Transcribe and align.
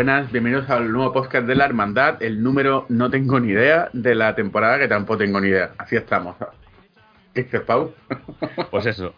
Buenas, 0.00 0.32
bienvenidos 0.32 0.70
al 0.70 0.90
nuevo 0.90 1.12
podcast 1.12 1.46
de 1.46 1.54
la 1.54 1.66
Hermandad, 1.66 2.22
el 2.22 2.42
número 2.42 2.86
no 2.88 3.10
tengo 3.10 3.38
ni 3.38 3.50
idea 3.52 3.90
de 3.92 4.14
la 4.14 4.34
temporada 4.34 4.78
que 4.78 4.88
tampoco 4.88 5.18
tengo 5.18 5.42
ni 5.42 5.48
idea. 5.48 5.72
Así 5.76 5.94
estamos. 5.94 6.36
¿Qué 7.34 7.42
dices, 7.42 7.60
Pau? 7.60 7.92
Pues 8.70 8.86
eso. 8.86 9.14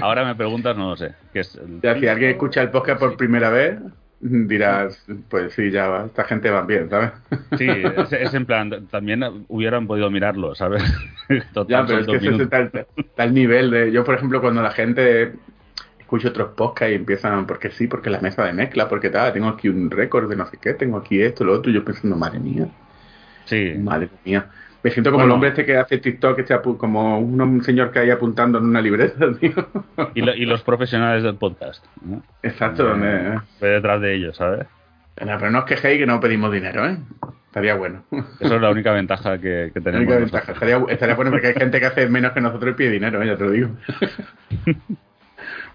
Ahora 0.00 0.24
me 0.24 0.34
preguntas, 0.34 0.74
no 0.74 0.88
lo 0.88 0.96
sé. 0.96 1.12
Que 1.34 1.40
es 1.40 1.54
el- 1.56 1.82
Ya, 1.82 1.98
si 1.98 2.08
alguien 2.08 2.30
escucha 2.30 2.62
el 2.62 2.70
podcast 2.70 2.98
por 2.98 3.18
primera 3.18 3.50
vez, 3.50 3.78
dirás, 4.20 5.04
pues 5.28 5.52
sí, 5.52 5.70
ya 5.70 5.86
va, 5.88 6.06
esta 6.06 6.24
gente 6.24 6.48
va 6.48 6.62
bien, 6.62 6.88
¿sabes? 6.88 7.10
Sí, 7.58 7.68
es, 7.68 8.10
es 8.14 8.32
en 8.32 8.46
plan, 8.46 8.86
también 8.90 9.22
hubieran 9.48 9.86
podido 9.86 10.10
mirarlo, 10.10 10.54
¿sabes? 10.54 10.82
Total, 11.52 11.82
Ya, 11.82 11.86
pero 11.86 11.98
es 12.00 12.06
que 12.06 12.16
ese 12.16 12.26
es 12.26 12.32
minutos. 12.32 12.48
tal, 12.72 12.86
tal 13.14 13.34
nivel 13.34 13.70
de... 13.70 13.92
Yo, 13.92 14.02
por 14.02 14.14
ejemplo, 14.14 14.40
cuando 14.40 14.62
la 14.62 14.70
gente 14.70 15.34
escucha 16.08 16.28
otros 16.30 16.52
podcasts 16.56 16.90
y 16.92 16.94
empiezan, 16.96 17.46
porque 17.46 17.70
sí, 17.70 17.86
porque 17.86 18.08
la 18.08 18.18
mesa 18.20 18.42
de 18.44 18.54
mezcla, 18.54 18.88
porque 18.88 19.10
tal, 19.10 19.30
tengo 19.34 19.48
aquí 19.48 19.68
un 19.68 19.90
récord 19.90 20.26
de 20.30 20.36
no 20.36 20.46
sé 20.46 20.56
qué, 20.60 20.72
tengo 20.72 20.96
aquí 20.96 21.20
esto, 21.20 21.44
lo 21.44 21.52
otro, 21.52 21.70
y 21.70 21.74
yo 21.74 21.84
pensando, 21.84 22.16
madre 22.16 22.38
mía, 22.38 22.66
Sí, 23.44 23.74
madre 23.78 24.08
mía. 24.24 24.46
Me 24.82 24.90
siento 24.90 25.10
como 25.10 25.22
Bueno. 25.24 25.32
el 25.32 25.34
hombre 25.34 25.48
este 25.50 25.66
que 25.66 25.76
hace 25.76 25.98
TikTok, 25.98 26.38
apu- 26.38 26.76
como 26.78 27.18
un, 27.18 27.38
un 27.40 27.62
señor 27.62 27.90
que 27.90 27.98
hay 27.98 28.10
apuntando 28.10 28.56
en 28.58 28.64
una 28.64 28.80
libreta, 28.80 29.26
tío. 29.40 29.52
y, 30.14 30.22
lo- 30.22 30.34
y 30.34 30.46
los 30.46 30.62
profesionales 30.62 31.22
del 31.22 31.34
podcast. 31.36 31.84
¿no? 32.02 32.22
Exacto, 32.42 32.84
donde... 32.84 33.40
Ve 33.60 33.68
detrás 33.68 34.00
de 34.00 34.14
ellos, 34.14 34.36
¿sabes? 34.36 34.66
No, 35.20 35.36
pero 35.38 35.50
no 35.50 35.58
os 35.60 35.64
quejéis 35.66 35.98
que 35.98 36.06
no 36.06 36.20
pedimos 36.20 36.50
dinero, 36.52 36.86
¿eh? 36.88 36.96
Estaría 37.48 37.74
bueno. 37.74 38.04
Eso 38.40 38.54
es 38.56 38.60
la 38.62 38.70
única 38.70 38.92
ventaja 38.92 39.36
que, 39.38 39.70
que 39.74 39.80
La 39.80 39.84
tenemos. 39.84 40.06
única 40.06 40.20
nosotros. 40.20 40.32
ventaja. 40.32 40.52
Estaría, 40.52 40.92
estaría 40.94 41.14
bueno 41.16 41.30
porque 41.32 41.48
hay 41.48 41.54
gente 41.54 41.80
que 41.80 41.86
hace 41.86 42.08
menos 42.08 42.32
que 42.32 42.40
nosotros 42.40 42.70
y 42.72 42.74
pide 42.76 42.90
dinero, 42.90 43.20
¿eh? 43.22 43.26
ya 43.26 43.36
te 43.36 43.44
lo 43.44 43.50
digo. 43.50 43.68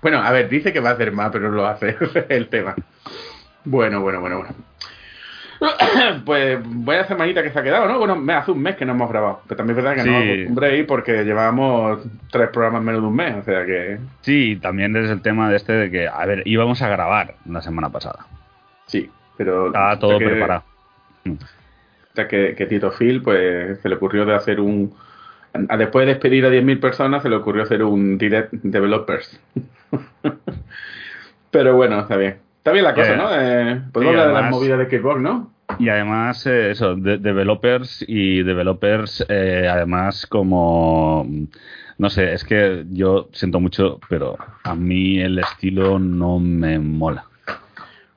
bueno, 0.03 0.19
a 0.21 0.29
ver, 0.31 0.47
dice 0.49 0.71
que 0.71 0.79
va 0.79 0.91
a 0.91 0.93
hacer 0.93 1.11
más, 1.11 1.31
pero 1.31 1.49
no 1.49 1.55
lo 1.55 1.65
hace. 1.65 1.89
Ese 1.99 2.19
es 2.19 2.25
el 2.29 2.47
tema. 2.49 2.75
Bueno, 3.65 4.01
bueno, 4.01 4.19
bueno, 4.21 4.37
bueno. 4.37 4.53
Pues 6.25 6.59
vaya 6.63 7.05
semanita 7.07 7.41
que 7.41 7.49
se 7.51 7.59
ha 7.59 7.63
quedado, 7.63 7.87
¿no? 7.87 7.97
Bueno, 7.97 8.15
me 8.17 8.33
hace 8.33 8.51
un 8.51 8.61
mes 8.61 8.75
que 8.75 8.85
no 8.85 8.91
hemos 8.93 9.09
grabado. 9.09 9.41
Pero 9.47 9.57
también 9.57 9.77
es 9.79 9.83
verdad 9.83 10.03
que 10.03 10.09
no 10.09 10.19
Sí. 10.19 10.25
me 10.27 10.33
acostumbré 10.33 10.83
porque 10.83 11.23
llevábamos 11.23 11.99
tres 12.31 12.49
programas 12.49 12.79
en 12.81 12.85
menos 12.85 13.01
de 13.01 13.07
un 13.07 13.15
mes. 13.15 13.35
O 13.37 13.43
sea 13.43 13.65
que 13.65 13.97
Sí, 14.21 14.57
también 14.61 14.95
es 14.97 15.09
el 15.09 15.21
tema 15.21 15.49
de 15.49 15.55
este 15.55 15.73
de 15.73 15.89
que, 15.91 16.07
a 16.07 16.25
ver, 16.25 16.43
íbamos 16.45 16.81
a 16.81 16.89
grabar 16.89 17.35
la 17.49 17.61
semana 17.61 17.89
pasada. 17.89 18.25
sí. 18.87 19.09
Pero 19.35 19.67
Estaba 19.67 19.97
todo 19.97 20.19
que- 20.19 20.25
preparado. 20.25 20.63
Mm. 21.23 21.33
hasta 22.09 22.27
que, 22.27 22.53
que 22.55 22.65
Tito 22.67 22.91
Phil 22.91 23.23
pues 23.23 23.79
se 23.79 23.89
le 23.89 23.95
ocurrió 23.95 24.25
de 24.25 24.35
hacer 24.35 24.59
un 24.59 24.93
a- 25.69 25.75
después 25.77 26.05
de 26.05 26.13
despedir 26.13 26.45
a 26.45 26.49
10.000 26.49 26.79
personas 26.79 27.23
se 27.23 27.29
le 27.29 27.37
ocurrió 27.37 27.63
hacer 27.63 27.81
un 27.83 28.17
direct 28.19 28.51
developers 28.53 29.39
pero 31.51 31.75
bueno 31.75 31.99
está 31.99 32.15
bien 32.17 32.37
está 32.57 32.71
bien 32.71 32.83
la 32.85 32.93
cosa. 32.93 33.15
¿no? 33.15 33.27
Eh, 33.33 33.81
podemos 33.91 34.13
Sí, 34.15 34.19
hablar 34.21 34.27
de 34.35 34.41
las 34.41 34.51
movidas 34.51 34.79
de 34.79 34.99
Xbox 34.99 35.21
¿no? 35.21 35.51
Y 35.79 35.89
además, 35.89 36.45
eh, 36.45 36.71
eso, 36.71 36.95
de- 36.95 37.17
developers 37.17 38.03
y 38.07 38.43
developers, 38.43 39.25
eh, 39.27 39.67
además, 39.71 40.27
como. 40.27 41.25
No 41.97 42.09
sé, 42.09 42.33
es 42.33 42.43
que 42.43 42.83
yo 42.91 43.29
siento 43.31 43.59
mucho, 43.59 43.99
pero 44.07 44.37
a 44.63 44.75
mí 44.75 45.19
el 45.19 45.39
estilo 45.39 45.97
no 45.99 46.37
me 46.39 46.77
mola. 46.79 47.25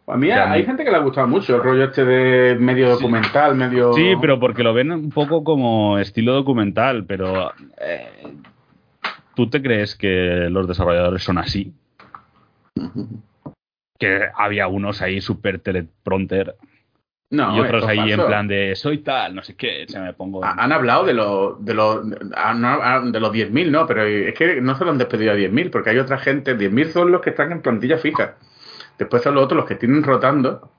a 0.08 0.16
mí 0.16 0.30
hay 0.30 0.38
a 0.38 0.46
mí- 0.58 0.64
gente 0.64 0.84
que 0.84 0.90
le 0.90 0.96
ha 0.96 1.00
gustado 1.00 1.28
mucho 1.28 1.56
el 1.56 1.62
rollo 1.62 1.84
este 1.84 2.04
de 2.04 2.56
medio 2.56 2.90
documental 2.90 3.54
medio 3.54 3.92
Sí, 3.94 4.14
pero 4.20 4.38
porque 4.38 4.62
lo 4.62 4.74
ven 4.74 4.90
un 4.92 5.10
poco 5.10 5.42
como 5.42 5.98
estilo 5.98 6.34
documental, 6.34 7.04
pero. 7.06 7.52
eh, 7.80 8.08
¿Tú 9.36 9.48
te 9.50 9.62
crees 9.62 9.94
que 9.94 10.48
los 10.50 10.66
desarrolladores 10.66 11.22
son 11.22 11.36
así? 11.38 11.72
Que 13.98 14.28
había 14.34 14.66
unos 14.66 15.00
ahí 15.02 15.20
super 15.20 15.58
teleprompter 15.60 16.56
no, 17.30 17.56
y 17.56 17.60
otros 17.60 17.84
ahí 17.86 18.12
en 18.12 18.24
plan 18.24 18.46
de 18.48 18.74
soy 18.76 18.98
tal, 18.98 19.34
no 19.34 19.42
sé 19.42 19.56
qué, 19.56 19.84
se 19.88 19.98
me 20.00 20.12
pongo. 20.12 20.44
Ha- 20.44 20.52
Han 20.62 20.72
hablado 20.72 21.04
de 21.04 21.12
los 21.12 21.64
de 21.64 21.74
los 21.74 22.08
de 22.08 23.20
los 23.20 23.32
10.000, 23.32 23.70
no, 23.70 23.86
pero 23.86 24.04
es 24.04 24.34
que 24.34 24.60
no 24.60 24.76
se 24.76 24.84
lo 24.84 24.90
han 24.92 24.98
despedido 24.98 25.32
a 25.32 25.34
10.000 25.34 25.70
porque 25.70 25.90
hay 25.90 25.98
otra 25.98 26.18
gente, 26.18 26.56
10.000 26.56 26.88
son 26.92 27.10
los 27.12 27.20
que 27.20 27.30
están 27.30 27.52
en 27.52 27.62
plantilla 27.62 27.98
fija. 27.98 28.36
Después 28.96 29.22
son 29.22 29.34
los 29.34 29.44
otros 29.44 29.56
los 29.58 29.66
que 29.66 29.74
tienen 29.74 30.02
rotando, 30.02 30.70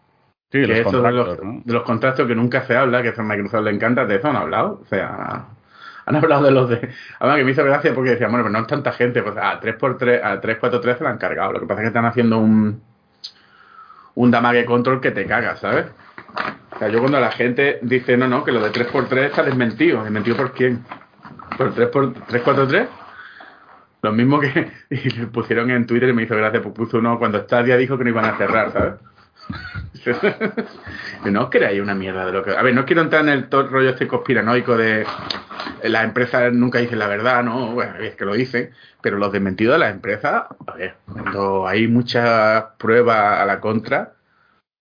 sí, 0.51 0.62
que 0.62 0.67
los 0.67 0.78
eso 0.79 0.91
de 0.91 0.97
contratos, 1.03 1.28
los, 1.28 1.44
¿no? 1.44 1.62
de 1.63 1.73
los 1.73 1.84
contratos 1.84 2.28
que 2.28 2.35
nunca 2.35 2.66
se 2.66 2.75
habla, 2.75 3.03
que 3.03 3.13
a 3.16 3.23
Microsoft 3.23 3.63
le 3.63 3.72
encanta, 3.72 4.06
de 4.06 4.16
eso 4.16 4.28
han 4.29 4.35
hablado. 4.38 4.79
O 4.81 4.85
sea, 4.85 5.47
han 6.07 6.16
hablado 6.16 6.44
de 6.44 6.51
los 6.51 6.69
de. 6.69 6.90
Además, 7.19 7.38
que 7.38 7.44
me 7.44 7.51
hizo 7.51 7.63
gracia 7.66 7.94
porque 7.94 8.12
decía, 8.12 8.28
bueno, 8.28 8.44
pero 8.44 8.53
no 8.53 8.59
es 8.59 8.68
tanta 8.68 8.94
gente, 8.94 9.22
pues 9.22 9.35
a 9.35 9.59
3x3, 9.59 10.23
a 10.23 10.40
343 10.40 10.97
se 10.97 11.03
la 11.03 11.09
han 11.09 11.18
cargado. 11.18 11.51
Lo 11.51 11.59
que 11.59 11.66
pasa 11.66 11.81
es 11.81 11.84
que 11.84 11.88
están 11.88 12.06
haciendo 12.06 12.38
un. 12.38 12.81
Un 14.16 14.31
damage 14.31 14.66
control 14.66 15.00
que 15.00 15.12
te 15.12 15.28
cagas, 15.28 15.59
¿sabes? 15.59 15.85
O 16.73 16.79
sea, 16.79 16.88
yo 16.88 17.00
cuando 17.00 17.19
la 17.19 17.31
gente 17.31 17.78
dice, 17.84 18.17
no, 18.17 18.28
no, 18.28 18.44
que 18.44 18.51
lo 18.51 18.62
de 18.62 18.72
3x3 18.72 19.17
está 19.25 19.44
desmentido. 19.44 20.01
¿Desmentido 20.01 20.38
por 20.38 20.53
quién? 20.53 20.84
¿Por 21.57 21.75
3x 21.75 22.13
343? 22.28 22.88
Lo 24.01 24.12
mismo 24.13 24.40
que 24.40 24.72
y 24.90 25.09
le 25.09 25.28
pusieron 25.28 25.69
en 25.69 25.85
Twitter 25.85 26.09
y 26.09 26.13
me 26.13 26.23
hizo 26.23 26.35
gracia, 26.35 26.62
pues 26.62 26.73
puso 26.73 26.97
uno 26.97 27.19
cuando 27.19 27.44
Stadia 27.44 27.75
dijo 27.75 27.97
que 27.97 28.06
no 28.06 28.12
iban 28.12 28.25
a 28.25 28.38
cerrar, 28.38 28.72
¿sabes? 28.72 28.94
No 31.26 31.49
creáis 31.49 31.82
una 31.82 31.96
mierda 31.96 32.26
de 32.26 32.32
lo 32.32 32.44
que. 32.44 32.52
A 32.52 32.61
ver, 32.61 32.73
no 32.73 32.85
quiero 32.85 33.02
entrar 33.02 33.23
en 33.23 33.29
el 33.29 33.47
rollo 33.49 33.90
este 33.90 34.08
conspiranoico 34.08 34.78
de 34.78 35.02
eh, 35.82 35.90
las 35.90 36.03
empresas 36.03 36.53
nunca 36.53 36.79
dicen 36.79 36.99
la 36.99 37.08
verdad, 37.08 37.44
¿no? 37.44 37.72
Bueno, 37.72 37.96
es 37.97 38.16
que 38.16 38.26
lo 38.26 38.34
dicen, 38.34 38.72
pero 39.02 39.17
los 39.17 39.32
desmentidos 39.32 39.76
de 39.76 39.79
las 39.79 39.94
empresas, 39.94 40.46
a 40.66 40.76
ver, 40.76 40.96
cuando 41.11 41.67
hay 41.67 41.88
muchas 41.88 42.66
pruebas 42.78 43.40
a 43.40 43.46
la 43.46 43.59
contra, 43.59 44.14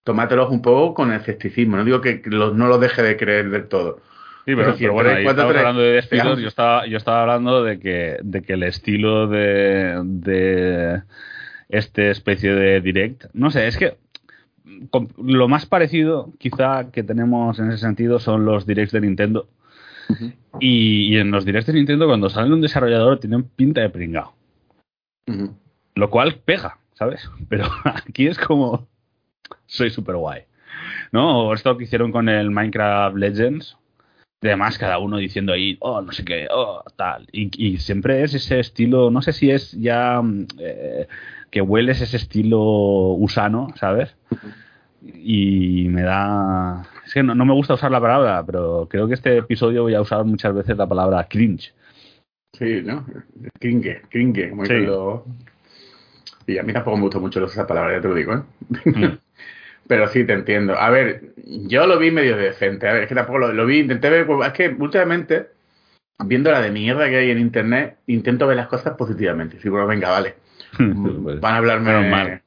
tómatelos 0.04 0.50
un 0.50 0.62
poco 0.62 0.94
con 0.94 1.12
el 1.12 1.20
escepticismo. 1.20 1.76
No 1.76 1.84
digo 1.84 2.00
que 2.00 2.22
los, 2.26 2.54
no 2.54 2.68
los 2.68 2.80
deje 2.80 3.02
de 3.02 3.16
creer 3.16 3.50
del 3.50 3.68
todo. 3.68 4.00
Sí, 4.46 4.54
pero, 4.54 4.76
Pero 4.76 4.76
pero 4.78 4.88
en 4.90 4.94
bueno, 4.94 5.10
ahí 5.10 5.24
cuatro, 5.24 5.42
estamos 5.42 5.52
tres, 5.52 5.60
hablando 5.60 5.82
de 5.82 5.92
despidos. 5.92 6.38
Yo 6.38 6.48
estaba, 6.48 6.86
yo 6.86 6.96
estaba 6.96 7.22
hablando 7.22 7.64
de 7.64 7.80
que, 7.80 8.18
de 8.22 8.42
que 8.42 8.52
el 8.52 8.62
estilo 8.62 9.26
de, 9.26 10.00
de 10.04 11.02
este 11.68 12.10
especie 12.10 12.54
de 12.54 12.80
direct, 12.80 13.24
no 13.32 13.50
sé, 13.50 13.66
es 13.66 13.76
que 13.76 13.96
lo 15.18 15.48
más 15.48 15.66
parecido 15.66 16.32
quizá 16.38 16.90
que 16.90 17.02
tenemos 17.02 17.58
en 17.58 17.68
ese 17.68 17.78
sentido 17.78 18.18
son 18.18 18.44
los 18.44 18.66
directs 18.66 18.92
de 18.92 19.00
Nintendo. 19.00 19.48
Y, 20.60 21.14
y 21.14 21.16
en 21.18 21.30
los 21.30 21.44
directs 21.44 21.66
de 21.66 21.72
Nintendo 21.72 22.06
cuando 22.06 22.30
sale 22.30 22.52
un 22.52 22.60
desarrollador 22.60 23.18
tienen 23.18 23.44
pinta 23.44 23.80
de 23.80 23.90
pringao. 23.90 24.34
Lo 25.94 26.10
cual 26.10 26.36
pega, 26.44 26.78
¿sabes? 26.94 27.28
Pero 27.48 27.66
aquí 27.84 28.26
es 28.26 28.38
como. 28.38 28.88
Soy 29.66 29.90
super 29.90 30.16
guay. 30.16 30.42
¿No? 31.12 31.48
O 31.48 31.54
esto 31.54 31.76
que 31.76 31.84
hicieron 31.84 32.12
con 32.12 32.28
el 32.28 32.50
Minecraft 32.50 33.16
Legends. 33.16 33.76
Además, 34.42 34.78
cada 34.78 34.98
uno 34.98 35.16
diciendo 35.16 35.52
ahí, 35.52 35.76
oh, 35.80 36.02
no 36.02 36.12
sé 36.12 36.24
qué, 36.24 36.46
oh, 36.50 36.84
tal. 36.94 37.26
Y, 37.32 37.50
y 37.56 37.78
siempre 37.78 38.22
es 38.22 38.34
ese 38.34 38.60
estilo, 38.60 39.10
no 39.10 39.22
sé 39.22 39.32
si 39.32 39.50
es 39.50 39.72
ya 39.72 40.20
mm, 40.22 40.46
eh, 40.60 41.08
que 41.50 41.62
hueles 41.62 42.00
ese 42.02 42.18
estilo 42.18 42.60
usano, 43.14 43.68
¿sabes? 43.76 44.14
Y 45.14 45.86
me 45.88 46.02
da. 46.02 46.82
Es 47.06 47.14
que 47.14 47.22
no, 47.22 47.34
no 47.34 47.44
me 47.44 47.52
gusta 47.54 47.74
usar 47.74 47.90
la 47.90 48.00
palabra, 48.00 48.44
pero 48.44 48.86
creo 48.90 49.06
que 49.06 49.14
este 49.14 49.36
episodio 49.38 49.82
voy 49.82 49.94
a 49.94 50.00
usar 50.00 50.24
muchas 50.24 50.54
veces 50.54 50.76
la 50.76 50.86
palabra 50.88 51.26
cringe. 51.28 51.72
Sí, 52.52 52.82
¿no? 52.82 53.06
Kringe, 53.60 54.02
kringe, 54.10 54.50
como 54.50 54.64
Sí. 54.64 54.72
los- 54.86 55.20
Y 56.46 56.58
a 56.58 56.62
mí 56.62 56.72
tampoco 56.72 56.96
me 56.96 57.02
gusta 57.04 57.18
mucho 57.18 57.44
esa 57.44 57.66
palabra, 57.66 57.94
ya 57.96 58.00
te 58.00 58.08
lo 58.08 58.14
digo, 58.14 58.34
¿eh? 58.34 58.42
Mm. 58.86 59.18
Pero 59.88 60.08
sí, 60.08 60.24
te 60.24 60.32
entiendo. 60.32 60.74
A 60.76 60.90
ver, 60.90 61.34
yo 61.44 61.86
lo 61.86 61.98
vi 61.98 62.10
medio 62.10 62.36
decente. 62.36 62.88
A 62.88 62.92
ver, 62.92 63.02
es 63.04 63.08
que 63.08 63.14
tampoco 63.14 63.38
lo, 63.38 63.52
lo 63.52 63.66
vi, 63.66 63.80
intenté 63.80 64.10
ver. 64.10 64.26
Es 64.44 64.52
que 64.52 64.68
últimamente, 64.76 65.48
viendo 66.24 66.50
la 66.50 66.60
de 66.60 66.72
mierda 66.72 67.08
que 67.08 67.16
hay 67.18 67.30
en 67.30 67.38
internet, 67.38 67.98
intento 68.08 68.46
ver 68.48 68.56
las 68.56 68.66
cosas 68.68 68.94
positivamente. 68.96 69.60
Sí, 69.60 69.68
bueno, 69.68 69.86
venga, 69.86 70.10
vale. 70.10 70.34
Pues, 71.22 71.40
Van 71.40 71.54
a 71.54 71.56
hablarme. 71.58 71.92
menos 71.92 72.10
mal. 72.10 72.42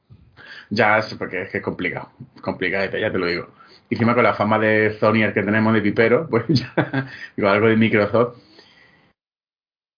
Ya, 0.70 0.98
es 0.98 1.14
porque 1.14 1.42
es 1.42 1.50
que 1.50 1.58
es 1.58 1.64
complicado. 1.64 2.10
Complicado, 2.40 2.96
ya 2.96 3.10
te 3.12 3.18
lo 3.18 3.26
digo. 3.26 3.48
Y 3.88 3.94
encima 3.94 4.14
con 4.14 4.24
la 4.24 4.34
fama 4.34 4.58
de 4.58 4.96
Sony 4.98 5.32
que 5.34 5.42
tenemos 5.42 5.74
de 5.74 5.82
pipero, 5.82 6.26
pues 6.30 6.46
ya. 6.48 7.08
Digo, 7.36 7.48
algo 7.48 7.66
de 7.66 7.76
Microsoft. 7.76 8.38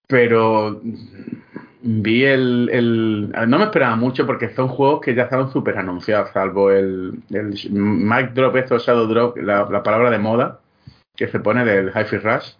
Pero 0.07 0.81
vi 1.81 2.23
el, 2.23 2.69
el. 2.71 3.31
No 3.47 3.57
me 3.59 3.65
esperaba 3.65 3.95
mucho 3.95 4.25
porque 4.25 4.49
son 4.49 4.67
juegos 4.67 5.01
que 5.01 5.15
ya 5.15 5.23
estaban 5.23 5.51
súper 5.51 5.77
anunciados, 5.77 6.31
salvo 6.31 6.71
el, 6.71 7.21
el 7.29 7.55
Mic 7.71 8.33
Drop, 8.33 8.55
esto, 8.55 8.77
Shadow 8.77 9.07
Drop, 9.07 9.37
la, 9.37 9.67
la 9.69 9.83
palabra 9.83 10.09
de 10.09 10.19
moda 10.19 10.59
que 11.15 11.27
se 11.27 11.39
pone 11.39 11.63
del 11.65 11.89
Hi-Fi 11.89 12.17
Rush. 12.17 12.53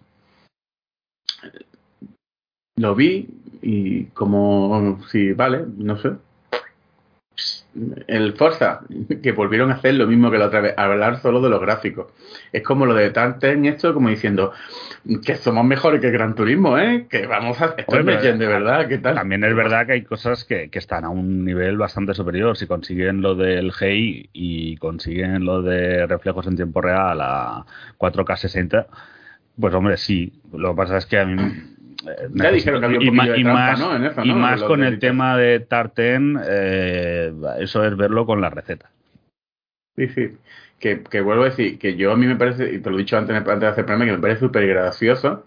Lo 2.76 2.94
vi 2.94 3.28
y 3.62 4.06
como, 4.06 5.00
sí, 5.10 5.32
vale, 5.32 5.64
no 5.76 5.96
sé. 5.96 6.12
El 8.06 8.34
Forza, 8.34 8.80
que 9.22 9.32
volvieron 9.32 9.70
a 9.70 9.74
hacer 9.74 9.94
lo 9.94 10.06
mismo 10.06 10.30
que 10.30 10.38
la 10.38 10.46
otra 10.46 10.60
vez, 10.60 10.74
hablar 10.76 11.20
solo 11.20 11.40
de 11.40 11.50
los 11.50 11.60
gráficos. 11.60 12.12
Es 12.52 12.62
como 12.62 12.86
lo 12.86 12.94
de 12.94 13.10
Tarten 13.10 13.64
esto, 13.66 13.92
como 13.92 14.08
diciendo 14.08 14.52
que 15.24 15.36
somos 15.36 15.64
mejores 15.64 16.00
que 16.00 16.10
Gran 16.10 16.34
Turismo, 16.34 16.78
¿eh? 16.78 17.06
Que 17.10 17.26
vamos 17.26 17.60
a... 17.60 17.74
Esto 17.76 17.98
es 17.98 18.38
de 18.38 18.46
verdad, 18.46 18.88
¿qué 18.88 18.98
tal? 18.98 19.16
También 19.16 19.42
es 19.44 19.54
verdad 19.54 19.86
que 19.86 19.92
hay 19.92 20.02
cosas 20.02 20.44
que, 20.44 20.70
que 20.70 20.78
están 20.78 21.04
a 21.04 21.08
un 21.08 21.44
nivel 21.44 21.76
bastante 21.76 22.14
superior. 22.14 22.56
Si 22.56 22.66
consiguen 22.66 23.20
lo 23.20 23.34
del 23.34 23.72
GI 23.72 24.30
y 24.32 24.76
consiguen 24.76 25.44
lo 25.44 25.62
de 25.62 26.06
reflejos 26.06 26.46
en 26.46 26.56
tiempo 26.56 26.80
real 26.80 27.20
a 27.20 27.66
4K 27.98 28.36
60, 28.36 28.86
pues 29.58 29.74
hombre, 29.74 29.96
sí. 29.96 30.32
Lo 30.52 30.70
que 30.70 30.76
pasa 30.76 30.96
es 30.98 31.06
que 31.06 31.18
a 31.18 31.24
mí... 31.24 31.73
Ya 32.34 32.50
dijeron 32.50 32.80
que 32.80 32.86
había 32.86 32.98
un 32.98 33.04
y, 33.04 33.10
ma- 33.10 33.16
poquillo 33.24 33.32
de 33.34 33.40
y 33.40 33.42
trampa, 33.44 33.60
más, 33.60 33.80
¿no? 33.80 33.96
En 33.96 34.04
eso, 34.04 34.24
y 34.24 34.28
¿no? 34.28 34.36
más 34.36 34.62
con 34.62 34.82
el 34.82 34.98
tema 34.98 35.36
de 35.36 35.60
Tarten, 35.60 36.38
eh, 36.46 37.32
eso 37.60 37.84
es 37.84 37.96
verlo 37.96 38.26
con 38.26 38.40
la 38.40 38.50
receta. 38.50 38.90
Sí, 39.96 40.08
sí. 40.08 40.36
Que, 40.78 41.02
que 41.02 41.20
vuelvo 41.20 41.42
a 41.44 41.46
decir, 41.46 41.78
que 41.78 41.96
yo 41.96 42.12
a 42.12 42.16
mí 42.16 42.26
me 42.26 42.36
parece, 42.36 42.72
y 42.74 42.78
te 42.80 42.90
lo 42.90 42.96
he 42.96 43.00
dicho 43.00 43.16
antes, 43.16 43.34
antes 43.36 43.60
de 43.60 43.66
hacer 43.66 43.84
programa, 43.86 44.04
que 44.04 44.12
me 44.16 44.18
parece 44.22 44.40
súper 44.40 44.66
gracioso. 44.66 45.46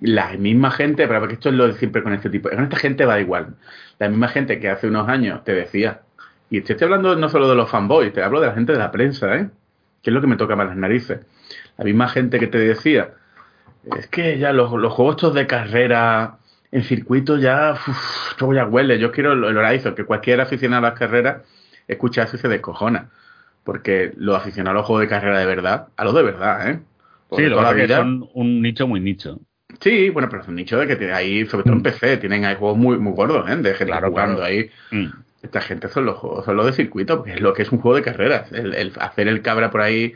La 0.00 0.30
misma 0.36 0.70
gente, 0.70 1.08
pero 1.08 1.20
porque 1.20 1.34
esto 1.34 1.48
es 1.48 1.54
lo 1.56 1.66
de 1.66 1.74
siempre 1.74 2.02
con 2.02 2.12
este 2.12 2.30
tipo, 2.30 2.48
con 2.50 2.62
esta 2.62 2.76
gente 2.76 3.04
va 3.04 3.18
igual. 3.20 3.54
La 3.98 4.08
misma 4.08 4.28
gente 4.28 4.60
que 4.60 4.68
hace 4.68 4.86
unos 4.86 5.08
años 5.08 5.42
te 5.44 5.52
decía, 5.54 6.02
y 6.50 6.60
te 6.60 6.74
estoy 6.74 6.84
hablando 6.86 7.16
no 7.16 7.28
solo 7.28 7.48
de 7.48 7.56
los 7.56 7.70
fanboys, 7.70 8.12
te 8.12 8.22
hablo 8.22 8.40
de 8.40 8.46
la 8.48 8.54
gente 8.54 8.72
de 8.72 8.78
la 8.78 8.90
prensa, 8.92 9.34
¿eh? 9.36 9.48
Que 10.02 10.10
es 10.10 10.14
lo 10.14 10.20
que 10.20 10.26
me 10.28 10.36
toca 10.36 10.54
más 10.54 10.68
las 10.68 10.76
narices. 10.76 11.20
La 11.78 11.84
misma 11.84 12.08
gente 12.08 12.38
que 12.38 12.46
te 12.46 12.58
decía, 12.58 13.10
es 13.96 14.06
que 14.08 14.38
ya 14.38 14.52
los, 14.52 14.72
los 14.72 14.92
juegos 14.92 15.16
estos 15.16 15.34
de 15.34 15.46
carrera 15.46 16.38
en 16.70 16.82
circuito 16.82 17.38
ya, 17.38 17.72
uf, 17.72 18.30
esto 18.32 18.52
ya 18.52 18.66
huele. 18.66 18.98
Yo 18.98 19.10
quiero 19.12 19.32
el, 19.32 19.44
el 19.44 19.56
Horizon, 19.56 19.94
que 19.94 20.04
cualquier 20.04 20.40
aficionado 20.40 20.86
a 20.86 20.90
las 20.90 20.98
carreras 20.98 21.42
escucha 21.86 22.24
eso 22.24 22.36
y 22.36 22.38
se 22.38 22.48
descojona. 22.48 23.10
Porque 23.64 24.12
los 24.16 24.36
aficionados 24.36 24.76
a 24.76 24.78
los 24.80 24.86
juegos 24.86 25.02
de 25.02 25.08
carrera 25.08 25.38
de 25.38 25.46
verdad, 25.46 25.88
a 25.96 26.04
los 26.04 26.14
de 26.14 26.22
verdad, 26.22 26.70
¿eh? 26.70 26.80
Los 27.30 27.36
Sí, 27.38 27.42
de 27.44 27.50
lo 27.50 27.56
toda 27.56 27.74
que 27.74 27.88
son 27.88 28.28
un 28.34 28.62
nicho 28.62 28.86
muy 28.88 29.00
nicho. 29.00 29.38
Sí, 29.80 30.08
bueno, 30.10 30.28
pero 30.30 30.42
es 30.42 30.48
un 30.48 30.54
nicho 30.54 30.78
de 30.78 30.86
que 30.86 30.96
tiene 30.96 31.12
ahí, 31.12 31.46
sobre 31.46 31.64
todo 31.64 31.74
en 31.74 31.82
PC, 31.82 32.16
tienen 32.16 32.44
ahí 32.46 32.56
juegos 32.56 32.78
muy, 32.78 32.98
muy 32.98 33.12
gordos, 33.12 33.48
¿eh? 33.50 33.56
De 33.56 33.74
gente 33.74 33.92
Claro, 33.92 34.08
jugando 34.08 34.36
claro. 34.36 34.50
ahí. 34.50 34.70
Mm. 34.90 35.06
Esta 35.42 35.60
gente 35.60 35.88
son 35.88 36.06
los 36.06 36.16
juegos, 36.16 36.44
son 36.46 36.56
los 36.56 36.66
de 36.66 36.72
circuito, 36.72 37.18
porque 37.18 37.34
es 37.34 37.40
lo 37.40 37.52
que 37.52 37.62
es 37.62 37.70
un 37.70 37.78
juego 37.80 37.96
de 37.96 38.02
carreras. 38.02 38.50
El, 38.52 38.74
el 38.74 38.92
hacer 38.98 39.28
el 39.28 39.42
cabra 39.42 39.70
por 39.70 39.82
ahí 39.82 40.14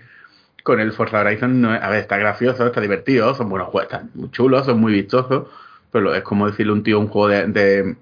con 0.62 0.80
el 0.80 0.92
Forza 0.92 1.20
Horizon, 1.20 1.60
no 1.60 1.74
es- 1.74 1.82
a 1.82 1.88
ver, 1.90 2.00
está 2.00 2.16
gracioso, 2.16 2.66
está 2.66 2.80
divertido, 2.80 3.34
son 3.34 3.48
buenos 3.48 3.68
juegos, 3.68 3.92
están 3.92 4.10
muy 4.14 4.30
chulos, 4.30 4.64
son 4.66 4.80
muy 4.80 4.92
vistosos, 4.92 5.48
pero 5.90 6.14
es 6.14 6.22
como 6.22 6.46
decirle 6.48 6.70
a 6.70 6.74
un 6.74 6.82
tío 6.82 6.98
un 7.00 7.08
juego 7.08 7.28
de, 7.28 7.46
de, 7.48 7.96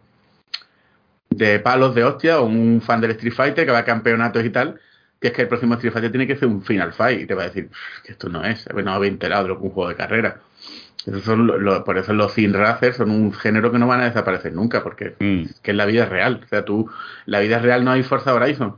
de 1.30 1.60
palos 1.60 1.94
de 1.94 2.04
hostia 2.04 2.40
o 2.40 2.44
un 2.44 2.80
fan 2.82 3.00
del 3.00 3.12
Street 3.12 3.32
Fighter 3.34 3.64
que 3.66 3.72
va 3.72 3.78
a 3.78 3.84
campeonatos 3.84 4.44
y 4.44 4.50
tal, 4.50 4.80
que 5.20 5.28
es 5.28 5.32
que 5.34 5.42
el 5.42 5.48
próximo 5.48 5.74
Street 5.74 5.92
Fighter 5.92 6.10
tiene 6.10 6.26
que 6.26 6.36
ser 6.36 6.48
un 6.48 6.62
Final 6.62 6.92
Fight 6.92 7.20
y 7.22 7.26
te 7.26 7.34
va 7.34 7.42
a 7.42 7.46
decir 7.46 7.68
"Pff, 7.68 8.02
que 8.04 8.12
esto 8.12 8.28
no 8.28 8.44
es, 8.44 8.66
no 8.72 8.92
había 8.92 9.08
enterado 9.10 9.44
de 9.44 9.48
lo 9.50 9.54
que 9.56 9.60
es 9.60 9.68
un 9.68 9.74
juego 9.74 9.88
de 9.90 9.96
carrera. 9.96 10.40
Esos 11.06 11.22
son 11.22 11.46
lo- 11.46 11.58
lo- 11.58 11.82
por 11.84 11.96
eso 11.98 12.12
los 12.12 12.32
Sim 12.32 12.52
Racers 12.52 12.96
son 12.98 13.10
un 13.10 13.32
género 13.32 13.72
que 13.72 13.78
no 13.78 13.86
van 13.86 14.00
a 14.02 14.04
desaparecer 14.04 14.52
nunca, 14.52 14.82
porque 14.82 15.14
Mm. 15.18 15.44
que 15.62 15.70
es 15.70 15.76
la 15.76 15.86
vida 15.86 16.04
real. 16.06 16.40
O 16.44 16.48
sea, 16.48 16.64
tú, 16.64 16.90
la 17.26 17.40
vida 17.40 17.58
real 17.58 17.84
no 17.84 17.90
hay 17.92 18.02
Forza 18.02 18.34
Horizon. 18.34 18.76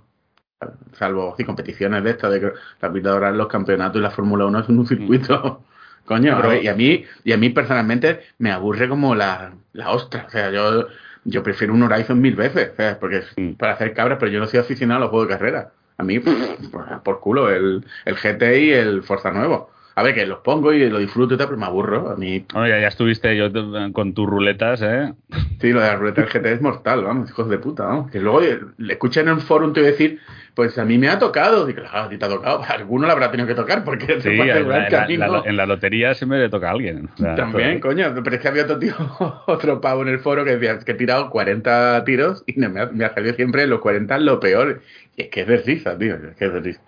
Salvo 0.94 1.35
sí, 1.37 1.44
competiciones 1.44 2.03
de 2.05 2.11
estas, 2.11 2.32
de 2.32 2.41
que 2.41 2.53
la 2.81 2.88
vida 2.88 3.19
real, 3.19 3.37
los 3.38 3.49
campeonatos 3.49 3.99
y 3.99 4.03
la 4.03 4.11
Fórmula 4.11 4.47
1 4.47 4.59
es 4.61 4.69
un 4.69 4.87
circuito. 4.87 5.64
Coño, 6.05 6.37
Pero- 6.37 6.49
ver, 6.50 6.64
y 6.64 6.69
a 6.69 6.75
mí, 6.75 7.05
y 7.25 7.32
a 7.32 7.37
mí 7.37 7.50
personalmente 7.50 8.20
me 8.38 8.50
aburre 8.53 8.88
como 8.88 9.14
la, 9.14 9.53
la 9.73 9.91
ostra. 9.91 10.25
O 10.26 10.31
sea, 10.31 10.50
yo, 10.50 10.88
yo 11.25 11.43
prefiero 11.43 11.73
un 11.75 11.82
Horizon 11.85 12.20
mil 12.20 12.35
veces, 12.37 12.70
porque 13.00 13.19
es 13.19 13.26
Mm. 13.37 13.53
para 13.53 13.73
hacer 13.75 13.94
cabras, 13.94 14.19
pero 14.20 14.31
yo 14.32 14.41
no 14.41 14.47
soy 14.47 14.59
aficionado 14.61 14.99
a 14.99 15.00
los 15.03 15.11
juegos 15.11 15.29
de 15.29 15.35
carrera. 15.35 15.70
A 15.99 16.03
mí, 16.05 16.19
pff, 16.19 16.32
por 17.05 17.20
culo, 17.20 17.50
el, 17.50 17.85
el 18.05 18.17
GT 18.17 18.43
y 18.61 18.73
el 18.73 19.03
Forza 19.05 19.31
nuevo. 19.31 19.70
A 19.94 20.03
ver, 20.03 20.15
que 20.15 20.25
los 20.27 20.39
pongo 20.39 20.73
y 20.73 20.89
lo 20.89 20.99
disfruto 20.99 21.35
y 21.35 21.37
tal, 21.37 21.49
pero 21.49 21.59
me 21.59 21.67
aburro. 21.67 22.11
A 22.11 22.17
mí, 22.17 22.44
Bueno, 22.53 22.69
ya, 22.69 22.81
ya 22.81 22.89
estuviste 22.89 23.37
yo 23.37 23.53
te- 23.53 23.93
con 23.93 24.15
tus 24.15 24.27
ruletas, 24.27 24.81
¿eh? 24.83 25.12
Sí, 25.61 25.71
lo 25.73 25.81
de 25.81 25.87
la 25.87 25.97
ruleta 25.97 26.23
del 26.23 26.31
GT 26.31 26.47
es 26.53 26.61
mortal, 26.62 27.05
vamos, 27.05 27.29
hijos 27.31 27.49
de 27.49 27.59
puta, 27.59 27.85
vamos. 27.85 28.11
Que 28.11 28.19
luego 28.21 28.43
eh, 28.43 28.59
le 28.79 28.93
escuchan 28.94 29.29
en 29.29 29.35
un 29.35 29.41
foro 29.41 29.67
un 29.67 29.73
tío 29.75 29.83
decir, 29.83 30.19
pues 30.55 30.79
a 30.79 30.85
mí 30.85 30.97
me 30.99 31.09
ha 31.09 31.19
tocado. 31.19 31.67
Digo, 31.67 31.83
claro, 31.83 32.06
a 32.06 32.09
ti 32.09 32.17
te 32.17 32.25
ha 32.25 32.29
tocado. 32.29 32.62
A 32.62 32.67
alguno 32.73 33.06
le 33.06 33.12
habrá 33.12 33.31
tenido 33.31 33.47
que 33.47 33.55
tocar 33.55 33.84
porque 33.84 34.06
te 34.06 34.20
Sí, 34.22 34.37
puede 34.37 34.51
en 34.51 34.51
asegurar 34.51 34.81
la, 34.82 34.89
que 34.89 34.94
en 34.94 34.99
a 34.99 35.01
la- 35.03 35.06
mí 35.08 35.15
en 35.15 35.20
la- 35.20 35.27
no. 35.29 35.46
en 35.46 35.56
la 35.58 35.67
lotería 35.67 36.15
siempre 36.15 36.39
le 36.39 36.49
toca 36.49 36.69
a 36.69 36.72
alguien. 36.72 37.11
O 37.15 37.17
sea, 37.19 37.34
También, 37.34 37.79
coño, 37.81 38.13
pero 38.25 38.37
es 38.37 38.41
que 38.43 38.49
había 38.49 38.65
otro 38.65 38.79
tío, 38.79 38.94
otro 39.46 39.81
pavo 39.81 40.03
en 40.03 40.08
el 40.08 40.20
foro 40.20 40.44
que 40.44 40.56
decía 40.56 40.79
que 40.79 40.93
he 40.93 40.94
tirado 40.94 41.29
40 41.31 42.03
tiros 42.05 42.43
y 42.46 42.58
me, 42.58 42.81
ha, 42.81 42.87
me 42.87 43.05
ha 43.05 43.13
salido 43.15 43.34
siempre 43.34 43.67
los 43.67 43.81
40 43.81 44.19
lo 44.19 44.41
peor. 44.41 44.81
Y 45.17 45.22
es 45.25 45.29
que 45.29 45.43
es 45.43 45.46
de 45.46 45.56
risa, 45.58 45.99
tío, 45.99 46.15
es 46.15 46.37
que 46.37 46.46
es 46.46 46.53
de 46.55 46.61
risa. 46.61 46.81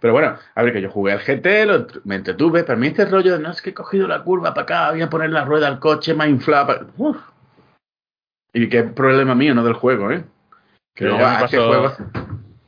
Pero 0.00 0.12
bueno, 0.14 0.36
a 0.54 0.62
ver, 0.62 0.72
que 0.72 0.80
yo 0.80 0.90
jugué 0.90 1.12
al 1.12 1.20
GT, 1.20 1.66
lo- 1.66 1.86
me 2.04 2.16
entretuve, 2.16 2.62
pero 2.64 2.74
a 2.74 2.80
mí 2.80 2.86
este 2.88 3.04
rollo 3.04 3.36
de 3.36 3.42
no 3.42 3.50
es 3.50 3.60
que 3.60 3.70
he 3.70 3.74
cogido 3.74 4.08
la 4.08 4.22
curva 4.22 4.54
para 4.54 4.62
acá, 4.62 4.90
voy 4.92 5.02
a 5.02 5.10
poner 5.10 5.30
la 5.30 5.44
rueda 5.44 5.68
al 5.68 5.78
coche, 5.78 6.14
inflado. 6.28 6.66
pa- 6.66 6.86
Uf. 6.96 7.16
Y 8.52 8.68
qué 8.68 8.82
problema 8.82 9.34
mío, 9.34 9.54
no 9.54 9.62
del 9.62 9.74
juego, 9.74 10.10
¿eh? 10.10 10.24
Que 10.94 11.04
Yo 11.04 11.18
ya 11.18 11.38
me 11.38 11.44
este 11.44 11.56
paso- 11.58 11.68
juego. 11.68 11.92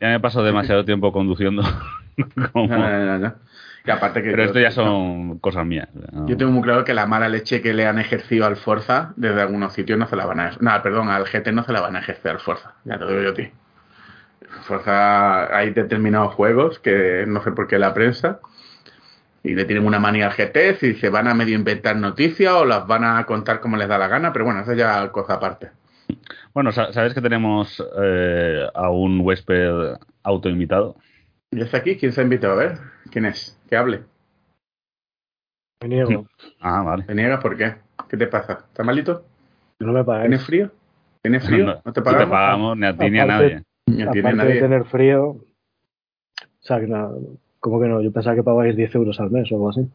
Ya 0.01 0.09
me 0.09 0.21
paso 0.21 0.43
demasiado 0.43 0.85
tiempo 0.85 1.12
conduciendo. 1.12 1.62
como- 2.53 2.69
No, 2.69 2.79
no, 3.05 3.19
no. 3.19 3.35
Y 3.85 3.91
aparte 3.91 4.23
que 4.23 4.31
Pero 4.31 4.45
esto 4.45 4.61
ya 4.61 4.71
son 4.71 5.39
cosas 5.41 5.67
mías. 5.67 5.89
Yo 6.27 6.37
tengo 6.37 6.53
muy 6.53 6.62
claro 6.62 6.85
que 6.85 6.95
la 6.95 7.07
mala 7.07 7.29
leche 7.29 7.61
que 7.62 7.75
le 7.75 7.85
han 7.87 7.99
ejercido 7.99 8.47
al 8.47 8.55
Forza 8.57 9.12
desde 9.17 9.41
algunos 9.43 9.73
sitios 9.73 9.99
no 9.99 10.07
se 10.07 10.15
la 10.15 10.25
van 10.25 10.39
a 10.39 10.51
no, 10.61 10.83
perdón, 10.83 11.09
al 11.09 11.25
GT 11.25 11.51
no 11.53 11.65
se 11.65 11.73
la 11.73 11.81
van 11.81 11.97
a 11.97 11.99
ejercer 11.99 12.31
al 12.31 12.39
Forza, 12.39 12.75
ya 12.85 12.97
te 12.97 13.05
lo 13.05 13.11
digo 13.11 13.23
yo 13.23 13.31
a 13.31 13.35
ti. 13.35 13.51
Forza 14.62 15.57
hay 15.57 15.71
determinados 15.71 16.35
juegos 16.35 16.78
que 16.78 17.25
no 17.26 17.42
sé 17.42 17.52
por 17.52 17.66
qué 17.66 17.78
la 17.78 17.92
prensa 17.95 18.40
y 19.42 19.54
le 19.54 19.64
tienen 19.64 19.87
una 19.87 19.99
manía 19.99 20.26
al 20.26 20.33
GT 20.33 20.76
si 20.78 20.95
se 20.95 21.09
van 21.11 21.26
a 21.28 21.35
medio 21.35 21.57
inventar 21.57 21.97
noticias 21.97 22.52
o 22.52 22.64
las 22.64 22.87
van 22.87 23.04
a 23.04 23.25
contar 23.26 23.61
como 23.61 23.76
les 23.76 23.88
da 23.88 23.99
la 23.99 24.09
gana, 24.09 24.33
pero 24.33 24.45
bueno, 24.45 24.61
eso 24.61 24.73
ya 24.75 25.04
es 25.04 25.11
cosa 25.11 25.35
aparte. 25.35 25.71
Bueno, 26.54 26.71
sa- 26.73 26.92
sabes 26.92 27.14
que 27.14 27.21
tenemos 27.21 27.83
eh, 28.00 28.66
a 28.75 28.90
un 28.90 29.21
huésped 29.21 29.95
autoinvitado. 30.23 30.97
¿Y 31.50 31.61
está 31.61 31.78
aquí? 31.78 31.97
¿Quién 31.97 32.12
se 32.12 32.21
ha 32.21 32.25
invitado? 32.25 32.52
A 32.54 32.57
ver, 32.57 32.78
¿quién 33.11 33.25
es? 33.26 33.59
Que 33.69 33.76
hable. 33.76 34.02
Me 35.83 35.88
niego. 35.88 36.26
Ah, 36.61 36.83
vale. 36.83 37.02
¿Te 37.04 37.14
niegas 37.14 37.40
por 37.40 37.57
qué? 37.57 37.75
¿Qué 38.09 38.16
te 38.16 38.28
pasa? 38.28 38.64
¿Estás 38.69 38.87
malito? 38.87 39.25
No 39.81 39.92
me 39.92 40.04
pagáis. 40.04 40.28
¿Tienes 40.28 40.45
frío? 40.47 40.71
¿Tienes 41.23 41.45
frío? 41.45 41.64
No, 41.66 41.83
¿No 41.85 41.92
te 41.92 42.00
no 42.00 42.04
pagamos? 42.04 42.31
pagamos 42.31 42.76
ni 42.78 42.87
a 42.87 42.97
ti 42.97 43.11
ni 43.11 43.19
a 43.19 43.25
Aparte- 43.25 43.42
nadie. 43.42 43.54
Ni 43.54 43.57
a 43.57 43.61
ti 43.61 43.66
a 43.89 44.03
Aparte 44.03 44.23
de 44.23 44.33
nadie. 44.35 44.61
tener 44.61 44.85
frío. 44.85 45.25
O 45.31 45.45
sea, 46.61 46.81
que 46.81 46.87
no, 46.87 47.15
¿cómo 47.61 47.81
que 47.81 47.89
no? 47.89 48.01
Yo 48.01 48.12
pensaba 48.12 48.37
que 48.37 48.43
pagáis 48.43 48.77
10 48.77 48.95
euros 48.95 49.19
al 49.21 49.31
mes 49.31 49.51
o 49.51 49.57
algo 49.57 49.71
así. 49.71 49.87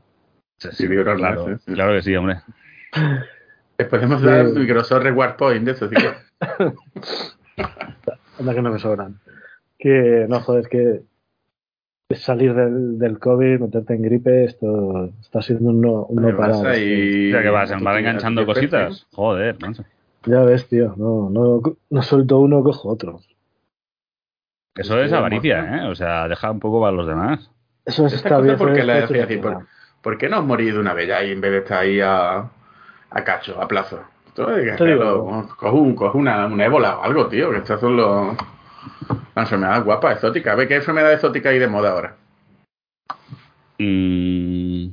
Sí, 0.58 0.70
Sí, 0.72 0.88
digo, 0.88 1.03
claro, 1.03 1.17
claro, 1.20 1.46
sí, 1.46 1.63
sí. 1.65 1.74
claro 1.74 1.94
que 1.94 2.01
sí, 2.01 2.15
hombre. 2.15 2.38
Les 3.77 3.88
podemos 3.88 4.22
dar 4.22 4.48
Sí. 4.50 4.60
Microsoft 4.60 5.03
Reward 5.03 5.36
Point 5.38 5.65
de 5.65 5.72
eso, 5.72 5.88
sí 5.88 5.96
que- 5.96 6.74
Anda 8.39 8.53
que 8.53 8.62
no 8.62 8.72
me 8.72 8.79
sobran. 8.79 9.20
Que 9.77 10.25
no, 10.27 10.39
joder, 10.41 10.67
que 10.67 11.01
salir 12.15 12.53
del, 12.53 12.98
del 12.98 13.20
COVID, 13.20 13.60
meterte 13.60 13.94
en 13.94 14.01
gripe, 14.01 14.46
esto 14.46 15.12
está 15.22 15.41
siendo 15.41 15.70
un 15.70 15.82
no, 15.82 16.03
un 16.06 16.22
no 16.24 16.36
parar. 16.36 16.51
O 16.56 16.62
sea, 16.62 16.74
que 16.74 17.50
vas, 17.51 17.70
tú 17.72 17.77
tienes 17.77 18.00
enganchando 18.00 18.46
cositas. 18.46 19.06
Joder, 19.13 19.56
macho. 19.62 19.84
Ya 20.25 20.41
ves, 20.44 20.67
tío, 20.67 20.94
no, 20.98 21.29
no, 21.29 21.62
no 21.89 22.01
suelto 22.01 22.39
uno, 22.39 22.63
cojo 22.63 22.89
otro. 22.89 23.22
Eso 24.77 25.01
es 25.01 25.12
avaricia, 25.13 25.77
¿eh? 25.77 25.88
O 25.88 25.96
sea, 25.96 26.27
deja 26.27 26.51
un 26.51 26.60
poco 26.60 26.81
para 26.81 26.91
los 26.91 27.07
demás. 27.07 27.50
Eso 27.86 28.05
Esta 28.05 28.17
está 28.17 28.39
bien. 28.41 28.57
porque 28.57 28.75
pero 28.75 28.86
la 28.86 28.96
decía 29.01 29.17
es 29.17 29.24
así, 29.24 29.38
por, 29.38 29.65
¿por 30.01 30.17
qué 30.17 30.29
no 30.29 30.39
os 30.39 30.46
morís 30.46 30.74
de 30.74 30.79
una 30.79 30.93
vez 30.93 31.07
ya 31.07 31.24
y 31.24 31.31
en 31.31 31.41
vez 31.41 31.51
de 31.51 31.57
estar 31.60 31.79
ahí 31.79 32.00
a, 32.01 32.39
a 33.10 33.24
cacho, 33.24 33.62
a 33.62 33.67
plazo? 33.67 34.01
Hacerlo. 34.38 35.48
Coge, 35.57 35.75
un, 35.75 35.96
coge 35.96 36.17
una, 36.17 36.46
una 36.46 36.65
ébola 36.65 37.00
o 37.00 37.03
algo, 37.03 37.27
tío, 37.27 37.50
que 37.50 37.57
estas 37.57 37.79
son 37.79 37.98
los, 37.98 38.38
las 39.36 39.46
enfermedades 39.46 39.84
guapas, 39.84 40.15
exóticas. 40.15 40.53
A 40.53 40.55
ver 40.55 40.67
qué 40.67 40.75
enfermedad 40.75 41.13
exótica 41.13 41.50
hay 41.50 41.60
de 41.60 41.67
moda 41.67 41.91
ahora. 41.91 42.15
Mm, 43.79 44.89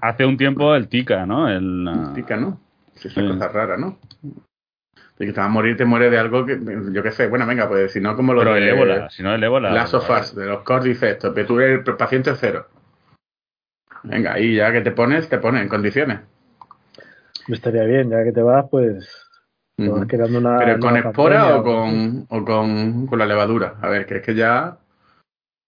hace 0.00 0.26
un 0.26 0.36
tiempo 0.36 0.74
el 0.74 0.88
Tika, 0.88 1.24
¿no? 1.26 1.48
El, 1.48 1.88
ah, 1.88 2.12
Tica, 2.14 2.36
¿no? 2.36 2.60
Sí, 2.94 3.08
esa 3.08 3.26
cosa 3.26 3.48
rara, 3.48 3.76
¿no? 3.76 3.98
De 5.18 5.26
que 5.26 5.32
te 5.32 5.40
vas 5.40 5.48
a 5.48 5.52
morir, 5.52 5.76
te 5.76 5.84
muere 5.84 6.10
de 6.10 6.18
algo 6.18 6.46
que, 6.46 6.60
yo 6.92 7.02
qué 7.02 7.10
sé, 7.10 7.26
bueno, 7.26 7.44
venga, 7.44 7.68
pues 7.68 7.92
si 7.92 8.00
no 8.00 8.14
como 8.14 8.34
lo 8.34 8.40
pero 8.40 8.54
de 8.54 8.60
el 8.60 8.68
ébola, 8.68 9.10
si 9.10 9.22
no 9.22 9.34
el 9.34 9.42
ébola. 9.42 9.70
Last 9.72 9.94
of 9.94 10.08
Us, 10.08 10.34
de 10.36 10.46
los 10.46 10.62
Cordyceps, 10.62 11.12
esto, 11.14 11.34
que 11.34 11.44
tú 11.44 11.58
eres 11.58 11.86
el 11.86 11.96
paciente 11.96 12.32
cero. 12.36 12.68
Venga, 14.04 14.34
ahí 14.34 14.54
ya 14.54 14.70
que 14.70 14.80
te 14.80 14.92
pones, 14.92 15.28
te 15.28 15.38
pones 15.38 15.62
en 15.62 15.68
condiciones. 15.68 16.20
Me 17.48 17.56
estaría 17.56 17.82
bien, 17.82 18.10
ya 18.10 18.22
que 18.22 18.30
te 18.30 18.42
vas, 18.42 18.66
pues. 18.70 19.26
te 19.76 19.88
vas 19.88 20.06
creando 20.06 20.38
una. 20.38 20.58
¿Pero 20.58 20.78
con 20.78 20.96
espora 20.96 21.40
pandemia 21.40 21.56
o 21.56 21.64
con, 21.64 22.26
o 22.28 22.44
con, 22.44 23.06
con 23.08 23.18
la 23.18 23.26
levadura? 23.26 23.74
A 23.82 23.88
ver, 23.88 24.06
que 24.06 24.18
es 24.18 24.22
que 24.22 24.34
ya... 24.34 24.76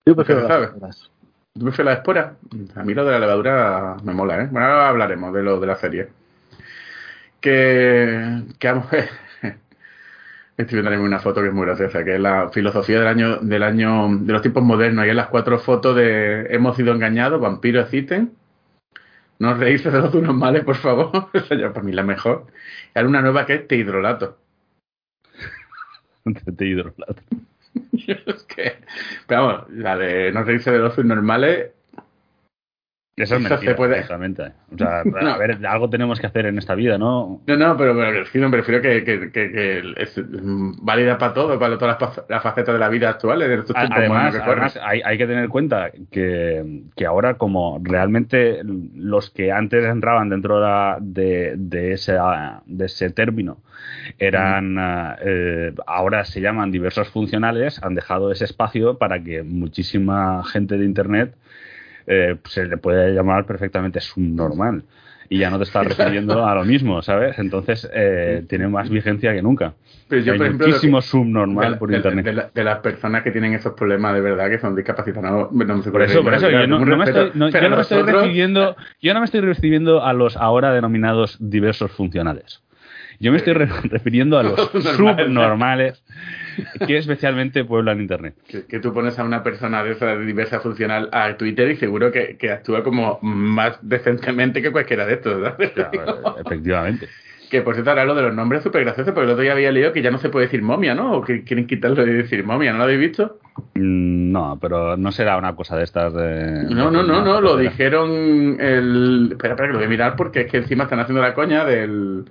Yo 0.07 0.15
prefiero 0.15 0.43
¿Qué 0.43 0.49
las 0.49 0.63
esporas. 0.63 1.11
¿Tú 1.55 1.65
prefieres 1.65 1.87
la 1.87 1.93
espora? 1.95 2.35
A 2.77 2.85
mí 2.85 2.95
lo 2.95 3.05
de 3.05 3.11
la 3.11 3.19
levadura 3.19 3.97
me 4.05 4.13
mola, 4.13 4.43
¿eh? 4.43 4.49
Bueno, 4.51 4.67
ahora 4.67 4.89
hablaremos 4.91 5.35
de 5.35 5.43
lo 5.43 5.59
de 5.59 5.67
la 5.67 5.77
serie. 5.77 6.09
Que... 7.41 8.45
que 8.59 8.69
vamos 8.69 8.87
a 8.87 8.91
ver. 8.97 9.09
Estoy 10.61 10.77
viendo 10.77 10.91
ahora 10.91 11.03
una 11.03 11.21
foto 11.21 11.41
que 11.41 11.49
es 11.49 11.55
muy 11.55 11.65
graciosa, 11.65 12.05
que 12.05 12.17
es 12.17 12.21
la 12.21 12.51
filosofía 12.51 12.99
del 12.99 13.09
año, 13.09 13.39
del 13.39 13.63
año, 13.63 14.09
de 14.21 14.31
los 14.31 14.43
tiempos 14.43 14.63
modernos. 14.63 15.07
Y 15.07 15.09
en 15.09 15.17
las 15.17 15.29
cuatro 15.29 15.59
fotos 15.59 15.97
de 15.97 16.49
hemos 16.51 16.77
sido 16.77 16.93
engañados, 16.93 17.41
vampiros 17.41 17.85
existen. 17.85 18.33
No 19.39 19.55
reís 19.55 19.83
de 19.83 19.91
los 19.91 20.15
normales, 20.15 20.65
por 20.65 20.77
favor. 20.77 21.31
Esa 21.33 21.55
ya 21.55 21.73
para 21.73 21.83
mí 21.83 21.93
la 21.93 22.03
mejor. 22.03 22.49
Y 22.95 22.99
ahora 22.99 23.09
una 23.09 23.23
nueva 23.23 23.47
que 23.47 23.55
es 23.55 23.69
te 23.69 23.77
hidrolato. 23.77 24.37
te 26.57 26.67
hidrolato. 26.67 27.23
es 28.27 28.43
que, 28.45 28.75
pero 29.27 29.47
vamos, 29.47 29.71
la 29.71 29.97
de 29.97 30.31
no 30.31 30.43
reírse 30.45 30.71
de 30.71 30.79
los 30.79 30.99
normales 30.99 31.71
eso 33.23 33.37
es 33.37 33.43
mentira, 33.43 33.77
puede... 33.77 34.01
O 34.01 34.79
sea, 34.79 35.01
a 35.35 35.39
ver, 35.39 35.65
algo 35.67 35.91
tenemos 35.91 36.21
que 36.21 36.27
hacer 36.27 36.47
en 36.47 36.59
esta 36.59 36.75
vida, 36.75 36.99
¿no? 36.99 37.41
No, 37.47 37.57
no, 37.57 37.77
pero, 37.77 37.95
pero 37.95 38.51
prefiero 38.51 38.83
que, 38.83 39.05
que, 39.05 39.31
que, 39.31 39.95
es 39.97 40.21
válida 40.83 41.19
para 41.19 41.35
todo, 41.35 41.59
para 41.59 41.79
todas 41.79 41.99
las, 42.29 42.43
facetas 42.43 42.75
de 42.75 42.79
la 42.79 42.89
vida 42.89 43.11
actual. 43.11 43.43
además, 43.43 44.35
además 44.35 44.79
hay, 44.83 45.03
hay, 45.05 45.19
que 45.19 45.27
tener 45.27 45.45
en 45.45 45.51
cuenta 45.51 45.91
que, 46.11 46.83
que, 46.97 47.07
ahora 47.07 47.35
como 47.35 47.81
realmente 47.83 48.61
los 48.95 49.31
que 49.31 49.53
antes 49.53 49.85
entraban 49.85 50.29
dentro 50.29 50.61
de, 51.01 51.55
de, 51.57 51.93
ese, 51.93 52.17
de 52.67 52.87
ese 52.87 53.11
término 53.11 53.59
eran, 54.19 54.77
eh, 55.23 55.75
ahora 55.87 56.25
se 56.25 56.41
llaman 56.41 56.71
diversos 56.71 57.09
funcionales, 57.09 57.83
han 57.83 57.95
dejado 57.95 58.33
ese 58.33 58.45
espacio 58.45 58.99
para 58.99 59.23
que 59.23 59.43
muchísima 59.43 60.43
gente 60.45 60.77
de 60.77 60.85
Internet 60.85 61.35
eh, 62.13 62.37
se 62.45 62.67
le 62.67 62.77
puede 62.77 63.15
llamar 63.15 63.47
perfectamente 63.47 64.01
subnormal. 64.01 64.83
Y 65.29 65.39
ya 65.39 65.49
no 65.49 65.59
te 65.59 65.63
estás 65.63 65.87
refiriendo 65.97 66.45
a 66.45 66.57
lo 66.57 66.65
mismo, 66.65 67.03
¿sabes? 67.03 67.39
Entonces 67.39 67.89
eh, 67.95 68.45
tiene 68.49 68.67
más 68.67 68.91
vigencia 68.91 69.33
que 69.33 69.41
nunca. 69.41 69.75
Pero 70.09 70.23
yo, 70.23 70.33
Hay 70.33 70.39
por 70.39 70.47
ejemplo, 70.49 70.67
muchísimo 70.67 71.01
subnormal 71.01 71.79
por 71.79 71.91
de, 71.91 71.99
internet. 71.99 72.51
De, 72.53 72.65
las 72.65 72.81
personas 72.81 73.23
que 73.23 73.31
tienen 73.31 73.55
esos 73.55 73.75
problemas 73.75 74.13
de 74.15 74.23
verdad, 74.23 74.51
que 74.51 74.59
son 74.59 74.75
discapacitados. 74.75 75.53
No, 75.53 75.83
por 75.93 76.03
eso, 76.03 76.25
por 76.25 76.35
eso 76.35 76.51
yo 76.51 76.67
no, 76.67 76.81
me 76.81 77.05
estoy, 77.05 77.31
yo 77.33 77.69
no 77.69 77.77
me 77.77 77.83
estoy 77.83 78.03
refiriendo, 78.03 78.77
yo 79.01 79.15
no 79.15 79.21
me 79.21 79.27
estoy 79.27 79.41
refiriendo 79.43 80.05
a 80.05 80.13
los 80.13 80.37
ahora 80.37 80.73
denominados 80.73 81.37
diversos 81.39 81.93
funcionales. 81.93 82.61
Yo 83.21 83.31
me 83.33 83.37
estoy 83.37 83.53
refiriendo 83.85 84.39
a 84.39 84.43
los 84.43 84.71
subnormales 84.97 86.03
que 86.87 86.97
especialmente 86.97 87.65
pueblan 87.65 88.01
Internet. 88.01 88.35
Que, 88.69 88.81
tú 88.81 88.93
pones 88.93 89.19
a 89.19 89.25
una 89.25 89.43
persona 89.43 89.85
de 89.85 89.93
esa 89.93 90.17
diversa 90.17 90.61
funcional 90.61 91.11
a 91.13 91.37
Twitter 91.37 91.71
y 91.71 91.77
seguro 91.77 92.11
que, 92.11 92.51
actúa 92.51 92.83
como 92.83 93.19
más 93.23 93.79
decentemente 93.83 94.63
que 94.63 94.73
cualquiera 94.73 95.07
de 95.07 95.15
estos, 95.15 95.41
¿verdad? 95.41 95.57
efectivamente. 96.45 97.09
Que 97.51 97.63
por 97.63 97.75
cierto, 97.75 97.91
ahora 97.91 98.05
lo 98.05 98.15
de 98.15 98.23
los 98.23 98.35
nombres 98.35 98.61
es 98.61 98.65
súper 98.65 98.85
gracioso, 98.85 99.13
porque 99.13 99.27
el 99.27 99.33
otro 99.33 99.43
día 99.43 99.53
había 99.53 99.73
leído 99.73 99.93
que 99.93 100.03
ya 100.03 100.13
no 100.13 100.19
se 100.19 100.29
puede 100.29 100.47
decir 100.47 100.63
momia, 100.63 100.95
¿no? 100.95 101.15
O 101.15 101.23
que 101.23 101.43
quieren 101.43 101.67
quitarlo 101.67 102.05
de 102.05 102.13
decir 102.13 102.45
momia, 102.45 102.71
¿no 102.71 102.79
lo 102.79 102.85
habéis 102.85 103.01
visto? 103.01 103.41
Mm, 103.75 104.31
no, 104.31 104.57
pero 104.61 104.97
no 104.97 105.11
será 105.11 105.37
una 105.37 105.57
cosa 105.57 105.77
de 105.77 105.83
estas 105.83 106.15
de... 106.15 106.65
No, 106.71 106.91
no, 106.93 107.03
no, 107.03 107.25
no, 107.25 107.41
lo 107.41 107.57
dijeron 107.57 108.57
el... 108.61 109.31
Espera, 109.33 109.55
espera, 109.55 109.69
que 109.69 109.73
lo 109.73 109.79
voy 109.79 109.87
a 109.87 109.91
mirar 109.91 110.17
porque 110.17 110.43
es 110.43 110.51
que 110.51 110.59
encima 110.59 110.85
están 110.85 111.01
haciendo 111.01 111.21
la 111.21 111.35
coña 111.35 111.65
del 111.65 112.25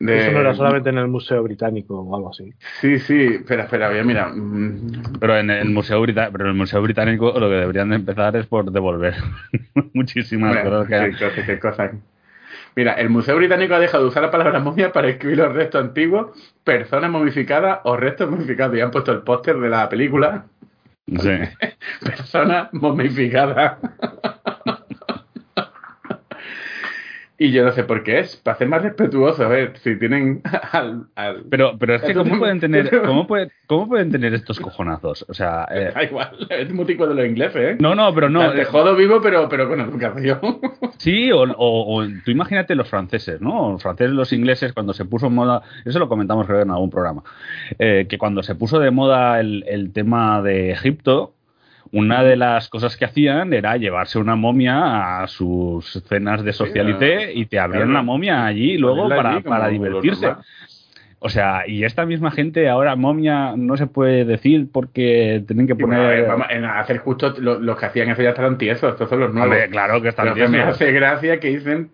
eso 0.00 0.32
no 0.32 0.40
era 0.40 0.54
solamente 0.54 0.88
en 0.88 0.98
el 0.98 1.08
Museo 1.08 1.42
Británico 1.42 2.00
o 2.00 2.16
algo 2.16 2.30
así. 2.30 2.54
Sí, 2.80 2.98
sí, 2.98 3.22
espera, 3.34 3.64
espera, 3.64 3.90
mira. 4.02 4.32
Pero 5.20 5.36
en 5.36 5.50
el 5.50 5.68
Museo 5.68 6.00
Británico, 6.00 6.32
pero 6.32 6.44
en 6.44 6.50
el 6.50 6.56
Museo 6.56 6.80
Británico 6.80 7.38
lo 7.38 7.48
que 7.50 7.56
deberían 7.56 7.90
de 7.90 7.96
empezar 7.96 8.34
es 8.36 8.46
por 8.46 8.72
devolver 8.72 9.14
muchísimas 9.92 10.56
cosas 10.64 10.88
que 11.46 11.58
cosas, 11.58 11.92
Mira, 12.76 12.94
el 12.94 13.10
Museo 13.10 13.36
Británico 13.36 13.74
ha 13.74 13.80
dejado 13.80 14.04
de 14.04 14.08
usar 14.08 14.22
la 14.22 14.30
palabra 14.30 14.60
momia 14.60 14.92
para 14.92 15.08
escribir 15.08 15.38
los 15.38 15.52
restos 15.52 15.82
antiguos, 15.84 16.30
personas 16.64 17.10
momificadas 17.10 17.80
o 17.84 17.96
restos 17.96 18.30
momificados. 18.30 18.76
Y 18.76 18.80
han 18.80 18.90
puesto 18.90 19.12
el 19.12 19.22
póster 19.22 19.58
de 19.58 19.68
la 19.68 19.88
película. 19.88 20.46
Sí. 21.06 21.30
personas 22.04 22.72
momificadas. 22.72 23.78
Y 27.42 27.52
yo 27.52 27.64
no 27.64 27.72
sé 27.72 27.84
por 27.84 28.02
qué 28.02 28.18
es, 28.18 28.36
para 28.36 28.58
ser 28.58 28.68
más 28.68 28.82
respetuoso, 28.82 29.42
a 29.42 29.48
ver, 29.48 29.72
si 29.78 29.98
tienen 29.98 30.42
al... 30.72 31.06
pero, 31.48 31.74
pero 31.78 31.94
es 31.94 32.02
que, 32.02 32.12
¿cómo 32.12 32.38
pueden, 32.38 32.60
tener, 32.60 32.90
¿cómo, 33.06 33.26
¿cómo 33.66 33.88
pueden 33.88 34.12
tener 34.12 34.34
estos 34.34 34.60
cojonazos? 34.60 35.24
O 35.26 35.32
sea... 35.32 35.66
Eh... 35.70 35.90
Da 35.94 36.04
igual, 36.04 36.30
es 36.50 36.70
muy 36.70 36.84
de 36.84 36.96
los 36.96 37.24
ingleses, 37.24 37.56
¿eh? 37.56 37.76
No, 37.80 37.94
no, 37.94 38.12
pero 38.14 38.28
no... 38.28 38.52
Te 38.52 38.66
jodo 38.66 38.94
vivo, 38.94 39.22
pero, 39.22 39.48
pero 39.48 39.68
con 39.70 39.80
educación. 39.80 40.38
Sí, 40.98 41.32
o, 41.32 41.46
o, 41.56 42.06
tú 42.24 42.30
imagínate 42.30 42.74
los 42.74 42.88
franceses, 42.90 43.40
¿no? 43.40 43.72
Los 43.72 43.82
franceses, 43.82 44.12
los 44.12 44.32
ingleses, 44.34 44.74
cuando 44.74 44.92
se 44.92 45.06
puso 45.06 45.28
en 45.28 45.34
moda, 45.34 45.62
eso 45.86 45.98
lo 45.98 46.10
comentamos 46.10 46.46
creo 46.46 46.60
en 46.60 46.70
algún 46.70 46.90
programa, 46.90 47.22
eh, 47.78 48.06
que 48.06 48.18
cuando 48.18 48.42
se 48.42 48.54
puso 48.54 48.78
de 48.80 48.90
moda 48.90 49.40
el, 49.40 49.64
el 49.66 49.92
tema 49.92 50.42
de 50.42 50.72
Egipto, 50.72 51.32
una 51.92 52.22
de 52.22 52.36
las 52.36 52.68
cosas 52.68 52.96
que 52.96 53.04
hacían 53.04 53.52
era 53.52 53.76
llevarse 53.76 54.18
una 54.18 54.36
momia 54.36 55.22
a 55.22 55.26
sus 55.26 56.02
cenas 56.08 56.44
de 56.44 56.52
socialité 56.52 57.32
y 57.32 57.46
te 57.46 57.58
abrían 57.58 57.92
la 57.92 58.02
momia 58.02 58.46
allí 58.46 58.78
luego 58.78 59.08
para, 59.08 59.40
para 59.40 59.68
divertirse. 59.68 60.34
O 61.22 61.28
sea, 61.28 61.64
y 61.66 61.84
esta 61.84 62.06
misma 62.06 62.30
gente 62.30 62.68
ahora 62.68 62.96
momia 62.96 63.54
no 63.54 63.76
se 63.76 63.86
puede 63.86 64.24
decir 64.24 64.68
porque 64.72 65.44
tienen 65.46 65.66
que 65.66 65.74
poner. 65.74 66.26
vamos, 66.26 66.46
a 66.48 66.80
hacer 66.80 66.98
justo 66.98 67.34
los 67.38 67.78
que 67.78 67.86
hacían 67.86 68.08
eso 68.08 68.22
ya 68.22 68.30
estaban 68.30 68.56
tiesos, 68.56 68.92
estos 68.92 69.08
son 69.08 69.20
los 69.20 69.34
nuevos. 69.34 69.56
claro 69.70 70.00
que 70.00 70.08
están 70.08 70.32
tiesos. 70.32 70.50
me 70.50 70.62
hace 70.62 70.92
gracia 70.92 71.38
que 71.38 71.48
dicen 71.48 71.90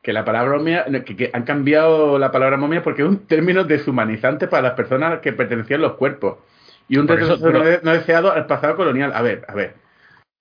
que 0.00 0.12
la 0.12 0.24
palabra 0.24 0.58
momia, 0.58 0.84
que, 1.04 1.30
han 1.32 1.42
cambiado 1.42 2.18
la 2.18 2.30
palabra 2.30 2.56
momia 2.56 2.82
porque 2.82 3.02
es 3.02 3.08
un 3.08 3.26
término 3.26 3.64
deshumanizante 3.64 4.46
para 4.46 4.62
las 4.62 4.72
personas 4.72 5.20
que 5.20 5.32
pertenecían 5.32 5.80
a 5.80 5.82
los 5.84 5.94
cuerpos. 5.94 6.38
Y 6.92 6.98
un 6.98 7.08
retroceso 7.08 7.50
no 7.50 7.92
deseado 7.94 8.30
al 8.30 8.44
pasado 8.44 8.76
colonial. 8.76 9.12
A 9.14 9.22
ver, 9.22 9.46
a 9.48 9.54
ver. 9.54 9.76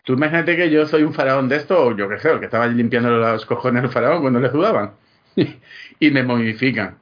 Tú 0.03 0.13
imagínate 0.13 0.57
que 0.57 0.69
yo 0.69 0.85
soy 0.85 1.03
un 1.03 1.13
faraón 1.13 1.47
de 1.47 1.55
esto, 1.55 1.81
o 1.81 1.95
yo 1.95 2.09
qué 2.09 2.19
sé, 2.19 2.29
el 2.29 2.39
que 2.39 2.45
estaba 2.45 2.67
limpiando 2.67 3.09
los 3.09 3.45
cojones 3.45 3.83
al 3.83 3.89
faraón 3.89 4.19
cuando 4.19 4.41
le 4.41 4.49
dudaban. 4.49 4.91
y 5.99 6.11
me 6.11 6.23
momifican. 6.23 6.97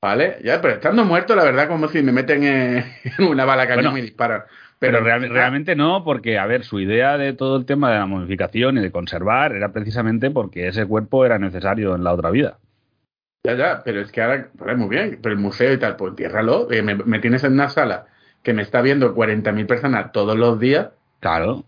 ¿Vale? 0.00 0.38
Ya, 0.42 0.62
pero 0.62 0.72
estando 0.72 1.04
muerto, 1.04 1.36
la 1.36 1.44
verdad, 1.44 1.68
como 1.68 1.86
si 1.88 2.02
me 2.02 2.12
meten 2.12 2.44
en 2.44 2.84
una 3.28 3.44
bala 3.44 3.68
cañón 3.68 3.92
y 3.92 3.94
me 3.96 4.02
disparan. 4.02 4.44
Pero, 4.78 5.00
realmente 5.00 5.76
no, 5.76 6.02
porque, 6.02 6.38
a 6.38 6.46
ver, 6.46 6.64
su 6.64 6.80
idea 6.80 7.18
de 7.18 7.34
todo 7.34 7.58
el 7.58 7.66
tema 7.66 7.92
de 7.92 7.98
la 7.98 8.06
momificación 8.06 8.78
y 8.78 8.80
de 8.80 8.90
conservar 8.90 9.54
era 9.54 9.70
precisamente 9.70 10.30
porque 10.30 10.68
ese 10.68 10.86
cuerpo 10.86 11.26
era 11.26 11.38
necesario 11.38 11.94
en 11.94 12.04
la 12.04 12.14
otra 12.14 12.30
vida. 12.30 12.56
Ya, 13.44 13.54
ya, 13.54 13.82
pero 13.84 14.00
es 14.00 14.10
que 14.10 14.22
ahora, 14.22 14.48
pues 14.56 14.78
muy 14.78 14.88
bien, 14.88 15.18
pero 15.22 15.34
el 15.34 15.40
museo 15.42 15.74
y 15.74 15.78
tal, 15.78 15.96
pues 15.96 16.12
entiérralo, 16.12 16.72
eh, 16.72 16.80
me 16.80 17.18
tienes 17.18 17.44
en 17.44 17.52
una 17.52 17.68
sala 17.68 18.06
que 18.46 18.54
me 18.54 18.62
está 18.62 18.80
viendo 18.80 19.12
40.000 19.12 19.66
personas 19.66 20.12
todos 20.12 20.38
los 20.38 20.60
días. 20.60 20.90
Claro. 21.18 21.64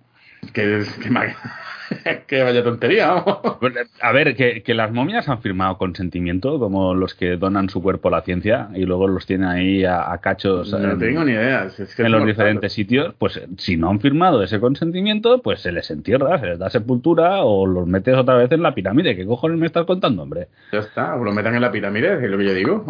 Que, 0.52 0.85
que, 2.28 2.42
vaya 2.44 2.62
tontería. 2.62 3.25
Pues, 3.58 3.75
a 4.00 4.12
ver, 4.12 4.37
que, 4.37 4.75
las 4.75 4.92
momias 4.92 5.28
han 5.28 5.42
firmado 5.42 5.76
consentimiento, 5.76 6.61
como 6.61 6.94
los 6.94 7.14
que 7.14 7.37
donan 7.37 7.68
su 7.68 7.82
cuerpo 7.82 8.06
a 8.06 8.11
la 8.12 8.20
ciencia 8.20 8.68
y 8.75 8.85
luego 8.85 9.08
los 9.08 9.26
tienen 9.26 9.49
ahí 9.49 9.85
a, 9.85 10.16
cachos. 10.23 10.70
No 10.70 10.97
tengo 10.97 11.25
ni 11.25 11.32
idea. 11.32 11.68
en 11.97 12.12
los 12.12 12.25
diferentes 12.25 12.73
sitios, 12.73 13.12
pues 13.18 13.42
si 13.56 13.76
no 13.76 13.90
han 13.90 13.99
firmado 13.99 14.40
ese 14.44 14.61
consentimiento, 14.61 15.42
pues 15.42 15.61
se 15.61 15.73
les 15.73 15.90
entierra, 15.90 16.38
se 16.38 16.47
les 16.47 16.61
da 16.61 16.70
sepultura 16.70 17.42
o 17.42 17.66
los 17.66 17.88
metes 17.88 18.14
otra 18.14 18.37
vez 18.37 18.52
en 18.52 18.62
la 18.62 18.73
pirámide. 18.73 19.16
¿Qué 19.16 19.26
cojones 19.26 19.58
me 19.58 19.66
estás 19.66 19.85
contando, 19.85 20.23
hombre? 20.23 20.47
Ya 20.70 20.78
está, 20.78 21.16
o 21.16 21.25
lo 21.25 21.32
metan 21.32 21.56
en 21.56 21.62
la 21.62 21.73
pirámide, 21.73 22.25
es 22.25 22.30
lo 22.30 22.38
que 22.38 22.44
yo 22.44 22.54
digo. 22.54 22.87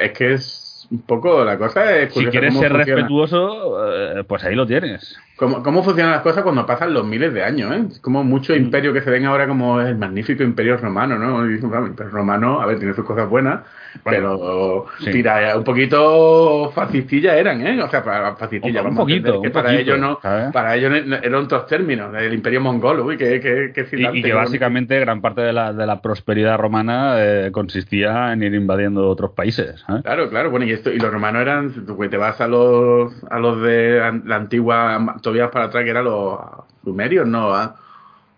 es 0.00 0.12
que 0.12 0.34
es 0.34 0.65
un 0.90 1.00
poco 1.02 1.44
la 1.44 1.58
cosa 1.58 1.96
es 1.96 2.12
Si 2.12 2.26
quieres 2.26 2.56
ser 2.56 2.72
respetuoso, 2.72 3.92
eh, 3.92 4.24
pues 4.26 4.44
ahí 4.44 4.54
lo 4.54 4.66
tienes. 4.66 5.16
¿Cómo, 5.36 5.62
¿Cómo 5.62 5.82
funcionan 5.82 6.12
las 6.12 6.22
cosas 6.22 6.42
cuando 6.42 6.64
pasan 6.64 6.94
los 6.94 7.06
miles 7.06 7.32
de 7.34 7.42
años? 7.42 7.72
¿eh? 7.74 8.00
Como 8.00 8.24
mucho 8.24 8.52
mm. 8.52 8.56
imperio 8.56 8.92
que 8.92 9.02
se 9.02 9.10
ven 9.10 9.26
ahora 9.26 9.46
como 9.46 9.80
el 9.80 9.96
magnífico 9.96 10.42
imperio 10.42 10.76
romano, 10.76 11.18
¿no? 11.18 11.44
El 11.44 11.56
imperio 11.56 12.10
romano, 12.10 12.60
a 12.60 12.66
ver, 12.66 12.78
tiene 12.78 12.94
sus 12.94 13.04
cosas 13.04 13.28
buenas, 13.28 13.60
pero 14.04 14.86
tira, 14.98 15.56
un 15.56 15.64
poquito 15.64 16.70
fascistilla 16.74 17.36
eran, 17.36 17.66
¿eh? 17.66 17.82
O 17.82 17.88
sea, 17.88 18.02
fascistilla, 18.36 18.82
un, 18.82 18.94
poquito, 18.94 19.40
que 19.40 19.50
para 19.50 19.74
ellos 19.74 19.98
no, 19.98 20.18
para 20.20 20.76
ellos 20.76 20.92
eran 20.94 21.34
otros 21.34 21.66
términos, 21.66 22.14
el 22.14 22.34
imperio 22.34 22.60
mongol, 22.60 23.00
uy, 23.00 23.16
que, 23.16 23.40
que, 23.40 23.86
y, 23.92 24.22
que 24.22 24.32
básicamente 24.32 24.98
gran 25.00 25.20
parte 25.20 25.40
de 25.40 25.52
la, 25.52 25.72
de 25.72 25.86
la 25.86 26.00
prosperidad 26.00 26.58
romana 26.58 27.14
eh, 27.18 27.50
consistía 27.52 28.32
en 28.32 28.42
ir 28.42 28.54
invadiendo 28.54 29.08
otros 29.08 29.32
países. 29.32 29.84
¿eh? 29.88 30.00
Claro, 30.02 30.28
claro, 30.30 30.50
bueno, 30.50 30.66
y 30.66 30.72
esto, 30.72 30.90
y 30.90 30.98
los 30.98 31.12
romanos 31.12 31.42
eran, 31.42 31.70
pues 31.96 32.10
te 32.10 32.16
vas 32.16 32.40
a 32.40 32.48
los, 32.48 33.12
a 33.30 33.38
los 33.38 33.62
de 33.62 34.20
la 34.24 34.36
antigua, 34.36 35.16
todavía 35.22 35.50
para 35.50 35.66
atrás, 35.66 35.84
que 35.84 35.90
eran 35.90 36.04
los 36.04 36.38
sumerios, 36.84 37.26
¿no? 37.26 37.52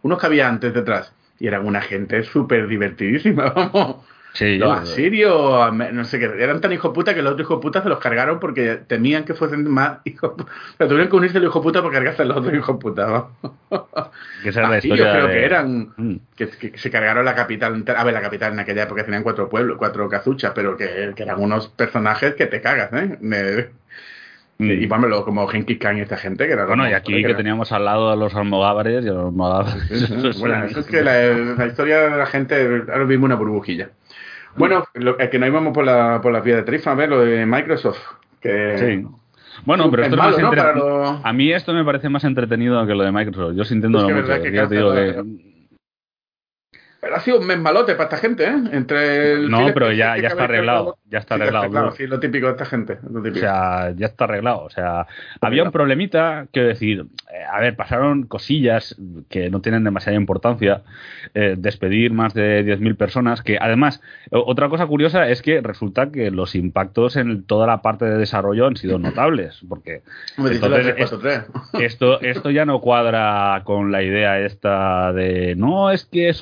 Unos 0.03 0.19
que 0.19 0.27
había 0.27 0.49
antes 0.49 0.73
detrás, 0.73 1.13
y 1.39 1.47
eran 1.47 1.67
una 1.67 1.81
gente 1.81 2.23
súper 2.23 2.67
divertidísima, 2.67 3.51
vamos 3.55 3.97
Sí, 4.35 4.57
los 4.59 4.69
yo- 4.69 4.73
asirios, 4.75 5.73
no 5.75 6.05
sé 6.05 6.19
qué, 6.21 6.27
eran 6.39 6.61
tan 6.61 6.73
hijos 6.73 6.93
puta 6.95 7.15
que 7.15 7.23
los 7.23 7.33
otros 7.33 7.47
hijos 7.47 7.61
putas 7.61 7.83
se 7.83 7.89
los 7.89 7.99
cargaron 7.99 8.39
porque 8.39 8.77
temían 8.87 9.25
que 9.25 9.35
fuesen 9.35 9.69
más 9.69 9.99
hijos 10.05 10.33
puta. 10.37 10.53
O 10.53 10.77
sea, 10.77 10.87
tuvieron 10.87 11.09
que 11.09 11.17
unirse 11.17 11.41
los 11.41 11.49
hijos 11.51 11.63
puta 11.63 11.81
para 11.83 11.95
cargarse 11.95 12.23
a 12.23 12.25
los 12.27 12.37
otros 12.37 12.55
hijos 12.55 12.77
puta. 12.79 13.07
¿no? 13.07 13.31
que 14.43 14.51
esa 14.51 14.63
Asirios 14.69 14.85
historia 14.99 15.13
creo 15.13 15.27
de- 15.27 15.33
que 15.35 15.45
eran 15.45 15.89
Mm. 15.97 16.15
que, 16.37 16.73
se 16.77 16.91
cargaron 16.91 17.25
la 17.25 17.35
capital. 17.35 17.83
A 17.97 18.05
ver, 18.05 18.15
la 18.15 18.21
capital 18.21 18.53
en 18.53 18.61
aquella 18.61 18.85
época 18.85 19.05
tenían 19.05 19.23
cuatro 19.25 19.49
pueblos, 19.49 19.77
cuatro 19.79 20.09
cazuchas, 20.09 20.53
pero 20.55 20.77
que, 20.77 21.13
que 21.17 21.23
eran 21.25 21.41
unos 21.41 21.69
personajes 21.69 22.35
que 22.35 22.47
te 22.47 22.61
cagas, 22.61 22.93
¿eh? 22.93 23.19
Me- 23.21 23.89
Mm. 24.61 24.71
Y 24.73 24.87
vámonos, 24.87 25.23
como 25.23 25.47
Genghis 25.47 25.79
Khan 25.79 25.99
y 25.99 26.01
esta 26.01 26.17
gente, 26.17 26.45
que 26.49 26.53
era 26.53 26.67
Bueno, 26.67 26.91
y 26.91 26.93
aquí 26.93 27.23
que 27.23 27.33
teníamos 27.35 27.71
al 27.71 27.85
lado 27.85 28.11
a 28.11 28.17
los 28.17 28.35
almogávares 28.35 29.05
y 29.05 29.09
a 29.09 29.13
los 29.13 29.27
almogávares. 29.27 29.73
Bueno, 30.41 30.65
eso 30.65 30.81
es 30.81 30.87
que 30.87 31.01
la, 31.01 31.29
la 31.57 31.67
historia 31.67 32.01
de 32.11 32.17
la 32.17 32.27
gente 32.27 32.83
ahora 32.93 33.05
mismo 33.05 33.27
una 33.27 33.37
burbujilla. 33.37 33.91
Bueno, 34.59 34.85
lo, 34.95 35.19
es 35.19 35.31
que 35.31 35.39
no 35.39 35.47
íbamos 35.47 35.73
por 35.73 35.85
la, 35.85 36.21
por 36.23 36.33
la 36.33 36.41
vía 36.41 36.57
de 36.57 36.63
Trifa, 36.63 36.93
a 36.93 36.95
ver, 36.95 37.09
lo 37.09 37.21
de 37.21 37.47
Microsoft. 37.47 37.99
Que 38.41 38.77
Sí. 38.79 39.07
Bueno, 39.65 39.91
pero 39.91 40.03
es 40.05 40.09
esto 40.13 40.15
es 40.15 40.19
malo, 40.23 40.37
más 40.39 40.43
¿no? 40.43 40.49
entre- 41.13 41.29
A 41.29 41.33
mí 41.33 41.51
esto 41.53 41.73
me 41.75 41.85
parece 41.85 42.09
más 42.09 42.23
entretenido 42.25 42.87
que 42.87 42.95
lo 42.95 43.03
de 43.05 43.11
Microsoft. 43.13 43.55
Yo 43.57 43.65
sí 43.65 43.75
entiendo 43.75 43.99
Es 43.99 44.05
que 44.07 44.15
mucho. 44.15 44.43
que 44.43 44.53
Ya 44.53 44.69
te 44.69 44.77
digo 44.77 44.95
cansa 44.95 45.23
que- 45.23 45.58
Pero 47.01 47.15
ha 47.15 47.21
sido 47.21 47.39
un 47.39 47.47
mes 47.47 47.59
malote 47.61 47.93
para 47.95 48.05
esta 48.05 48.17
gente, 48.17 48.45
¿eh? 48.45 48.55
Entre 48.73 49.33
el 49.35 49.49
No, 49.51 49.73
pero 49.73 49.93
ya, 49.93 50.19
ya 50.19 50.29
está 50.29 50.45
arreglado. 50.45 50.99
Ya 51.09 51.19
está 51.21 51.37
Sí, 51.37 51.43
arreglado. 51.43 51.71
claro, 51.71 51.87
Blue. 51.89 51.97
sí, 51.97 52.07
lo 52.09 52.19
típico 52.19 52.47
de 52.47 52.53
esta 52.53 52.65
gente. 52.65 52.99
Lo 53.09 53.21
O 53.21 53.23
típico. 53.23 53.39
sea, 53.41 53.93
ya 53.97 54.07
está 54.07 54.25
arreglado. 54.25 54.65
O 54.65 54.71
sea, 54.71 55.07
había 55.41 55.63
un 55.63 55.71
problemita, 55.71 56.47
quiero 56.53 56.67
decir, 56.69 57.07
eh, 57.33 57.45
a 57.51 57.61
ver, 57.61 57.77
pasaron 57.77 58.25
cosillas 58.25 58.97
que 59.29 59.49
no 59.49 59.61
tienen 59.61 59.85
demasiada 59.85 60.17
importancia. 60.19 60.83
eh, 61.35 61.57
despedir 61.59 62.11
más 62.13 62.33
de 62.33 62.65
10.000 62.65 62.97
personas, 62.97 63.43
que 63.43 63.59
además, 63.61 64.01
o- 64.31 64.43
otra 64.51 64.69
cosa 64.71 64.87
curiosa 64.87 65.29
es 65.29 65.43
que 65.43 65.61
resulta 65.61 66.11
que 66.11 66.31
los 66.31 66.55
impactos 66.55 67.17
en 67.17 67.45
toda 67.45 67.67
la 67.67 67.83
parte 67.83 68.07
de 68.07 68.17
desarrollo 68.17 68.67
han 68.67 68.77
sido 68.77 68.99
notables, 68.99 69.61
porque 69.69 70.03
Hombre, 70.39 70.55
dice 70.55 70.69
la 70.71 70.77
entonces, 70.79 70.95
343. 70.97 71.85
esto, 71.85 72.21
esto 72.23 72.51
ya 72.51 72.65
no 72.65 72.81
cuadra 72.81 73.61
con 73.65 73.93
la 73.93 74.03
idea 74.03 74.41
esta 74.41 75.13
de 75.13 75.55
no 75.55 75.91
es 75.91 76.07
que 76.07 76.33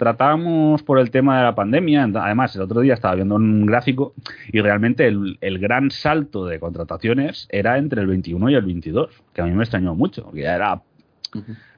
sobrecontratamos 0.00 0.82
por 0.82 0.98
el 0.98 1.10
tema 1.10 1.38
de 1.38 1.44
la 1.44 1.54
pandemia. 1.54 2.08
Además, 2.14 2.56
el 2.56 2.62
otro 2.62 2.80
día 2.80 2.94
estaba 2.94 3.14
viendo 3.14 3.34
un 3.34 3.66
gráfico 3.66 4.14
y 4.50 4.60
realmente 4.60 5.06
el, 5.06 5.38
el 5.40 5.58
gran 5.58 5.90
salto 5.90 6.46
de 6.46 6.58
contrataciones 6.58 7.46
era 7.50 7.76
entre 7.76 8.00
el 8.00 8.06
21 8.06 8.50
y 8.50 8.54
el 8.54 8.64
22, 8.64 9.22
que 9.34 9.42
a 9.42 9.44
mí 9.44 9.52
me 9.52 9.62
extrañó 9.62 9.94
mucho, 9.94 10.30
que 10.32 10.42
ya 10.42 10.54
era 10.54 10.82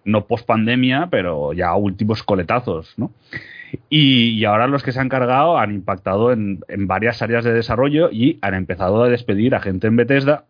no 0.05 0.27
post 0.27 0.47
pandemia, 0.47 1.09
pero 1.11 1.53
ya 1.53 1.75
últimos 1.75 2.23
coletazos, 2.23 2.95
¿no? 2.97 3.13
Y, 3.89 4.31
y 4.31 4.45
ahora 4.45 4.67
los 4.67 4.83
que 4.83 4.93
se 4.93 5.01
han 5.01 5.09
cargado 5.09 5.59
han 5.59 5.73
impactado 5.73 6.33
en, 6.33 6.61
en 6.69 6.87
varias 6.87 7.23
áreas 7.23 7.45
de 7.45 7.53
desarrollo 7.53 8.11
y 8.11 8.39
han 8.43 8.55
empezado 8.55 9.03
a 9.03 9.09
despedir 9.09 9.55
a 9.55 9.61
gente 9.61 9.87
en 9.87 9.97
Bethesda, 9.97 10.45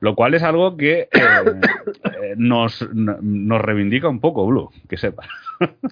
lo 0.00 0.14
cual 0.14 0.34
es 0.34 0.42
algo 0.42 0.76
que 0.76 1.00
eh, 1.00 1.08
eh, 1.12 2.34
nos, 2.36 2.86
no- 2.94 3.18
nos 3.20 3.60
reivindica 3.60 4.08
un 4.08 4.20
poco, 4.20 4.46
Blue, 4.46 4.70
que 4.88 4.96
sepas. 4.96 5.26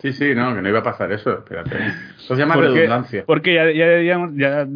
Sí, 0.03 0.13
sí, 0.13 0.35
no, 0.35 0.55
que 0.55 0.61
no 0.61 0.69
iba 0.69 0.81
a 0.81 0.83
pasar 0.83 1.11
eso, 1.13 1.39
espérate. 1.39 1.75
Eso 2.19 2.35
se 2.35 2.41
llama 2.41 2.55
Porque- 2.55 2.69
redundancia. 2.71 3.25
Porque 3.27 3.55
ya, 3.55 3.71
ya, 4.03 4.29
ya- 4.35 4.67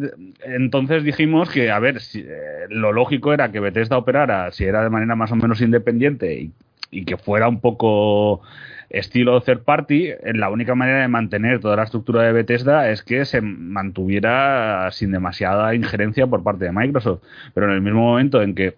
entonces 0.45 1.03
dijimos 1.03 1.49
que, 1.51 1.69
a 1.69 1.77
ver, 1.79 1.99
si, 2.01 2.21
eh, 2.21 2.65
lo 2.69 2.91
lógico 2.91 3.31
era 3.33 3.51
que 3.51 3.59
Bethesda 3.59 3.97
operara, 3.97 4.51
si 4.51 4.65
era 4.65 4.83
de 4.83 4.89
manera 4.89 5.15
más 5.15 5.31
o 5.31 5.35
menos 5.35 5.61
independiente 5.61 6.33
y, 6.39 6.51
y 6.89 7.05
que 7.05 7.17
fuera 7.17 7.47
un 7.47 7.61
poco 7.61 8.41
estilo 8.89 9.39
third 9.41 9.59
party, 9.63 10.09
la 10.33 10.49
única 10.49 10.73
manera 10.73 11.01
de 11.01 11.07
mantener 11.07 11.59
toda 11.59 11.75
la 11.75 11.83
estructura 11.83 12.23
de 12.23 12.31
Bethesda 12.33 12.89
es 12.89 13.03
que 13.03 13.23
se 13.25 13.41
mantuviera 13.41 14.89
sin 14.91 15.11
demasiada 15.11 15.75
injerencia 15.75 16.25
por 16.25 16.41
parte 16.43 16.65
de 16.65 16.71
Microsoft. 16.71 17.21
Pero 17.53 17.67
en 17.67 17.73
el 17.73 17.81
mismo 17.81 18.01
momento 18.01 18.41
en 18.41 18.55
que 18.55 18.75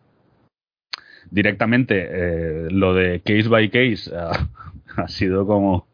directamente 1.31 2.09
eh, 2.09 2.67
lo 2.69 2.93
de 2.93 3.21
case 3.21 3.49
by 3.49 3.69
case 3.69 4.11
ah, 4.15 4.47
ha 4.97 5.07
sido 5.07 5.47
como 5.47 5.87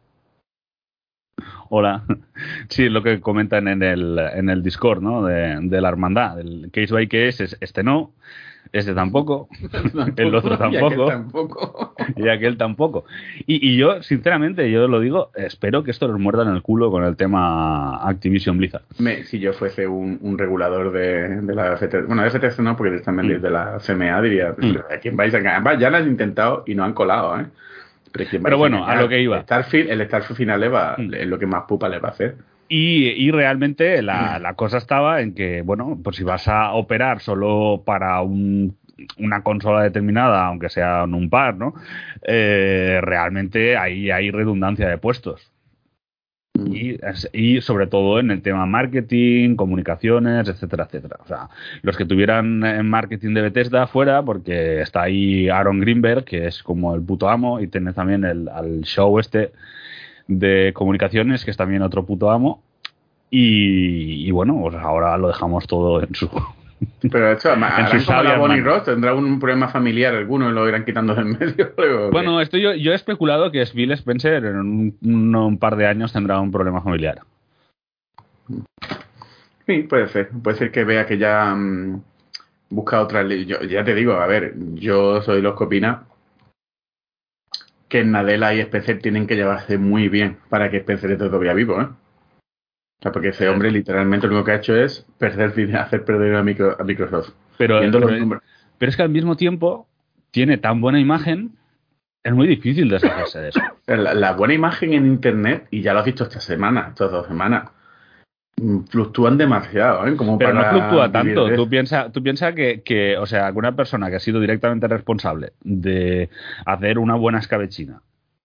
Hola. 1.70 2.04
Sí, 2.68 2.88
lo 2.88 3.02
que 3.02 3.20
comentan 3.20 3.66
en 3.68 3.82
el, 3.82 4.18
en 4.18 4.48
el 4.48 4.62
Discord, 4.62 5.02
¿no? 5.02 5.24
De, 5.24 5.80
la 5.80 5.88
hermandad. 5.88 6.38
El 6.38 6.70
case 6.72 6.92
by 6.92 7.08
case 7.08 7.44
es 7.44 7.56
este 7.60 7.82
no, 7.82 8.12
este 8.72 8.94
tampoco, 8.94 9.48
el 10.16 10.34
otro 10.34 10.50
Y 10.70 10.76
aquel 10.76 10.80
tampoco. 10.80 11.06
tampoco. 11.08 11.94
y 12.16 12.28
aquel 12.28 12.56
tampoco. 12.56 13.04
Y, 13.46 13.68
y 13.72 13.76
yo, 13.76 14.02
sinceramente, 14.02 14.70
yo 14.70 14.88
lo 14.88 15.00
digo, 15.00 15.30
espero 15.34 15.82
que 15.84 15.90
esto 15.90 16.08
nos 16.08 16.18
muerda 16.20 16.42
en 16.42 16.50
el 16.54 16.62
culo 16.62 16.90
con 16.90 17.04
el 17.04 17.16
tema 17.16 18.06
Activision 18.08 18.58
Blizzard. 18.58 18.82
Me- 18.98 19.24
si 19.24 19.38
yo 19.38 19.52
fuese 19.52 19.86
un, 19.86 20.18
un 20.22 20.38
regulador 20.38 20.92
de, 20.92 21.40
de 21.40 21.54
la 21.54 21.76
FTC, 21.76 22.06
bueno, 22.06 22.22
de 22.22 22.30
FTC 22.30 22.58
no, 22.60 22.76
porque 22.76 22.98
también 23.00 23.38
Mm. 23.38 23.42
de 23.42 23.50
la 23.50 23.78
CMA 23.78 24.22
diría, 24.22 24.54
Mm. 24.56 24.76
¿a 24.94 24.98
quién 24.98 25.16
vais 25.16 25.34
a 25.34 25.38
ganar? 25.40 25.78
Ya 25.78 25.90
lo 25.90 25.96
han 25.98 26.06
intentado 26.08 26.64
y 26.66 26.74
no 26.74 26.84
han 26.84 26.92
colado, 26.94 27.38
¿eh? 27.40 27.46
Pero, 28.12 28.30
¿quién 28.30 28.42
Pero 28.42 28.56
bueno, 28.58 28.86
a 28.86 28.96
lo 28.96 29.08
que 29.08 29.20
iba. 29.20 29.42
Starfield, 29.42 29.90
el 29.90 30.06
Starfield 30.06 30.36
final 30.36 30.60
le 30.60 30.68
va, 30.68 30.94
Mm. 30.96 31.14
es 31.14 31.26
lo 31.26 31.38
que 31.38 31.46
más 31.46 31.64
pupa 31.68 31.88
le 31.88 31.98
va 31.98 32.08
a 32.08 32.12
hacer. 32.12 32.36
Y, 32.68 33.08
y 33.10 33.30
realmente 33.30 34.02
la, 34.02 34.38
la 34.38 34.54
cosa 34.54 34.76
estaba 34.78 35.22
en 35.22 35.34
que, 35.34 35.62
bueno, 35.62 35.98
pues 36.04 36.16
si 36.16 36.24
vas 36.24 36.48
a 36.48 36.72
operar 36.72 37.20
solo 37.20 37.82
para 37.86 38.20
un- 38.20 38.76
una 39.18 39.42
consola 39.42 39.82
determinada, 39.82 40.44
aunque 40.46 40.68
sea 40.68 41.04
en 41.04 41.14
un 41.14 41.30
par, 41.30 41.56
¿no? 41.56 41.74
Eh, 42.26 42.98
realmente 43.02 43.76
ahí 43.76 44.10
hay 44.10 44.30
redundancia 44.30 44.88
de 44.88 44.98
puestos. 44.98 45.50
Mm. 46.54 46.74
Y, 46.74 46.98
y 47.32 47.60
sobre 47.60 47.86
todo 47.86 48.18
en 48.18 48.30
el 48.32 48.42
tema 48.42 48.66
marketing, 48.66 49.54
comunicaciones, 49.54 50.48
etcétera, 50.48 50.84
etcétera. 50.84 51.16
O 51.24 51.28
sea, 51.28 51.48
los 51.82 51.96
que 51.96 52.04
tuvieran 52.04 52.64
en 52.64 52.90
marketing 52.90 53.34
de 53.34 53.42
Bethesda 53.42 53.86
fuera, 53.86 54.22
porque 54.22 54.80
está 54.82 55.02
ahí 55.02 55.48
Aaron 55.48 55.80
Greenberg, 55.80 56.24
que 56.24 56.46
es 56.48 56.62
como 56.62 56.94
el 56.94 57.02
puto 57.02 57.28
amo, 57.30 57.60
y 57.60 57.68
tiene 57.68 57.92
también 57.92 58.24
el 58.24 58.48
al 58.48 58.82
show 58.82 59.18
este 59.20 59.52
de 60.28 60.72
comunicaciones, 60.74 61.44
que 61.44 61.50
es 61.50 61.56
también 61.56 61.82
otro 61.82 62.04
puto 62.06 62.30
amo. 62.30 62.62
Y, 63.30 64.26
y 64.26 64.30
bueno, 64.30 64.56
pues 64.62 64.76
ahora 64.76 65.16
lo 65.18 65.28
dejamos 65.28 65.66
todo 65.66 66.02
en 66.02 66.14
su... 66.14 66.30
Pero 67.10 67.32
esto, 67.32 67.48
además, 67.50 67.92
En 67.92 68.00
su 68.00 68.06
como 68.06 68.22
la 68.22 68.30
sabia 68.30 68.38
Bonnie. 68.38 68.60
Ross, 68.62 68.84
tendrá 68.84 69.12
un 69.14 69.40
problema 69.40 69.68
familiar 69.68 70.14
alguno 70.14 70.48
y 70.48 70.52
lo 70.52 70.68
irán 70.68 70.84
quitando 70.84 71.14
del 71.14 71.24
medio. 71.38 71.72
luego, 71.76 72.10
Bueno, 72.12 72.40
esto 72.40 72.56
yo, 72.56 72.72
yo 72.74 72.92
he 72.92 72.94
especulado 72.94 73.50
que 73.50 73.64
Bill 73.74 73.90
Spencer 73.92 74.44
en 74.44 74.56
un, 74.56 74.96
un- 75.02 75.34
un 75.36 75.58
par 75.58 75.74
de 75.76 75.86
años 75.86 76.12
tendrá 76.12 76.38
un 76.40 76.50
problema 76.52 76.80
familiar. 76.80 77.18
Sí, 79.66 79.82
puede 79.82 80.08
ser. 80.08 80.30
Puede 80.42 80.56
ser 80.56 80.70
que 80.70 80.84
vea 80.84 81.04
que 81.06 81.18
ya 81.18 81.54
mm, 81.54 82.00
busca 82.70 83.00
otra 83.02 83.22
ley. 83.22 83.44
Yo, 83.44 83.60
ya 83.62 83.84
te 83.84 83.94
digo, 83.94 84.14
a 84.14 84.26
ver, 84.26 84.54
yo 84.74 85.20
soy 85.22 85.42
los 85.42 85.56
que 85.58 85.64
opina 85.64 86.04
que 87.88 88.04
Nadella 88.04 88.54
y 88.54 88.60
Spencer 88.60 89.00
tienen 89.00 89.26
que 89.26 89.36
llevarse 89.36 89.78
muy 89.78 90.08
bien 90.08 90.38
para 90.48 90.70
que 90.70 90.78
Spencer 90.78 91.10
esté 91.12 91.26
todavía 91.26 91.54
vivo, 91.54 91.80
¿eh? 91.80 91.84
O 91.84 93.02
sea, 93.02 93.12
porque 93.12 93.28
ese 93.28 93.48
hombre 93.48 93.70
literalmente 93.70 94.26
lo 94.26 94.32
único 94.34 94.46
que 94.46 94.52
ha 94.52 94.56
hecho 94.56 94.76
es 94.76 95.06
perder 95.18 95.52
hacer 95.76 96.04
perder 96.04 96.34
a, 96.34 96.42
Micro- 96.42 96.76
a 96.78 96.84
Microsoft. 96.84 97.30
Pero, 97.56 97.80
es 97.82 98.96
que 98.96 99.02
al 99.02 99.08
mismo 99.08 99.36
tiempo 99.36 99.86
tiene 100.30 100.58
tan 100.58 100.80
buena 100.80 101.00
imagen, 101.00 101.52
es 102.22 102.32
muy 102.32 102.46
difícil 102.46 102.88
deshacerse 102.88 103.40
de 103.40 103.48
eso. 103.50 103.60
La, 103.86 104.12
la 104.12 104.32
buena 104.34 104.52
imagen 104.52 104.92
en 104.92 105.06
Internet, 105.06 105.66
y 105.70 105.80
ya 105.80 105.94
lo 105.94 106.00
has 106.00 106.04
visto 106.04 106.24
esta 106.24 106.40
semana, 106.40 106.88
estas 106.90 107.10
dos 107.10 107.26
semanas, 107.26 107.70
fluctúan 108.88 109.38
demasiado, 109.38 110.06
¿eh? 110.06 110.16
Como 110.16 110.38
Pero 110.38 110.54
no 110.54 110.64
fluctúa 110.64 111.08
vivir 111.08 111.12
tanto. 111.12 111.54
Tú 111.54 111.68
piensas 111.68 112.12
tú 112.12 112.22
piensa 112.22 112.54
que, 112.54 112.82
que, 112.82 113.16
o 113.16 113.26
sea, 113.26 113.52
que 113.52 113.58
una 113.58 113.76
persona 113.76 114.10
que 114.10 114.16
ha 114.16 114.20
sido 114.20 114.40
directamente 114.40 114.88
responsable 114.88 115.52
de 115.62 116.30
hacer 116.64 116.98
una 116.98 117.14
buena 117.14 117.38
escabechina 117.38 118.02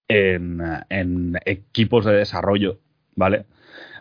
en, 0.08 0.62
en 0.90 1.40
equipos 1.46 2.06
de 2.06 2.14
desarrollo, 2.14 2.80
¿vale? 3.16 3.46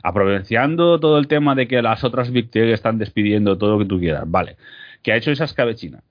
Aprovechando 0.02 0.98
todo 0.98 1.18
el 1.18 1.28
tema 1.28 1.54
de 1.54 1.68
que 1.68 1.80
las 1.82 2.04
otras 2.04 2.30
Big 2.30 2.50
Tech 2.50 2.72
están 2.72 2.98
despidiendo 2.98 3.56
todo 3.58 3.72
lo 3.72 3.78
que 3.78 3.86
tú 3.86 3.98
quieras, 3.98 4.24
¿vale? 4.26 4.56
Que 5.02 5.12
ha 5.12 5.16
hecho 5.16 5.30
esa 5.30 5.44
escabechina. 5.44 6.02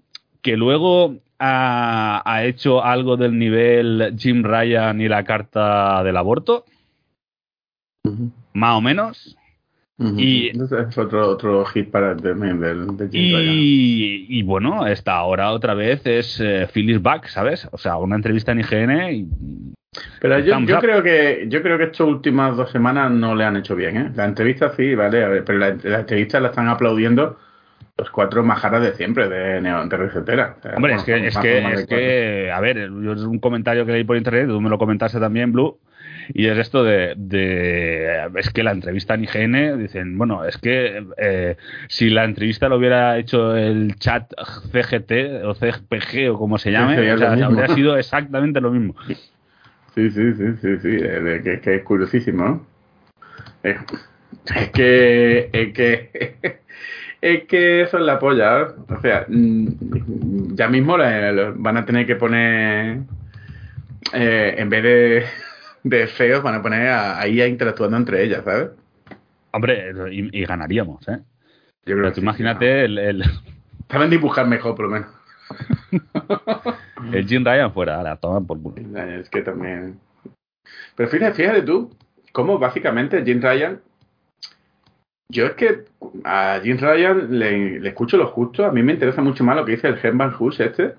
Que 0.42 0.58
luego 0.58 1.18
ha, 1.40 2.22
ha 2.26 2.46
hecho 2.46 2.84
algo 2.84 3.18
del 3.18 3.38
nivel 3.38 4.16
Jim 4.18 4.44
Ryan 4.44 5.02
y 5.02 5.08
la 5.08 5.24
carta 5.24 6.04
del 6.04 6.18
aborto, 6.18 6.66
más 8.54 8.78
o 8.78 8.82
menos. 8.82 9.38
Y- 10.18 10.50
es 10.50 10.98
otro, 10.98 11.30
otro 11.30 11.66
hit 11.66 11.90
para 11.90 12.16
también 12.16 12.60
del, 12.60 12.98
del. 12.98 13.10
Y, 13.12 14.26
y 14.30 14.44
bueno, 14.44 14.88
esta 14.88 15.16
ahora 15.16 15.52
otra 15.52 15.74
vez 15.74 16.06
es 16.06 16.40
eh, 16.40 16.68
Phyllis 16.74 17.02
Back, 17.02 17.28
¿sabes? 17.28 17.68
O 17.72 17.78
sea, 17.78 17.98
una 17.98 18.16
entrevista 18.16 18.52
en 18.52 18.60
IGN 18.60 19.14
y. 19.14 19.28
Pero 20.22 20.40
yo, 20.40 20.80
creo 20.80 21.04
que 21.04 21.46
yo 21.50 21.62
creo 21.62 21.78
que 21.78 21.86
estas 21.86 22.08
últimas 22.08 22.56
dos 22.56 22.72
semanas 22.72 23.12
no 23.12 23.36
le 23.36 23.44
han 23.44 23.58
hecho 23.58 23.76
bien, 23.76 23.98
¿eh? 23.98 24.12
La 24.16 24.26
entrevista 24.26 24.74
sí, 24.76 24.96
vale, 24.96 25.24
a 25.24 25.28
ver, 25.28 25.44
pero 25.44 25.60
la, 25.60 25.76
la 25.84 26.00
entrevista 26.00 26.40
la 26.40 26.48
están 26.48 26.70
aplaudiendo 26.70 27.38
los 27.98 28.10
cuatro 28.10 28.44
majaras 28.44 28.82
de 28.82 28.94
siempre 28.94 29.30
de, 29.30 29.62
Neo, 29.62 29.86
de 29.86 29.98
Resetera. 29.98 30.56
Hombre, 30.76 30.96
es 30.96 31.04
que, 31.04 31.28
es 31.28 31.38
que, 31.38 31.74
es 31.74 31.86
que, 31.86 32.52
a 32.52 32.60
ver, 32.60 32.90
yo 32.90 33.14
es 33.14 33.22
un 33.22 33.40
comentario 33.40 33.86
que 33.86 33.92
leí 33.92 34.04
por 34.04 34.18
internet, 34.18 34.48
tú 34.48 34.60
me 34.62 34.70
lo 34.70 34.78
comentaste 34.78 35.20
también, 35.20 35.52
Blue, 35.52 35.78
y 36.34 36.48
es 36.48 36.58
esto 36.58 36.84
de, 36.84 37.14
de 37.18 38.30
es 38.36 38.50
que 38.50 38.64
la 38.64 38.72
entrevista 38.72 39.14
en 39.16 39.24
IGN, 39.24 39.80
dicen, 39.80 40.18
bueno, 40.18 40.46
es 40.46 40.58
que 40.58 41.04
eh, 41.18 41.58
si 41.88 42.10
la 42.10 42.24
entrevista 42.26 42.70
lo 42.70 42.78
hubiera 42.78 43.18
hecho 43.18 43.56
el 43.56 43.96
chat 43.96 44.32
CGT 44.72 45.44
o 45.46 45.54
CPG 45.56 46.30
o 46.32 46.38
como 46.38 46.58
se 46.58 46.72
llame, 46.72 46.96
Sí, 46.96 47.10
o 47.10 47.18
sea, 47.18 47.46
habría 47.46 47.68
sido 47.70 47.98
exactamente 47.98 48.62
lo 48.62 48.72
mismo. 48.72 48.96
Sí, 49.96 50.10
sí, 50.10 50.34
sí, 50.34 50.46
sí, 50.62 50.78
sí, 50.82 50.90
eh, 51.02 51.42
que, 51.44 51.60
que 51.60 51.76
es 51.76 51.84
curiosísimo, 51.84 52.44
¿no? 52.46 52.68
Es, 53.64 53.78
es 54.56 54.70
que, 54.72 55.50
es 55.52 55.74
que, 55.74 56.36
es 57.22 57.44
que 57.44 57.82
eso 57.82 57.98
es 57.98 58.04
la 58.06 58.18
polla, 58.18 58.70
o 58.88 59.02
sea, 59.02 59.26
mm, 59.28 60.56
ya 60.56 60.68
mismo 60.70 60.98
la- 60.98 61.32
la- 61.32 61.54
van 61.56 61.78
a 61.78 61.86
tener 61.86 62.06
que 62.06 62.16
poner, 62.16 63.00
eh, 64.14 64.56
en 64.58 64.70
vez 64.70 64.84
de, 64.84 65.24
de 65.84 66.08
feos, 66.08 66.44
van 66.44 66.56
a 66.56 66.62
poner 66.62 66.90
a, 66.90 67.20
a 67.20 67.28
interactuando 67.28 67.98
entre 67.98 68.24
ellas, 68.24 68.44
¿sabes? 68.44 68.70
Hombre, 69.52 69.92
y, 70.12 70.40
y 70.42 70.46
ganaríamos, 70.46 71.08
¿eh? 71.08 71.20
Yo 71.86 71.96
creo 71.96 71.98
Pero 71.98 72.10
tú 72.10 72.16
sí, 72.16 72.22
imagínate 72.22 72.86
el, 72.86 72.98
el. 72.98 73.24
Saben 73.90 74.10
dibujar 74.10 74.48
mejor, 74.48 74.76
por 74.76 74.86
lo 74.86 74.92
menos. 74.92 75.10
el 77.12 77.28
Jim 77.28 77.44
Ryan 77.44 77.74
fuera, 77.74 78.02
la 78.04 78.16
toma 78.16 78.40
por 78.40 78.62
culo. 78.62 78.76
Es 79.06 79.30
que 79.30 79.42
también. 79.42 80.00
Pero 80.96 81.10
fíjate, 81.10 81.34
fíjate 81.34 81.62
tú, 81.64 81.94
cómo 82.32 82.58
básicamente 82.60 83.24
Jim 83.26 83.42
Ryan. 83.42 83.82
Yo 85.30 85.46
es 85.46 85.54
que 85.54 85.86
a 86.24 86.60
Jim 86.64 86.78
Ryan 86.80 87.38
le, 87.38 87.80
le 87.80 87.90
escucho 87.90 88.18
lo 88.18 88.28
justo. 88.28 88.66
A 88.66 88.72
mí 88.72 88.84
me 88.84 88.94
interesa 88.94 89.22
mucho 89.22 89.44
más 89.44 89.56
lo 89.56 89.66
que 89.66 89.74
dice 89.74 89.88
el 89.88 90.00
Herman 90.02 90.34
Hus 90.38 90.60
este, 90.60 90.94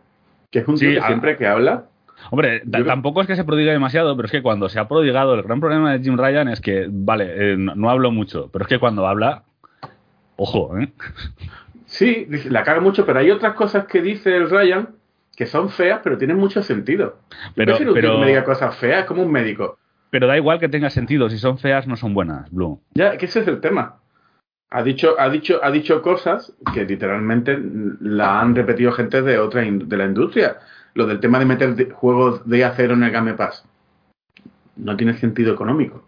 que 0.51 0.59
es 0.61 0.69
un 0.69 0.77
Sí, 0.77 0.87
tío 0.87 0.95
que 0.95 1.01
a- 1.01 1.07
siempre 1.07 1.37
que 1.39 1.47
habla. 1.47 1.85
Hombre, 2.31 2.63
Yo 2.65 2.85
tampoco 2.85 3.21
es 3.21 3.27
que 3.27 3.37
se 3.37 3.45
prodigue 3.45 3.71
demasiado, 3.73 4.15
pero 4.17 4.27
es 4.27 4.33
que 4.33 4.43
cuando 4.43 4.69
se 4.69 4.79
ha 4.79 4.89
prodigado, 4.89 5.35
el 5.35 5.43
gran 5.43 5.61
problema 5.61 5.93
de 5.93 6.01
Jim 6.03 6.17
Ryan 6.17 6.49
es 6.49 6.61
que, 6.61 6.87
vale, 6.91 7.53
eh, 7.53 7.57
no, 7.57 7.75
no 7.75 7.91
hablo 7.91 8.11
mucho, 8.11 8.49
pero 8.53 8.65
es 8.65 8.69
que 8.69 8.79
cuando 8.79 9.07
habla, 9.07 9.45
ojo, 10.37 10.79
¿eh? 10.79 10.93
Sí, 11.85 12.27
la 12.49 12.63
caga 12.63 12.81
mucho, 12.81 13.05
pero 13.05 13.19
hay 13.19 13.31
otras 13.31 13.53
cosas 13.53 13.85
que 13.85 14.01
dice 14.01 14.35
el 14.35 14.49
Ryan 14.49 14.89
que 15.37 15.45
son 15.47 15.69
feas, 15.69 16.01
pero 16.03 16.17
tienen 16.17 16.39
mucho 16.39 16.63
sentido. 16.63 17.17
Yo 17.31 17.53
Pero- 17.55 17.77
tío 17.77 17.93
pero- 17.93 18.13
que 18.15 18.19
me 18.21 18.27
diga 18.29 18.45
cosas 18.45 18.75
feas, 18.77 19.01
es 19.01 19.07
como 19.07 19.23
un 19.23 19.31
médico. 19.33 19.79
Pero 20.11 20.27
da 20.27 20.37
igual 20.37 20.59
que 20.59 20.69
tenga 20.69 20.89
sentido, 20.91 21.29
si 21.31 21.39
son 21.39 21.59
feas 21.59 21.87
no 21.87 21.97
son 21.97 22.13
buenas, 22.15 22.51
Blue. 22.51 22.81
Ya, 22.95 23.17
que 23.19 23.27
ese 23.27 23.41
es 23.41 23.49
el 23.49 23.61
tema. 23.61 23.97
Ha 24.71 24.83
dicho, 24.83 25.17
ha 25.19 25.29
dicho, 25.29 25.61
ha 25.63 25.71
dicho 25.71 26.01
cosas 26.01 26.55
que 26.73 26.85
literalmente 26.85 27.59
la 28.01 28.41
han 28.41 28.55
repetido 28.55 28.93
gente 28.93 29.21
de 29.23 29.39
otra 29.39 29.63
de 29.63 29.97
la 29.97 30.05
industria. 30.07 30.57
Lo 30.95 31.07
del 31.07 31.21
tema 31.21 31.39
de 31.39 31.47
meter 31.47 31.93
juegos 31.93 32.49
de 32.49 32.65
acero 32.65 32.95
en 32.95 33.03
el 33.03 33.11
Game 33.11 33.35
Pass. 33.35 33.65
No 34.77 34.97
tiene 34.97 35.15
sentido 35.15 35.55
económico. 35.55 36.05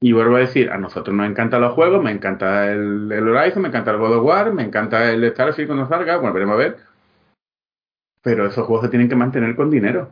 Y 0.00 0.12
vuelvo 0.12 0.36
a 0.36 0.40
decir, 0.40 0.70
a 0.70 0.78
nosotros 0.78 1.14
nos 1.14 1.28
encantan 1.28 1.60
los 1.60 1.72
juegos, 1.72 2.02
me 2.02 2.12
encanta 2.12 2.70
el, 2.70 3.10
el 3.10 3.28
Horizon, 3.28 3.62
me 3.62 3.68
encanta 3.68 3.90
el 3.90 3.98
God 3.98 4.18
of 4.18 4.24
War, 4.24 4.52
me 4.52 4.62
encanta 4.62 5.10
el 5.10 5.28
Starfield 5.32 5.68
cuando 5.68 5.88
salga, 5.88 6.16
bueno, 6.18 6.32
veremos 6.32 6.54
a 6.54 6.58
ver. 6.58 6.76
Pero 8.22 8.46
esos 8.46 8.64
juegos 8.64 8.84
se 8.84 8.90
tienen 8.90 9.08
que 9.08 9.16
mantener 9.16 9.56
con 9.56 9.70
dinero. 9.70 10.10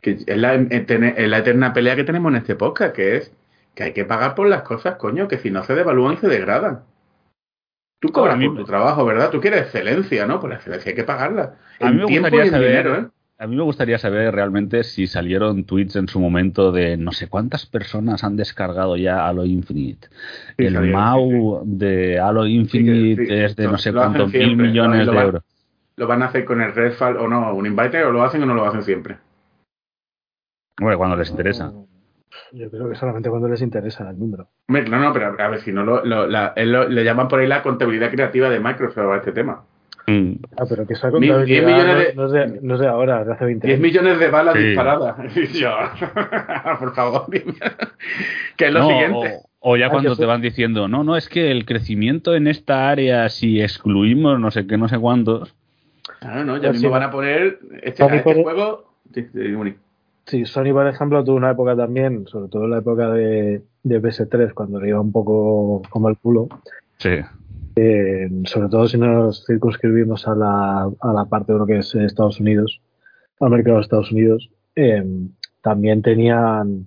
Que 0.00 0.12
es 0.26 0.36
la, 0.38 0.54
es 0.54 1.28
la 1.28 1.38
eterna 1.38 1.72
pelea 1.72 1.96
que 1.96 2.04
tenemos 2.04 2.30
en 2.30 2.36
este 2.36 2.56
podcast, 2.56 2.94
que 2.94 3.16
es 3.16 3.32
que 3.74 3.82
hay 3.82 3.92
que 3.92 4.04
pagar 4.04 4.34
por 4.34 4.48
las 4.48 4.62
cosas, 4.62 4.96
coño, 4.96 5.28
que 5.28 5.38
si 5.38 5.50
no 5.50 5.64
se 5.64 5.74
devalúan 5.74 6.18
se 6.18 6.28
degradan. 6.28 6.84
Tú 8.06 8.12
cobras 8.12 8.36
por 8.36 8.56
tu 8.56 8.64
trabajo, 8.64 9.04
¿verdad? 9.06 9.30
Tú 9.30 9.40
quieres 9.40 9.62
excelencia, 9.62 10.26
¿no? 10.26 10.38
Pues 10.40 10.50
la 10.50 10.56
excelencia 10.56 10.90
hay 10.90 10.96
que 10.96 11.04
pagarla. 11.04 11.54
A 11.80 11.90
mí 11.90 12.00
me 12.00 12.06
tiempo 12.06 12.28
gustaría 12.28 12.46
y 12.46 12.50
saber- 12.50 12.68
dinero, 12.68 12.96
¿eh? 12.96 13.06
A 13.38 13.46
mí 13.46 13.56
me 13.56 13.62
gustaría 13.62 13.98
saber 13.98 14.32
realmente 14.34 14.84
si 14.84 15.06
salieron 15.06 15.64
tweets 15.64 15.96
en 15.96 16.06
su 16.06 16.20
momento 16.20 16.70
de 16.70 16.96
no 16.96 17.10
sé 17.12 17.28
cuántas 17.28 17.66
personas 17.66 18.22
han 18.24 18.36
descargado 18.36 18.96
ya 18.96 19.26
Halo 19.26 19.44
Infinite. 19.44 20.08
Sí, 20.56 20.66
el 20.66 20.78
MAU 20.92 21.62
de 21.64 22.20
Halo 22.20 22.46
Infinite 22.46 23.22
Sí, 23.22 23.28
que- 23.28 23.36
sí, 23.38 23.42
es 23.44 23.56
de 23.56 23.64
no 23.68 23.78
sé 23.78 23.92
cuántos 23.92 24.32
mil 24.32 24.44
siempre, 24.44 24.66
millones 24.68 25.06
lo 25.06 25.12
de 25.12 25.16
van- 25.16 25.26
euros. 25.26 25.42
Lo 25.96 26.06
van 26.06 26.22
a 26.22 26.26
hacer 26.26 26.44
con 26.44 26.60
el 26.60 26.74
Redfall 26.74 27.16
o 27.16 27.26
no, 27.26 27.54
un 27.54 27.66
invite, 27.66 28.04
o 28.04 28.12
lo 28.12 28.22
hacen 28.22 28.42
o 28.42 28.46
no 28.46 28.54
lo 28.54 28.66
hacen 28.66 28.82
siempre. 28.82 29.16
Bueno, 30.78 30.98
cuando 30.98 31.16
les 31.16 31.30
interesa. 31.30 31.72
Yo 32.52 32.70
creo 32.70 32.88
que 32.88 32.94
solamente 32.96 33.28
cuando 33.30 33.48
les 33.48 33.62
interesa 33.62 34.08
el 34.10 34.18
número. 34.18 34.48
Hombre, 34.68 34.88
no, 34.88 34.98
no, 35.00 35.12
pero 35.12 35.34
a 35.38 35.48
ver, 35.48 35.60
si 35.60 35.72
no 35.72 35.84
lo, 35.84 36.04
lo- 36.04 36.26
la- 36.26 36.52
él 36.56 36.72
lo- 36.72 36.88
le 36.88 37.04
llaman 37.04 37.28
por 37.28 37.40
ahí 37.40 37.46
la 37.46 37.62
contabilidad 37.62 38.10
creativa 38.10 38.48
de 38.50 38.60
Microsoft 38.60 38.98
a 38.98 39.16
este 39.16 39.32
tema. 39.32 39.62
Mm. 40.06 40.32
Ah, 40.58 40.64
pero 40.68 40.86
que 40.86 40.92
esa 40.92 41.10
contabilidad 41.10 41.44
diez 41.46 41.64
millones 41.64 41.86
no, 41.86 41.98
de- 41.98 42.14
no 42.14 42.26
es 42.26 42.32
de, 42.32 42.60
no 42.60 42.74
es 42.74 42.80
de 42.80 42.86
ahora, 42.88 43.24
de 43.24 43.32
hace 43.32 43.44
20 43.46 43.66
10 43.66 43.78
años. 43.78 43.82
millones 43.90 44.18
de 44.18 44.28
balas 44.28 44.54
Sí. 44.54 44.62
disparadas. 44.62 45.16
Yo, 45.54 45.70
por 46.78 46.94
favor, 46.94 47.24
dime. 47.30 47.54
que 48.56 48.66
es 48.66 48.72
lo 48.72 48.80
No, 48.80 48.88
siguiente. 48.88 49.38
O, 49.60 49.72
o 49.72 49.76
ya 49.78 49.86
Ah, 49.86 49.90
cuando 49.90 50.14
te 50.14 50.26
van 50.26 50.42
diciendo, 50.42 50.88
no, 50.88 51.04
no, 51.04 51.16
es 51.16 51.28
que 51.28 51.50
el 51.50 51.64
crecimiento 51.64 52.34
en 52.34 52.48
esta 52.48 52.90
área, 52.90 53.28
si 53.30 53.62
excluimos 53.62 54.38
no 54.38 54.50
sé 54.50 54.66
qué, 54.66 54.76
no 54.76 54.88
sé 54.88 54.98
cuántos. 54.98 55.54
Ah, 56.20 56.42
no, 56.44 56.56
ya 56.56 56.68
Pues 56.68 56.72
mismo 56.74 56.88
sí. 56.88 56.92
van 56.92 57.02
a 57.02 57.10
poner 57.10 57.58
este, 57.82 58.02
a 58.02 58.06
este 58.14 58.34
juego. 58.42 58.92
Sí, 59.14 59.26
sí, 60.26 60.44
Sony, 60.44 60.72
por 60.72 60.86
ejemplo, 60.86 61.22
tuvo 61.24 61.36
una 61.36 61.50
época 61.50 61.76
también, 61.76 62.26
sobre 62.26 62.48
todo 62.48 62.64
en 62.64 62.70
la 62.70 62.78
época 62.78 63.10
de, 63.10 63.62
de 63.82 64.02
PS3, 64.02 64.52
cuando 64.54 64.80
le 64.80 64.88
iba 64.88 65.00
un 65.00 65.12
poco 65.12 65.82
como 65.90 66.08
el 66.08 66.16
culo. 66.18 66.48
Sí. 66.98 67.10
Eh, 67.76 68.30
sobre 68.44 68.68
todo 68.68 68.86
si 68.86 68.98
nos 68.98 69.44
circunscribimos 69.46 70.28
a 70.28 70.34
la, 70.34 70.90
a 71.00 71.12
la 71.12 71.24
parte 71.24 71.52
de 71.52 71.58
lo 71.58 71.66
que 71.66 71.78
es 71.78 71.94
Estados 71.94 72.38
Unidos, 72.40 72.80
al 73.40 73.50
mercado 73.50 73.76
de 73.76 73.82
Estados 73.82 74.12
Unidos, 74.12 74.48
eh, 74.76 75.04
también 75.60 76.00
tenían 76.02 76.86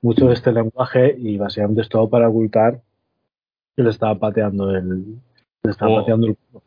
mucho 0.00 0.26
de 0.28 0.34
este 0.34 0.50
lenguaje 0.52 1.14
y 1.18 1.36
básicamente 1.38 1.82
es 1.82 1.88
todo 1.88 2.08
para 2.08 2.28
ocultar 2.28 2.80
que 3.76 3.82
le 3.82 3.90
estaba 3.90 4.18
pateando 4.18 4.70
el, 4.74 5.04
le 5.62 5.70
estaba 5.70 5.92
Oh. 5.92 6.00
pateando 6.00 6.28
el 6.28 6.36
culo. 6.36 6.62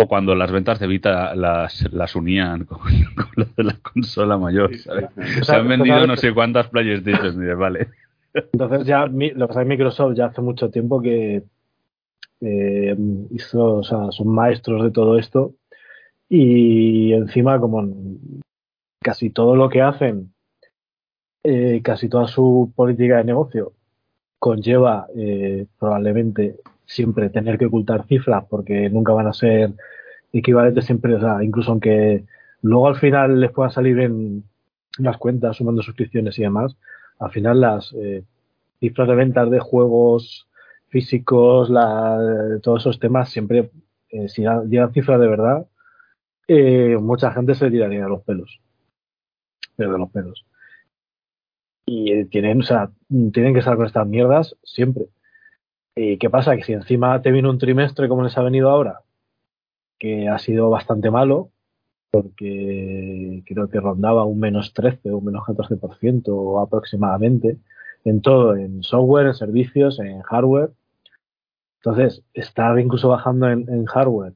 O 0.00 0.08
cuando 0.08 0.34
las 0.34 0.50
ventas 0.50 0.78
de 0.78 0.86
Vita 0.86 1.34
las, 1.34 1.92
las 1.92 2.16
unían 2.16 2.64
con, 2.66 2.78
con 2.78 3.28
las 3.36 3.54
de 3.56 3.64
la 3.64 3.76
consola 3.82 4.38
mayor. 4.38 4.76
¿sabes? 4.78 5.10
Se 5.42 5.54
han 5.54 5.68
vendido 5.68 6.06
no 6.06 6.16
sé 6.16 6.32
cuántas 6.32 6.68
PlayStation. 6.68 7.38
dices, 7.38 7.56
vale. 7.56 7.88
Entonces 8.32 8.86
ya 8.86 9.06
lo 9.06 9.18
que 9.18 9.34
pasa 9.46 9.60
es 9.60 9.64
que 9.64 9.68
Microsoft 9.68 10.14
ya 10.14 10.26
hace 10.26 10.40
mucho 10.40 10.70
tiempo 10.70 11.02
que 11.02 11.42
eh, 12.40 12.96
hizo, 13.30 13.76
o 13.76 13.82
sea, 13.82 14.10
son 14.10 14.28
maestros 14.28 14.82
de 14.84 14.90
todo 14.90 15.18
esto 15.18 15.54
y 16.28 17.12
encima 17.12 17.58
como 17.58 17.86
casi 19.02 19.30
todo 19.30 19.56
lo 19.56 19.68
que 19.68 19.82
hacen, 19.82 20.32
eh, 21.42 21.80
casi 21.82 22.08
toda 22.08 22.28
su 22.28 22.72
política 22.74 23.18
de 23.18 23.24
negocio 23.24 23.72
conlleva 24.38 25.06
eh, 25.14 25.66
probablemente 25.78 26.56
siempre 26.90 27.30
tener 27.30 27.56
que 27.56 27.66
ocultar 27.66 28.04
cifras 28.06 28.44
porque 28.50 28.90
nunca 28.90 29.12
van 29.12 29.28
a 29.28 29.32
ser 29.32 29.72
equivalentes 30.32 30.84
siempre, 30.84 31.14
o 31.14 31.20
sea, 31.20 31.42
incluso 31.42 31.70
aunque 31.70 32.24
luego 32.62 32.88
al 32.88 32.96
final 32.96 33.40
les 33.40 33.52
puedan 33.52 33.70
salir 33.70 34.00
en 34.00 34.44
las 34.98 35.16
cuentas 35.16 35.56
sumando 35.56 35.82
suscripciones 35.82 36.38
y 36.38 36.42
demás, 36.42 36.76
al 37.20 37.30
final 37.30 37.60
las 37.60 37.92
eh, 37.92 38.24
cifras 38.80 39.06
de 39.08 39.14
ventas 39.14 39.50
de 39.50 39.60
juegos 39.60 40.48
físicos, 40.88 41.70
la, 41.70 42.18
todos 42.62 42.82
esos 42.82 42.98
temas, 42.98 43.30
siempre, 43.30 43.70
eh, 44.10 44.28
si 44.28 44.42
llegan 44.42 44.92
cifras 44.92 45.20
de 45.20 45.28
verdad, 45.28 45.66
eh, 46.48 46.96
mucha 47.00 47.30
gente 47.30 47.54
se 47.54 47.70
tiraría 47.70 48.02
de 48.02 48.08
los 48.08 48.22
pelos. 48.24 48.60
Pero 49.76 49.92
de 49.92 49.98
los 49.98 50.10
pelos. 50.10 50.44
Y 51.86 52.24
tienen, 52.26 52.60
o 52.60 52.64
sea, 52.64 52.90
tienen 53.08 53.52
que 53.52 53.60
estar 53.60 53.76
con 53.76 53.86
estas 53.86 54.06
mierdas 54.08 54.56
siempre. 54.64 55.06
¿Y 55.96 56.18
qué 56.18 56.30
pasa? 56.30 56.56
Que 56.56 56.62
si 56.62 56.72
encima 56.72 57.20
te 57.20 57.30
viene 57.30 57.48
un 57.50 57.58
trimestre 57.58 58.08
como 58.08 58.22
les 58.22 58.36
ha 58.38 58.42
venido 58.42 58.70
ahora, 58.70 59.02
que 59.98 60.28
ha 60.28 60.38
sido 60.38 60.70
bastante 60.70 61.10
malo, 61.10 61.50
porque 62.10 63.42
creo 63.46 63.68
que 63.68 63.80
rondaba 63.80 64.24
un 64.24 64.40
menos 64.40 64.72
13 64.72 65.10
o 65.10 65.18
un 65.18 65.26
menos 65.26 65.44
14% 65.44 66.62
aproximadamente 66.62 67.58
en 68.04 68.20
todo, 68.22 68.56
en 68.56 68.82
software, 68.82 69.26
en 69.26 69.34
servicios, 69.34 69.98
en 70.00 70.22
hardware. 70.22 70.70
Entonces, 71.76 72.22
estar 72.34 72.78
incluso 72.78 73.08
bajando 73.08 73.48
en, 73.48 73.84
hardware 73.86 74.34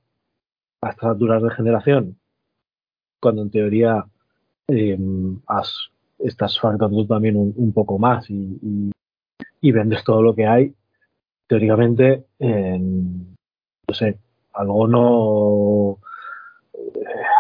a 0.83 0.91
estas 0.91 1.11
alturas 1.11 1.43
de 1.43 1.51
generación, 1.51 2.19
cuando 3.21 3.43
en 3.43 3.51
teoría 3.51 4.05
eh, 4.69 4.99
has- 5.47 5.91
estás 6.19 6.59
fabricando 6.59 6.97
tú 6.97 7.07
también 7.07 7.37
un, 7.37 7.73
poco 7.73 7.99
más 7.99 8.27
y 8.29 9.73
vendes 9.73 10.05
todo 10.05 10.23
lo 10.23 10.35
que 10.35 10.47
hay, 10.47 10.75
teóricamente, 11.47 12.25
en- 12.39 13.35
no 13.89 13.95
sé, 13.95 14.19
algo 14.53 14.87
no 14.89 15.99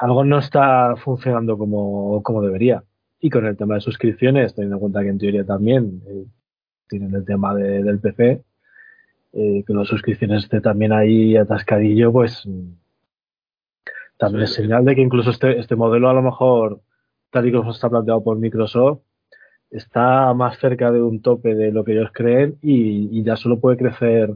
algo 0.00 0.24
no 0.24 0.38
está 0.38 0.94
funcionando 0.96 1.56
como, 1.56 2.22
como 2.22 2.42
debería. 2.42 2.82
Y 3.20 3.30
con 3.30 3.46
el 3.46 3.56
tema 3.56 3.74
de 3.76 3.80
suscripciones, 3.80 4.54
teniendo 4.54 4.76
en 4.76 4.80
cuenta 4.80 5.02
que 5.02 5.08
en 5.08 5.18
teoría 5.18 5.44
también 5.44 6.02
eh, 6.06 6.24
tienen 6.88 7.14
el 7.14 7.24
tema 7.24 7.54
de- 7.54 7.82
del 7.82 7.98
PC, 8.00 8.42
eh, 9.32 9.64
que 9.66 9.72
las 9.74 9.88
suscripciones 9.88 10.44
esté 10.44 10.60
también 10.60 10.92
ahí 10.92 11.36
atascadillo, 11.36 12.12
pues 12.12 12.46
también 14.18 14.44
es 14.44 14.52
señal 14.52 14.84
de 14.84 14.94
que 14.94 15.00
incluso 15.02 15.30
este, 15.30 15.58
este 15.58 15.74
modelo 15.76 16.08
a 16.08 16.14
lo 16.14 16.22
mejor, 16.22 16.80
tal 17.30 17.48
y 17.48 17.52
como 17.52 17.70
está 17.70 17.88
planteado 17.90 18.22
por 18.22 18.38
Microsoft, 18.38 19.00
está 19.74 20.32
más 20.34 20.58
cerca 20.58 20.92
de 20.92 21.02
un 21.02 21.20
tope 21.20 21.54
de 21.54 21.72
lo 21.72 21.84
que 21.84 21.92
ellos 21.92 22.10
creen 22.12 22.56
y, 22.62 23.22
ya 23.24 23.36
solo 23.36 23.58
puede 23.58 23.76
crecer 23.76 24.34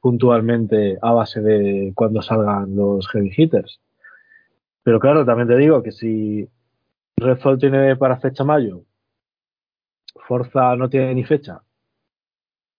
puntualmente 0.00 0.96
a 1.02 1.12
base 1.12 1.42
de 1.42 1.92
cuando 1.94 2.22
salgan 2.22 2.74
los 2.74 3.06
heavy 3.08 3.30
hitters. 3.36 3.80
Pero 4.82 4.98
claro, 4.98 5.26
también 5.26 5.48
te 5.48 5.56
digo 5.56 5.82
que 5.82 5.92
si 5.92 6.48
Redfall 7.18 7.58
tiene 7.58 7.96
para 7.96 8.16
fecha 8.18 8.44
mayo, 8.44 8.82
Forza 10.26 10.74
no 10.76 10.88
tiene 10.88 11.14
ni 11.14 11.24
fecha, 11.24 11.60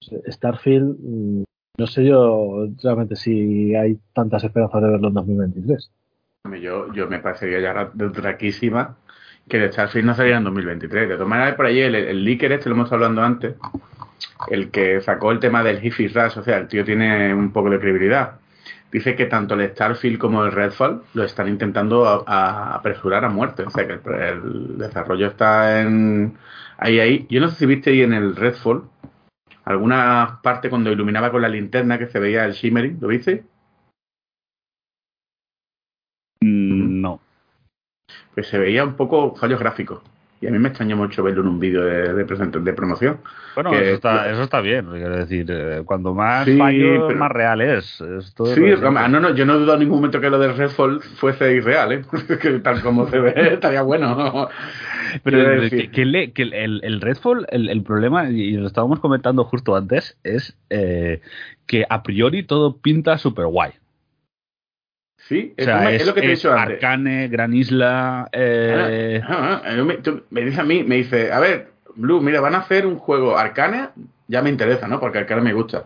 Starfield, 0.02 0.98
mm, 1.00 1.43
no 1.78 1.88
sé 1.88 2.06
yo 2.06 2.67
realmente 2.82 3.15
si 3.15 3.76
hay 3.76 4.00
tantas 4.13 4.43
esperanzas 4.43 4.82
de 4.82 4.89
verlo 4.89 5.10
en 5.10 5.13
2023. 5.13 5.91
Yo, 6.60 6.91
yo 6.93 7.08
me 7.08 7.19
parecería 7.19 7.60
ya 7.60 7.74
raquísima 7.74 8.98
que 9.50 9.58
el 9.58 9.72
Starfield 9.72 10.06
no 10.06 10.16
saliera 10.16 10.38
en 10.38 10.46
2023. 10.46 11.10
De 11.10 11.16
todas 11.16 11.28
maneras, 11.28 11.56
por 11.56 11.66
ahí 11.66 11.80
el, 11.80 11.96
el 11.96 12.24
leaker 12.24 12.52
este 12.54 12.70
lo 12.70 12.76
hemos 12.76 12.86
estado 12.86 13.04
hablando 13.04 13.24
antes, 13.24 13.56
el 14.50 14.72
que 14.72 15.02
sacó 15.02 15.32
el 15.32 15.40
tema 15.40 15.64
del 15.64 15.84
Hifi 15.84 16.08
Rush, 16.08 16.38
o 16.38 16.44
sea, 16.44 16.58
el 16.58 16.68
tío 16.68 16.86
tiene 16.86 17.34
un 17.34 17.52
poco 17.52 17.70
de 17.70 17.80
credibilidad. 17.80 18.40
Dice 18.92 19.16
que 19.16 19.26
tanto 19.26 19.54
el 19.54 19.70
Starfield 19.70 20.18
como 20.18 20.44
el 20.44 20.52
Redfall 20.52 21.04
lo 21.14 21.24
están 21.24 21.48
intentando 21.48 22.08
apresurar 22.28 23.24
a 23.24 23.30
muerte. 23.30 23.64
O 23.64 23.70
sea, 23.70 23.86
que 23.86 23.94
el, 23.94 24.78
desarrollo 24.80 25.28
está 25.28 25.82
en 25.82 26.38
ahí, 26.78 27.00
ahí. 27.00 27.28
Yo 27.30 27.40
no 27.40 27.50
sé 27.50 27.58
si 27.58 27.66
viste 27.68 27.92
ahí 27.92 28.02
en 28.02 28.14
el 28.14 28.36
Redfall 28.36 28.84
alguna 29.70 30.40
parte 30.42 30.70
cuando 30.70 30.92
iluminaba 30.92 31.30
con 31.30 31.44
la 31.44 31.50
linterna 31.50 32.00
que 32.00 32.08
se 32.08 32.20
veía 32.20 32.46
el 32.46 32.54
shimmering, 32.54 32.98
¿lo 33.00 33.08
viste? 33.08 33.44
Pues 38.34 38.48
se 38.48 38.58
veía 38.58 38.84
un 38.84 38.96
poco 38.96 39.36
fallos 39.36 39.60
gráficos. 39.60 40.02
Y 40.42 40.48
a 40.48 40.52
mí 40.52 40.60
me 40.60 40.70
extrañó 40.70 40.96
mucho 40.96 41.22
verlo 41.22 41.42
en 41.42 41.48
un 41.50 41.60
vídeo 41.60 41.84
de, 41.84 42.13
de, 42.13 42.24
de, 42.24 42.74
promoción. 42.74 43.18
Bueno, 43.56 43.74
eso, 43.74 43.96
está, 43.96 44.32
eso 44.32 44.44
está 44.44 44.62
bien. 44.62 44.86
Quiero 44.89 45.18
decir, 45.18 45.46
eh, 45.50 45.82
cuando 45.84 46.13
más 46.13 46.48
fallo, 46.58 47.10
más 47.13 47.30
real 47.30 47.60
es. 47.60 48.02
sí, 48.56 48.62
no, 48.82 49.10
no, 49.10 49.36
yo 49.36 49.46
no 49.46 49.60
dudo 49.60 49.74
en 49.74 49.80
ningún 49.82 49.98
momento 49.98 50.22
que 50.22 50.30
lo 50.30 50.39
del 50.39 50.56
Redfall 50.56 51.02
fuese 51.02 51.54
irreal, 51.56 51.92
¿eh? 51.92 52.02
tal 52.63 52.82
como 52.82 53.10
se 53.10 53.20
ve, 53.20 53.34
estaría 53.54 53.82
bueno. 53.82 54.48
Pero 55.24 55.70
que, 55.70 55.92
que, 55.92 56.02
el, 56.42 56.80
el, 56.84 57.02
Redfall, 57.02 57.46
el, 57.50 57.68
el, 57.68 57.84
problema, 57.84 58.30
y 58.30 58.52
lo 58.54 58.68
estábamos 58.68 59.02
comentando 59.02 59.44
justo 59.44 59.76
antes, 59.76 60.18
es 60.24 60.56
eh, 60.70 61.20
que 61.65 61.86
a 61.89 62.02
priori 62.02 62.44
todo 62.44 62.78
pinta 62.78 63.18
súper 63.18 63.48
guay. 63.48 63.72
Sí, 65.30 65.54
es, 65.58 65.68
lo 66.08 66.15
que 66.15 66.22
te 66.22 66.26
he 66.26 66.32
dicho 66.32 66.52
antes. 66.52 66.78
Arcane, 66.78 67.28
Gran 67.28 67.54
Isla. 67.54 68.28
Eh... 68.32 69.22
Ah, 69.24 69.62
ah, 69.63 69.72
me, 69.74 70.00
me, 70.32 70.42
dice 70.42 70.60
a 70.60 70.63
mí, 70.63 70.84
me 70.84 70.96
dice, 70.96 71.32
a 71.32 71.39
ver, 71.39 71.70
Blue, 71.94 72.20
mira, 72.20 72.42
van 72.42 72.56
a 72.56 72.62
hacer 72.62 72.88
un 72.88 72.98
juego 72.98 73.38
Arcane, 73.38 73.89
ya 74.28 74.42
me 74.42 74.50
interesa, 74.50 74.88
¿no? 74.88 75.00
Porque 75.00 75.20
Arcane 75.20 75.44
me 75.44 75.54
gusta. 75.54 75.86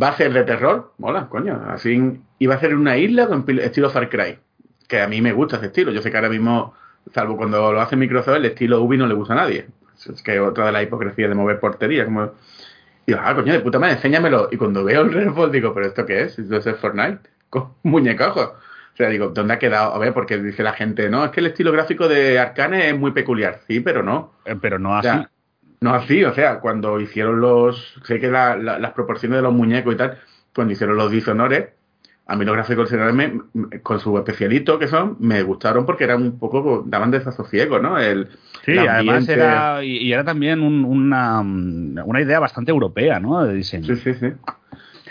Va 0.00 0.08
a 0.08 0.16
ser 0.18 0.30
de 0.34 0.44
terror, 0.44 0.92
mola, 0.98 1.30
coño. 1.30 1.58
Así, 1.68 2.20
y 2.38 2.46
va 2.46 2.56
a 2.56 2.60
ser 2.60 2.74
una 2.74 2.98
isla 2.98 3.28
con 3.28 3.46
estilo 3.58 3.88
Far 3.88 4.10
Cry, 4.10 4.38
que 4.86 5.00
a 5.00 5.08
mí 5.08 5.22
me 5.22 5.32
gusta 5.32 5.56
ese 5.56 5.66
estilo. 5.66 5.90
Yo 5.90 6.02
sé 6.02 6.10
que 6.10 6.18
ahora 6.18 6.28
mismo, 6.28 6.74
salvo 7.14 7.38
cuando 7.38 7.72
lo 7.72 7.80
hace 7.80 7.96
Microsoft, 7.96 8.36
el 8.36 8.44
estilo 8.44 8.82
Ubi 8.82 8.98
no 8.98 9.06
le 9.06 9.14
gusta 9.14 9.32
a 9.32 9.36
nadie. 9.36 9.68
Es 10.06 10.22
que 10.22 10.38
otra 10.38 10.66
de 10.66 10.72
la 10.72 10.82
hipocresía 10.82 11.28
de 11.28 11.34
mover 11.34 11.58
portería, 11.58 12.04
como. 12.04 12.24
Y 13.06 13.12
digo, 13.12 13.20
ah, 13.24 13.34
coño, 13.34 13.54
de 13.54 13.60
puta 13.60 13.78
madre, 13.78 13.94
enséñamelo. 13.94 14.50
Y 14.52 14.58
cuando 14.58 14.84
veo 14.84 15.00
el 15.00 15.14
Redfall 15.14 15.50
digo, 15.50 15.72
¿pero 15.72 15.86
esto 15.86 16.04
qué 16.04 16.24
es? 16.24 16.38
¿Esto 16.38 16.56
es 16.58 16.76
Fortnite? 16.76 17.39
muñecajos. 17.82 18.46
O 18.92 18.96
sea, 18.96 19.08
digo, 19.08 19.28
¿dónde 19.28 19.54
ha 19.54 19.58
quedado? 19.58 19.94
A 19.94 19.98
ver, 19.98 20.12
porque 20.12 20.38
dice 20.38 20.62
la 20.62 20.72
gente, 20.72 21.08
no, 21.08 21.24
es 21.24 21.30
que 21.30 21.40
el 21.40 21.46
estilo 21.46 21.72
gráfico 21.72 22.08
de 22.08 22.38
Arcane 22.38 22.88
es 22.88 22.98
muy 22.98 23.12
peculiar. 23.12 23.60
Sí, 23.66 23.80
pero 23.80 24.02
no. 24.02 24.32
Eh, 24.44 24.56
pero 24.60 24.78
no 24.78 24.96
así. 24.96 25.08
no 25.80 25.94
así, 25.94 26.24
o 26.24 26.34
sea, 26.34 26.60
cuando 26.60 27.00
hicieron 27.00 27.40
los. 27.40 27.94
Sé 28.04 28.20
que 28.20 28.28
las 28.28 28.92
proporciones 28.92 29.38
de 29.38 29.42
los 29.42 29.54
muñecos 29.54 29.94
y 29.94 29.96
tal, 29.96 30.18
cuando 30.54 30.72
hicieron 30.72 30.96
los 30.96 31.10
Dishonores, 31.10 31.68
a 32.30 32.36
mí 32.36 32.44
los 32.44 32.54
gráficos 32.54 32.94
con 33.82 33.98
su 33.98 34.16
especialito 34.16 34.78
que 34.78 34.86
son, 34.86 35.16
me 35.18 35.42
gustaron 35.42 35.84
porque 35.84 36.04
eran 36.04 36.22
un 36.22 36.38
poco, 36.38 36.84
daban 36.86 37.10
desasosiego, 37.10 37.80
¿no? 37.80 37.98
El, 37.98 38.28
sí, 38.64 38.78
además 38.78 39.28
era, 39.28 39.82
y, 39.82 40.12
era 40.12 40.22
también 40.22 40.62
una, 40.62 41.40
una 41.40 42.20
idea 42.20 42.38
bastante 42.38 42.70
europea, 42.70 43.18
¿no? 43.18 43.44
De 43.44 43.54
diseño. 43.54 43.96
Sí, 43.96 43.96
sí, 43.96 44.14
sí. 44.14 44.32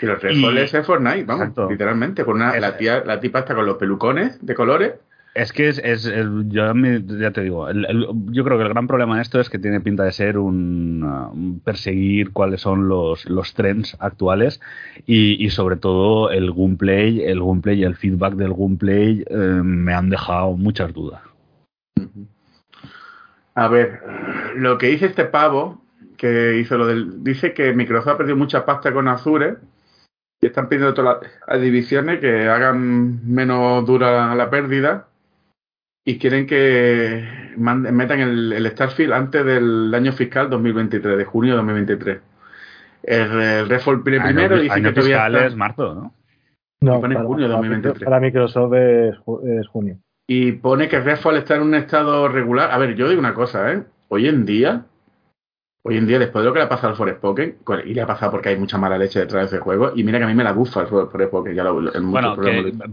Y 0.02 0.06
los 0.06 0.22
Redfall 0.22 0.58
es 0.58 0.86
Fortnite, 0.86 1.24
vamos, 1.24 1.70
literalmente. 1.70 2.24
Con 2.24 2.36
una, 2.36 2.58
la, 2.58 2.76
tía, 2.76 3.02
la 3.04 3.20
tipa 3.20 3.40
está 3.40 3.54
con 3.54 3.66
los 3.66 3.76
pelucones 3.76 4.44
de 4.44 4.54
colores. 4.54 4.94
Es 5.32 5.52
que 5.52 5.68
es, 5.68 5.78
es 5.78 6.10
yo 6.48 6.74
ya 6.74 7.30
te 7.30 7.42
digo, 7.42 7.68
yo 7.70 8.44
creo 8.44 8.58
que 8.58 8.64
el 8.64 8.70
gran 8.70 8.88
problema 8.88 9.14
en 9.14 9.20
esto 9.20 9.38
es 9.38 9.48
que 9.48 9.60
tiene 9.60 9.80
pinta 9.80 10.02
de 10.02 10.10
ser 10.10 10.38
un, 10.38 11.62
perseguir 11.64 12.32
cuáles 12.32 12.60
son 12.62 12.88
los, 12.88 13.24
los 13.26 13.54
trends 13.54 13.96
actuales 14.00 14.60
y, 15.06 15.44
y, 15.44 15.50
sobre 15.50 15.76
todo 15.76 16.32
el 16.32 16.52
gameplay, 16.52 17.22
el 17.22 17.38
gameplay 17.38 17.78
y 17.78 17.84
el 17.84 17.94
feedback 17.94 18.34
del 18.34 18.54
gameplay 18.54 19.24
eh, 19.30 19.34
me 19.34 19.94
han 19.94 20.10
dejado 20.10 20.56
muchas 20.56 20.92
dudas. 20.92 21.22
A 23.54 23.68
ver, 23.68 24.00
lo 24.56 24.78
que 24.78 24.88
dice 24.88 25.06
este 25.06 25.26
pavo, 25.26 25.80
que 26.16 26.58
hizo 26.58 26.76
lo 26.76 26.88
del, 26.88 27.22
dice 27.22 27.54
que 27.54 27.72
Microsoft 27.72 28.14
ha 28.14 28.18
perdido 28.18 28.36
mucha 28.36 28.64
pasta 28.64 28.92
con 28.92 29.06
Azure 29.06 29.58
y 30.40 30.46
están 30.46 30.68
pidiendo 30.68 30.90
a 30.90 30.94
todas 30.94 31.18
las 31.46 31.60
divisiones 31.60 32.20
que 32.20 32.48
hagan 32.48 33.26
menos 33.30 33.84
dura 33.86 34.34
la 34.34 34.48
pérdida 34.48 35.08
y 36.04 36.18
quieren 36.18 36.46
que 36.46 37.28
metan 37.56 38.20
el, 38.20 38.66
Starfield 38.70 39.12
antes 39.12 39.44
del 39.44 39.94
año 39.94 40.12
fiscal 40.12 40.48
2023, 40.48 41.18
de 41.18 41.24
junio 41.24 41.52
de 41.52 41.56
2023. 41.58 42.18
El, 43.02 43.40
el 43.40 43.68
Redfall 43.68 44.02
primero 44.02 44.58
dice 44.58 44.82
que 44.82 44.92
todavía 44.92 45.24
fiscal 45.24 45.36
es 45.36 45.56
marzo, 45.56 45.94
¿no? 45.94 46.14
No, 46.82 47.00
para, 47.00 47.22
junio 47.22 47.46
de 47.46 47.52
2023. 47.52 48.04
Para 48.04 48.20
Microsoft 48.20 48.74
es, 48.74 49.14
es, 49.44 49.68
junio. 49.68 49.98
Y 50.26 50.52
pone 50.52 50.88
que 50.88 51.00
Redfall 51.00 51.36
está 51.36 51.56
en 51.56 51.62
un 51.62 51.74
estado 51.74 52.28
regular. 52.28 52.70
A 52.70 52.78
ver, 52.78 52.94
yo 52.94 53.08
digo 53.08 53.20
una 53.20 53.34
cosa, 53.34 53.72
¿eh? 53.72 53.82
Hoy 54.08 54.28
en 54.28 54.46
día 54.46 54.86
Hoy 55.82 55.96
en 55.96 56.06
día, 56.06 56.18
después 56.18 56.42
de 56.42 56.48
lo 56.48 56.52
que 56.52 56.58
le 56.58 56.66
ha 56.66 56.68
pasado 56.68 56.90
al 56.90 56.96
Forspoken, 56.96 57.56
y 57.86 57.94
le 57.94 58.02
ha 58.02 58.06
pasado 58.06 58.32
porque 58.32 58.50
hay 58.50 58.58
mucha 58.58 58.76
mala 58.76 58.98
leche 58.98 59.20
detrás 59.20 59.50
de 59.50 59.56
ese 59.56 59.64
juego, 59.64 59.92
y 59.96 60.04
mira 60.04 60.18
que 60.18 60.24
a 60.24 60.26
mí 60.26 60.34
me 60.34 60.44
la 60.44 60.52
bufa 60.52 60.82
el 60.82 60.88
Forspoken, 60.88 61.54
ya 61.54 61.64
lo, 61.64 61.80
Bueno, 62.02 62.36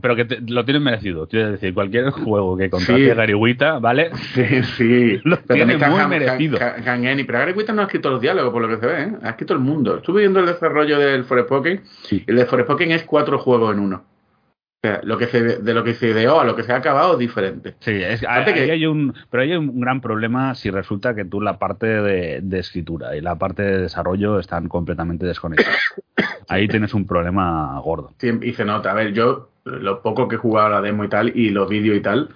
pero 0.01 0.15
que 0.15 0.25
lo 0.47 0.63
tienes 0.63 0.81
merecido, 0.81 1.27
quiero 1.27 1.51
decir, 1.51 1.73
cualquier 1.73 2.11
juego 2.11 2.55
que 2.55 2.69
contrate 2.69 3.09
sí. 3.09 3.13
Gariguita, 3.13 3.79
¿vale? 3.79 4.11
Sí, 4.33 4.63
sí. 4.77 5.19
lo 5.25 5.37
tiene 5.39 5.77
muy 5.77 6.07
merecido. 6.07 6.59
pero 6.59 7.39
Gariguita 7.39 7.73
no 7.73 7.81
ha 7.81 7.85
escrito 7.85 8.09
los 8.09 8.21
diálogos, 8.21 8.53
por 8.53 8.61
lo 8.61 8.69
que 8.69 8.77
se 8.77 8.85
ve, 8.85 9.03
¿eh? 9.03 9.11
ha 9.21 9.31
escrito 9.31 9.53
el 9.53 9.59
mundo. 9.59 9.97
Estuve 9.97 10.21
viendo 10.21 10.39
el 10.39 10.45
desarrollo 10.45 10.97
del 10.97 11.25
Forspoken, 11.25 11.81
y 12.11 12.23
el 12.25 12.37
de 12.37 12.45
Forspoken 12.45 12.91
es 12.91 13.03
cuatro 13.03 13.37
juegos 13.37 13.73
en 13.73 13.81
uno 13.81 14.16
lo 15.03 15.17
que 15.17 15.27
se, 15.27 15.41
de 15.41 15.73
lo 15.73 15.83
que 15.83 15.93
se 15.95 16.09
ideó 16.09 16.39
a 16.39 16.45
lo 16.45 16.55
que 16.55 16.63
se 16.63 16.71
ha 16.71 16.77
acabado 16.77 17.13
es 17.13 17.19
diferente. 17.19 17.75
Sí, 17.79 17.91
es, 17.91 18.23
hay, 18.27 18.85
un, 18.85 19.13
pero 19.29 19.43
hay 19.43 19.55
un 19.55 19.79
gran 19.79 20.01
problema 20.01 20.55
si 20.55 20.69
resulta 20.69 21.15
que 21.15 21.25
tú 21.25 21.41
la 21.41 21.57
parte 21.57 21.87
de, 21.87 22.59
escritura 22.59 23.15
y 23.15 23.21
la 23.21 23.35
parte 23.35 23.63
de 23.63 23.79
desarrollo 23.79 24.39
están 24.39 24.69
completamente 24.69 25.25
desconectadas. 25.25 25.81
Ahí 26.47 26.67
tienes 26.67 26.93
un 26.93 27.05
problema 27.05 27.79
gordo. 27.79 28.13
Sí, 28.19 28.31
y 28.41 28.53
se 28.53 28.65
nota. 28.65 28.91
A 28.91 28.93
ver, 28.93 29.13
yo 29.13 29.49
lo 29.65 30.01
poco 30.01 30.27
que 30.27 30.35
he 30.35 30.39
jugado 30.39 30.69
la 30.69 30.81
demo 30.81 31.03
y 31.03 31.09
tal, 31.09 31.35
y 31.35 31.49
los 31.49 31.67
vídeos 31.67 31.97
y 31.97 32.01
tal, 32.01 32.29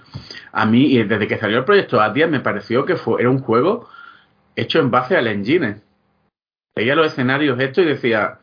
a 0.52 0.66
mí, 0.66 0.94
y 0.94 1.04
desde 1.04 1.28
que 1.28 1.38
salió 1.38 1.60
el 1.60 1.66
proyecto 1.66 2.02
Atia, 2.02 2.28
me 2.28 2.42
pareció 2.42 2.86
que 2.86 2.98
fue, 2.98 3.22
era 3.22 3.30
un 3.30 3.40
juego 3.40 3.88
hecho 4.56 4.80
en 4.80 4.92
base 4.92 5.16
al 5.16 5.28
engine. 5.28 5.82
Veía 6.76 6.96
los 6.96 7.08
escenarios 7.08 7.60
esto 7.60 7.82
y 7.82 7.86
decía, 7.86 8.41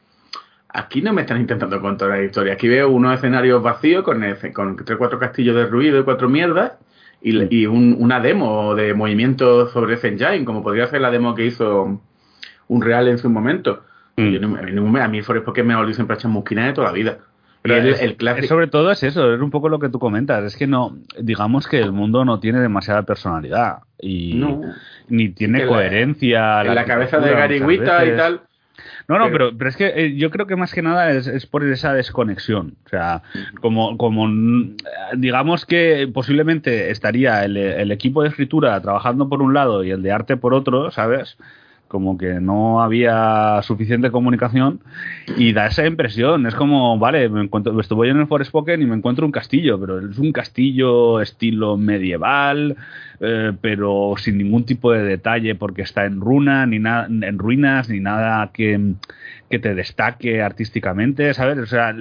Aquí 0.70 1.00
no 1.00 1.12
me 1.12 1.22
están 1.22 1.40
intentando 1.40 1.81
contar 1.81 2.11
la 2.11 2.22
historia. 2.22 2.52
Aquí 2.52 2.68
veo 2.68 2.90
unos 2.90 3.14
escenarios 3.14 3.62
vacíos 3.62 4.04
con, 4.04 4.22
con 4.52 4.76
tres 4.76 4.98
cuatro 4.98 5.18
castillos 5.18 5.57
de 5.57 5.66
ruido 5.66 5.98
y 5.98 6.04
cuatro 6.04 6.28
mierdas 6.28 6.72
y, 7.22 7.66
una 7.66 8.20
demo 8.20 8.74
de 8.74 8.94
movimiento 8.94 9.68
sobre 9.70 9.94
ese 9.94 10.09
engine, 10.09 10.44
como 10.44 10.62
podría 10.62 10.87
ser 10.87 11.00
la 11.00 11.11
demo 11.11 11.35
que 11.35 11.46
hizo 11.46 12.00
un 12.68 12.83
real 12.83 13.09
en 13.09 13.18
su 13.18 13.28
momento. 13.31 13.83
Mm. 14.16 14.96
a 14.96 15.09
mí 15.09 15.22
Forest 15.22 15.44
porque 15.44 15.62
me 15.62 15.74
lo 15.74 15.92
siempre 15.92 16.16
echan 16.16 16.33
musquina 16.33 16.66
de 16.66 16.72
toda 16.72 16.88
la 16.88 16.92
vida. 16.92 17.18
Pero 17.62 17.76
el, 17.76 18.16
el 18.20 18.48
sobre 18.48 18.68
todo 18.68 18.90
es 18.90 19.02
eso, 19.02 19.35
es 19.35 19.40
un 19.40 19.50
poco 19.50 19.68
lo 19.68 19.78
que 19.78 19.88
tú 19.88 19.98
comentas. 19.98 20.44
Es 20.44 20.57
que 20.57 20.66
no, 20.66 20.96
digamos 21.18 21.66
que 21.66 21.78
el 21.81 21.92
mundo 21.92 22.24
no 22.24 22.38
tiene 22.38 22.61
demasiada 22.61 23.02
personalidad 23.02 23.78
y 24.00 24.42
ni 25.09 25.31
tiene 25.31 25.66
coherencia. 25.66 26.62
En 26.62 26.74
la, 26.74 26.85
cabeza 26.85 27.18
de 27.18 27.33
Gariguita 27.33 28.07
y 28.07 28.16
tal, 28.16 28.42
no, 29.08 29.18
no, 29.18 29.30
pero, 29.32 29.56
pero, 29.56 29.70
es 29.70 29.76
que 29.76 29.86
eh, 29.86 30.16
yo 30.16 30.30
creo 30.30 30.46
que 30.46 30.54
más 30.54 30.74
que 30.74 30.82
nada 30.82 31.10
es, 31.10 31.46
por 31.46 31.64
esa 31.64 31.94
desconexión. 31.94 32.76
O 32.84 32.88
sea, 32.90 33.22
como, 33.60 33.96
como 33.96 34.28
digamos 35.16 35.64
que 35.64 36.10
posiblemente 36.12 36.90
estaría 36.90 37.42
el, 37.44 37.90
equipo 37.90 38.22
de 38.22 38.28
escritura 38.28 38.78
trabajando 38.82 39.28
por 39.30 39.40
un 39.40 39.54
lado 39.54 39.82
y 39.82 39.92
el 39.92 40.02
de 40.02 40.12
arte 40.12 40.36
por 40.36 40.52
otro, 40.52 40.90
¿sabes? 40.90 41.38
Como 41.88 42.18
que 42.18 42.40
no 42.40 42.83
había 42.83 43.61
suficiente 43.62 44.11
comunicación 44.11 44.81
y 45.37 45.53
da 45.53 45.66
esa 45.66 45.87
impresión. 45.87 46.46
Es 46.46 46.55
como, 46.55 46.98
vale, 46.98 47.29
me 47.29 47.42
encuentro, 47.42 47.79
estoy 47.81 48.11
en 48.11 48.18
el 48.18 48.27
Forspoken 48.27 48.83
y 48.83 48.87
me 48.87 48.94
encuentro 48.94 49.27
un 49.27 49.33
castillo, 49.33 49.81
pero 49.81 49.98
es 49.98 50.18
un 50.18 50.33
castillo 50.33 51.20
estilo 51.20 51.77
medieval, 51.79 52.77
eh, 53.20 53.53
pero 53.61 54.14
sin 54.18 54.38
ningún 54.38 54.64
tipo 54.64 54.92
de 54.92 55.03
detalle 55.03 55.55
porque 55.55 55.83
está 55.83 56.05
en 56.05 56.20
runa, 56.20 56.66
ni 56.66 56.79
nada, 56.79 57.07
en 57.07 57.38
ruinas, 57.38 57.88
ni 57.88 58.01
nada 58.01 58.51
que, 58.53 58.94
que 59.51 59.59
te 59.59 59.74
destaque 59.74 60.42
artísticamente, 60.42 61.33
¿sabes? 61.33 61.59
O 61.59 61.66
sea, 61.66 61.94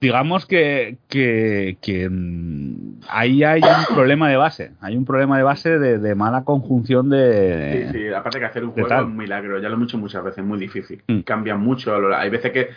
digamos 0.00 0.46
que, 0.46 0.96
que, 1.08 2.08
mm, 2.10 3.00
ahí 3.08 3.44
hay 3.44 3.60
un 3.62 3.94
problema 3.94 4.28
de 4.30 4.36
base, 4.36 4.72
hay 4.80 4.96
un 4.96 5.04
problema 5.04 5.36
de 5.36 5.42
base 5.42 5.78
de, 5.78 6.14
mala 6.14 6.44
conjunción 6.44 7.10
de... 7.10 7.88
Sí, 7.92 7.98
sí, 7.98 8.08
aparte 8.08 8.38
que 8.38 8.46
hacer 8.46 8.64
un 8.64 8.72
juego 8.72 8.88
es 8.88 9.02
un 9.02 9.16
milagro, 9.16 9.58
ya 9.60 9.68
lo 9.68 9.76
he 9.76 9.80
dicho 9.80 9.98
muchas 9.98 10.24
veces, 10.24 10.38
es 10.38 10.44
muy 10.44 10.58
difícil, 10.58 11.02
mm. 11.06 11.20
cambia 11.20 11.56
mucho, 11.56 11.94
hay 12.14 12.30
veces 12.30 12.50
que 12.52 12.70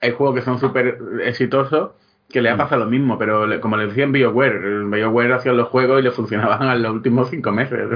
hay 0.00 0.10
juegos 0.12 0.36
que 0.36 0.42
son 0.42 0.58
súper 0.58 0.98
exitosos 1.24 1.92
que 2.30 2.42
le 2.42 2.50
ha 2.50 2.54
mm. 2.54 2.58
pasado 2.58 2.84
lo 2.84 2.90
mismo, 2.90 3.18
pero 3.18 3.60
como 3.60 3.76
le 3.76 3.86
decía 3.86 4.04
en 4.04 4.12
BioWare, 4.12 4.84
BioWare 4.86 5.34
hacía 5.34 5.52
los 5.52 5.68
juegos 5.68 6.00
y 6.00 6.02
le 6.02 6.10
funcionaban 6.10 6.68
en 6.76 6.82
los 6.82 6.92
últimos 6.92 7.30
cinco 7.30 7.52
meses, 7.52 7.88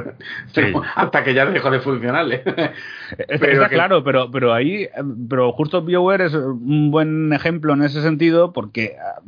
hasta 0.97 1.25
que 1.25 1.35
ya 1.35 1.47
dejó 1.47 1.71
de 1.71 1.81
funcionarle. 1.81 2.43
Está 3.29 3.69
claro, 3.69 4.05
pero, 4.05 4.31
pero 4.31 4.53
ahí, 4.53 4.89
pero 5.29 5.53
justo 5.53 5.83
BioWare 5.83 6.27
es 6.27 6.35
un 6.35 6.91
buen 6.91 7.33
ejemplo 7.33 7.75
en 7.75 7.83
ese 7.83 8.03
sentido, 8.03 8.53
porque 8.53 8.97
ah, 9.01 9.21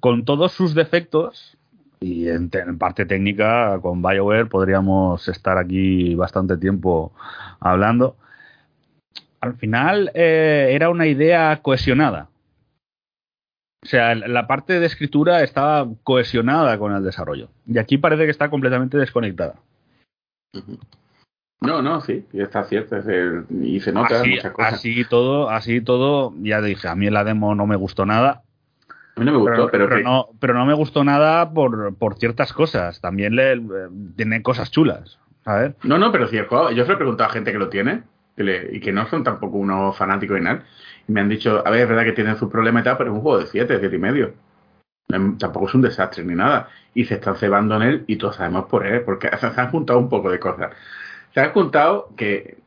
con 0.00 0.24
todos 0.24 0.52
sus 0.52 0.74
defectos, 0.74 1.56
y 2.00 2.28
en, 2.28 2.50
parte 2.78 3.06
técnica, 3.06 3.78
con 3.80 4.02
BioWare 4.02 4.46
podríamos 4.46 5.26
estar 5.26 5.56
aquí 5.56 6.14
bastante 6.16 6.58
tiempo 6.58 7.12
hablando, 7.60 8.16
al 9.40 9.54
final 9.54 10.10
eh, 10.14 10.68
era 10.72 10.90
una 10.90 11.06
idea 11.06 11.60
cohesionada 11.62 12.28
o 13.84 13.86
sea, 13.86 14.14
la 14.14 14.46
parte 14.46 14.80
de 14.80 14.86
escritura 14.86 15.42
estaba 15.42 15.86
cohesionada 16.04 16.78
con 16.78 16.94
el 16.94 17.04
desarrollo. 17.04 17.50
Y 17.66 17.78
aquí 17.78 17.98
parece 17.98 18.24
que 18.24 18.30
está 18.30 18.48
completamente 18.48 18.96
desconectada. 18.96 19.56
No, 21.60 21.82
no, 21.82 22.00
sí, 22.00 22.24
está 22.32 22.64
cierto. 22.64 22.96
y 23.50 23.80
se 23.80 23.92
nota 23.92 24.20
así, 24.20 24.30
muchas 24.30 24.52
cosas. 24.52 24.74
Así 24.74 25.04
todo, 25.04 25.50
así 25.50 25.80
todo, 25.82 26.32
ya 26.40 26.62
dije, 26.62 26.88
a 26.88 26.94
mí 26.94 27.10
la 27.10 27.24
demo 27.24 27.54
no 27.54 27.66
me 27.66 27.76
gustó 27.76 28.06
nada. 28.06 28.42
A 29.16 29.20
mí 29.20 29.26
no 29.26 29.32
me 29.32 29.38
gustó, 29.38 29.68
pero, 29.70 29.88
pero, 29.88 30.00
no, 30.02 30.28
pero 30.40 30.54
no 30.54 30.64
me 30.64 30.74
gustó 30.74 31.04
nada 31.04 31.52
por, 31.52 31.94
por 31.96 32.16
ciertas 32.16 32.54
cosas. 32.54 33.02
También 33.02 33.36
le, 33.36 33.60
tiene 34.16 34.42
cosas 34.42 34.70
chulas. 34.70 35.18
A 35.44 35.56
ver. 35.56 35.76
No, 35.82 35.98
no, 35.98 36.10
pero 36.10 36.26
el 36.26 36.46
juego, 36.46 36.70
yo 36.70 36.84
se 36.84 36.88
lo 36.88 36.94
he 36.94 36.98
preguntado 36.98 37.28
a 37.28 37.32
gente 37.32 37.52
que 37.52 37.58
lo 37.58 37.68
tiene 37.68 38.02
y 38.36 38.80
que 38.80 38.92
no 38.92 39.06
son 39.08 39.24
tampoco 39.24 39.58
unos 39.58 39.96
fanáticos 39.96 40.38
y 40.38 40.42
nada 40.42 40.64
y 41.06 41.12
me 41.12 41.20
han 41.20 41.28
dicho, 41.28 41.62
a 41.66 41.70
ver, 41.70 41.82
es 41.82 41.88
verdad 41.88 42.04
que 42.04 42.12
tienen 42.12 42.36
sus 42.36 42.50
problemas 42.50 42.82
y 42.82 42.84
tal, 42.84 42.96
pero 42.96 43.10
es 43.10 43.16
un 43.16 43.22
juego 43.22 43.38
de 43.38 43.46
7, 43.46 43.76
7 43.80 43.94
y 43.94 43.98
medio. 43.98 44.34
Tampoco 45.38 45.68
es 45.68 45.74
un 45.74 45.82
desastre 45.82 46.24
ni 46.24 46.34
nada. 46.34 46.68
Y 46.94 47.04
se 47.04 47.14
están 47.14 47.36
cebando 47.36 47.76
en 47.76 47.82
él 47.82 48.04
y 48.06 48.16
todos 48.16 48.36
sabemos 48.36 48.66
por 48.66 48.86
él, 48.86 49.02
porque 49.02 49.28
se 49.38 49.46
han 49.46 49.70
juntado 49.70 49.98
un 49.98 50.08
poco 50.08 50.30
de 50.30 50.38
cosas. 50.38 50.72
Se 51.32 51.40
han 51.40 51.52
juntado 51.52 52.10
que 52.16 52.58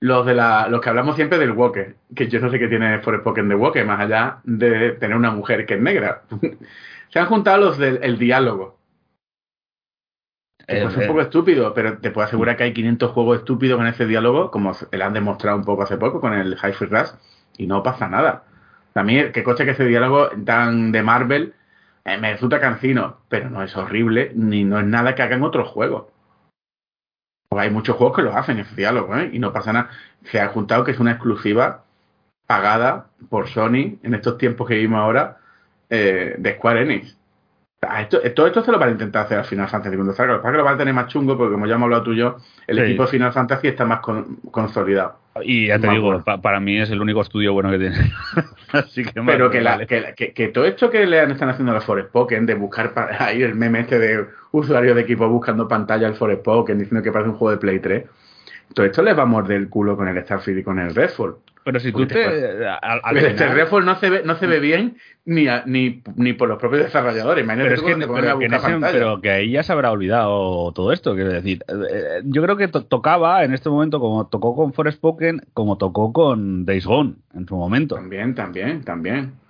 los 0.00 0.26
de 0.26 0.34
la, 0.34 0.68
los 0.68 0.80
que 0.80 0.90
hablamos 0.90 1.16
siempre 1.16 1.38
del 1.38 1.52
Walker, 1.52 1.96
que 2.14 2.28
yo 2.28 2.40
no 2.40 2.50
sé 2.50 2.58
qué 2.58 2.68
tiene 2.68 2.98
Forspoken 3.00 3.48
de 3.48 3.54
Walker, 3.54 3.86
más 3.86 4.00
allá 4.00 4.40
de 4.44 4.92
tener 4.92 5.16
una 5.16 5.30
mujer 5.30 5.64
que 5.66 5.74
es 5.74 5.80
negra. 5.80 6.22
se 7.08 7.18
han 7.18 7.26
juntado 7.26 7.58
los 7.58 7.78
del 7.78 8.18
diálogo. 8.18 8.78
es 10.66 10.96
un 10.96 11.02
eh, 11.02 11.06
poco 11.06 11.22
estúpido, 11.22 11.72
pero 11.72 11.98
te 11.98 12.10
puedo 12.10 12.26
asegurar 12.26 12.56
que 12.56 12.64
hay 12.64 12.74
500 12.74 13.12
juegos 13.12 13.38
estúpidos 13.38 13.80
en 13.80 13.86
ese 13.86 14.06
diálogo, 14.06 14.50
como 14.50 14.72
le 14.92 15.02
han 15.02 15.14
demostrado 15.14 15.56
un 15.56 15.64
poco 15.64 15.84
hace 15.84 15.96
poco 15.96 16.20
con 16.20 16.34
el 16.34 16.56
High 16.56 16.74
Rush 16.80 17.10
y 17.56 17.66
no 17.66 17.82
pasa 17.82 18.08
nada. 18.08 18.44
También 18.92 19.32
que 19.32 19.42
coche 19.42 19.64
que 19.64 19.72
ese 19.72 19.84
diálogo 19.84 20.30
tan 20.44 20.92
de 20.92 21.02
Marvel 21.02 21.54
eh, 22.04 22.18
me 22.18 22.32
resulta 22.32 22.60
cansino, 22.60 23.18
pero 23.28 23.50
no 23.50 23.62
es 23.62 23.76
horrible 23.76 24.32
ni 24.34 24.64
no 24.64 24.78
es 24.78 24.86
nada 24.86 25.14
que 25.14 25.22
hagan 25.22 25.42
otros 25.42 25.68
juegos. 25.68 26.06
Porque 27.48 27.66
hay 27.66 27.70
muchos 27.70 27.96
juegos 27.96 28.16
que 28.16 28.22
lo 28.22 28.36
hacen 28.36 28.58
ese 28.58 28.74
diálogo 28.74 29.16
¿eh? 29.16 29.30
y 29.32 29.38
no 29.38 29.52
pasa 29.52 29.72
nada. 29.72 29.90
Se 30.24 30.40
ha 30.40 30.48
juntado 30.48 30.84
que 30.84 30.92
es 30.92 31.00
una 31.00 31.12
exclusiva 31.12 31.84
pagada 32.46 33.06
por 33.28 33.48
Sony 33.48 33.98
en 34.02 34.14
estos 34.14 34.38
tiempos 34.38 34.68
que 34.68 34.74
vivimos 34.74 35.00
ahora 35.00 35.38
eh, 35.90 36.36
de 36.38 36.54
Square 36.54 36.82
Enix. 36.82 37.16
Esto, 37.98 38.20
todo 38.34 38.46
esto 38.46 38.64
se 38.64 38.72
lo 38.72 38.78
van 38.78 38.90
a 38.90 38.92
intentar 38.92 39.26
hacer 39.26 39.38
al 39.38 39.44
Final 39.44 39.68
Fantasy 39.68 39.96
cuando 39.96 40.14
salga. 40.14 40.34
Lo 40.34 40.42
que 40.42 40.50
lo 40.52 40.64
van 40.64 40.74
a 40.74 40.78
tener 40.78 40.94
más 40.94 41.08
chungo 41.08 41.36
porque, 41.36 41.52
como 41.52 41.66
ya 41.66 41.74
hemos 41.74 41.84
hablado 41.84 42.04
tú 42.04 42.12
y 42.12 42.16
yo, 42.16 42.36
el 42.66 42.78
equipo 42.78 43.06
Final 43.06 43.32
Fantasy 43.32 43.68
está 43.68 43.84
más 43.84 44.00
consolidado. 44.50 45.18
Y 45.42 45.66
ya 45.66 45.78
te 45.78 45.88
digo, 45.88 46.22
para 46.22 46.60
mí 46.60 46.78
es 46.78 46.90
el 46.90 47.00
único 47.00 47.20
estudio 47.20 47.52
bueno 47.52 47.70
que 47.70 47.78
tiene. 47.78 47.96
Así 48.72 49.04
que 49.04 49.20
Pero 49.20 49.50
que, 49.50 50.32
que, 50.34 50.48
todo 50.48 50.64
esto 50.64 50.90
que 50.90 51.06
le 51.06 51.22
están 51.22 51.48
haciendo 51.48 51.72
a 51.72 51.74
los 51.74 52.06
Pokémon 52.06 52.46
de 52.46 52.54
buscar 52.54 52.92
ahí 53.18 53.42
el 53.42 53.54
meme 53.54 53.80
este 53.80 53.98
de 53.98 54.26
usuarios 54.52 54.94
de 54.94 55.02
equipo 55.02 55.28
buscando 55.28 55.66
pantalla 55.66 56.06
al 56.06 56.14
Pokémon 56.14 56.78
diciendo 56.78 57.02
que 57.02 57.10
parece 57.10 57.30
un 57.30 57.36
juego 57.36 57.50
de 57.50 57.58
Play 57.58 57.80
3, 57.80 58.04
todo 58.74 58.86
esto 58.86 59.02
les 59.02 59.16
va 59.18 59.22
a 59.22 59.26
morder 59.26 59.56
el 59.56 59.68
culo 59.68 59.96
con 59.96 60.08
el 60.08 60.22
Starfield 60.22 60.60
y 60.60 60.62
con 60.62 60.78
el 60.78 60.94
Redfall. 60.94 61.36
Pero 61.64 61.80
si 61.80 61.92
tú 61.92 62.06
te. 62.06 62.66
al, 62.66 63.16
este 63.16 63.48
Redfall 63.48 63.86
no 63.86 63.96
se 63.96 64.10
ve, 64.10 64.22
no 64.22 64.36
se 64.36 64.46
ve 64.46 64.60
bien 64.60 64.98
ni, 65.24 65.46
ni, 65.64 66.02
ni 66.14 66.34
por 66.34 66.48
los 66.48 66.58
propios 66.58 66.84
desarrolladores. 66.84 67.46
pero, 67.46 67.74
es 67.74 67.80
que, 67.80 67.96
pero, 67.96 68.38
que 68.38 68.48
pero, 68.80 69.20
que, 69.22 69.30
ahí 69.30 69.50
ya 69.52 69.62
se 69.62 69.72
habrá 69.72 69.90
olvidado 69.90 70.72
todo 70.72 70.92
esto. 70.92 71.14
Quiero 71.14 71.32
decir, 71.32 71.64
eh, 71.68 72.20
yo 72.24 72.42
creo 72.42 72.58
que 72.58 72.68
tocaba 72.68 73.44
en 73.44 73.54
este 73.54 73.70
momento, 73.70 73.98
como 73.98 74.26
tocó 74.26 74.54
con 74.54 74.74
Forspoken, 74.74 75.40
como 75.54 75.78
tocó 75.78 76.12
con 76.12 76.66
Days 76.66 76.84
Gone 76.84 77.14
en 77.34 77.46
su 77.46 77.56
momento. 77.56 77.94
También, 77.94 78.34
también, 78.34 78.84
también 78.84 79.43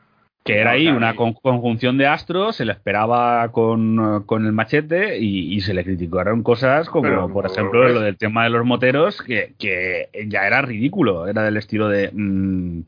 que 0.44 0.60
era 0.60 0.72
ahí 0.72 0.88
una 0.88 1.16
conjunción 1.16 1.96
de 1.96 2.06
astros, 2.06 2.56
se 2.56 2.66
le 2.66 2.72
esperaba 2.72 3.50
con, 3.50 4.24
con 4.26 4.44
el 4.44 4.52
machete 4.52 5.18
y, 5.18 5.58
se 5.62 5.72
le 5.72 5.84
criticaron 5.84 6.42
cosas 6.42 6.90
como, 6.90 7.32
por 7.32 7.46
ejemplo, 7.46 7.88
lo 7.88 8.00
del 8.00 8.18
tema 8.18 8.44
de 8.44 8.50
los 8.50 8.64
moteros, 8.66 9.22
que, 9.22 9.54
que 9.58 10.10
ya 10.28 10.46
era 10.46 10.60
ridículo, 10.60 11.26
era 11.26 11.42
del 11.42 11.56
estilo 11.56 11.88
de... 11.88 12.10
Mm, 12.12 12.82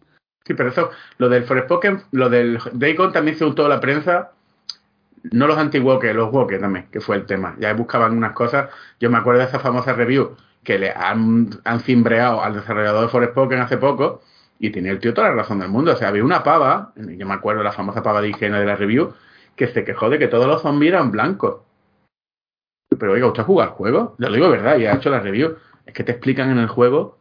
sí, 0.44 0.52
pero 0.52 0.68
eso, 0.68 0.90
lo 1.16 1.30
del 1.30 1.44
Forspoken, 1.44 2.02
lo 2.12 2.28
del 2.28 2.58
Dagon 2.72 3.12
también 3.12 3.38
se 3.38 3.50
toda 3.52 3.70
la 3.70 3.80
prensa, 3.80 4.32
no 5.32 5.46
los 5.46 5.56
anti 5.56 5.78
los 5.78 6.32
Woke 6.32 6.60
también, 6.60 6.88
que 6.92 7.00
fue 7.00 7.16
el 7.16 7.24
tema. 7.24 7.56
Ya 7.58 7.72
buscaban 7.72 8.14
unas 8.14 8.32
cosas, 8.32 8.68
yo 9.00 9.08
me 9.08 9.16
acuerdo 9.16 9.40
de 9.40 9.46
esa 9.46 9.60
famosa 9.60 9.94
review 9.94 10.36
que 10.62 10.78
le 10.78 10.90
han, 10.90 11.48
han 11.64 11.80
cimbreado 11.80 12.42
al 12.42 12.52
desarrollador 12.52 13.02
de 13.02 13.08
Forspoken 13.08 13.60
hace 13.60 13.78
poco, 13.78 14.20
y 14.58 14.70
tiene 14.70 14.90
el 14.90 14.98
tío 15.00 15.14
toda 15.14 15.28
la 15.28 15.34
razón 15.34 15.60
del 15.60 15.68
mundo. 15.68 15.92
O 15.92 15.96
sea, 15.96 16.08
había 16.08 16.24
una 16.24 16.42
pava, 16.42 16.92
yo 16.96 17.26
me 17.26 17.34
acuerdo 17.34 17.62
la 17.62 17.72
famosa 17.72 18.02
pava 18.02 18.20
de 18.20 18.30
higiene 18.30 18.58
de 18.58 18.66
la 18.66 18.76
review, 18.76 19.12
que 19.54 19.68
se 19.68 19.84
quejó 19.84 20.10
de 20.10 20.18
que 20.18 20.28
todos 20.28 20.46
los 20.46 20.62
zombies 20.62 20.92
eran 20.92 21.10
blancos. 21.10 21.60
Pero 22.98 23.12
oiga, 23.12 23.26
¿usted 23.26 23.42
juega 23.42 23.64
al 23.64 23.70
juego? 23.70 24.14
Le 24.18 24.28
lo 24.28 24.34
digo 24.34 24.50
verdad, 24.50 24.78
y 24.78 24.86
ha 24.86 24.94
hecho 24.94 25.10
la 25.10 25.20
review. 25.20 25.56
Es 25.84 25.92
que 25.94 26.04
te 26.04 26.12
explican 26.12 26.50
en 26.50 26.58
el 26.58 26.68
juego 26.68 27.15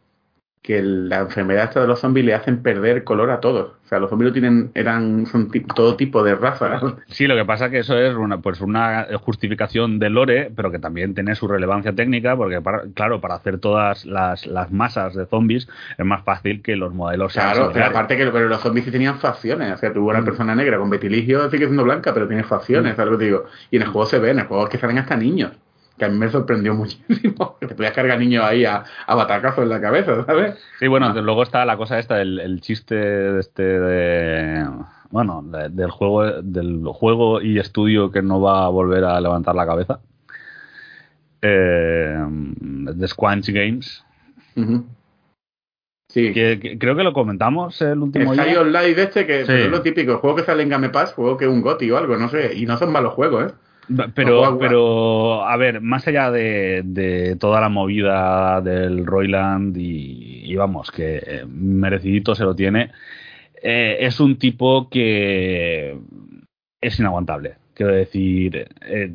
que 0.62 0.82
la 0.82 1.20
enfermedad 1.20 1.64
esta 1.64 1.80
de 1.80 1.86
los 1.86 2.00
zombies 2.00 2.26
le 2.26 2.34
hacen 2.34 2.60
perder 2.60 3.04
color 3.04 3.30
a 3.30 3.38
todos. 3.38 3.74
O 3.84 3.88
sea, 3.88 4.00
los 4.00 4.10
zombies 4.10 4.32
tienen, 4.32 4.72
eran, 4.74 5.24
son 5.26 5.48
todo 5.76 5.94
tipo 5.96 6.24
de 6.24 6.34
razas. 6.34 6.82
Sí, 7.06 7.28
lo 7.28 7.36
que 7.36 7.44
pasa 7.44 7.70
que 7.70 7.78
eso 7.78 7.96
es 7.96 8.16
una, 8.16 8.38
pues 8.38 8.60
una 8.60 9.06
justificación 9.20 10.00
de 10.00 10.10
lore, 10.10 10.50
pero 10.54 10.72
que 10.72 10.80
también 10.80 11.14
tiene 11.14 11.36
su 11.36 11.46
relevancia 11.46 11.92
técnica, 11.92 12.36
porque 12.36 12.60
claro, 12.94 13.20
para 13.20 13.36
hacer 13.36 13.58
todas 13.58 14.04
las, 14.04 14.44
las, 14.46 14.72
masas 14.72 15.14
de 15.14 15.26
zombies 15.26 15.68
es 15.96 16.04
más 16.04 16.24
fácil 16.24 16.62
que 16.62 16.74
los 16.74 16.92
modelos 16.92 17.32
Claro, 17.32 17.70
pero 17.72 17.86
aparte 17.86 18.16
que 18.16 18.26
pero 18.26 18.48
los 18.48 18.60
zombies 18.60 18.86
sí 18.86 18.90
tenían 18.90 19.20
facciones. 19.20 19.72
O 19.72 19.76
sea, 19.76 19.92
tuvo 19.92 20.10
una 20.10 20.20
mm. 20.20 20.24
persona 20.24 20.54
negra 20.56 20.78
con 20.78 20.90
vetiligio, 20.90 21.48
sigue 21.48 21.66
siendo 21.66 21.84
blanca, 21.84 22.12
pero 22.12 22.26
tiene 22.26 22.42
facciones, 22.42 22.94
mm. 22.94 22.96
¿sabes 22.96 23.12
lo 23.12 23.18
que 23.18 23.24
digo? 23.26 23.44
Y 23.70 23.76
en 23.76 23.82
el 23.82 23.88
juego 23.88 24.06
se 24.06 24.18
ve, 24.18 24.30
en 24.30 24.40
el 24.40 24.46
juego 24.46 24.64
es 24.64 24.70
que 24.70 24.78
salen 24.78 24.98
hasta 24.98 25.16
niños 25.16 25.52
que 25.98 26.04
a 26.04 26.08
mí 26.08 26.18
me 26.18 26.28
sorprendió 26.28 26.74
muchísimo, 26.76 27.56
que 27.60 27.66
te 27.66 27.74
podías 27.74 27.92
cargar 27.92 28.18
niños 28.18 28.44
ahí 28.44 28.64
a, 28.64 28.84
a 29.06 29.14
batacazos 29.14 29.64
en 29.64 29.70
la 29.70 29.80
cabeza, 29.80 30.24
¿sabes? 30.24 30.58
Sí, 30.78 30.86
bueno, 30.88 31.12
luego 31.22 31.42
está 31.42 31.64
la 31.64 31.76
cosa 31.76 31.98
esta, 31.98 32.20
el, 32.20 32.38
el 32.38 32.60
chiste 32.60 32.94
de 32.94 33.40
este 33.40 33.62
de 33.62 34.66
bueno, 35.10 35.42
del 35.42 35.90
juego 35.90 36.42
del 36.42 36.84
juego 36.86 37.40
y 37.40 37.58
estudio 37.58 38.10
que 38.10 38.22
no 38.22 38.40
va 38.40 38.66
a 38.66 38.68
volver 38.68 39.04
a 39.04 39.20
levantar 39.20 39.54
la 39.54 39.66
cabeza. 39.66 40.00
Eh, 41.42 42.24
de 42.28 43.08
Squanch 43.08 43.48
Games. 43.50 44.04
Sí. 46.08 46.32
Que, 46.32 46.76
creo 46.78 46.96
que 46.96 47.02
lo 47.02 47.12
comentamos 47.12 47.80
el 47.82 48.00
último 48.00 48.32
el 48.32 48.40
día. 48.40 48.64
Live 48.64 49.02
este, 49.02 49.26
que 49.26 49.40
es 49.42 49.70
lo 49.70 49.82
típico, 49.82 50.12
el 50.12 50.18
juego 50.18 50.36
que 50.36 50.44
sale 50.44 50.62
en 50.62 50.70
Game 50.70 50.88
Pass, 50.88 51.14
juego 51.14 51.36
que 51.36 51.44
es 51.44 51.50
un 51.50 51.60
GOTI 51.60 51.90
o 51.90 51.98
algo, 51.98 52.16
no 52.16 52.28
sé, 52.28 52.54
y 52.54 52.64
no 52.64 52.76
son 52.76 52.90
malos 52.90 53.14
juegos, 53.14 53.52
¿eh? 53.52 53.54
Pero, 54.14 54.58
pero, 54.58 55.44
a 55.44 55.56
ver, 55.56 55.80
más 55.80 56.06
allá 56.08 56.30
de, 56.30 57.36
toda 57.38 57.60
la 57.60 57.68
movida 57.68 58.60
del 58.60 59.06
Royland 59.06 59.76
y, 59.76 60.54
vamos, 60.56 60.90
que 60.90 61.16
eh, 61.16 61.44
merecidito 61.46 62.34
se 62.34 62.44
lo 62.44 62.54
tiene, 62.54 62.90
eh, 63.62 63.98
es 64.00 64.18
un 64.20 64.38
tipo 64.38 64.88
que 64.88 65.98
es 66.80 66.98
inaguantable. 66.98 67.56
Quiero 67.76 67.92
decir, 67.92 68.68
eh, 68.86 69.12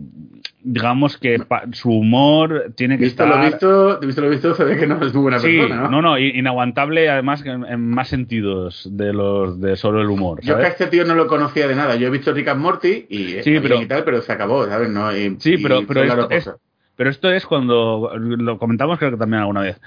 digamos 0.62 1.18
que 1.18 1.40
pa- 1.40 1.64
su 1.72 1.90
humor 1.90 2.72
tiene 2.76 3.00
que 3.00 3.06
Visto 3.06 3.24
estar... 3.24 3.40
lo 3.40 3.44
visto, 3.50 4.00
visto 4.00 4.22
lo 4.22 4.30
visto, 4.30 4.54
se 4.54 4.64
ve 4.64 4.78
que 4.78 4.86
no 4.86 5.04
es 5.04 5.12
muy 5.16 5.24
buena 5.24 5.40
Sí, 5.40 5.58
persona, 5.58 5.82
¿no? 5.82 5.90
no, 5.90 6.02
no, 6.04 6.20
inaguantable 6.20 7.10
además 7.10 7.44
en, 7.44 7.66
en 7.66 7.90
más 7.90 8.10
sentidos 8.10 8.88
de 8.92 9.14
los 9.14 9.60
de 9.60 9.76
solo 9.78 10.00
el 10.02 10.12
humor, 10.12 10.42
Yo 10.42 10.46
que 10.46 10.52
a 10.52 10.56
¿sabes? 10.66 10.80
este 10.80 10.88
tío 10.96 11.06
no 11.06 11.16
lo 11.16 11.26
conocía 11.26 11.68
de 11.68 11.74
nada. 11.74 11.96
Yo 11.96 12.06
he 12.06 12.12
visto 12.12 12.32
Rick 12.34 12.50
and 12.50 12.62
Morty 12.62 13.08
y 13.10 13.42
Sí, 13.42 13.60
pero- 13.60 13.82
y 13.82 13.88
tal, 13.88 14.04
pero 14.04 14.22
se 14.22 14.32
acabó, 14.32 14.68
¿sabes? 14.68 14.90
No, 14.90 15.12
y- 15.12 15.38
Sí, 15.40 15.56
y 15.56 15.64
pero, 15.64 15.78
fue 15.82 15.96
pero, 15.96 16.04
esto 16.04 16.30
es, 16.30 16.44
cosa. 16.46 16.58
pero 16.96 17.10
esto 17.10 17.32
es 17.32 17.46
cuando, 17.48 18.12
lo 18.16 18.60
comentamos 18.60 19.00
creo 19.00 19.10
que 19.10 19.18
también 19.18 19.42
alguna 19.42 19.62
vez, 19.62 19.82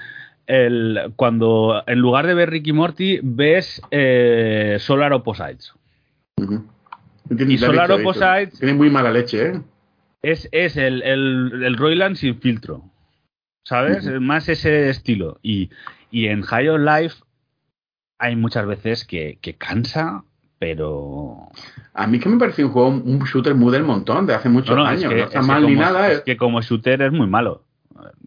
el, 0.47 1.13
cuando 1.15 1.81
en 1.87 1.99
lugar 1.99 2.27
de 2.27 2.33
ver 2.33 2.49
Ricky 2.49 2.73
Morty 2.73 3.19
ves 3.23 3.81
eh, 3.89 4.75
Solar 4.81 5.13
Opposites. 5.13 5.71
Ujú. 6.35 6.49
Tiene- 6.57 6.74
Y 7.29 7.57
Solar. 7.57 7.89
Opposites- 7.91 8.59
Tiene 8.59 8.73
muy 8.73 8.89
mala 8.89 9.11
leche, 9.11 9.47
¿eh? 9.49 9.61
Es, 10.21 10.49
es 10.51 10.77
el, 10.77 11.01
el, 11.03 11.63
el 11.63 11.77
Roiland 11.77 12.15
sin 12.15 12.39
filtro, 12.39 12.83
¿sabes? 13.63 14.05
Es 14.07 14.21
Más 14.21 14.49
ese 14.49 14.89
estilo. 14.89 15.39
Y, 15.43 15.69
y 16.09 16.27
en 16.27 16.41
High 16.41 16.69
on 16.69 16.85
Life 16.85 17.17
hay 18.17 18.35
muchas 18.35 18.65
veces 18.65 19.05
que, 19.05 19.37
que 19.41 19.55
cansa, 19.55 20.23
pero... 20.57 21.49
A 21.93 22.07
mí 22.07 22.19
que 22.19 22.29
me 22.29 22.37
pareció 22.37 22.65
un 22.67 22.71
juego, 22.73 22.87
un 22.89 23.19
shooter 23.19 23.53
muy 23.55 23.71
del 23.71 23.83
montón, 23.83 24.25
de 24.25 24.33
hace 24.33 24.49
muchos 24.49 24.75
No, 24.75 24.83
no, 24.83 24.87
años. 24.89 25.03
es 25.03 25.09
que, 25.09 25.15
no 25.15 25.23
está 25.25 25.41
mal 25.41 25.61
ni 25.67 25.75
como- 25.75 25.81
nada. 25.81 26.11
es 26.11 26.21
que 26.21 26.37
como 26.37 26.61
shooter 26.61 27.01
es 27.03 27.11
muy 27.11 27.27
malo. 27.27 27.64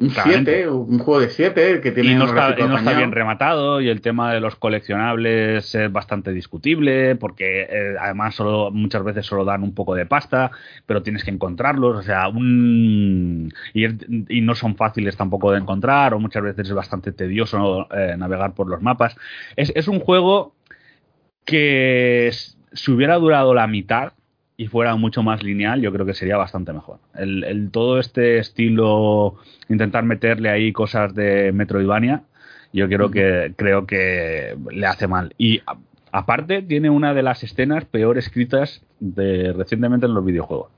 Un 0.01 0.09
claramente. 0.09 0.63
7, 0.63 0.71
un 0.71 0.99
juego 0.99 1.21
de 1.21 1.29
7 1.29 1.81
que 1.83 1.93
tiene 1.93 2.13
y 2.13 2.15
no 2.15 2.25
está, 2.25 2.55
y 2.59 2.63
no 2.63 2.79
está 2.79 2.97
bien 2.97 3.13
rematado 3.13 3.81
y 3.83 3.89
el 3.91 4.01
tema 4.01 4.33
de 4.33 4.41
los 4.41 4.57
coleccionables 4.57 5.75
es 5.75 5.93
bastante 5.93 6.33
discutible 6.33 7.17
porque 7.17 7.67
eh, 7.69 7.95
además 8.01 8.35
solo 8.35 8.71
muchas 8.71 9.05
veces 9.05 9.27
solo 9.27 9.45
dan 9.45 9.63
un 9.63 9.75
poco 9.75 9.95
de 9.95 10.07
pasta 10.07 10.51
pero 10.87 11.03
tienes 11.03 11.23
que 11.23 11.31
encontrarlos 11.31 11.97
o 11.99 12.03
sea 12.03 12.29
un 12.29 13.53
y, 13.75 13.85
es- 13.85 13.95
y 14.29 14.41
no 14.41 14.55
son 14.55 14.75
fáciles 14.75 15.17
tampoco 15.19 15.53
de 15.53 15.59
encontrar 15.59 16.15
o 16.15 16.19
muchas 16.19 16.43
veces 16.43 16.69
es 16.69 16.75
bastante 16.75 17.13
tedioso 17.13 17.87
eh, 17.95 18.15
navegar 18.17 18.55
por 18.55 18.69
los 18.69 18.81
mapas. 18.81 19.17
Es, 19.55 19.71
es 19.77 19.87
un 19.87 20.01
juego 20.01 20.55
que 21.45 22.31
si 22.73 22.91
hubiera 22.91 23.17
durado 23.17 23.55
la 23.55 23.67
mitad 23.67 24.13
y 24.61 24.67
fuera 24.67 24.97
mucho 24.97 25.23
más 25.23 25.45
lineal, 25.45 25.81
yo 25.81 25.93
creo 25.93 26.05
que 26.05 26.15
sería 26.15 26.37
bastante 26.37 26.73
mejor. 26.73 26.99
El, 27.15 27.45
el- 27.45 27.71
todo 27.71 28.01
este 28.01 28.39
estilo, 28.39 29.37
intentar 29.69 30.03
meterle 30.03 30.51
ahí 30.51 30.73
cosas 30.73 31.15
de 31.15 31.53
Metroidvania, 31.53 32.23
yo 32.73 32.89
creo 32.89 33.09
que 33.11 33.55
creo 33.57 33.87
que 33.87 34.57
le 34.73 34.87
hace 34.87 35.07
mal. 35.07 35.33
Y 35.39 35.61
a- 35.65 35.77
aparte 36.11 36.61
tiene 36.63 36.91
una 36.91 37.15
de 37.15 37.23
las 37.23 37.45
escenas 37.45 37.85
peor 37.85 38.19
escritas 38.19 38.85
de 38.99 39.53
recientemente 39.53 40.07
en 40.07 40.15
los 40.15 40.25
videojuegos. 40.25 40.73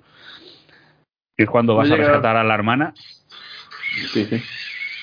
Que 1.34 1.44
es 1.44 1.50
cuando 1.50 1.74
vas 1.74 1.90
a 1.90 1.96
rescatar 1.96 2.36
a 2.36 2.44
la 2.44 2.54
hermana. 2.54 2.92
Sí, 4.12 4.26
sí. 4.26 4.42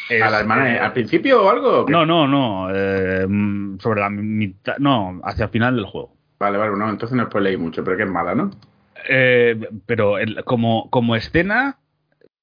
Es- 0.09 0.21
¿A 0.21 0.29
la 0.29 0.39
hermana 0.41 0.75
eh, 0.75 0.79
al 0.79 0.93
principio 0.93 1.43
o 1.43 1.49
algo? 1.49 1.81
o? 1.83 1.89
No, 1.89 2.05
no, 2.05 2.27
no. 2.27 2.69
eh, 2.73 3.25
mm, 3.27 3.79
sobre 3.79 4.01
la 4.01 4.11
mitad. 4.11 4.77
No, 4.77 5.19
hacia 5.23 5.45
el 5.45 5.49
final 5.49 5.75
del 5.75 5.85
juego. 5.85 6.15
Vale, 6.39 6.57
vale, 6.57 6.75
no, 6.77 6.89
entonces 6.89 7.15
no 7.17 7.25
spoileéis 7.25 7.59
mucho, 7.59 7.83
pero 7.83 7.97
que 7.97 8.03
es 8.03 8.09
mala, 8.09 8.35
¿no? 8.35 8.51
Eh, 9.09 9.59
pero 9.85 10.17
el- 10.17 10.43
como, 10.43 10.89
como 10.89 11.15
escena 11.15 11.77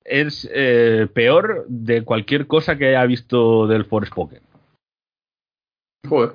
es 0.04 0.48
eh, 0.52 1.08
peor 1.12 1.64
de 1.68 2.02
cualquier 2.04 2.46
cosa 2.46 2.76
que 2.76 2.88
haya 2.88 3.06
visto 3.06 3.66
del 3.66 3.84
Forspoken. 3.84 4.40
Joder. 6.08 6.32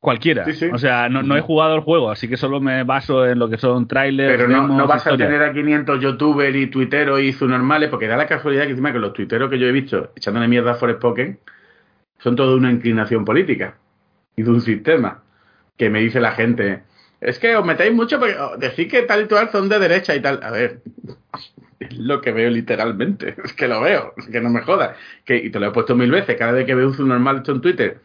Cualquiera. 0.00 0.44
Sí, 0.44 0.52
sí. 0.52 0.66
O 0.72 0.78
sea, 0.78 1.08
no, 1.08 1.22
no 1.22 1.36
he 1.36 1.40
jugado 1.40 1.74
el 1.74 1.80
juego, 1.80 2.10
así 2.10 2.28
que 2.28 2.36
solo 2.36 2.60
me 2.60 2.84
baso 2.84 3.26
en 3.26 3.38
lo 3.38 3.48
que 3.48 3.58
son 3.58 3.88
trailers. 3.88 4.36
Pero 4.36 4.48
no, 4.48 4.62
demos, 4.62 4.76
no 4.78 4.86
vas 4.86 5.06
a 5.06 5.16
tener 5.16 5.42
a 5.42 5.52
500 5.52 6.00
youtubers 6.00 6.54
y 6.56 6.68
tuiteros 6.68 7.20
y 7.20 7.34
normales, 7.46 7.90
porque 7.90 8.06
da 8.06 8.16
la 8.16 8.26
casualidad 8.28 8.64
que 8.64 8.70
encima 8.70 8.92
que 8.92 9.00
los 9.00 9.12
tuiteros 9.12 9.50
que 9.50 9.58
yo 9.58 9.66
he 9.66 9.72
visto 9.72 10.12
echándole 10.14 10.46
mierda 10.46 10.72
a 10.72 10.74
Forspoken 10.76 11.40
son 12.18 12.36
toda 12.36 12.56
una 12.56 12.70
inclinación 12.70 13.24
política 13.24 13.76
y 14.36 14.42
de 14.44 14.50
un 14.50 14.60
sistema 14.60 15.22
que 15.78 15.88
me 15.88 16.00
dice 16.00 16.20
la 16.20 16.32
gente. 16.32 16.82
Es 17.20 17.38
que 17.38 17.56
os 17.56 17.64
metéis 17.64 17.92
mucho 17.92 18.18
porque 18.18 18.36
oh, 18.38 18.56
decís 18.56 18.88
que 18.88 19.02
tal 19.02 19.22
y 19.22 19.26
tal 19.26 19.50
son 19.50 19.68
de 19.68 19.78
derecha 19.78 20.14
y 20.14 20.20
tal. 20.20 20.40
A 20.42 20.50
ver, 20.50 20.82
es 21.80 21.96
lo 21.96 22.20
que 22.20 22.32
veo 22.32 22.50
literalmente. 22.50 23.34
Es 23.44 23.52
que 23.54 23.68
lo 23.68 23.80
veo, 23.80 24.12
es 24.16 24.26
que 24.26 24.40
no 24.40 24.50
me 24.50 24.60
jodas. 24.60 24.96
Que, 25.24 25.36
y 25.36 25.50
te 25.50 25.58
lo 25.58 25.68
he 25.68 25.70
puesto 25.72 25.94
mil 25.96 26.10
veces. 26.10 26.36
Cada 26.36 26.52
vez 26.52 26.66
que 26.66 26.74
veo 26.74 26.88
un 26.90 27.08
normal 27.08 27.38
hecho 27.38 27.52
en 27.52 27.60
Twitter, 27.60 28.00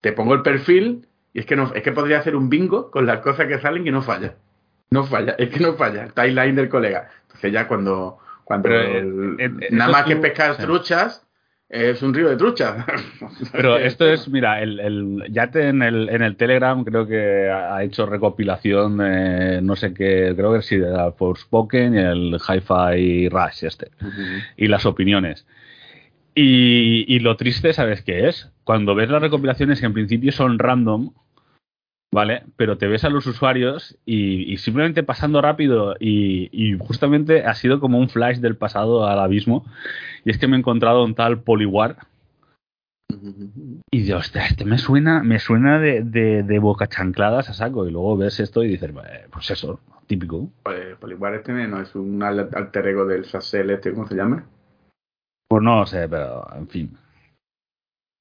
te 0.00 0.12
pongo 0.12 0.34
el 0.34 0.42
perfil 0.42 1.06
y 1.34 1.40
es 1.40 1.46
que 1.46 1.56
no, 1.56 1.72
es 1.74 1.82
que 1.82 1.92
podría 1.92 2.18
hacer 2.20 2.36
un 2.36 2.48
bingo 2.48 2.90
con 2.90 3.04
las 3.06 3.18
cosas 3.20 3.46
que 3.48 3.58
salen 3.58 3.86
y 3.86 3.90
no 3.90 4.02
falla. 4.02 4.34
No 4.90 5.04
falla, 5.04 5.34
es 5.38 5.50
que 5.50 5.60
no 5.60 5.74
falla. 5.74 6.04
El 6.04 6.14
timeline 6.14 6.56
del 6.56 6.68
colega. 6.70 7.10
Entonces 7.22 7.52
ya 7.52 7.68
cuando, 7.68 8.18
cuando 8.44 8.68
Pero, 8.70 8.80
eh, 8.80 8.98
el- 9.00 9.36
eh, 9.38 9.68
nada 9.70 9.90
más 9.92 10.04
que 10.04 10.16
pescar 10.16 10.56
truchas, 10.56 11.26
es 11.68 12.02
un 12.02 12.14
río 12.14 12.28
de 12.28 12.36
truchas. 12.36 12.84
Pero 13.52 13.76
esto 13.76 14.06
es, 14.10 14.28
mira, 14.28 14.62
el, 14.62 14.80
el 14.80 15.24
Yate 15.30 15.68
en 15.68 15.82
el, 15.82 16.08
en 16.08 16.22
el 16.22 16.36
Telegram 16.36 16.82
creo 16.84 17.06
que 17.06 17.50
ha 17.50 17.82
hecho 17.82 18.06
recopilación 18.06 18.98
de 18.98 19.60
no 19.62 19.76
sé 19.76 19.92
qué, 19.92 20.32
creo 20.34 20.54
que 20.54 20.62
sí, 20.62 20.76
de 20.76 20.90
la 20.90 21.12
Forspoken 21.12 21.94
y 21.94 21.98
el 21.98 22.36
Hi-Fi 22.36 23.28
Rush 23.28 23.64
este. 23.64 23.90
y 24.56 24.68
las 24.68 24.86
opiniones. 24.86 25.46
Y, 26.34 27.04
y 27.08 27.18
lo 27.18 27.36
triste, 27.36 27.72
¿sabes 27.72 28.02
qué 28.02 28.28
es? 28.28 28.50
Cuando 28.64 28.94
ves 28.94 29.10
las 29.10 29.20
recopilaciones 29.20 29.80
que 29.80 29.86
en 29.86 29.92
principio 29.92 30.32
son 30.32 30.58
random, 30.58 31.12
¿vale? 32.12 32.42
Pero 32.56 32.78
te 32.78 32.86
ves 32.86 33.04
a 33.04 33.10
los 33.10 33.26
usuarios 33.26 33.98
y, 34.04 34.52
y 34.52 34.56
simplemente 34.58 35.02
pasando 35.02 35.40
rápido 35.40 35.94
y, 36.00 36.48
y 36.52 36.78
justamente 36.78 37.44
ha 37.44 37.54
sido 37.54 37.80
como 37.80 37.98
un 37.98 38.08
flash 38.08 38.38
del 38.38 38.56
pasado 38.56 39.06
al 39.06 39.18
abismo. 39.18 39.64
Y 40.24 40.30
es 40.30 40.38
que 40.38 40.46
me 40.48 40.56
he 40.56 40.58
encontrado 40.58 41.04
un 41.04 41.14
tal 41.14 41.40
Poliwar 41.42 41.96
y 43.90 44.02
digo, 44.02 44.18
hostia, 44.18 44.46
este 44.46 44.64
me 44.64 44.78
suena, 44.78 45.22
me 45.22 45.38
suena 45.38 45.78
de, 45.78 46.02
de, 46.02 46.42
de 46.42 46.58
boca 46.58 46.86
chancladas 46.88 47.48
a 47.48 47.54
saco. 47.54 47.86
Y 47.86 47.90
luego 47.90 48.16
ves 48.16 48.38
esto 48.40 48.62
y 48.62 48.68
dices, 48.68 48.90
"Eh, 48.90 49.26
pues 49.32 49.50
eso, 49.50 49.80
típico. 50.06 50.50
Pues 50.62 50.96
Poliwar 50.96 51.34
este 51.34 51.52
no 51.52 51.80
es 51.80 51.94
un 51.94 52.22
al- 52.22 52.48
alter 52.52 52.86
ego 52.86 53.06
del 53.06 53.24
Sassel 53.24 53.70
este, 53.70 53.92
¿cómo 53.92 54.06
se 54.06 54.14
llama? 54.14 54.44
Pues 55.48 55.62
no 55.62 55.86
sé, 55.86 56.08
pero 56.08 56.46
en 56.54 56.68
fin. 56.68 56.96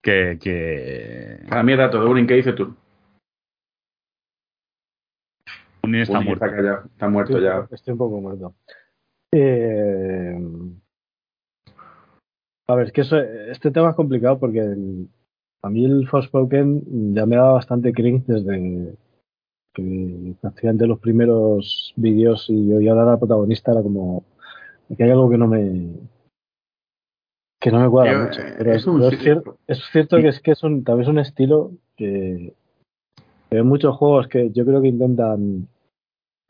Que, 0.01 0.37
que... 0.41 1.41
Para 1.49 1.63
mí. 1.63 1.73
Urin, 1.73 2.25
¿qué 2.25 2.35
dices 2.35 2.55
tú? 2.55 2.73
Unin 5.87 6.01
está 6.01 6.19
muerto. 6.21 6.45
está 6.45 6.55
callado, 6.55 6.85
está 6.85 7.07
muerto 7.09 7.37
Estoy, 7.37 7.43
ya. 7.49 7.67
estoy 7.71 7.91
un 7.93 7.97
poco 7.97 8.21
muerto. 8.21 8.53
Eh, 9.31 10.37
a 12.67 12.75
ver, 12.75 12.87
es 12.87 12.91
que 12.93 13.01
eso- 13.01 13.19
este 13.19 13.71
tema 13.71 13.89
es 13.91 13.95
complicado 13.95 14.39
porque 14.39 14.59
el- 14.59 15.07
a 15.63 15.69
mí 15.69 15.85
el 15.85 16.07
Forspoken 16.07 17.13
ya 17.15 17.25
me 17.25 17.35
daba 17.35 17.53
bastante 17.53 17.91
cringe 17.93 18.25
desde 18.27 18.95
que 19.73 20.33
prácticamente 20.41 20.87
los 20.87 20.99
primeros 20.99 21.93
vídeos 21.95 22.45
y 22.49 22.67
yo 22.67 22.77
hablar 22.91 23.09
al 23.09 23.19
protagonista 23.19 23.71
era 23.71 23.81
como 23.83 24.23
que 24.95 25.03
hay 25.03 25.11
algo 25.11 25.29
que 25.29 25.37
no 25.37 25.47
me 25.47 25.89
que 27.59 27.71
no 27.71 27.79
me 27.81 27.89
cuadra 27.89 28.13
Yo, 28.13 28.23
mucho. 28.25 28.41
eh, 28.41 28.53
Pero 28.57 28.71
es 28.71 28.77
es, 28.81 28.87
un 28.87 28.97
pero 28.99 29.09
es 29.09 29.19
sí- 29.19 29.25
cier- 29.25 29.55
es 29.67 29.79
cierto 29.91 30.17
que 30.17 30.27
es 30.27 30.39
que 30.41 30.51
es 30.51 30.63
un, 30.63 30.83
también 30.83 31.03
es 31.03 31.09
un 31.09 31.19
estilo 31.19 31.71
que, 31.95 32.53
que 33.49 33.57
hay 33.57 33.63
muchos 33.63 33.95
juegos 33.97 34.27
que 34.27 34.51
yo 34.51 34.63
creo 34.65 34.81
que 34.81 34.87
intentan 34.89 35.67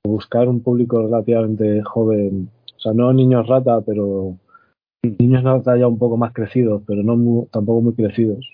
buscar 0.07 0.47
un 0.47 0.61
público 0.61 1.01
relativamente 1.01 1.83
joven, 1.83 2.49
o 2.75 2.79
sea, 2.79 2.93
no 2.93 3.13
niños 3.13 3.47
rata, 3.47 3.81
pero 3.81 4.35
niños 5.19 5.43
rata 5.43 5.77
ya 5.77 5.87
un 5.87 5.97
poco 5.97 6.17
más 6.17 6.33
crecidos, 6.33 6.81
pero 6.85 7.03
no 7.03 7.15
mu- 7.15 7.45
tampoco 7.47 7.81
muy 7.81 7.93
crecidos. 7.93 8.45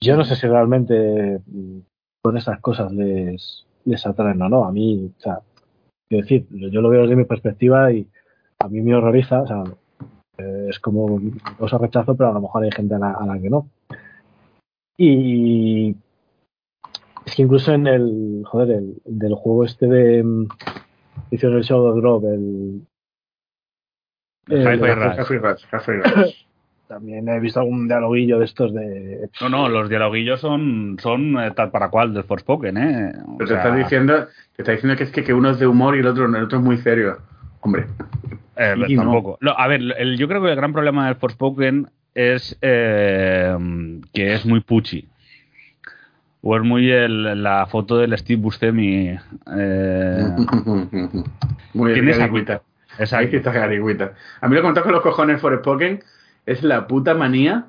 Yo 0.00 0.16
no 0.16 0.24
sé 0.24 0.36
si 0.36 0.46
realmente 0.46 1.40
mm, 1.46 1.78
con 2.22 2.36
esas 2.36 2.60
cosas 2.60 2.92
les, 2.92 3.66
les 3.84 4.06
atraen 4.06 4.42
o 4.42 4.48
no. 4.48 4.64
A 4.64 4.72
mí, 4.72 5.10
o 5.16 5.20
sea, 5.20 5.40
quiero 6.08 6.22
decir, 6.22 6.46
yo 6.50 6.80
lo 6.80 6.90
veo 6.90 7.02
desde 7.02 7.16
mi 7.16 7.24
perspectiva 7.24 7.92
y 7.92 8.06
a 8.58 8.68
mí 8.68 8.82
me 8.82 8.94
horroriza, 8.94 9.42
o 9.42 9.46
sea, 9.46 9.64
eh, 10.38 10.66
es 10.68 10.78
como 10.80 11.20
cosa 11.58 11.78
rechazo, 11.78 12.14
pero 12.16 12.30
a 12.30 12.34
lo 12.34 12.40
mejor 12.42 12.64
hay 12.64 12.70
gente 12.72 12.94
a 12.94 12.98
la, 12.98 13.12
a 13.12 13.26
la 13.26 13.40
que 13.40 13.50
no. 13.50 13.68
Y 14.98 15.96
es 17.26 17.34
que 17.34 17.42
incluso 17.42 17.72
en 17.72 17.86
el, 17.86 18.42
joder, 18.44 18.70
el, 18.78 18.94
del 19.04 19.34
juego 19.34 19.64
este 19.64 19.86
de 19.86 20.22
mm, 20.22 20.48
hicieron 21.30 21.58
el 21.58 21.64
Shadow 21.64 21.94
Drop, 22.00 22.24
el, 22.24 22.80
El 24.48 24.58
el-. 24.58 24.66
Half-Life 24.68 24.94
Rush, 25.38 25.64
Half-Life 25.70 26.02
Rush. 26.14 26.34
también 26.88 27.28
he 27.28 27.40
visto 27.40 27.60
algún 27.60 27.88
dialoguillo 27.88 28.38
de 28.38 28.44
estos 28.44 28.72
de 28.74 29.28
No, 29.40 29.48
no, 29.48 29.68
los 29.68 29.88
dialoguillos 29.88 30.38
son, 30.40 30.96
son 31.00 31.38
eh, 31.42 31.50
tal 31.52 31.70
para 31.70 31.88
cual 31.88 32.12
del 32.12 32.24
Forspoken, 32.24 32.76
¿eh? 32.76 33.12
O 33.26 33.38
Pero 33.38 33.48
te 33.48 33.54
sea, 33.54 33.56
estás 33.64 33.76
diciendo, 33.76 34.26
te 34.54 34.62
está 34.62 34.72
diciendo 34.72 34.96
que 34.96 35.04
es 35.04 35.10
que, 35.10 35.24
que 35.24 35.32
uno 35.34 35.50
es 35.50 35.58
de 35.58 35.66
humor 35.66 35.96
y 35.96 36.00
el 36.00 36.06
otro, 36.06 36.26
el 36.26 36.44
otro 36.44 36.58
es 36.58 36.64
muy 36.64 36.76
serio. 36.78 37.18
Hombre, 37.60 37.86
eh, 38.56 38.74
y 38.86 38.94
no. 38.96 39.02
tampoco. 39.02 39.38
A 39.56 39.66
ver, 39.66 39.80
el- 39.96 40.18
yo 40.18 40.28
creo 40.28 40.42
que 40.42 40.50
el 40.50 40.56
gran 40.56 40.72
problema 40.74 41.06
del 41.06 41.16
Forspoken 41.16 41.88
es 42.14 42.56
eh, 42.60 43.56
que 44.12 44.34
es 44.34 44.44
muy 44.44 44.60
puchi. 44.60 45.08
O 46.46 46.56
es 46.56 46.62
muy 46.62 46.90
el- 46.90 47.42
la 47.42 47.64
foto 47.66 47.96
del 47.96 48.16
Steve 48.18 48.40
Buscemi. 48.40 49.16
Eh, 49.56 50.18
Muy 51.72 51.92
Tiene 51.94 52.10
esa 52.10 52.20
garigüita. 52.20 52.60
Exacto. 52.98 53.28
sí 53.30 53.36
está 53.36 53.50
garigüita. 53.52 54.12
A 54.40 54.48
mí 54.48 54.54
lo 54.54 54.62
que 54.62 54.68
me 54.68 54.74
toca 54.74 54.84
con 54.84 54.92
los 54.92 55.02
cojones 55.02 55.40
Forspoken 55.40 56.00
es 56.46 56.62
la 56.62 56.86
puta 56.86 57.14
manía 57.14 57.64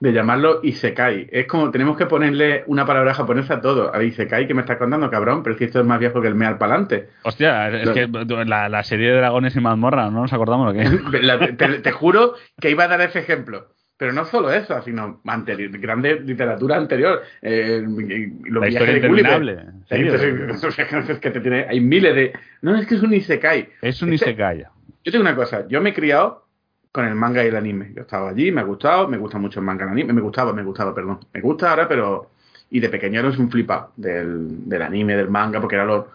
de 0.00 0.12
llamarlo 0.12 0.60
Isekai. 0.62 1.28
Es 1.32 1.46
como 1.46 1.70
tenemos 1.72 1.96
que 1.96 2.06
ponerle 2.06 2.62
una 2.68 2.86
palabra 2.86 3.14
japonesa 3.14 3.54
a 3.54 3.60
todo. 3.60 3.92
A 3.92 4.02
Isekai 4.02 4.46
que 4.46 4.54
me 4.54 4.60
estás 4.60 4.76
contando, 4.76 5.10
cabrón, 5.10 5.42
pero 5.42 5.54
es 5.54 5.58
que 5.58 5.64
esto 5.64 5.80
es 5.80 5.86
más 5.86 5.98
viejo 5.98 6.20
que 6.20 6.28
el 6.28 6.36
meal 6.36 6.58
pa'lante. 6.58 7.08
Hostia, 7.24 7.68
es 7.70 7.90
que 7.90 8.06
la, 8.46 8.68
la 8.68 8.84
serie 8.84 9.08
de 9.10 9.16
dragones 9.16 9.56
y 9.56 9.60
mazmorra, 9.60 10.10
¿no 10.10 10.20
nos 10.20 10.32
acordamos 10.32 10.72
lo 10.72 10.80
que 10.80 10.88
te, 11.56 11.78
te 11.80 11.92
juro 11.92 12.34
que 12.60 12.70
iba 12.70 12.84
a 12.84 12.88
dar 12.88 13.00
ese 13.00 13.18
ejemplo. 13.18 13.68
Pero 13.98 14.12
no 14.12 14.24
solo 14.24 14.50
eso, 14.52 14.80
sino 14.82 15.20
anteri- 15.24 15.70
grande 15.80 16.20
literatura 16.20 16.76
anterior. 16.76 17.20
Eh, 17.42 17.82
los 17.84 18.62
La 18.62 18.68
viajes 18.68 18.72
historia 18.74 18.94
de 18.94 19.08
Gulliver. 19.08 19.32
interminable. 19.42 19.72
Sí, 19.88 19.96
Sí, 19.96 20.76
entonces, 20.86 21.10
es 21.10 21.18
que 21.18 21.30
te 21.32 21.40
tiene, 21.40 21.66
hay 21.68 21.80
miles 21.80 22.14
de... 22.14 22.32
No, 22.62 22.76
es 22.76 22.86
que 22.86 22.94
es 22.94 23.02
un 23.02 23.12
Isekai. 23.12 23.68
Es 23.82 24.00
un 24.00 24.12
Este- 24.12 24.26
Isekai. 24.30 24.64
Yo 25.04 25.12
tengo 25.12 25.22
una 25.22 25.34
cosa, 25.34 25.66
yo 25.68 25.80
me 25.80 25.90
he 25.90 25.94
criado 25.94 26.46
con 26.92 27.06
el 27.06 27.14
manga 27.16 27.44
y 27.44 27.48
el 27.48 27.56
anime. 27.56 27.92
Yo 27.94 28.02
estaba 28.02 28.30
allí, 28.30 28.52
me 28.52 28.60
ha 28.60 28.64
gustado, 28.64 29.08
me 29.08 29.16
gusta 29.18 29.38
mucho 29.38 29.58
el 29.60 29.66
manga 29.66 29.84
y 29.84 29.86
el 29.88 29.92
anime, 29.92 30.12
me 30.12 30.20
gustaba, 30.20 30.52
me 30.52 30.62
gustaba, 30.62 30.94
perdón. 30.94 31.18
Me 31.32 31.40
gusta 31.40 31.70
ahora, 31.70 31.88
pero... 31.88 32.30
Y 32.70 32.78
de 32.80 32.88
pequeño 32.90 33.18
era 33.20 33.28
un 33.30 33.50
flipado 33.50 33.92
del, 33.96 34.68
del 34.68 34.82
anime, 34.82 35.16
del 35.16 35.28
manga, 35.28 35.60
porque 35.60 35.74
era 35.74 35.84
lo... 35.84 36.08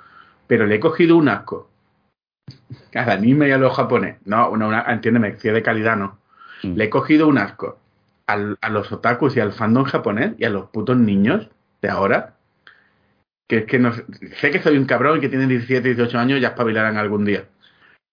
Pero 0.47 0.65
le 0.65 0.75
he 0.75 0.79
cogido 0.79 1.17
un 1.17 1.27
asco 1.27 1.69
al 2.93 3.09
anime 3.09 3.49
y 3.49 3.51
a 3.51 3.57
los 3.57 3.75
japonés. 3.75 4.17
No, 4.25 4.55
no 4.55 4.67
una, 4.69 4.84
entiéndeme, 4.88 5.38
si 5.39 5.47
es 5.49 5.53
de 5.53 5.63
calidad 5.63 5.97
no. 5.97 6.17
Mm. 6.64 6.76
Le 6.76 6.84
he 6.86 6.89
cogido 6.89 7.28
un 7.28 7.38
asco 7.38 7.80
al- 8.28 8.57
a 8.61 8.70
los 8.70 8.91
otakus 8.91 9.36
y 9.36 9.39
al 9.39 9.53
fandom 9.53 9.84
japonés 9.84 10.34
y 10.38 10.45
a 10.45 10.49
los 10.49 10.70
putos 10.70 10.97
niños 10.97 11.49
de 11.82 11.89
ahora. 11.89 12.36
Que 13.47 13.57
es 13.59 13.66
que 13.66 13.78
no 13.80 13.93
sé 13.93 14.05
sé 14.39 14.51
que 14.51 14.61
soy 14.61 14.78
un 14.78 14.86
cabrón 14.86 15.18
y 15.18 15.22
que 15.22 15.30
tienen 15.30 15.49
17, 15.49 15.93
18 15.93 16.18
años 16.18 16.38
y 16.39 16.41
ya 16.41 16.49
espabilarán 16.49 16.97
algún 16.97 17.26
día. 17.26 17.45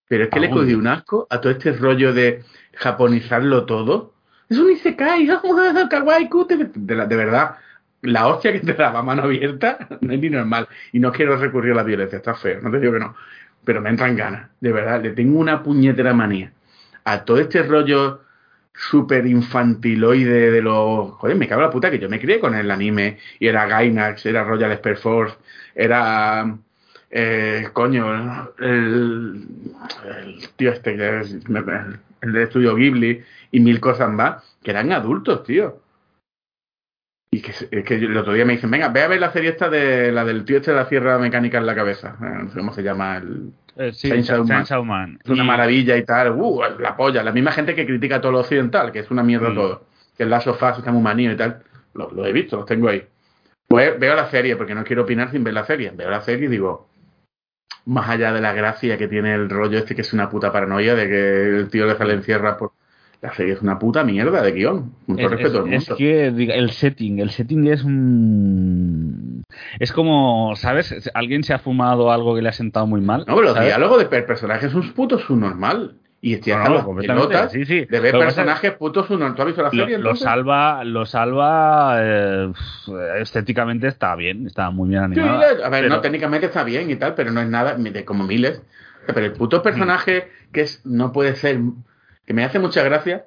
Pero 0.09 0.25
es 0.25 0.31
que 0.31 0.41
le 0.41 0.47
he 0.47 0.51
cogido 0.51 0.79
un 0.79 0.89
asco 0.89 1.27
a 1.31 1.41
todo 1.41 1.53
este 1.53 1.73
rollo 1.73 2.13
de 2.13 2.43
japonizarlo 2.75 3.65
todo. 3.65 4.13
Es 4.49 4.59
un 4.59 4.71
isekai, 4.73 5.29
kawaii, 5.89 6.29
kute. 6.29 6.71
De, 6.75 6.95
la- 6.97 7.07
de 7.07 7.15
verdad, 7.17 7.57
la 8.03 8.27
hostia 8.27 8.53
que 8.53 8.59
te 8.61 8.75
daba 8.75 8.99
a 8.99 9.03
mano 9.03 9.23
abierta 9.23 9.79
no 10.01 10.13
es 10.13 10.19
ni 10.21 10.31
normal. 10.31 10.67
Y 10.93 10.99
no 10.99 11.13
quiero 11.13 11.37
recurrir 11.37 11.73
a 11.73 11.77
la 11.77 11.83
violencia, 11.85 12.17
está 12.19 12.35
feo, 12.35 12.61
no 12.61 12.71
te 12.73 12.81
digo 12.81 12.93
que 12.93 12.99
no. 12.99 13.15
Pero 13.65 13.81
me 13.81 13.91
entran 13.91 14.17
ganas, 14.17 14.51
de 14.61 14.73
verdad, 14.73 15.01
le 15.03 15.11
tengo 15.11 15.39
una 15.39 15.63
puñetera 15.63 16.13
manía 16.15 16.51
a 17.05 17.25
todo 17.25 17.39
este 17.39 17.63
rollo 17.63 18.23
súper 18.75 19.27
infantiloide 19.27 20.51
de 20.51 20.63
los... 20.63 21.13
Joder, 21.13 21.37
me 21.37 21.49
cago 21.49 21.61
en 21.61 21.67
la 21.67 21.73
puta 21.73 21.91
que 21.91 21.99
yo 21.99 22.09
me 22.09 22.21
crié 22.21 22.41
con 22.41 22.55
el 22.55 22.71
anime 22.71 23.19
y 23.39 23.47
era 23.49 23.67
Gainax, 23.67 24.25
era 24.27 24.45
Royal 24.45 24.77
Spare 24.77 24.97
Force, 24.97 25.37
era... 25.75 26.57
Eh, 27.13 27.69
coño, 27.73 28.53
el, 28.61 29.49
el 30.05 30.49
tío 30.57 30.71
este, 30.71 30.95
me- 31.49 31.99
el 32.21 32.33
de 32.33 32.43
Estudio 32.45 32.77
Ghibli 32.77 33.21
y 33.51 33.61
mil 33.61 33.81
cosas 33.81 34.11
más, 34.11 34.57
que 34.63 34.71
eran 34.71 34.93
adultos, 34.93 35.43
tío. 35.43 35.83
Y 37.33 37.43
que, 37.43 37.83
que 37.85 37.95
el 37.95 38.17
otro 38.17 38.33
día 38.33 38.45
me 38.45 38.55
dicen, 38.55 38.71
venga, 38.71 38.89
ve 38.89 39.03
a 39.03 39.09
ver 39.09 39.21
la 39.21 39.33
serie 39.33 39.51
esta 39.51 39.69
de 39.69 40.13
la 40.13 40.25
del 40.25 40.45
tío 40.45 40.59
este 40.59 40.71
de 40.73 40.77
la 40.77 40.89
sierra 40.89 41.19
mecánica 41.19 41.59
en 41.59 41.67
la 41.67 41.75
cabeza. 41.75 42.17
Eh, 42.21 42.43
no 42.45 42.51
sé 42.51 42.59
cómo 42.59 42.73
se 42.73 42.83
llama 42.83 43.17
el, 43.17 43.53
Eh, 43.77 43.93
sí, 43.93 44.09
Chainsaw 44.09 44.39
Man. 44.39 44.47
Chainsaw 44.49 44.85
Man. 44.85 45.19
es 45.25 45.31
una 45.31 45.45
Y- 45.45 45.47
maravilla 45.47 45.97
y 45.97 46.05
tal, 46.05 46.33
uh, 46.33 46.61
la 46.79 46.97
polla, 46.97 47.23
la 47.23 47.33
misma 47.33 47.53
gente 47.53 47.75
que 47.75 47.87
critica 47.87 48.21
todo 48.21 48.33
lo 48.33 48.41
occidental, 48.41 48.91
que 48.93 48.99
es 49.01 49.11
una 49.11 49.23
mierda 49.23 49.51
Mm. 49.51 49.55
todo, 49.55 49.87
que 50.17 50.25
el 50.25 50.31
Last 50.31 50.49
of 50.49 50.63
Us 50.63 50.79
está 50.79 50.93
muy 50.93 51.03
manío 51.03 51.33
y 51.33 51.37
tal, 51.37 51.63
lo, 51.95 52.11
lo 52.11 52.27
he 52.27 52.33
visto, 52.33 52.57
los 52.57 52.67
tengo 52.67 52.89
ahí. 52.89 53.03
Pues 53.69 53.99
veo 53.99 54.15
la 54.17 54.29
serie, 54.31 54.57
porque 54.57 54.75
no 54.75 54.83
quiero 54.85 55.03
opinar 55.03 55.31
sin 55.31 55.45
ver 55.45 55.55
la 55.55 55.65
serie, 55.65 55.93
veo 55.95 56.11
la 56.11 56.21
serie 56.21 56.47
y 56.47 56.51
digo, 56.51 56.89
más 57.87 58.09
allá 58.11 58.33
de 58.33 58.41
la 58.41 58.53
gracia 58.53 58.99
que 58.99 59.09
tiene 59.09 59.33
el 59.35 59.49
rollo 59.49 59.79
este, 59.79 59.95
que 59.95 60.03
es 60.03 60.13
una 60.13 60.29
puta 60.29 60.53
paranoia 60.53 60.95
de 60.95 61.09
que 61.09 61.57
el 61.61 61.69
tío 61.71 61.87
le 61.87 61.97
sale 61.97 62.15
en 62.15 62.23
sierra 62.23 62.57
por... 62.57 62.73
La 63.23 63.35
serie 63.35 63.53
es 63.53 63.61
una 63.61 63.79
puta 63.79 64.03
mierda 64.03 64.41
de 64.43 64.53
guion, 64.53 64.93
Es, 65.09 65.31
respeto 65.31 65.59
es- 65.59 65.65
del 65.65 65.75
es 65.75 65.89
mundo. 65.89 65.97
que 65.97 66.31
diga, 66.31 66.55
el 66.55 66.71
setting, 66.71 67.19
el 67.21 67.31
setting 67.31 67.67
es 67.69 67.85
un... 67.85 69.30
Es 69.79 69.93
como, 69.93 70.55
¿sabes? 70.57 71.11
Alguien 71.15 71.43
se 71.45 71.53
ha 71.55 71.59
fumado 71.59 72.11
algo 72.13 72.35
que 72.35 72.43
le 72.43 72.49
ha 72.49 72.53
sentado 72.53 72.87
muy 72.87 73.01
mal. 73.01 73.25
No, 73.27 73.35
pero 73.37 73.49
los 73.55 73.61
diálogos 73.61 73.99
de 73.99 74.07
per- 74.07 74.27
personajes 74.27 74.73
son 74.73 74.93
putos 74.93 75.23
subnormal. 75.23 75.95
Y 76.23 76.35
estoy 76.35 76.53
No, 76.53 76.59
hasta 76.59 76.83
no, 76.83 76.97
pelotas 76.97 77.51
sí, 77.51 77.65
sí. 77.65 77.87
de 77.87 77.99
ver 78.01 78.13
Lo 78.13 78.21
es- 78.21 78.27
personajes 78.27 78.73
putos 78.73 79.07
subnormal. 79.07 79.35
¿Tú 79.37 79.41
has 79.43 79.47
visto 79.47 79.63
la 79.63 79.69
Lo, 79.69 79.71
serie? 79.71 79.97
lo 79.97 79.97
entonces? 80.03 80.25
salva, 80.25 80.85
lo 80.85 81.07
salva 81.07 81.97
eh, 81.99 82.53
estéticamente 83.21 83.87
está 83.89 84.15
bien, 84.17 84.47
está 84.47 84.71
muy 84.71 84.91
bien 84.91 85.15
Sí, 85.15 85.21
animada. 85.21 85.47
a 85.65 85.69
ver, 85.71 85.83
pero- 85.85 85.89
no, 85.89 86.01
técnicamente 86.03 86.47
está 86.47 86.63
bien 86.65 86.91
y 86.91 86.97
tal, 86.97 87.15
pero 87.15 87.31
no 87.33 87.41
es 87.41 87.49
nada 87.49 87.75
de 87.75 88.05
como 88.05 88.25
miles. 88.25 88.63
Pero 89.07 89.21
el 89.27 89.33
puto 89.33 89.63
personaje 89.63 90.29
que 90.53 90.61
es 90.61 90.85
no 90.85 91.11
puede 91.13 91.35
ser, 91.37 91.59
que 92.27 92.35
me 92.35 92.45
hace 92.45 92.59
mucha 92.59 92.83
gracia, 92.83 93.25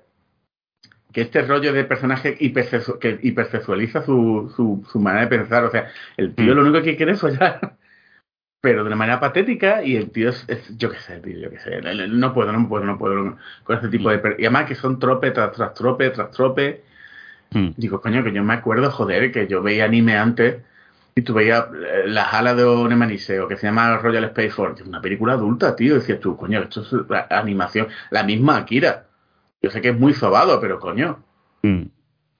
que 1.14 1.22
este 1.22 1.43
rollo 1.43 1.72
de 1.72 1.84
personaje 1.86 2.38
hipersexu- 2.39 2.97
que 2.99 3.20
hipersexualiza 3.22 4.01
su, 4.03 4.51
su, 4.55 4.86
su 4.91 4.99
manera 4.99 5.22
de 5.26 5.38
pensar. 5.38 5.64
O 5.64 5.72
sea, 5.72 5.89
el 6.18 6.34
tío 6.36 6.53
Mm. 6.53 6.57
lo 6.57 6.61
único 6.64 6.82
que 6.84 6.97
quiere 6.97 7.14
es 7.14 7.22
follar, 7.22 7.78
pero 8.61 8.82
de 8.84 8.88
una 8.88 8.95
manera 8.95 9.20
patética 9.20 9.84
y 9.84 9.95
el 9.95 10.09
tío 10.11 10.30
es, 10.30 10.43
es- 10.47 10.78
yo 10.78 10.89
qué 10.89 10.97
sé, 10.99 11.20
tío, 11.20 11.38
yo 11.38 11.49
qué 11.49 11.59
sé. 11.59 11.82
No 12.09 12.34
puedo, 12.34 12.51
no 12.51 12.68
puedo, 12.68 12.86
no 12.86 12.97
puedo 12.97 13.38
con 13.64 13.76
este 13.76 13.89
tipo 13.89 14.09
de... 14.09 14.20
per- 14.20 14.36
Y 14.39 14.45
además 14.45 14.66
que 14.66 14.76
son 14.76 14.99
trope 14.99 15.32
tras, 15.32 15.51
tras 15.51 15.74
trope 15.74 16.09
tras 16.09 16.32
trope. 16.32 16.84
Hmm. 17.51 17.70
Digo, 17.78 18.01
coño, 18.01 18.24
que 18.24 18.32
yo 18.34 18.43
me 18.43 18.53
acuerdo, 18.55 18.89
joder, 18.89 19.32
que 19.32 19.47
yo 19.47 19.61
veía 19.61 19.86
anime 19.86 20.18
antes 20.18 20.57
y 21.16 21.22
tú 21.22 21.36
veías 21.36 21.66
eh, 21.76 22.05
Las 22.07 22.34
alas 22.34 22.57
de 22.57 22.64
Onemaniseo, 22.64 23.47
que 23.47 23.57
se 23.57 23.68
llama 23.68 23.97
Royal 23.99 24.24
Space 24.24 24.49
Force, 24.49 24.82
una 24.84 24.99
película 25.01 25.34
adulta, 25.34 25.76
tío. 25.76 25.93
Decías 25.93 26.20
tú, 26.20 26.36
coño, 26.36 26.61
esto 26.64 26.82
es 26.82 26.91
la 27.09 27.28
animación, 27.30 27.88
la 28.09 28.24
misma 28.24 28.57
Akira. 28.57 29.05
Yo 29.64 29.72
sé 29.72 29.82
que 29.82 29.89
es 29.89 29.99
muy 29.99 30.14
sobado, 30.14 30.59
pero 30.59 30.80
coño. 30.80 31.20
Mm. 31.64 31.84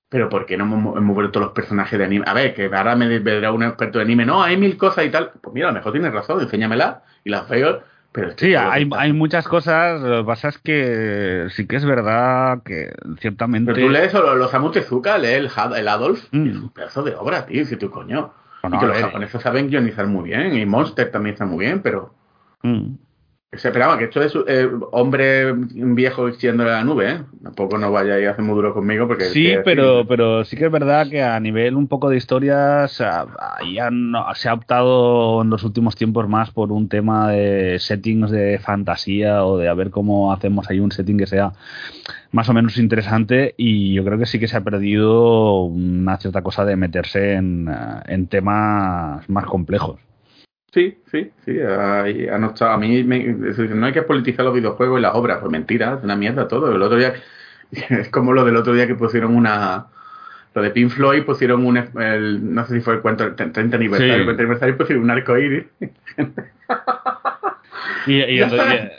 Pero 0.10 0.30
¿por 0.30 0.46
qué 0.46 0.58
no 0.58 0.66
hemos, 0.66 0.96
hemos 0.98 1.16
vuelto 1.16 1.40
los 1.40 1.54
personajes 1.54 1.98
de 1.98 2.06
anime? 2.06 2.26
A 2.28 2.34
ver, 2.34 2.54
que 2.54 2.66
ahora 2.66 2.96
me 2.96 3.18
verá 3.20 3.52
un 3.52 3.64
experto 3.64 3.98
de 3.98 4.04
anime. 4.06 4.26
No, 4.26 4.44
hay 4.44 4.58
mil 4.58 4.78
cosas 4.78 5.06
y 5.06 5.10
tal. 5.10 5.32
Pues 5.42 5.54
mira, 5.56 5.70
a 5.70 5.72
lo 5.72 5.78
mejor 5.80 5.92
tienes 5.94 6.14
razón, 6.14 6.40
enséñamela 6.42 7.02
y 7.24 7.32
las 7.32 7.50
veo. 7.50 7.82
Pero 8.12 8.30
Sí, 8.38 8.54
hay, 8.54 8.88
hay 8.96 9.12
muchas 9.12 9.48
cosas. 9.48 10.00
Lo 10.02 10.18
que 10.20 10.28
pasa 10.28 10.50
es 10.50 10.60
que 10.60 11.48
sí 11.50 11.66
que 11.66 11.78
es 11.78 11.86
verdad 11.86 12.62
que 12.64 12.94
ciertamente. 13.20 13.74
Pero 13.74 13.88
tú 13.88 13.92
lees 13.92 14.14
los, 14.14 14.38
los 14.38 14.48
Osamu 14.50 14.70
Tezuka, 14.70 15.18
lees 15.18 15.40
el, 15.40 15.50
Had- 15.50 15.76
el 15.80 15.88
Adolf, 15.88 16.28
Mm. 16.32 16.46
y 16.46 16.50
es 16.50 16.56
un 16.58 16.70
pedazo 16.70 17.02
de 17.02 17.16
obra, 17.16 17.48
tío. 17.48 17.66
Si 17.66 17.76
tú, 17.78 17.90
coño. 17.90 18.32
Bueno, 18.62 18.78
y 18.78 18.80
que 18.82 18.86
los 18.86 18.98
japoneses 18.98 19.42
saben 19.42 19.68
guionizar 19.70 20.06
muy 20.06 20.26
bien. 20.30 20.54
Y 20.56 20.64
Monster 20.68 21.10
también 21.10 21.34
está 21.34 21.46
muy 21.48 21.66
bien, 21.66 21.82
pero. 21.82 22.14
mm. 22.62 22.94
Se 23.56 23.68
esperaba 23.68 23.98
que 23.98 24.06
esto 24.06 24.22
es 24.22 24.34
eh, 24.48 24.68
hombre 24.92 25.54
viejo 25.54 26.30
de 26.32 26.54
la 26.72 26.84
nube, 26.84 27.12
¿eh? 27.12 27.18
Tampoco 27.44 27.78
no 27.78 27.92
vaya 27.92 28.16
a 28.16 28.32
hacer 28.32 28.44
muy 28.44 28.56
duro 28.56 28.74
conmigo 28.74 29.08
porque... 29.08 29.26
Sí, 29.26 29.44
que- 29.44 29.60
pero, 29.60 30.06
pero 30.08 30.44
sí 30.44 30.58
que 30.58 30.66
es 30.66 30.72
verdad 30.72 31.08
que 31.10 31.22
a 31.22 31.40
nivel 31.40 31.76
un 31.76 31.88
poco 31.88 32.10
de 32.10 32.18
historias 32.18 33.00
han- 33.80 34.14
se 34.36 34.50
ha 34.50 34.54
optado 34.54 35.42
en 35.44 35.50
los 35.50 35.64
últimos 35.64 35.96
tiempos 35.96 36.28
más 36.28 36.52
por 36.52 36.72
un 36.72 36.90
tema 36.90 37.32
de 37.32 37.78
settings 37.80 38.32
de 38.32 38.60
fantasía 38.60 39.46
o 39.46 39.58
de 39.58 39.70
a 39.70 39.74
ver 39.74 39.90
cómo 39.92 40.34
hacemos 40.34 40.70
ahí 40.70 40.80
un 40.80 40.92
setting 40.92 41.18
que 41.18 41.28
sea 41.28 41.54
más 42.32 42.50
o 42.50 42.54
menos 42.54 42.78
interesante 42.78 43.54
y 43.58 43.94
yo 43.94 44.04
creo 44.04 44.18
que 44.18 44.26
sí 44.26 44.40
que 44.40 44.48
se 44.48 44.58
ha 44.58 44.62
perdido 44.62 45.62
una 45.64 46.18
cierta 46.18 46.42
cosa 46.42 46.66
de 46.66 46.76
meterse 46.76 47.34
en, 47.34 47.70
en 48.08 48.28
temas 48.28 49.30
más 49.30 49.46
complejos. 49.46 50.00
Sí, 50.74 50.98
sí, 51.12 51.32
sí. 51.46 51.60
ahí 51.62 52.28
han. 52.28 52.44
A 52.60 52.78
mí 52.78 53.04
me, 53.04 53.24
no 53.26 53.86
hay 53.86 53.94
que 53.94 54.02
politizar 54.02 54.44
los 54.44 54.56
videojuegos 54.56 54.98
y 55.00 55.04
las 55.04 55.14
obras. 55.14 55.38
Pues 55.40 55.52
mentira, 55.52 55.96
es 56.00 56.04
una 56.04 56.16
mierda 56.16 56.48
todo. 56.48 56.76
El 56.76 56.82
otro 56.82 56.98
día... 56.98 57.14
Es 57.90 58.10
como 58.10 58.34
lo 58.34 58.46
del 58.46 58.56
otro 58.56 58.74
día 58.74 58.86
que 58.86 58.94
pusieron 58.94 59.36
una... 59.36 59.88
Lo 60.54 60.62
de 60.62 60.70
Pink 60.70 60.92
Floyd 60.92 61.24
pusieron 61.24 61.66
un... 61.66 61.78
el- 61.78 62.54
no 62.54 62.66
sé 62.68 62.76
si 62.76 62.82
fue 62.82 62.94
el 62.96 63.02
cuento, 63.02 63.24
el 63.24 63.36
30 63.36 63.76
aniversario. 63.78 64.14
Sí. 64.14 64.20
El 64.20 64.26
30 64.26 64.42
aniversario 64.44 64.78
pusieron 64.78 65.04
un 65.06 65.10
arco 65.12 65.36
iris. 65.38 65.66
Y, 68.06 68.14
y, 68.22 68.40
está. 68.42 68.92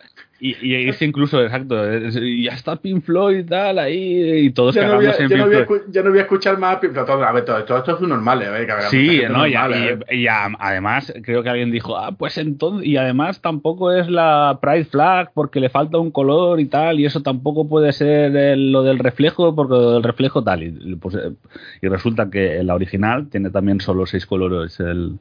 Y- 0.51 0.57
y 0.61 0.88
es 0.88 1.01
incluso, 1.01 1.42
exacto, 1.42 1.90
es- 1.90 2.16
y 2.16 2.45
ya 2.45 2.53
está 2.53 2.76
Pink 2.76 3.03
Floyd 3.03 3.38
y 3.38 3.45
tal, 3.45 3.78
ahí, 3.78 4.40
y 4.47 4.51
todos 4.51 4.74
Ya 4.74 4.88
no, 4.88 4.97
voy 4.97 5.07
a, 5.07 5.12
en 5.12 5.28
ya, 5.28 5.36
no 5.38 5.45
Pink 5.45 5.47
voy 5.55 5.62
a 5.62 5.66
Floyd. 5.66 5.80
ya 5.90 6.03
no 6.03 6.11
voy 6.11 6.18
a 6.18 6.22
escuchar 6.22 6.59
más 6.59 6.76
Pink 6.78 6.92
Floyd. 6.92 7.07
Todo, 7.07 7.24
a 7.24 7.32
ver, 7.32 7.45
todo, 7.45 7.64
todo 7.64 7.78
esto 7.78 7.95
es 7.97 8.01
un 8.03 8.09
normal, 8.11 8.42
¿eh? 8.42 8.47
A 8.47 8.51
ver, 8.51 8.66
que 8.66 8.72
Sí, 8.90 9.22
no, 9.30 9.47
y, 9.47 9.53
normal, 9.55 9.72
¿eh? 9.74 9.99
y- 10.11 10.16
y 10.22 10.26
a- 10.26 10.51
además 10.59 11.12
creo 11.22 11.42
que 11.42 11.49
alguien 11.49 11.70
dijo, 11.70 11.97
ah, 11.97 12.12
pues 12.12 12.36
entonces, 12.38 12.86
y 12.86 12.97
además 12.97 13.40
tampoco 13.40 13.90
es 13.92 14.09
la 14.11 14.59
Pride 14.61 14.84
Flag 14.84 15.30
porque 15.34 15.61
le 15.61 15.70
falta 15.70 15.99
un 15.99 16.11
color 16.11 16.61
y 16.61 16.66
tal, 16.66 17.01
y 17.01 17.07
eso 17.07 17.22
tampoco 17.22 17.68
puede 17.68 17.92
ser 17.92 18.36
el- 18.36 18.70
lo 18.72 18.82
del 18.82 18.99
reflejo 18.99 19.55
porque 19.55 19.74
lo 19.74 19.92
del 19.95 20.03
reflejo 20.03 20.45
tal, 20.45 20.62
y, 20.62 20.97
pues, 20.97 21.14
eh, 21.14 21.32
y 21.80 21.88
resulta 21.88 22.28
que 22.30 22.62
la 22.62 22.74
original 22.74 23.28
tiene 23.30 23.51
también 23.51 23.80
solo 23.80 24.05
seis 24.07 24.26
colores 24.26 24.78
el, 24.80 25.18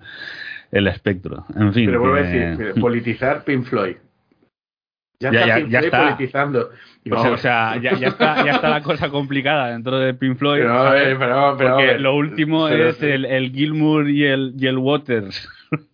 el 0.72 0.88
espectro. 0.88 1.46
En 1.58 1.72
fin. 1.74 1.86
Pero 1.86 2.00
vuelvo 2.02 2.18
a 2.18 2.22
decir, 2.24 2.74
politizar 2.82 3.44
Pink 3.46 3.64
Floyd. 3.66 3.96
Ya, 5.32 5.32
Ya- 5.32 5.40
está 5.42 5.48
ya- 5.48 5.56
Pink 5.56 5.70
ya 5.72 5.80
Floyd 5.80 5.86
está. 5.94 6.04
politizando. 6.04 6.70
Pues, 7.10 7.22
o 7.26 7.38
sea, 7.38 7.76
ya, 7.82 7.94
ya 7.98 8.08
está, 8.08 8.46
ya 8.46 8.52
está 8.54 8.70
la 8.70 8.82
cosa 8.82 9.10
complicada 9.10 9.72
dentro 9.72 10.00
de 10.00 10.14
Pink 10.14 10.38
Floyd. 10.38 10.62
pero, 10.62 10.74
a 10.82 10.84
¿sabes? 10.86 11.06
ver, 11.08 11.18
pero, 11.20 11.56
pero, 11.58 11.76
Porque 11.76 12.00
lo 12.00 12.16
último 12.16 12.68
pero- 12.68 12.90
es 12.90 13.02
el, 13.04 13.26
el 13.26 13.52
Gilmour 13.52 14.10
y 14.10 14.24
el, 14.26 14.54
y 14.58 14.68
el 14.68 14.78
Waters. 14.78 15.50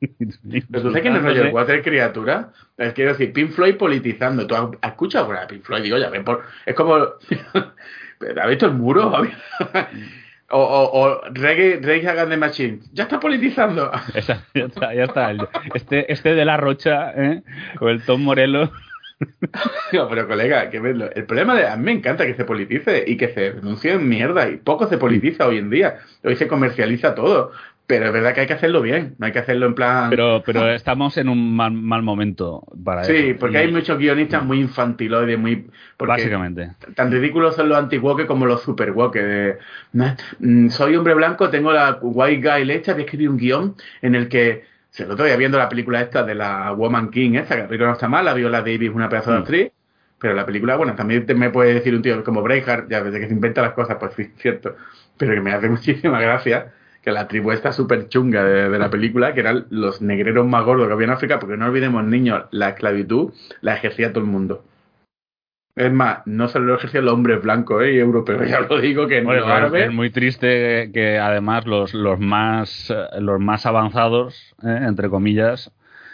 Pero 0.72 0.82
tú 0.84 0.90
sabes 0.90 1.02
quién 1.04 1.16
es 1.16 1.24
Roger 1.24 1.54
Waters, 1.54 1.84
criatura. 1.84 2.50
Es 2.78 2.92
quiero 2.94 3.12
decir, 3.12 3.32
Pink 3.32 3.52
Floyd 3.52 3.76
politizando. 3.76 4.46
¿Tú 4.46 4.54
has 4.54 4.66
has 4.82 4.92
escuchado 4.92 5.24
alguna 5.26 5.48
Pink 5.48 5.64
Floyd? 5.64 5.84
Digo, 5.84 5.98
ya 5.98 6.10
ven, 6.10 6.24
por... 6.26 6.44
es 6.66 6.76
como. 6.76 6.96
¿Has 8.42 8.50
visto 8.50 8.66
el 8.66 8.74
muro? 8.74 9.10
o, 10.50 10.58
o, 10.62 11.00
o 11.02 11.22
Reggae, 11.34 11.80
Reggae 11.82 12.10
Against 12.10 12.30
the 12.32 12.38
Machine. 12.38 12.80
Ya 12.92 13.04
está 13.04 13.20
politizando. 13.22 13.90
Esa- 14.14 14.44
ya 14.54 14.66
está, 14.66 14.94
ya 14.94 15.04
está. 15.06 15.32
Este, 15.74 16.12
este 16.12 16.36
de 16.36 16.44
la 16.46 16.58
Rocha, 16.58 17.12
¿eh? 17.16 17.42
o 17.80 17.88
el 17.90 18.02
Tom 18.04 18.22
Morello. 18.24 18.72
Digo, 19.92 20.08
pero 20.10 20.28
colega, 20.28 20.70
que 20.70 20.80
verlo. 20.80 21.10
El 21.14 21.26
problema 21.26 21.56
de. 21.56 21.68
A 21.68 21.76
mí 21.76 21.84
me 21.84 21.92
encanta 21.92 22.26
que 22.26 22.36
se 22.36 22.46
politice 22.46 23.04
y 23.06 23.18
que 23.18 23.30
se 23.30 23.52
denuncie 23.54 23.94
en 23.94 24.08
mierda. 24.08 24.50
Y 24.50 24.58
poco 24.58 24.88
se 24.88 24.98
politiza 24.98 25.48
hoy 25.48 25.58
en 25.58 25.70
día. 25.70 25.98
Hoy 26.24 26.36
se 26.36 26.48
comercializa 26.48 27.16
todo. 27.16 27.52
Pero 27.88 28.06
es 28.06 28.14
verdad 28.14 28.36
que 28.36 28.42
hay 28.42 28.46
que 28.48 28.54
hacerlo 28.54 28.84
bien. 28.84 29.16
No 29.18 29.26
hay 29.26 29.32
que 29.32 29.40
hacerlo 29.40 29.66
en 29.66 29.74
plan. 29.74 30.12
Pero, 30.12 30.44
pero 30.46 30.70
estamos 30.72 31.18
en 31.18 31.28
un 31.28 31.56
mal, 31.56 31.72
mal 31.72 32.04
momento 32.04 32.64
para 32.84 33.02
eso. 33.02 33.12
Sí, 33.12 33.34
porque 33.34 33.56
Y- 33.58 33.62
hay 33.62 33.72
muchos 33.72 33.98
guionistas 33.98 34.44
muy 34.46 34.60
infantiloides, 34.62 35.40
muy. 35.40 35.66
Básicamente. 35.98 36.70
tan 36.96 37.12
ridículos 37.12 37.56
son 37.56 37.68
los 37.70 37.78
anti-woke 37.80 38.26
como 38.28 38.46
los 38.46 38.62
super-woke. 38.62 39.16
de, 39.20 39.58
"Nah, 39.94 40.14
mm, 40.40 40.70
soy 40.70 40.96
hombre 40.96 41.14
blanco, 41.16 41.50
tengo 41.50 41.74
la 41.74 41.98
white 42.02 42.48
guy 42.48 42.64
lecha, 42.64 42.94
voy 42.94 43.02
a 43.02 43.06
escribir 43.06 43.30
un 43.30 43.38
guion 43.38 43.76
en 44.04 44.14
el 44.16 44.30
que. 44.30 44.69
Lo 45.06 45.14
estoy 45.14 45.36
viendo 45.38 45.58
la 45.58 45.70
película 45.70 46.02
esta 46.02 46.24
de 46.24 46.36
la 46.36 46.72
Woman 46.74 47.10
King, 47.10 47.34
esta, 47.36 47.56
que 47.56 47.62
la 47.64 47.68
película 47.68 47.88
no 47.90 47.94
está 47.94 48.08
mal, 48.08 48.26
la 48.26 48.34
Viola 48.34 48.60
Davis, 48.62 48.92
una 48.94 49.10
pedazo 49.10 49.32
de 49.32 49.38
Mm. 49.38 49.42
actriz. 49.42 49.72
Pero 50.20 50.34
la 50.34 50.46
película, 50.46 50.76
bueno, 50.76 50.96
también 50.96 51.26
te- 51.26 51.34
me 51.34 51.50
puede 51.50 51.74
decir 51.76 51.96
un 51.96 52.02
tío 52.02 52.24
como 52.26 52.42
Braveheart, 52.42 52.90
ya 52.90 53.02
desde 53.02 53.20
que 53.22 53.28
se 53.28 53.34
inventa 53.34 53.62
las 53.62 53.72
cosas, 53.74 53.98
pues 54.00 54.14
sí, 54.16 54.26
cierto. 54.38 54.76
Pero 55.18 55.34
que 55.34 55.42
me 55.42 55.54
hace 55.54 55.70
muchísima 55.70 56.20
gracia 56.20 56.74
que 57.02 57.12
la 57.12 57.28
tribu 57.30 57.52
esta 57.52 57.72
súper 57.72 58.10
chunga 58.10 58.44
de, 58.44 58.70
de 58.70 58.80
la 58.80 58.90
película, 58.90 59.34
que 59.34 59.40
eran 59.40 59.66
los 59.70 60.02
negreros 60.02 60.46
más 60.46 60.66
gordos 60.66 60.88
que 60.88 60.94
había 60.94 61.06
en 61.06 61.12
África, 61.14 61.40
porque 61.40 61.56
no 61.56 61.66
olvidemos, 61.68 62.04
niños, 62.04 62.44
la 62.52 62.70
esclavitud 62.70 63.32
la 63.62 63.76
ejercía 63.76 64.12
todo 64.12 64.24
el 64.24 64.30
mundo. 64.30 64.66
Es 65.80 65.92
más, 65.94 66.20
no 66.26 66.48
solo 66.50 66.66
lo 66.66 66.76
ejercían 66.76 67.06
los 67.06 67.14
hombres 67.14 67.42
blancos 67.42 67.82
¿eh? 67.84 67.94
y 67.94 68.00
europeos, 68.00 68.42
ya 68.50 68.60
lo 68.60 68.80
digo, 68.80 69.08
que 69.08 69.22
Bueno, 69.22 69.42
los 69.42 69.50
árabes... 69.50 69.86
es 69.88 69.94
muy 69.94 70.10
triste 70.10 70.92
que 70.94 71.18
además 71.18 71.66
los, 71.66 71.94
los 71.94 72.20
más 72.20 72.90
eh, 72.90 73.22
los 73.22 73.40
más 73.40 73.66
avanzados, 73.66 74.36
eh, 74.62 74.80
entre 74.88 75.10
comillas, 75.10 75.72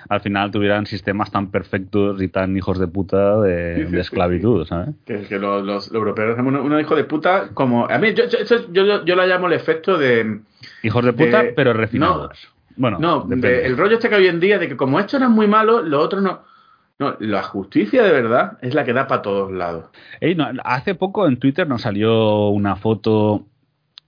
al 0.08 0.22
final 0.22 0.52
tuvieran 0.52 0.86
sistemas 0.86 1.32
tan 1.32 1.50
perfectos 1.50 2.22
y 2.22 2.28
tan 2.28 2.56
hijos 2.56 2.78
de 2.78 2.88
puta 2.88 3.42
de, 3.42 3.82
esclavitud, 4.00 4.64
¿sabes? 4.68 4.90
Que, 5.04 5.22
que 5.24 5.40
los, 5.40 5.66
los- 5.66 5.88
los 5.88 5.96
europeos 5.96 6.36
son 6.36 6.46
unos, 6.56 6.80
hijos 6.80 6.96
de 6.96 7.06
puta 7.06 7.50
como... 7.56 7.88
A 7.90 7.98
mí, 7.98 8.14
yo, 8.14 8.26
yo, 8.28 8.72
yo, 8.72 9.04
yo, 9.04 9.16
la 9.16 9.26
llamo 9.26 9.48
el 9.48 9.54
efecto 9.54 9.98
de... 9.98 10.42
Hijos 10.84 11.04
de 11.04 11.12
puta, 11.14 11.42
De- 11.42 11.54
pero 11.54 11.74
refinados. 11.74 12.54
bueno, 12.76 13.00
No, 13.00 13.22
depende. 13.22 13.50
de- 13.50 13.66
el 13.66 13.78
rollo 13.78 13.96
este 13.96 14.10
que 14.10 14.16
hoy 14.16 14.28
en 14.28 14.40
día 14.40 14.60
de 14.60 14.68
que 14.68 14.78
como 14.78 15.00
esto 15.00 15.18
era 15.18 15.28
muy 15.28 15.48
malo, 15.48 15.82
lo 15.82 16.00
otro 16.02 16.22
no... 16.22 16.44
No, 16.98 17.16
la 17.20 17.44
justicia 17.44 18.04
de 18.04 18.12
verdad 18.12 18.58
es 18.62 18.74
la 18.74 18.86
que 18.86 18.94
da 18.94 19.08
para 19.08 19.22
todos 19.22 19.52
lados. 19.52 19.86
Ey, 20.22 20.36
no, 20.36 20.48
hace 20.64 20.96
poco 20.96 21.28
en 21.28 21.38
Twitter 21.38 21.68
nos 21.68 21.82
salió 21.82 22.48
una 22.50 22.78
foto 22.78 23.46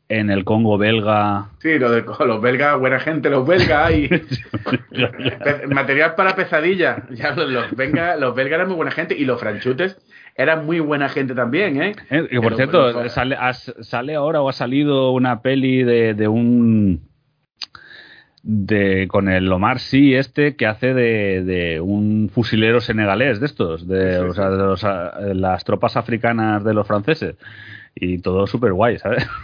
en 0.10 0.30
el 0.30 0.46
Congo 0.46 0.78
belga. 0.78 1.50
Sí, 1.60 1.78
lo 1.80 1.92
de 1.92 2.04
los 2.04 2.42
belgas, 2.42 2.80
buena 2.80 3.00
gente, 3.00 3.30
los 3.30 3.46
belgas 3.46 3.92
y 3.92 4.10
material 5.70 6.16
para 6.16 6.36
pesadillas. 6.36 7.04
Ya 7.10 7.32
los, 7.36 7.50
los, 7.50 7.76
belgas, 7.76 8.20
los 8.20 8.34
belgas 8.36 8.56
eran 8.56 8.68
muy 8.68 8.78
buena 8.78 8.92
gente 8.92 9.16
y 9.18 9.26
los 9.26 9.40
franchutes 9.40 9.98
eran 10.36 10.66
muy 10.66 10.80
buena 10.80 11.10
gente 11.10 11.34
también, 11.34 11.82
¿eh? 11.82 11.96
Eh, 12.10 12.28
que 12.30 12.36
por 12.40 12.44
Pero 12.44 12.56
cierto, 12.56 12.94
bueno, 12.94 13.10
sale, 13.10 13.36
has- 13.36 13.74
sale 13.82 14.16
ahora 14.16 14.42
o 14.42 14.50
ha 14.50 14.54
salido 14.54 15.12
una 15.12 15.42
peli 15.42 15.84
de, 15.84 16.14
de 16.14 16.28
un. 16.28 17.07
De 18.50 19.10
con 19.10 19.28
el 19.28 19.52
Omar 19.52 19.80
Sy 19.80 20.16
este 20.16 20.56
que 20.56 20.68
hace 20.68 20.94
de, 20.94 21.44
de 21.44 21.82
un 21.82 22.30
fusilero 22.34 22.80
senegalés 22.80 23.42
de 23.42 23.46
estos, 23.46 23.86
de, 23.86 24.14
Sí, 24.14 24.24
sí, 24.24 24.30
o 24.30 24.34
sea, 24.34 24.50
de 24.50 24.58
los, 24.58 24.84
las 25.36 25.66
tropas 25.66 25.98
africanas 25.98 26.64
de 26.64 26.74
los 26.74 26.88
franceses. 26.88 27.36
Y 27.94 28.20
todo 28.20 28.48
súper 28.48 28.72
guay, 28.74 28.98
¿sabes? 28.98 29.28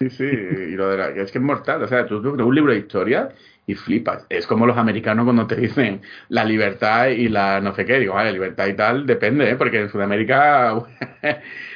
Sí, 0.00 0.08
sí, 0.08 0.24
y 0.24 0.76
lo 0.76 0.88
de 0.88 0.96
la, 0.96 1.08
es 1.08 1.30
que 1.30 1.36
es 1.36 1.44
mortal. 1.44 1.82
O 1.82 1.86
sea, 1.86 2.06
tú 2.06 2.22
tú 2.22 2.30
un 2.30 2.54
libro 2.54 2.72
de 2.72 2.78
historia 2.78 3.28
y 3.66 3.74
flipas. 3.74 4.24
Es 4.30 4.46
como 4.46 4.64
los 4.64 4.78
americanos 4.78 5.24
cuando 5.24 5.46
te 5.46 5.56
dicen 5.56 6.00
la 6.30 6.42
libertad 6.42 7.08
y 7.08 7.28
la 7.28 7.60
no 7.60 7.74
sé 7.74 7.84
qué. 7.84 7.98
Digo, 7.98 8.14
vale, 8.14 8.32
libertad 8.32 8.66
y 8.66 8.72
tal 8.72 9.04
depende, 9.04 9.50
¿eh? 9.50 9.56
porque 9.56 9.80
en 9.82 9.90
Sudamérica, 9.90 10.74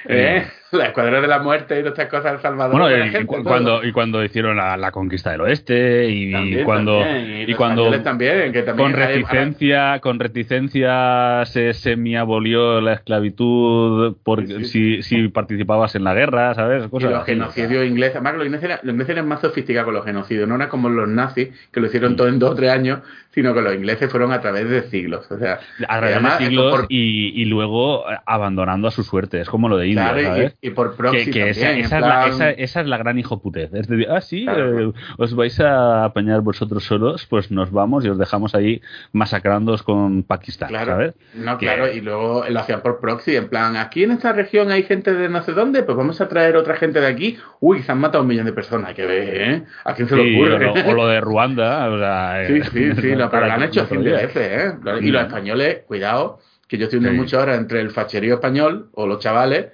¿eh? 0.08 0.46
la 0.72 0.86
escuadra 0.86 1.20
de 1.20 1.28
la 1.28 1.38
muerte 1.38 1.78
y 1.78 1.82
todas 1.84 1.96
estas 1.98 2.08
cosas, 2.10 2.34
El 2.34 2.40
Salvador. 2.40 2.80
Bueno, 2.80 2.96
y, 3.06 3.08
gente, 3.10 3.26
cu- 3.26 3.34
todo. 3.36 3.44
cuando, 3.44 3.84
y 3.84 3.92
cuando 3.92 4.24
hicieron 4.24 4.56
la, 4.56 4.76
la 4.76 4.90
conquista 4.90 5.30
del 5.30 5.42
oeste 5.42 6.08
y, 6.10 6.32
También, 6.32 6.64
cuando 6.64 6.98
también, 6.98 7.40
y 7.42 7.46
los 7.46 7.56
cuando 7.56 8.02
también, 8.02 8.52
que 8.52 8.64
con 8.64 8.86
hay- 8.86 8.92
reticencia 9.22 10.00
con 10.00 10.18
reticencia 10.18 11.44
se 11.46 11.72
semi-abolió 11.74 12.80
la 12.80 12.94
esclavitud 12.94 14.16
por, 14.24 14.46
Sí, 14.46 14.64
sí. 14.64 14.64
si, 14.64 15.02
si 15.02 15.28
participabas 15.28 15.94
en 15.94 16.04
la 16.04 16.14
guerra, 16.14 16.54
¿sabes? 16.54 16.86
Y 16.86 16.88
Cosas 16.88 17.10
los 17.10 17.22
así, 17.22 17.32
genocidios 17.32 17.86
ingleses, 17.86 18.16
además 18.16 18.34
los 18.34 18.44
ingleses, 18.46 18.64
eran, 18.64 18.78
los 18.82 18.92
ingleses 18.92 19.12
eran 19.12 19.28
más 19.28 19.40
sofisticados 19.40 19.84
con 19.86 19.94
los 19.94 20.04
genocidios, 20.04 20.48
no 20.48 20.56
era 20.56 20.68
como 20.68 20.88
los 20.88 21.08
nazis, 21.08 21.48
que 21.72 21.80
lo 21.80 21.86
hicieron 21.86 22.16
todo 22.16 22.28
en 22.28 22.38
dos 22.38 22.50
o 22.52 22.54
tres 22.54 22.70
años, 22.70 23.00
sino 23.34 23.52
que 23.54 23.60
los 23.62 23.74
ingleses 23.74 24.10
fueron 24.10 24.32
a 24.32 24.40
través 24.40 24.68
de 24.68 24.82
siglos. 24.84 25.30
O 25.30 25.38
sea, 25.38 25.58
a 25.88 25.98
través 25.98 26.12
además, 26.14 26.38
de 26.38 26.46
siglos 26.46 26.70
por- 26.74 26.86
y, 26.88 27.40
y 27.40 27.44
luego 27.46 28.10
eh, 28.10 28.16
abandonando 28.26 28.88
a 28.88 28.90
su 28.90 29.02
suerte. 29.02 29.40
Es 29.40 29.48
como 29.48 29.68
lo 29.68 29.76
de 29.76 29.88
India, 29.88 30.04
claro, 30.12 30.20
y- 30.20 30.24
¿sabes? 30.24 30.56
y, 30.60 30.70
por 30.70 30.96
proxy 30.96 31.24
que, 31.26 31.30
que 31.32 31.50
esa, 31.50 31.66
también, 31.66 31.84
esa 31.86 31.96
es 31.96 32.02
la, 32.02 32.08
plan- 32.08 32.28
esa, 32.30 32.50
esa 32.50 32.80
es 32.80 32.86
la 32.86 32.98
gran 32.98 33.18
hijoputez. 33.18 33.74
Es 33.74 33.88
decir, 33.88 34.06
ah, 34.10 34.20
sí, 34.20 34.44
Claro. 34.44 34.90
eh, 34.90 34.92
os 35.18 35.34
vais 35.34 35.58
a 35.60 36.04
apañar 36.04 36.40
vosotros 36.42 36.84
solos, 36.84 37.26
pues 37.26 37.50
nos 37.50 37.70
vamos 37.70 38.04
y 38.04 38.08
os 38.08 38.18
dejamos 38.18 38.54
ahí 38.54 38.80
masacrándoos 39.12 39.82
con 39.82 40.22
Pakistán, 40.22 40.68
Claro, 40.68 40.92
¿sabes? 40.92 41.14
no, 41.34 41.58
Que- 41.58 41.66
claro, 41.66 41.90
y 41.92 42.00
luego 42.00 42.44
lo 42.48 42.60
hacían 42.60 42.82
por 42.82 43.00
proxy, 43.00 43.36
en 43.36 43.48
plan, 43.48 43.76
aquí 43.76 44.04
en 44.04 44.12
esta 44.12 44.32
región 44.32 44.70
hay 44.70 44.82
gente 44.82 45.12
de 45.14 45.28
no 45.28 45.42
sé 45.42 45.52
dónde, 45.52 45.82
pues 45.82 45.96
vamos 45.96 46.20
a 46.20 46.28
traer 46.28 46.56
otra 46.56 46.76
gente 46.76 47.00
de 47.00 47.06
aquí. 47.06 47.38
Uy, 47.60 47.82
se 47.82 47.92
han 47.92 47.98
matado 47.98 48.22
un 48.22 48.28
millón 48.28 48.46
de 48.46 48.52
personas, 48.52 48.88
hay 48.90 48.94
que 48.94 49.06
ver, 49.06 49.40
¿eh? 49.40 49.62
¿A 49.84 49.94
quién 49.94 50.08
se 50.08 50.16
le 50.16 50.22
Sí, 50.24 50.36
ocurre? 50.36 50.54
o, 50.68 50.74
lo, 50.76 50.88
o 50.90 50.92
lo 50.94 51.06
de 51.08 51.20
Ruanda, 51.20 51.88
o 51.90 51.98
sea, 51.98 52.42
Sí, 52.46 52.60
sí, 52.72 52.92
sí, 53.00 53.14
lo, 53.24 53.30
pero 53.30 53.46
lo 53.46 53.52
han 53.52 53.62
hecho 53.62 53.86
cien 53.86 54.02
veces, 54.04 54.36
¿eh? 54.36 54.74
Y 55.00 55.10
los 55.10 55.22
españoles, 55.22 55.82
cuidado, 55.86 56.38
que 56.68 56.78
yo 56.78 56.84
estoy 56.84 56.98
viendo 57.00 57.14
Sí. 57.16 57.20
mucho 57.20 57.38
ahora 57.40 57.54
entre 57.56 57.80
el 57.80 57.90
facherío 57.90 58.34
español 58.34 58.88
o 58.94 59.06
los 59.06 59.18
chavales. 59.20 59.66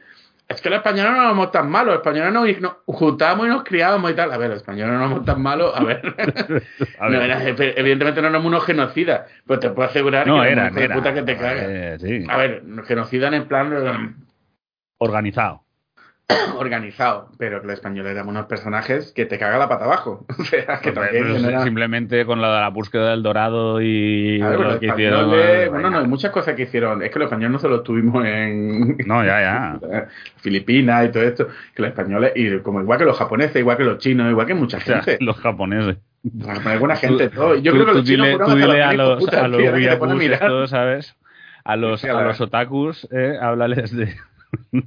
Es 0.48 0.60
que 0.60 0.68
los 0.68 0.78
españoles 0.78 1.12
no 1.12 1.28
somos 1.28 1.52
tan 1.52 1.70
malos, 1.70 1.94
los 1.94 1.96
españoles 1.98 2.32
nos, 2.32 2.60
nos 2.60 2.72
juntamos 2.86 3.46
y 3.46 3.50
nos 3.50 3.62
criábamos 3.62 4.10
y 4.10 4.14
tal. 4.14 4.32
A 4.32 4.36
ver, 4.36 4.48
los 4.50 4.56
españoles 4.58 4.98
no 4.98 5.08
somos 5.08 5.24
tan 5.24 5.40
malos, 5.40 5.72
a 5.76 5.84
ver. 5.84 6.02
A 6.98 7.08
No, 7.08 7.20
era- 7.22 7.44
evidentemente 7.44 8.20
no 8.20 8.26
éramos 8.28 8.46
unos 8.48 8.64
genocidas, 8.64 9.30
pero 9.46 9.60
te 9.60 9.70
puedo 9.70 9.88
asegurar 9.88 10.26
No, 10.26 10.40
que 10.40 10.46
de 10.48 10.52
eran. 10.52 10.74
puta 10.98 11.14
que 11.14 11.22
te 11.22 11.36
cagas. 11.36 11.64
Eh, 11.68 11.96
sí. 12.00 12.26
A 12.28 12.36
ver, 12.36 12.64
nos 12.64 12.84
genocidan 12.86 13.34
en 13.34 13.46
plan 13.46 13.72
eh, 13.72 14.14
Organizado. 14.98 15.62
organizado, 16.58 17.28
pero 17.38 17.60
que 17.60 17.66
los 17.66 17.74
españoles 17.74 18.12
éramos 18.12 18.32
unos 18.32 18.46
personajes 18.46 19.12
que 19.12 19.26
te 19.26 19.38
caga 19.38 19.58
la 19.58 19.68
pata 19.68 19.84
abajo. 19.84 20.24
O 20.38 20.44
sea, 20.44 20.80
que 20.80 20.92
también 20.92 21.28
Pues, 21.28 21.42
no 21.42 21.48
era- 21.48 21.62
Simplemente 21.62 22.24
con 22.26 22.40
la 22.40 22.54
de 22.54 22.60
la 22.60 22.68
búsqueda 22.70 23.10
del 23.10 23.22
dorado 23.22 23.80
y 23.80 24.40
ver, 24.40 24.58
lo 24.58 24.64
los 24.70 24.78
que 24.78 24.86
hicieron. 24.86 25.30
bueno, 25.70 25.90
no, 25.90 25.98
hay 26.00 26.06
muchas 26.06 26.30
cosas 26.30 26.54
que 26.54 26.62
hicieron. 26.62 27.02
Es 27.02 27.10
que 27.10 27.18
los 27.18 27.26
españoles 27.26 27.52
no 27.52 27.58
solo 27.58 27.82
tuvimos 27.82 28.24
en 28.24 28.96
No, 29.06 29.24
ya, 29.24 29.40
ya. 29.40 29.80
Filipinas 30.38 31.06
y 31.06 31.12
todo 31.12 31.22
esto, 31.22 31.48
que 31.74 31.82
los 31.82 31.90
españoles, 31.90 32.32
y 32.34 32.58
como 32.60 32.80
igual 32.80 32.98
que 32.98 33.04
los 33.04 33.16
japoneses, 33.18 33.56
igual 33.56 33.76
que 33.76 33.84
los 33.84 33.98
chinos, 33.98 34.30
igual 34.30 34.46
que 34.46 34.54
mucha 34.54 34.78
O 34.78 34.80
sea, 34.80 35.02
gente. 35.02 35.24
los 35.24 35.36
japoneses. 35.38 35.96
Los 36.22 36.78
buena 36.78 36.96
gente, 36.96 37.28
todo. 37.30 37.54
Yo 37.56 37.72
tú- 37.72 37.78
creo 37.78 37.86
que 37.86 37.92
los 37.94 38.04
chinos 38.04 38.28
tú 38.44 38.54
dile 38.54 38.82
a 38.82 38.92
los 38.92 39.22
los, 39.22 39.32
a 39.32 39.48
los 39.48 39.60
a 39.62 40.66
¿sabes? 40.66 41.16
A 41.64 41.76
los, 41.76 42.00
Sí, 42.00 42.08
a 42.08 42.12
los 42.22 42.40
otakus, 42.40 43.08
eh, 43.10 43.36
háblales 43.40 43.94
de, 43.96 44.14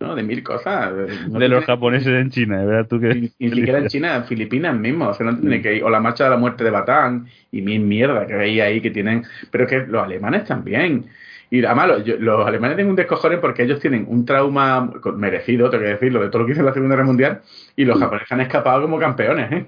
No, 0.00 0.14
de 0.14 0.22
mil 0.22 0.42
cosas. 0.44 0.92
No 1.28 1.38
de 1.40 1.48
los 1.48 1.64
japoneses 1.64 2.06
en 2.08 2.30
China. 2.30 2.64
Verás 2.64 2.86
tú 2.88 3.00
que... 3.00 3.14
Ni, 3.14 3.32
ni 3.38 3.50
siquiera 3.50 3.78
en 3.78 3.88
China, 3.88 4.14
en 4.16 4.24
Filipinas 4.24 4.76
mismo. 4.76 5.08
O 5.08 5.14
sea, 5.14 5.26
no 5.26 5.38
tiene 5.38 5.60
que 5.60 5.76
ir. 5.76 5.84
O 5.84 5.90
la 5.90 5.98
marcha 5.98 6.24
de 6.24 6.30
la 6.30 6.36
muerte 6.36 6.62
de 6.62 6.70
Batán 6.70 7.26
y 7.50 7.62
mil 7.62 7.80
mierda 7.80 8.26
que 8.26 8.34
veía 8.34 8.64
ahí 8.64 8.80
que 8.80 8.90
tienen. 8.92 9.24
Pero 9.50 9.66
que 9.66 9.78
los 9.86 10.02
alemanes 10.02 10.44
también. 10.44 11.06
Y 11.50 11.64
además, 11.64 12.04
los, 12.20 12.46
alemanes 12.46 12.76
tienen 12.76 12.90
un 12.90 12.96
descojone 12.96 13.38
porque 13.38 13.62
ellos 13.64 13.80
tienen 13.80 14.04
un 14.06 14.24
trauma 14.26 14.90
merecido, 15.16 15.70
tengo 15.70 15.82
que 15.82 15.90
decirlo, 15.90 16.20
de 16.20 16.28
todo 16.28 16.40
lo 16.42 16.46
que 16.46 16.52
hizo 16.52 16.60
en 16.60 16.66
la 16.66 16.74
Segunda 16.74 16.94
Guerra 16.94 17.06
Mundial. 17.06 17.40
Y 17.74 17.84
los 17.86 17.98
japoneses 17.98 18.30
han 18.30 18.42
escapado 18.42 18.82
como 18.82 18.98
campeones, 18.98 19.50
¿eh? 19.50 19.66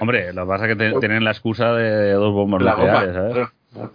Hombre, 0.00 0.32
lo 0.32 0.42
que 0.42 0.48
pasa 0.48 0.66
es 0.68 0.76
que 0.76 0.76
te- 0.76 0.92
tienen 1.00 1.24
la 1.24 1.30
excusa 1.32 1.72
de 1.74 2.12
dos 2.12 2.32
bombas 2.32 2.62
La 2.62 2.74
bomba. 2.74 3.04
nucleares, 3.06 3.14
¿sabes? 3.34 3.48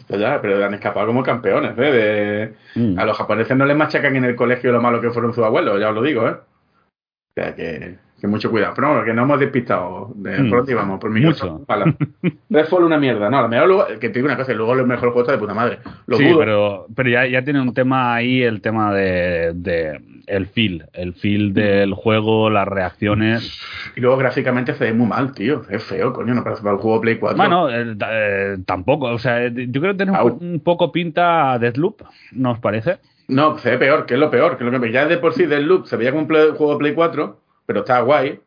Ya, 0.10 0.42
pero 0.42 0.66
han 0.66 0.74
escapado 0.74 1.08
como 1.08 1.24
campeones, 1.24 1.78
¿eh? 1.78 1.82
De- 1.82 2.54
Mm. 2.76 3.00
A 3.00 3.06
los 3.06 3.18
japoneses 3.18 3.56
no 3.58 3.66
les 3.66 3.76
machacan 3.78 4.16
en 4.16 4.26
el 4.26 4.36
colegio 4.36 4.72
lo 4.72 4.82
malo 4.82 5.02
que 5.02 5.10
fueron 5.12 5.34
sus 5.34 5.44
abuelos, 5.44 5.80
ya 5.80 5.90
os 5.90 5.96
lo 5.96 6.02
digo, 6.02 6.28
¿eh? 6.28 6.32
O 6.32 7.34
sea 7.36 7.56
que. 7.56 7.96
Que 8.20 8.28
mucho 8.28 8.50
cuidado. 8.50 8.74
Pero 8.76 8.90
bueno, 8.90 9.04
que 9.06 9.14
no 9.14 9.24
hemos 9.24 9.40
despistado. 9.40 10.12
De 10.16 10.38
Mm. 10.40 10.50
pronto 10.50 10.72
íbamos 10.72 11.00
por 11.00 11.10
mi 11.12 11.22
Mucho. 11.22 11.62
Redfall 12.50 12.84
una 12.84 12.98
mierda. 12.98 13.30
No, 13.30 13.38
a 13.40 13.42
lo 13.44 13.48
mejor 13.50 13.68
luego, 13.68 13.86
que 14.00 14.10
te 14.10 14.20
digo 14.20 14.26
una 14.28 14.38
cosa, 14.38 14.54
luego 14.54 14.74
el 14.74 14.88
mejor 14.88 15.10
juego 15.10 15.22
está 15.22 15.34
de 15.34 15.38
puta 15.38 15.54
madre. 15.54 15.80
Lo 16.08 16.18
sí, 16.18 16.26
pero, 16.38 16.88
pero 16.96 17.10
ya, 17.10 17.26
ya 17.28 17.44
tiene 17.44 17.62
un 17.62 17.74
tema 17.74 18.16
ahí, 18.16 18.42
el 18.42 18.62
tema 18.62 18.94
de, 18.94 19.52
de 19.56 20.02
el 20.28 20.48
feel, 20.48 20.86
el 20.94 21.14
feel 21.14 21.54
del 21.54 21.94
juego, 21.94 22.50
las 22.50 22.68
reacciones. 22.68 23.60
Y 23.96 24.02
luego 24.02 24.18
gráficamente 24.18 24.74
se 24.74 24.86
ve 24.86 24.94
muy 24.94 25.08
mal, 25.08 25.32
tío. 25.34 25.62
Es 25.70 25.84
feo, 25.84 26.12
coño, 26.12 26.34
no 26.34 26.44
parece 26.44 26.62
para 26.64 26.76
el 26.76 26.82
juego 26.82 27.00
Play 27.02 27.16
4. 27.18 27.38
Bueno, 27.38 27.70
eh, 27.70 27.96
eh, 28.10 28.58
tampoco, 28.66 29.06
o 29.08 29.20
sea, 29.20 29.48
yo 29.48 29.80
creo 29.82 29.94
que 29.96 30.04
tiene 30.04 30.20
un, 30.20 30.60
poco 30.60 30.92
pinta 30.92 31.54
a 31.54 31.60
Deathloop, 31.60 32.02
¿no 32.34 32.52
os 32.52 32.60
parece? 32.60 32.98
No, 33.30 33.58
se 33.58 33.72
ve 33.72 33.78
peor, 33.78 34.06
que 34.06 34.14
es 34.16 34.20
lo 34.20 34.30
peor. 34.32 34.58
Que 34.58 34.64
lo 34.64 34.80
que 34.82 34.92
ya 34.92 35.06
de 35.06 35.18
por 35.18 35.34
sí 35.34 35.46
del 35.46 35.66
loop 35.68 35.86
se 35.86 35.98
veía 35.98 36.12
como 36.12 36.22
un 36.24 36.28
play- 36.30 36.52
juego 36.58 36.78
Play 36.78 36.94
4, 36.94 37.38
pero 37.68 37.82
está 37.82 38.02
guay. 38.02 38.42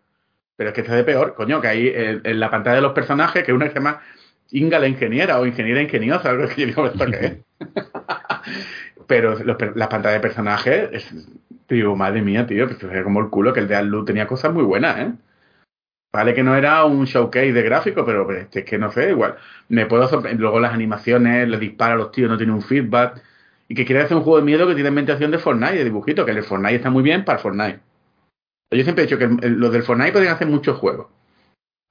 Pero 0.57 0.71
es 0.71 0.77
que 0.77 0.85
se 0.85 0.93
ve 0.93 1.05
peor, 1.05 1.35
coño, 1.35 1.61
que 1.61 1.69
ahí 1.69 1.89
en, 1.95 2.23
en 2.25 2.41
la 2.41 2.51
pantalla 2.51 2.77
de 2.77 2.83
los 2.83 2.93
personajes, 2.95 3.45
que 3.45 3.53
una 3.53 3.67
que 3.67 3.73
se 3.73 3.77
llama 3.79 4.03
Inga 4.53 4.79
la 4.81 4.89
ingeniera 4.89 5.41
o 5.41 5.47
ingeniera 5.47 5.83
ingeniosa, 5.83 6.31
algo 6.31 6.49
que 6.49 6.73
yo 6.73 6.87
¿esto 6.87 7.05
es? 7.07 7.39
pero 9.07 9.35
los 9.45 9.57
las 9.77 9.89
pantallas 9.89 10.21
de 10.21 10.29
personajes, 10.29 10.89
es- 10.93 11.15
digo, 11.69 11.97
madre 11.97 12.23
mía, 12.23 12.47
tío, 12.47 12.67
que 12.69 12.75
se 12.75 12.87
ve 12.87 13.03
como 13.05 13.21
el 13.21 13.31
culo, 13.31 13.53
que 13.53 13.61
el 13.61 13.69
de 13.69 13.83
Loop 13.85 14.07
tenía 14.07 14.27
cosas 14.27 14.53
muy 14.53 14.65
buenas, 14.65 14.99
¿eh? 14.99 15.13
Vale 16.13 16.35
que 16.35 16.43
no 16.43 16.57
era 16.57 16.85
un 16.85 17.05
showcase 17.05 17.53
de 17.53 17.63
gráfico, 17.63 18.05
pero 18.05 18.27
pero 18.27 18.49
es 18.53 18.65
que 18.65 18.79
no 18.79 18.91
sé, 18.91 19.11
igual. 19.11 19.37
Me 19.69 19.87
puedo 19.87 20.09
sorprender. 20.09 20.41
Luego 20.41 20.59
las 20.61 20.73
animaciones, 20.75 21.49
le 21.49 21.59
dispara 21.59 21.95
a 21.95 21.97
los 21.97 22.11
tíos, 22.13 22.29
no 22.31 22.37
tiene 22.37 22.53
un 22.53 22.63
feedback. 22.63 23.23
Y 23.69 23.75
que 23.77 23.85
quiere 23.85 24.03
hacer 24.03 24.17
un 24.17 24.25
juego 24.25 24.39
de 24.39 24.45
miedo 24.45 24.67
que 24.67 24.75
tiene 24.75 24.89
ambientación 24.89 25.31
de 25.31 25.39
Fortnite, 25.39 25.77
de 25.77 25.85
dibujito, 25.85 26.25
que 26.25 26.33
el 26.33 26.43
Fortnite 26.43 26.75
está 26.77 26.91
muy 26.91 27.03
bien 27.05 27.25
para 27.25 27.39
Fortnite. 27.39 27.81
Yo 28.71 28.83
siempre 28.85 29.05
he 29.05 29.07
dicho 29.07 29.19
que 29.19 29.25
el- 29.25 29.55
los 29.59 29.73
del 29.73 29.83
Fortnite 29.83 30.13
podrían 30.13 30.35
hacer 30.35 30.47
muchos 30.47 30.79
juegos. 30.79 31.09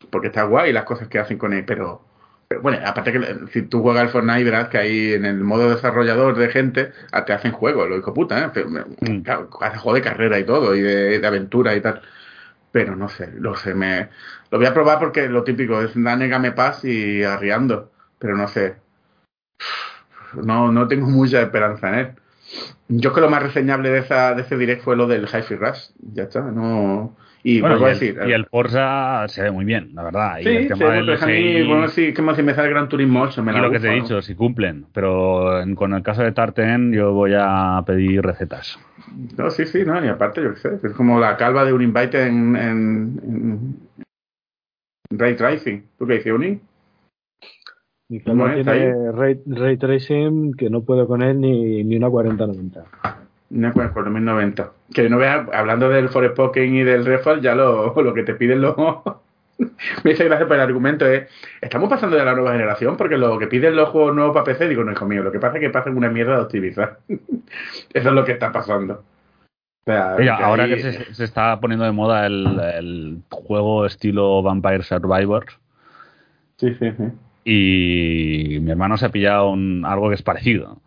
Porque 0.09 0.27
está 0.27 0.43
guay 0.43 0.71
las 0.71 0.85
cosas 0.85 1.07
que 1.09 1.19
hacen 1.19 1.37
con 1.37 1.51
él, 1.53 1.65
pero, 1.65 2.01
pero 2.47 2.61
bueno, 2.61 2.79
aparte 2.85 3.11
que 3.11 3.35
si 3.51 3.63
tú 3.63 3.81
juegas 3.81 4.03
al 4.03 4.09
Fortnite 4.09 4.43
verás 4.45 4.69
que 4.69 4.77
ahí 4.77 5.13
en 5.13 5.25
el 5.25 5.37
modo 5.41 5.69
desarrollador 5.69 6.37
de 6.37 6.49
gente 6.49 6.91
ah, 7.11 7.25
te 7.25 7.33
hacen 7.33 7.51
juegos, 7.51 7.89
lo 7.89 7.97
hijo 7.97 8.13
puta, 8.13 8.39
¿eh? 8.45 8.49
Pero, 8.53 8.69
Mm. 8.69 9.21
claro, 9.21 9.49
juego 9.51 9.93
de 9.93 10.01
carrera 10.01 10.39
y 10.39 10.45
todo, 10.45 10.73
y 10.75 10.81
de, 10.81 11.19
de 11.19 11.27
aventura 11.27 11.75
y 11.75 11.81
tal. 11.81 12.01
Pero 12.71 12.95
no 12.95 13.09
sé, 13.09 13.31
lo 13.39 13.55
sé, 13.55 13.73
me 13.73 14.09
lo 14.51 14.57
voy 14.57 14.67
a 14.67 14.73
probar 14.73 14.99
porque 14.99 15.27
lo 15.27 15.43
típico 15.43 15.81
es 15.81 15.91
Game 15.95 16.51
Pass 16.53 16.85
y 16.85 17.23
arriando, 17.23 17.91
pero 18.19 18.37
no 18.37 18.47
sé. 18.47 18.75
No, 20.33 20.71
no 20.71 20.87
tengo 20.87 21.07
mucha 21.07 21.41
esperanza 21.41 21.89
en 21.89 21.95
él. 21.95 22.15
Yo 22.87 23.11
creo 23.11 23.13
que 23.15 23.21
lo 23.21 23.29
más 23.29 23.43
reseñable 23.43 23.89
de 23.89 23.99
esa 23.99 24.33
de 24.33 24.41
ese 24.41 24.57
direct 24.57 24.83
fue 24.83 24.95
lo 24.95 25.07
del 25.07 25.25
Hi-Fi 25.25 25.55
Rush, 25.55 25.79
ya 26.13 26.23
está, 26.23 26.41
no 26.41 27.15
y 27.43 27.61
Bueno, 27.61 27.75
vuelvo 27.77 27.85
a 27.85 27.89
y, 27.89 27.91
el, 27.91 27.99
decir, 27.99 28.19
y 28.27 28.31
el 28.31 28.45
Forza 28.47 29.27
se 29.29 29.43
ve 29.43 29.51
muy 29.51 29.63
bien, 29.65 29.91
la 29.93 30.03
verdad. 30.03 30.39
Sí, 30.39 30.49
y 30.49 30.55
el 30.55 30.61
sí, 30.63 30.67
tema 30.67 30.93
del 30.93 31.05
porque 31.05 31.23
a 31.23 31.27
mí, 31.27 31.63
bueno, 31.67 31.87
sí, 31.87 32.13
que 32.13 32.21
más 32.21 32.35
si 32.35 32.43
me 32.43 32.53
sale 32.53 32.69
Gran 32.69 32.89
Turismo 32.89 33.21
8, 33.21 33.43
me 33.43 33.51
y 33.51 33.55
la 33.55 33.61
lo 33.61 33.71
que 33.71 33.79
te 33.79 33.87
he 33.87 33.91
bufa, 33.91 34.01
dicho, 34.01 34.21
si 34.21 34.35
cumplen. 34.35 34.85
Pero 34.93 35.61
en- 35.61 35.75
con 35.75 35.93
el 35.93 36.03
caso 36.03 36.21
de 36.23 36.31
Tarten 36.31 36.91
yo 36.93 37.13
voy 37.13 37.33
a 37.37 37.81
pedir 37.85 38.21
recetas. 38.21 38.77
¿no? 39.37 39.45
No, 39.45 39.49
sí, 39.51 39.65
sí, 39.65 39.83
no, 39.85 40.03
y 40.03 40.07
aparte, 40.07 40.41
yo 40.43 40.53
qué 40.53 40.59
sé, 40.59 40.79
es 40.83 40.93
como 40.93 41.19
la 41.19 41.37
calva 41.37 41.65
de 41.65 41.73
un 41.73 41.81
invite 41.81 42.21
en, 42.27 42.55
en, 42.55 43.19
en 45.11 45.19
Ray 45.19 45.35
Tracing. 45.35 45.89
¿Tú 45.97 46.07
qué 46.07 46.13
dices, 46.15 46.33
Uni? 46.33 46.59
Mi 48.09 48.19
¿Cómo 48.21 48.45
calma 48.45 48.57
es 48.59 48.65
tiene 48.65 49.11
ray, 49.11 49.39
ray 49.45 49.77
tracing 49.77 50.53
que 50.55 50.69
no 50.69 50.81
puedo 50.81 51.07
con 51.07 51.21
él 51.21 51.39
ni, 51.39 51.83
ni 51.83 51.95
una 51.95 52.09
4090. 52.09 52.83
Una 53.51 53.71
4090. 53.73 54.71
Que 54.93 55.09
no 55.09 55.17
veas, 55.17 55.47
hablando 55.53 55.89
del 55.89 56.09
Forspoken 56.09 56.75
y 56.75 56.83
del 56.83 57.05
Refall, 57.05 57.41
ya 57.41 57.53
lo, 57.55 57.93
lo 58.01 58.13
que 58.13 58.23
te 58.23 58.33
piden 58.33 58.61
los. 58.61 58.75
me 60.03 60.11
dice 60.11 60.23
gracias 60.25 60.47
por 60.47 60.55
el 60.55 60.61
argumento 60.63 61.05
es. 61.05 61.29
Estamos 61.61 61.87
pasando 61.89 62.15
de 62.17 62.25
la 62.25 62.33
nueva 62.33 62.53
generación 62.53 62.97
porque 62.97 63.17
lo 63.17 63.37
que 63.37 63.45
piden 63.47 63.75
los 63.75 63.89
juegos 63.89 64.15
nuevos 64.15 64.33
para 64.33 64.45
PC, 64.45 64.67
digo, 64.69 64.83
no, 64.83 64.91
hijo 64.91 65.05
mío, 65.05 65.21
lo 65.21 65.31
que 65.31 65.39
pasa 65.39 65.57
es 65.57 65.61
que 65.61 65.69
pasan 65.69 65.95
una 65.95 66.09
mierda 66.09 66.35
de 66.37 66.41
optimizar. 66.41 66.99
Eso 67.07 68.09
es 68.09 68.15
lo 68.15 68.25
que 68.25 68.31
está 68.31 68.51
pasando. 68.51 69.03
O 69.85 69.91
sea, 69.91 70.15
Mira, 70.17 70.37
que 70.37 70.43
ahora 70.43 70.63
ahí- 70.63 70.75
que 70.75 70.79
se, 70.79 71.13
se 71.13 71.23
está 71.23 71.59
poniendo 71.59 71.85
de 71.85 71.91
moda 71.91 72.25
el, 72.25 72.59
el 72.59 73.17
juego 73.29 73.85
estilo 73.85 74.41
Vampire 74.41 74.81
Survivors, 74.83 75.59
Sí, 76.57 76.75
sí, 76.77 76.91
sí. 76.97 77.03
Y 77.51 78.59
mi 78.61 78.71
hermano 78.71 78.97
se 78.97 79.05
ha 79.05 79.09
pillado 79.09 79.49
un- 79.51 79.83
algo 79.85 80.09
que 80.09 80.15
es 80.15 80.21
parecido. 80.21 80.81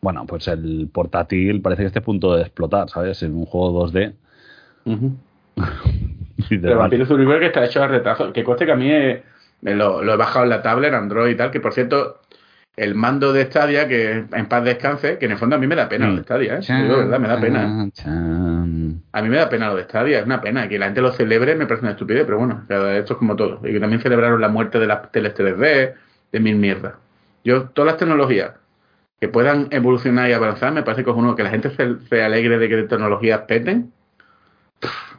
Bueno, 0.00 0.24
pues 0.26 0.48
el 0.48 0.88
portátil 0.92 1.60
parece 1.60 1.82
que 1.82 1.86
esté 1.88 1.98
a 1.98 2.02
punto 2.02 2.34
de 2.36 2.42
explotar, 2.42 2.88
¿sabes? 2.88 3.22
En 3.22 3.34
un 3.34 3.44
juego 3.46 3.72
2D. 3.86 4.14
Pero 4.84 5.10
Literal. 6.50 6.78
Vampiro 6.78 7.06
Survivor 7.06 7.40
que 7.40 7.46
está 7.46 7.64
hecho 7.64 7.82
a 7.82 7.88
retazo. 7.88 8.32
Que 8.32 8.44
coste 8.44 8.66
que 8.66 8.72
a 8.72 8.76
mí 8.76 8.90
eh, 8.90 9.22
me 9.62 9.74
lo, 9.74 10.02
lo 10.02 10.14
he 10.14 10.16
bajado 10.16 10.44
en 10.44 10.50
la 10.50 10.62
tablet, 10.62 10.92
Android 10.94 11.32
y 11.32 11.36
tal. 11.36 11.50
Que 11.50 11.60
por 11.60 11.72
cierto, 11.72 12.20
el 12.76 12.94
mando 12.94 13.32
de 13.32 13.46
Stadia, 13.46 13.88
que 13.88 14.24
en 14.32 14.46
paz 14.48 14.62
descanse, 14.64 15.18
que 15.18 15.24
en 15.26 15.32
el 15.32 15.38
fondo 15.38 15.56
a 15.56 15.58
mí 15.58 15.66
me 15.66 15.74
da 15.74 15.88
pena 15.88 16.06
lo 16.08 16.16
de 16.16 16.22
Stadia, 16.22 16.58
¿eh? 16.58 16.62
Digo 16.82 16.98
verdad, 16.98 17.18
me 17.18 17.28
da 17.28 17.40
pena. 17.40 17.62
A 19.12 19.22
mí 19.22 19.28
me 19.30 19.36
da 19.36 19.48
pena 19.48 19.68
lo 19.68 19.76
de 19.76 19.84
Stadia, 19.84 20.18
es 20.20 20.26
una 20.26 20.40
pena. 20.40 20.68
Que 20.68 20.78
la 20.78 20.86
gente 20.86 21.00
lo 21.00 21.10
celebre 21.12 21.54
me 21.56 21.66
parece 21.66 21.84
una 21.84 21.92
estupidez, 21.92 22.24
pero 22.26 22.38
bueno, 22.38 22.62
esto 22.68 23.12
es 23.14 23.18
como 23.18 23.34
todo. 23.34 23.60
Y 23.66 23.72
que 23.72 23.80
también 23.80 24.00
celebraron 24.02 24.40
la 24.40 24.48
muerte 24.50 24.78
de 24.78 24.86
las 24.86 25.10
teles 25.10 25.34
3D, 25.34 25.94
de 26.32 26.40
mil 26.40 26.56
mierdas. 26.56 26.94
Yo, 27.44 27.64
todas 27.70 27.92
las 27.92 27.98
tecnologías 27.98 28.52
que 29.20 29.28
puedan 29.28 29.68
evolucionar 29.70 30.28
y 30.28 30.32
avanzar, 30.34 30.72
me 30.72 30.82
parece 30.82 31.04
que 31.04 31.10
es 31.10 31.16
uno 31.16 31.36
que 31.36 31.42
la 31.42 31.50
gente 31.50 31.70
se, 31.70 31.98
se 32.08 32.22
alegre 32.22 32.58
de 32.58 32.68
que 32.68 32.82
tecnologías 32.82 33.40
peten. 33.42 33.92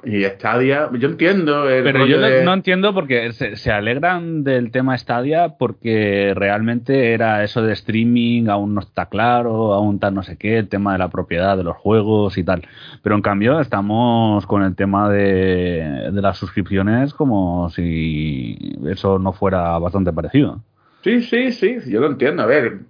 Y 0.03 0.23
Stadia, 0.23 0.89
yo 0.93 1.09
entiendo 1.09 1.67
el 1.67 1.83
Pero 1.83 2.05
yo 2.05 2.17
no, 2.21 2.27
de- 2.27 2.43
no 2.45 2.53
entiendo 2.53 2.93
porque 2.93 3.33
se, 3.33 3.55
se 3.55 3.71
alegran 3.71 4.43
del 4.43 4.69
tema 4.71 4.95
Stadia 4.97 5.55
porque 5.57 6.33
realmente 6.35 7.13
era 7.13 7.43
eso 7.43 7.63
de 7.63 7.73
streaming, 7.73 8.47
aún 8.47 8.75
no 8.75 8.81
está 8.81 9.07
claro, 9.07 9.73
aún 9.73 9.97
tal 9.99 10.13
no 10.13 10.21
sé 10.21 10.37
qué, 10.37 10.59
el 10.59 10.69
tema 10.69 10.93
de 10.93 10.99
la 10.99 11.09
propiedad 11.09 11.57
de 11.57 11.63
los 11.63 11.75
juegos 11.75 12.37
y 12.37 12.43
tal. 12.43 12.67
Pero 13.01 13.15
en 13.15 13.21
cambio 13.23 13.59
estamos 13.59 14.45
con 14.45 14.61
el 14.61 14.75
tema 14.75 15.09
de, 15.09 16.11
de 16.13 16.21
las 16.21 16.37
suscripciones 16.37 17.13
como 17.15 17.69
si 17.71 18.77
eso 18.87 19.17
no 19.17 19.33
fuera 19.33 19.77
bastante 19.79 20.13
parecido. 20.13 20.61
Sí, 21.07 21.21
sí, 21.21 21.51
sí, 21.53 21.79
yo 21.89 22.01
lo 22.01 22.07
entiendo. 22.07 22.43
A 22.43 22.45
ver, 22.45 22.81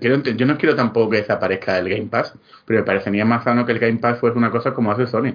yo 0.00 0.46
no 0.46 0.58
quiero 0.58 0.74
tampoco 0.74 1.10
que 1.10 1.18
desaparezca 1.18 1.78
el 1.78 1.88
Game 1.88 2.06
Pass, 2.06 2.34
pero 2.66 2.80
me 2.80 2.84
parecería 2.84 3.24
más 3.24 3.44
sano 3.44 3.64
que 3.64 3.70
el 3.70 3.78
Game 3.78 3.98
Pass 3.98 4.18
fuese 4.18 4.36
una 4.36 4.50
cosa 4.50 4.74
como 4.74 4.90
hace 4.90 5.06
Sony. 5.06 5.34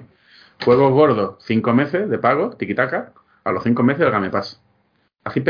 Juegos 0.62 0.92
gordos, 0.92 1.36
cinco 1.42 1.72
meses 1.72 2.10
de 2.10 2.18
pago, 2.18 2.50
tiquitaca, 2.50 3.14
a 3.42 3.52
los 3.52 3.62
cinco 3.64 3.82
meses 3.82 4.02
el 4.04 4.10
Game 4.10 4.28
Pass. 4.28 4.60
Así 5.24 5.42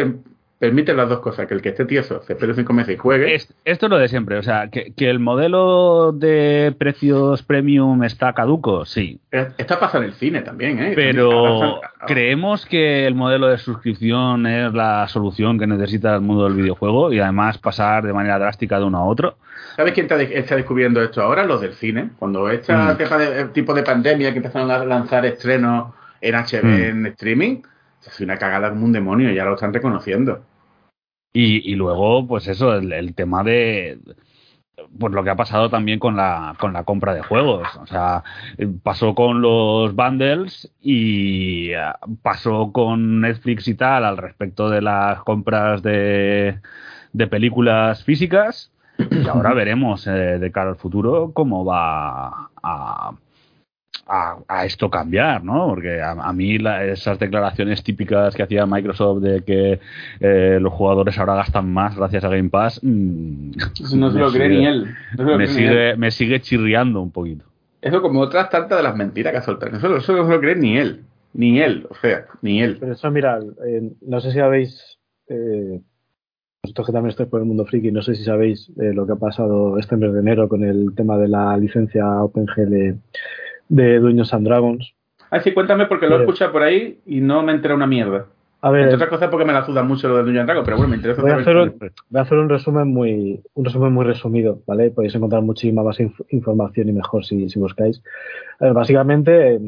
permite 0.61 0.93
las 0.93 1.09
dos 1.09 1.21
cosas, 1.21 1.47
que 1.49 1.55
el 1.55 1.63
que 1.63 1.71
esté 1.71 1.87
tieso 1.87 2.23
se 2.23 2.35
espere 2.35 2.53
cinco 2.55 2.75
meses 2.75 2.95
y 2.95 2.99
juegue. 2.99 3.35
Es- 3.35 3.53
esto 3.65 3.87
es 3.87 3.91
lo 3.91 3.97
de 3.99 4.09
siempre, 4.09 4.37
o 4.37 4.43
sea, 4.43 4.69
que, 4.69 4.93
que 4.95 5.09
el 5.09 5.19
modelo 5.19 6.13
de 6.13 6.75
precios 6.79 7.43
premium 7.43 8.05
está 8.05 8.35
caduco, 8.35 8.85
sí, 8.85 9.19
Es- 9.31 9.49
Está 9.57 9.81
pasando 9.81 10.05
en 10.07 10.11
el 10.13 10.19
cine 10.19 10.43
también, 10.43 10.79
¿eh? 10.79 10.93
Pero 10.95 11.33
Ahora- 11.33 11.91
creemos 12.07 12.67
que 12.67 13.07
el 13.07 13.15
modelo 13.15 13.49
de 13.49 13.57
suscripción 13.57 14.47
es 14.47 14.73
la 14.75 15.09
solución 15.09 15.59
que 15.59 15.67
necesita 15.67 16.15
el 16.15 16.21
mundo 16.21 16.45
del 16.45 16.53
videojuego 16.55 17.11
y 17.11 17.21
además 17.21 17.57
pasar 17.57 18.05
de 18.05 18.13
manera 18.13 18.39
drástica 18.39 18.79
de 18.79 18.85
uno 18.85 18.99
a 18.99 19.05
otro. 19.07 19.37
¿Sabes 19.77 19.95
quién 19.95 20.05
está, 20.05 20.19
de- 20.19 20.39
está 20.39 20.57
descubriendo 20.57 21.03
esto 21.03 21.23
ahora? 21.23 21.45
Los 21.47 21.63
del 21.63 21.73
cine. 21.73 22.11
Cuando 22.19 22.51
este 22.51 22.75
Mm. 22.75 23.53
tipo 23.55 23.73
de 23.73 23.83
pandemia 23.83 24.31
que 24.33 24.37
empezaron 24.39 24.71
a 24.71 24.85
lanzar 24.85 25.25
estrenos 25.25 25.95
en 26.21 26.35
HB 26.35 26.65
Mm. 26.67 26.83
en 26.83 27.07
streaming, 27.07 27.63
es 28.07 28.21
una 28.21 28.37
cagada 28.37 28.69
como 28.71 28.85
un 28.85 28.93
demonio, 28.93 29.31
ya 29.31 29.45
lo 29.47 29.55
están 29.55 29.73
reconociendo. 29.73 30.43
Y, 31.33 31.71
y 31.71 31.75
luego, 31.77 32.27
pues 32.27 32.49
eso, 32.49 32.75
el, 32.75 32.93
el 32.93 33.15
tema 33.15 33.45
de 33.45 33.99
pues 34.99 35.13
lo 35.13 35.23
que 35.23 35.31
ha 35.31 35.37
pasado 35.37 35.71
también 35.71 35.99
con 35.99 36.17
la, 36.17 36.55
con 36.59 36.73
la 36.73 36.85
compra 36.85 37.15
de 37.15 37.23
juegos. 37.23 37.69
O 37.77 37.87
sea, 37.87 38.25
pasó 38.83 39.15
con 39.15 39.41
los 39.41 39.95
bundles 39.95 40.73
y 40.81 41.71
eh, 41.71 41.93
pasó 42.23 42.73
con 42.73 43.21
Netflix 43.21 43.69
y 43.69 43.75
tal 43.75 44.05
al 44.05 44.17
respecto 44.17 44.71
de 44.71 44.83
las 44.83 45.23
compras 45.23 45.83
de, 45.83 46.61
de 47.13 47.27
películas 47.27 48.05
físicas. 48.05 48.73
Y 48.99 49.29
ahora 49.29 49.55
veremos 49.55 50.07
eh, 50.07 50.11
de 50.11 50.53
cara 50.53 50.71
al 50.71 50.77
futuro 50.77 51.33
cómo 51.33 51.65
va 51.65 52.51
a, 52.63 53.13
a, 54.07 54.39
a 54.49 54.65
esto 54.65 54.91
cambiar, 54.91 55.45
¿no? 55.45 55.69
Porque 55.69 56.01
a, 56.01 56.13
a 56.13 56.33
mí 56.33 56.59
la- 56.59 56.85
esas 56.85 57.19
declaraciones 57.19 57.83
típicas 57.83 58.35
que 58.35 58.43
hacía 58.43 58.67
Microsoft 58.67 59.23
de 59.23 59.43
que 59.43 59.81
eh, 60.21 60.59
los 60.61 60.73
jugadores 60.73 61.19
ahora 61.19 61.35
gastan 61.37 61.73
más 61.73 61.97
gracias 61.97 62.25
a 62.25 62.29
Game 62.29 62.51
Pass, 62.51 62.81
mm, 62.83 63.51
No 63.97 64.11
se 64.11 64.19
lo 64.19 64.31
cree 64.33 64.49
sigue- 64.49 64.59
ni 64.59 64.67
él. 64.67 64.87
No 65.17 65.25
se 65.25 65.31
lo 65.31 65.39
Me 65.39 65.45
cree 65.45 65.57
ni 65.57 65.63
él. 65.63 65.69
sigue, 65.69 65.97
me 65.97 66.11
sigue 66.11 66.41
chirriando 66.41 67.01
un 67.01 67.11
poquito. 67.11 67.45
Eso 67.83 68.03
como 68.03 68.21
otras 68.21 68.51
tantas 68.51 68.79
de 68.79 68.83
las 68.85 68.97
mentiras 68.97 69.33
que 69.33 69.39
ha 69.39 69.43
soltado. 69.43 69.77
Eso, 69.77 69.97
eso 69.97 70.13
no 70.17 70.25
se 70.27 70.31
lo 70.33 70.41
cree 70.41 70.57
ni 70.57 70.77
él. 70.77 71.03
Ni 71.33 71.61
él, 71.61 71.87
o 71.89 71.95
sea, 71.95 72.27
ni 72.43 72.61
él. 72.61 72.77
Pero 72.81 72.93
eso, 72.93 73.11
mira, 73.11 73.39
eh, 73.67 73.91
no 74.03 74.21
sé 74.21 74.33
si 74.33 74.39
sabéis, 74.39 74.99
eh, 75.29 75.81
vosotros 76.63 76.87
que 76.89 76.93
también 76.93 77.11
estáis 77.11 77.29
por 77.29 77.41
el 77.41 77.47
mundo 77.47 77.65
friki, 77.65 77.91
no 77.93 78.03
sé 78.03 78.17
si 78.17 78.25
sabéis 78.25 78.69
eh, 78.81 78.93
lo 78.93 79.07
que 79.07 79.13
ha 79.13 79.17
pasado 79.17 79.79
este 79.79 79.97
mes 79.97 80.13
de 80.13 80.21
enero 80.21 80.49
con 80.49 80.65
el 80.65 80.93
tema 80.97 81.17
de 81.19 81.29
la 81.29 81.57
licencia 81.57 82.05
OpenGL 82.23 82.97
de 83.71 83.99
Dungeons 83.99 84.35
and 84.35 84.47
Dragons. 84.47 84.93
Ay, 85.31 85.41
sí, 85.43 85.53
cuéntame 85.53 85.87
porque 85.87 86.07
lo 86.07 86.17
he 86.17 86.19
Sí. 86.19 86.23
escuchado 86.25 86.53
por 86.53 86.63
ahí 86.63 86.99
y 87.07 87.21
no 87.23 87.43
me 87.43 87.53
entera 87.53 87.75
una 87.75 87.87
mierda. 87.87 88.27
A 88.63 88.69
Entre 88.69 88.85
ver, 88.85 88.95
otras 88.95 89.09
cosas 89.09 89.31
porque 89.31 89.47
me 89.47 89.55
la 89.55 89.65
suda 89.65 89.83
mucho 89.83 90.07
lo 90.09 90.17
del 90.19 90.27
Dungeon 90.27 90.45
Dragon, 90.45 90.65
pero 90.65 90.77
bueno, 90.77 90.91
me 90.91 90.97
interesa 90.97 91.23
voy 91.23 91.31
a, 91.31 91.37
hacer 91.37 91.57
un, 91.57 91.79
voy 91.79 92.19
a 92.19 92.21
hacer 92.21 92.37
un 92.37 92.49
resumen 92.51 92.89
muy 92.89 93.41
un 93.55 93.65
resumen 93.65 93.93
muy 93.93 94.05
resumido, 94.05 94.61
¿vale? 94.67 94.91
Podéis 94.91 95.15
encontrar 95.15 95.41
muchísima 95.41 95.83
más 95.83 95.99
inf- 95.99 96.27
información 96.29 96.91
y 96.91 96.93
mejor 96.93 97.25
si, 97.25 97.49
si 97.49 97.59
buscáis. 97.59 98.03
Ver, 98.61 98.75
básicamente 98.75 99.55
eh, 99.55 99.61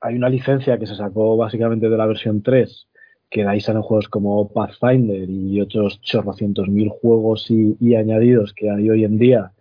hay 0.00 0.16
una 0.16 0.28
licencia 0.28 0.76
que 0.78 0.86
se 0.86 0.96
sacó 0.96 1.36
básicamente 1.36 1.88
de 1.88 1.96
la 1.96 2.06
versión 2.06 2.42
3, 2.42 2.88
que 3.30 3.42
de 3.42 3.48
ahí 3.50 3.60
salen 3.60 3.82
juegos 3.82 4.08
como 4.08 4.48
Pathfinder 4.52 5.28
y 5.30 5.60
otros 5.60 6.00
chorrocientos 6.00 6.68
mil 6.68 6.88
juegos 6.88 7.48
y, 7.50 7.76
y 7.80 7.94
añadidos 7.94 8.52
que 8.54 8.70
hay 8.70 8.90
hoy 8.90 9.04
en 9.04 9.18
día. 9.18 9.52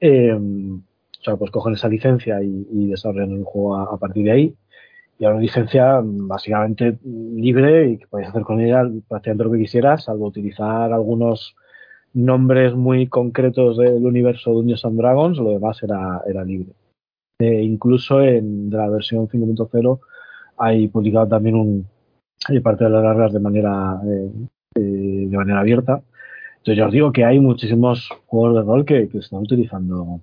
Eh, 0.00 0.38
o 1.22 1.24
sea, 1.24 1.36
pues 1.36 1.52
cogen 1.52 1.74
esa 1.74 1.88
licencia 1.88 2.42
y, 2.42 2.66
y 2.72 2.88
desarrollan 2.88 3.30
el 3.30 3.44
juego 3.44 3.76
a, 3.76 3.96
partir 3.96 4.24
de 4.24 4.32
ahí. 4.32 4.56
Y 5.18 5.24
ahora 5.24 5.36
una 5.36 5.44
licencia 5.44 6.00
mm, 6.00 6.26
básicamente 6.26 6.98
mm, 7.00 7.36
libre 7.36 7.90
y 7.90 7.98
que 7.98 8.08
podéis 8.08 8.30
hacer 8.30 8.42
con 8.42 8.60
ella 8.60 8.82
prácticamente 9.08 9.44
lo 9.44 9.52
que 9.52 9.58
quisieras, 9.60 10.04
salvo 10.04 10.26
utilizar 10.26 10.92
algunos 10.92 11.54
nombres 12.12 12.74
muy 12.74 13.06
concretos 13.06 13.78
del 13.78 14.04
universo 14.04 14.50
de 14.50 14.56
Dungeons 14.56 14.84
and 14.84 14.98
Dragons, 14.98 15.38
lo 15.38 15.50
demás 15.50 15.80
era, 15.82 16.22
era 16.26 16.44
libre. 16.44 16.72
Eh, 17.40 17.62
incluso 17.62 18.20
en 18.20 18.68
de 18.68 18.76
la 18.76 18.88
versión 18.88 19.28
5.0 19.28 20.00
hay 20.58 20.88
publicado 20.88 21.28
también 21.28 21.54
un 21.54 21.86
hay 22.48 22.60
parte 22.60 22.84
de 22.84 22.90
las 22.90 23.02
reglas 23.04 23.32
de 23.32 23.40
manera 23.40 24.00
eh, 24.04 24.30
eh, 24.74 24.80
de 25.28 25.36
manera 25.36 25.60
abierta. 25.60 26.02
Entonces 26.58 26.76
yo 26.76 26.86
os 26.86 26.92
digo 26.92 27.12
que 27.12 27.24
hay 27.24 27.38
muchísimos 27.38 28.08
juegos 28.26 28.56
de 28.56 28.62
rol 28.62 28.84
que, 28.84 29.08
que 29.08 29.18
están 29.18 29.40
utilizando 29.40 30.20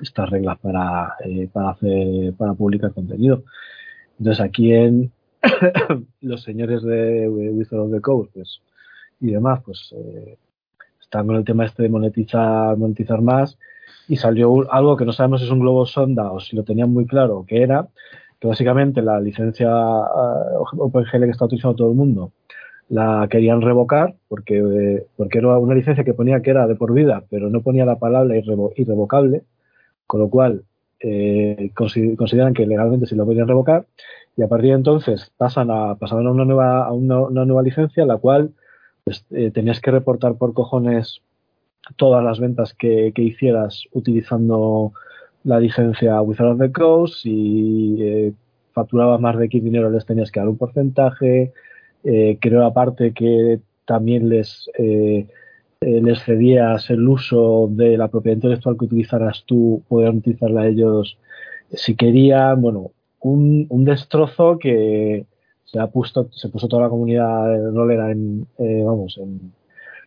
estas 0.00 0.30
reglas 0.30 0.58
para, 0.58 1.14
eh, 1.24 1.48
para 1.52 1.70
hacer 1.70 2.34
para 2.34 2.54
publicar 2.54 2.92
contenido. 2.92 3.44
Entonces 4.18 4.44
aquí 4.44 4.72
en 4.72 5.12
los 6.20 6.42
señores 6.42 6.82
de 6.82 7.28
Wizard 7.28 7.80
of 7.80 7.92
the 7.92 8.00
Coast 8.00 8.30
pues, 8.34 8.60
y 9.20 9.30
demás, 9.30 9.60
pues 9.64 9.94
eh, 9.96 10.36
están 11.00 11.26
con 11.26 11.36
el 11.36 11.44
tema 11.44 11.64
este 11.64 11.84
de 11.84 11.88
monetizar, 11.88 12.76
monetizar 12.76 13.20
más 13.22 13.58
y 14.08 14.16
salió 14.16 14.70
algo 14.72 14.96
que 14.96 15.04
no 15.04 15.12
sabemos 15.12 15.40
si 15.40 15.46
es 15.46 15.52
un 15.52 15.60
globo 15.60 15.86
sonda 15.86 16.32
o 16.32 16.40
si 16.40 16.56
lo 16.56 16.64
tenían 16.64 16.92
muy 16.92 17.06
claro 17.06 17.44
que 17.46 17.62
era, 17.62 17.88
que 18.40 18.48
básicamente 18.48 19.02
la 19.02 19.20
licencia 19.20 19.68
uh, 19.68 20.64
OpenGL 20.78 21.24
que 21.24 21.30
está 21.30 21.44
utilizando 21.46 21.76
todo 21.76 21.90
el 21.90 21.96
mundo 21.96 22.32
la 22.88 23.26
querían 23.28 23.62
revocar 23.62 24.14
porque, 24.28 24.58
eh, 24.58 25.06
porque 25.16 25.38
era 25.38 25.58
una 25.58 25.74
licencia 25.74 26.04
que 26.04 26.14
ponía 26.14 26.40
que 26.40 26.50
era 26.50 26.66
de 26.66 26.76
por 26.76 26.92
vida, 26.92 27.24
pero 27.30 27.50
no 27.50 27.60
ponía 27.62 27.84
la 27.84 27.98
palabra 27.98 28.36
irrevo- 28.36 28.72
irrevocable, 28.76 29.42
con 30.06 30.20
lo 30.20 30.28
cual 30.28 30.64
eh, 31.00 31.70
consi- 31.74 32.16
consideran 32.16 32.54
que 32.54 32.66
legalmente 32.66 33.06
sí 33.06 33.14
lo 33.14 33.26
podían 33.26 33.48
revocar 33.48 33.86
y 34.36 34.42
a 34.42 34.48
partir 34.48 34.70
de 34.70 34.76
entonces 34.76 35.30
pasan 35.36 35.70
a 35.70 35.94
pasaron 35.96 36.26
a 36.26 36.30
una 36.30 36.44
nueva 36.44 36.86
a 36.86 36.92
una, 36.92 37.20
una 37.20 37.44
nueva 37.44 37.62
licencia 37.62 38.04
la 38.06 38.16
cual 38.16 38.52
pues, 39.04 39.24
eh, 39.30 39.50
tenías 39.50 39.80
que 39.80 39.90
reportar 39.90 40.34
por 40.36 40.54
cojones 40.54 41.20
todas 41.96 42.24
las 42.24 42.40
ventas 42.40 42.74
que, 42.74 43.12
que 43.14 43.22
hicieras 43.22 43.84
utilizando 43.92 44.92
la 45.44 45.60
licencia 45.60 46.20
Wizard 46.22 46.52
of 46.52 46.58
the 46.58 46.72
Coast 46.72 47.24
y 47.24 48.02
eh, 48.02 48.32
facturabas 48.72 49.20
más 49.20 49.38
de 49.38 49.46
X 49.46 49.62
dinero 49.62 49.90
les 49.90 50.04
tenías 50.04 50.30
que 50.30 50.40
dar 50.40 50.48
un 50.48 50.58
porcentaje 50.58 51.52
eh, 52.04 52.38
creo 52.40 52.64
aparte 52.64 53.12
que 53.12 53.60
también 53.84 54.28
les 54.28 54.68
eh, 54.78 55.26
eh, 55.80 56.00
les 56.02 56.22
cedías 56.24 56.90
el 56.90 57.06
uso 57.08 57.68
de 57.70 57.96
la 57.98 58.08
propiedad 58.08 58.36
intelectual 58.36 58.76
que 58.78 58.86
utilizaras 58.86 59.44
tú, 59.46 59.82
podían 59.88 60.18
utilizarla 60.18 60.66
ellos 60.68 61.18
si 61.72 61.96
querían, 61.96 62.62
bueno, 62.62 62.92
un, 63.20 63.66
un 63.70 63.84
destrozo 63.84 64.58
que 64.58 65.26
se 65.64 65.80
ha 65.80 65.88
puesto, 65.88 66.28
se 66.32 66.48
puso 66.48 66.68
toda 66.68 66.84
la 66.84 66.88
comunidad 66.90 67.72
rolera 67.74 68.10
en, 68.12 68.46
eh, 68.58 68.82
vamos, 68.84 69.18
en, 69.18 69.52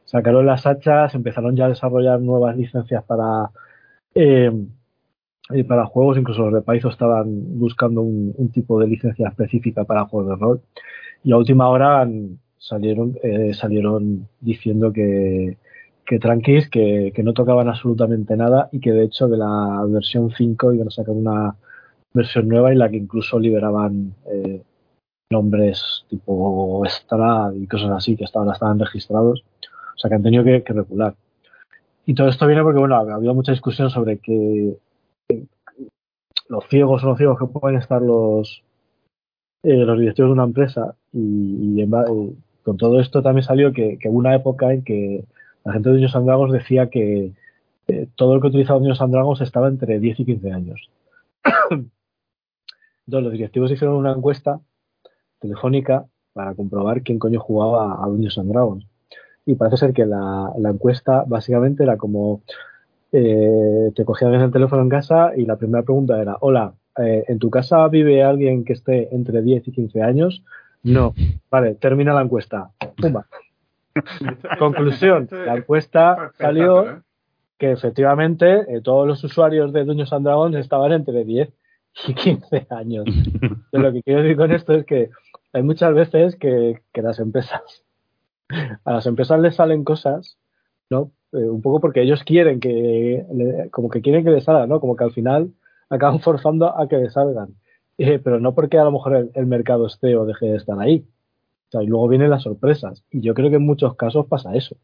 sacaron 0.06 0.46
las 0.46 0.66
hachas, 0.68 1.16
empezaron 1.16 1.56
ya 1.56 1.66
a 1.66 1.70
desarrollar 1.70 2.22
nuevas 2.22 2.58
licencias 2.58 3.04
para 3.06 3.52
eh, 4.16 4.52
para 5.68 5.86
juegos, 5.86 6.18
incluso 6.18 6.44
los 6.46 6.54
de 6.54 6.62
Paizo 6.62 6.90
estaban 6.90 7.26
buscando 7.60 8.02
un, 8.02 8.34
un 8.38 8.50
tipo 8.52 8.80
de 8.80 8.88
licencia 8.88 9.28
específica 9.30 9.84
para 9.84 10.06
juegos 10.06 10.30
de 10.30 10.36
rol 10.36 10.62
y 11.24 11.32
a 11.32 11.38
última 11.38 11.70
hora 11.70 12.02
han- 12.02 12.40
salieron 12.60 13.18
eh, 13.24 13.54
salieron 13.54 14.28
diciendo 14.42 14.94
que, 14.94 15.58
que 16.06 16.20
tranquis, 16.20 16.70
que, 16.70 17.12
que 17.16 17.24
no 17.24 17.34
tocaban 17.34 17.70
absolutamente 17.70 18.36
nada 18.38 18.70
y 18.72 18.80
que 18.80 18.92
de 18.92 19.06
hecho 19.06 19.28
de 19.28 19.38
la 19.38 19.84
versión 19.88 20.32
5 20.32 20.74
iban 20.74 20.88
a 20.88 20.92
sacar 20.92 21.16
una 21.16 21.56
versión 22.14 22.48
nueva 22.48 22.72
en 22.72 22.80
la 22.80 22.90
que 22.90 22.98
incluso 22.98 23.40
liberaban 23.40 24.14
eh, 24.26 24.62
nombres 25.32 26.06
tipo 26.10 26.84
Strad 26.86 27.54
y 27.54 27.68
cosas 27.68 27.92
así 27.92 28.16
que 28.16 28.24
estaban, 28.24 28.50
estaban 28.50 28.80
registrados. 28.80 29.44
O 29.96 29.98
sea 29.98 30.10
que 30.10 30.16
han 30.16 30.24
tenido 30.24 30.44
que, 30.44 30.64
recular. 30.68 31.16
Y 32.06 32.14
todo 32.14 32.30
esto 32.30 32.48
viene 32.48 32.64
porque, 32.64 32.80
bueno, 32.80 32.96
ha 32.96 33.16
habido 33.16 33.34
mucha 33.34 33.52
discusión 33.52 33.90
sobre 33.90 34.18
que 34.18 34.78
los 36.48 36.68
ciegos 36.70 37.04
o 37.04 37.08
los 37.08 37.18
ciegos 37.18 37.38
que 37.38 37.46
pueden 37.46 37.78
estar 37.78 38.02
los, 38.02 38.64
eh, 39.64 39.86
los 39.86 40.00
directivos 40.00 40.30
de 40.30 40.34
una 40.34 40.46
empresa 40.46 40.96
y, 41.14 41.76
y 41.76 41.82
eh, 41.82 41.88
con 42.70 42.78
todo 42.78 43.00
esto 43.00 43.24
también 43.24 43.44
salió 43.44 43.74
que, 43.74 43.98
que 43.98 44.10
hubo 44.10 44.20
una 44.20 44.36
época 44.36 44.72
en 44.72 44.84
que 44.84 45.26
la 45.66 45.74
gente 45.74 45.90
de 45.90 45.96
Dungeons 45.96 46.16
and 46.16 46.28
Dragons 46.28 46.54
decía 46.54 46.88
que 46.88 47.32
todo 48.16 48.36
el 48.36 48.42
que 48.42 48.48
utilizaba 48.50 48.78
Dungeons 48.78 49.02
and 49.02 49.12
Dragons 49.12 49.42
estaba 49.42 49.68
entre 49.70 50.00
10 50.00 50.20
y 50.20 50.26
15 50.26 50.52
años. 50.52 50.92
Entonces 53.08 53.24
los 53.24 53.32
directivos 53.32 53.72
hicieron 53.72 53.96
una 53.96 54.12
encuesta 54.12 54.60
telefónica 55.40 56.06
para 56.34 56.54
comprobar 56.54 57.02
quién 57.02 57.18
coño 57.18 57.40
jugaba 57.40 58.04
a 58.04 58.08
Dungeons 58.08 58.38
and. 58.38 58.84
Y 59.48 59.56
parece 59.56 59.78
ser 59.78 59.92
que 59.92 60.06
la, 60.06 60.54
encuesta 60.56 61.24
básicamente 61.26 61.82
era 61.82 61.98
como 61.98 62.44
eh, 63.12 63.92
te 63.96 64.06
cogían 64.06 64.36
el 64.36 64.52
teléfono 64.52 64.84
en 64.84 64.90
casa 64.90 65.32
y 65.36 65.48
la 65.48 65.56
primera 65.56 65.82
pregunta 65.82 66.22
era, 66.22 66.38
hola, 66.42 66.76
eh, 67.00 67.26
¿en 67.28 67.40
tu 67.40 67.50
casa 67.50 67.88
vive 67.88 68.22
alguien 68.22 68.64
que 68.64 68.74
esté 68.74 69.16
entre 69.16 69.42
10 69.42 69.70
y 69.70 69.72
15 69.72 70.04
años? 70.04 70.44
No. 70.84 71.14
Vale, 71.52 71.76
termina 71.76 72.14
la 72.14 72.22
encuesta. 72.22 72.72
Pumba. 72.98 73.26
Conclusión, 74.60 75.28
la 75.32 75.56
encuesta 75.58 76.32
salió 76.38 76.90
¿eh? 76.90 77.02
que 77.58 77.72
efectivamente 77.72 78.62
eh, 78.74 78.82
todos 78.82 79.08
los 79.08 79.24
usuarios 79.24 79.74
de 79.74 79.84
Dungeons 79.84 80.14
and 80.14 80.26
Dragons 80.26 80.56
estaban 80.56 80.92
entre 80.94 81.24
10 81.26 81.50
y 82.08 82.14
15 82.14 82.68
años. 82.70 83.06
Lo 83.72 83.92
que 83.92 84.04
quiero 84.04 84.22
decir 84.22 84.38
con 84.38 84.52
esto 84.52 84.74
es 84.74 84.86
que 84.86 85.10
hay 85.54 85.64
muchas 85.64 85.94
veces 85.94 86.36
que, 86.36 86.82
que 86.94 87.02
las 87.02 87.20
empresas, 87.20 87.62
a 88.86 88.94
las 88.94 89.06
empresas 89.06 89.40
les 89.40 89.56
salen 89.56 89.84
cosas, 89.84 90.38
¿no? 90.90 91.12
Eh, 91.34 91.38
un 91.44 91.62
poco 91.62 91.80
porque 91.80 92.02
ellos 92.02 92.24
quieren 92.24 92.60
que, 92.60 93.26
le- 93.34 93.70
como 93.72 93.90
que 93.90 94.02
quieren 94.02 94.24
que 94.24 94.32
les 94.32 94.44
salgan, 94.46 94.70
¿no? 94.70 94.80
Como 94.80 94.96
que 94.96 95.04
al 95.04 95.12
final 95.12 95.50
acaban 95.90 96.20
forzando 96.22 96.78
a 96.80 96.88
que 96.88 96.98
les 96.98 97.14
salgan. 97.14 97.50
Pero 98.00 98.40
no 98.40 98.56
porque 98.56 98.78
a 98.78 98.86
lo 98.86 98.92
mejor 98.92 99.30
el, 99.34 99.46
mercado 99.46 99.88
esté 99.88 100.16
o 100.16 100.26
deje 100.26 100.46
de 100.46 100.58
estar 100.58 100.80
ahí. 100.80 101.06
O 101.68 101.72
sea, 101.72 101.84
y 101.84 101.88
luego 101.88 102.08
vienen 102.08 102.30
las 102.30 102.44
sorpresas. 102.44 103.04
Y 103.12 103.22
yo 103.22 103.34
creo 103.34 103.50
que 103.50 103.58
en 103.58 103.66
muchos 103.66 103.96
casos 103.96 104.26
pasa 104.28 104.56
eso. 104.56 104.78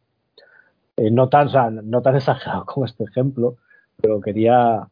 Eh, 0.97 1.11
no 1.11 1.29
tan, 1.29 1.49
no 1.89 2.01
tan 2.01 2.15
exagerado 2.17 2.65
como 2.65 2.85
este 2.85 3.05
ejemplo, 3.05 3.55
pero 4.01 4.19
quería, 4.19 4.89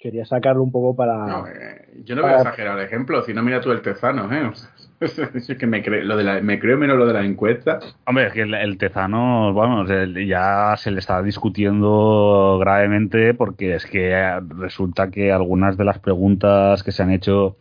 quería 0.00 0.24
sacarlo 0.24 0.62
un 0.62 0.72
poco 0.72 0.96
para. 0.96 1.14
No, 1.26 1.46
eh, 1.46 1.88
yo 2.04 2.16
no 2.16 2.22
voy 2.22 2.30
a 2.32 2.36
exagerar 2.38 2.78
el 2.78 2.84
ejemplo, 2.84 3.22
si 3.22 3.34
no 3.34 3.42
mira 3.42 3.60
tú 3.60 3.70
el 3.70 3.82
Tezano, 3.82 4.32
¿eh? 4.32 4.44
O 4.46 4.54
sea, 5.06 5.30
es 5.34 5.46
que 5.58 5.66
me, 5.66 5.84
cre- 5.84 6.02
lo 6.02 6.16
de 6.16 6.24
la, 6.24 6.40
me 6.40 6.58
creo 6.58 6.78
menos 6.78 6.96
lo 6.96 7.06
de 7.06 7.12
la 7.12 7.24
encuesta. 7.24 7.78
Hombre, 8.06 8.26
es 8.28 8.32
que 8.32 8.42
el, 8.42 8.54
el 8.54 8.78
Tezano, 8.78 9.52
vamos, 9.54 9.90
el- 9.90 10.26
ya 10.26 10.74
se 10.76 10.90
le 10.90 10.98
está 11.00 11.22
discutiendo 11.22 12.58
gravemente 12.60 13.34
porque 13.34 13.74
es 13.74 13.86
que 13.86 14.10
eh, 14.12 14.40
resulta 14.58 15.10
que 15.10 15.32
algunas 15.32 15.76
de 15.76 15.84
las 15.84 15.98
preguntas 15.98 16.82
que 16.82 16.92
se 16.92 17.02
han 17.02 17.10
hecho, 17.10 17.56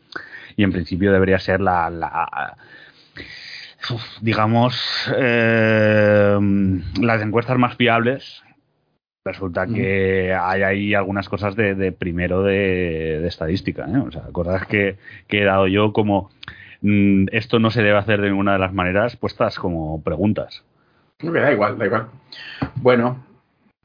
y 0.55 0.63
en 0.63 0.71
principio 0.71 1.11
debería 1.11 1.39
ser 1.39 1.59
la, 1.61 1.89
la- 1.89 2.57
digamos, 4.21 5.11
eh, 5.17 6.37
las 7.01 7.21
encuestas 7.21 7.57
más 7.57 7.75
fiables, 7.75 8.43
resulta 9.29 9.65
que 9.67 10.33
hay 10.33 10.63
ahí 10.63 10.93
algunas 10.93 11.29
cosas 11.29 11.55
de, 11.55 11.75
de 11.75 11.91
primero 11.91 12.43
de, 12.43 13.19
de 13.21 13.27
estadística, 13.27 13.85
¿eh? 13.85 13.97
o 13.97 14.11
sea, 14.11 14.23
cosas 14.31 14.65
que, 14.67 14.97
que 15.27 15.41
he 15.41 15.45
dado 15.45 15.67
yo 15.67 15.93
como 15.93 16.29
mm, 16.81 17.27
esto 17.31 17.59
no 17.59 17.71
se 17.71 17.81
debe 17.83 17.97
hacer 17.97 18.19
de 18.21 18.29
ninguna 18.29 18.53
de 18.53 18.59
las 18.59 18.73
maneras 18.73 19.15
puestas 19.15 19.57
como 19.59 20.01
preguntas. 20.03 20.63
Ok, 21.23 21.33
da 21.33 21.51
igual, 21.51 21.77
da 21.77 21.85
igual. 21.85 22.07
Bueno, 22.75 23.23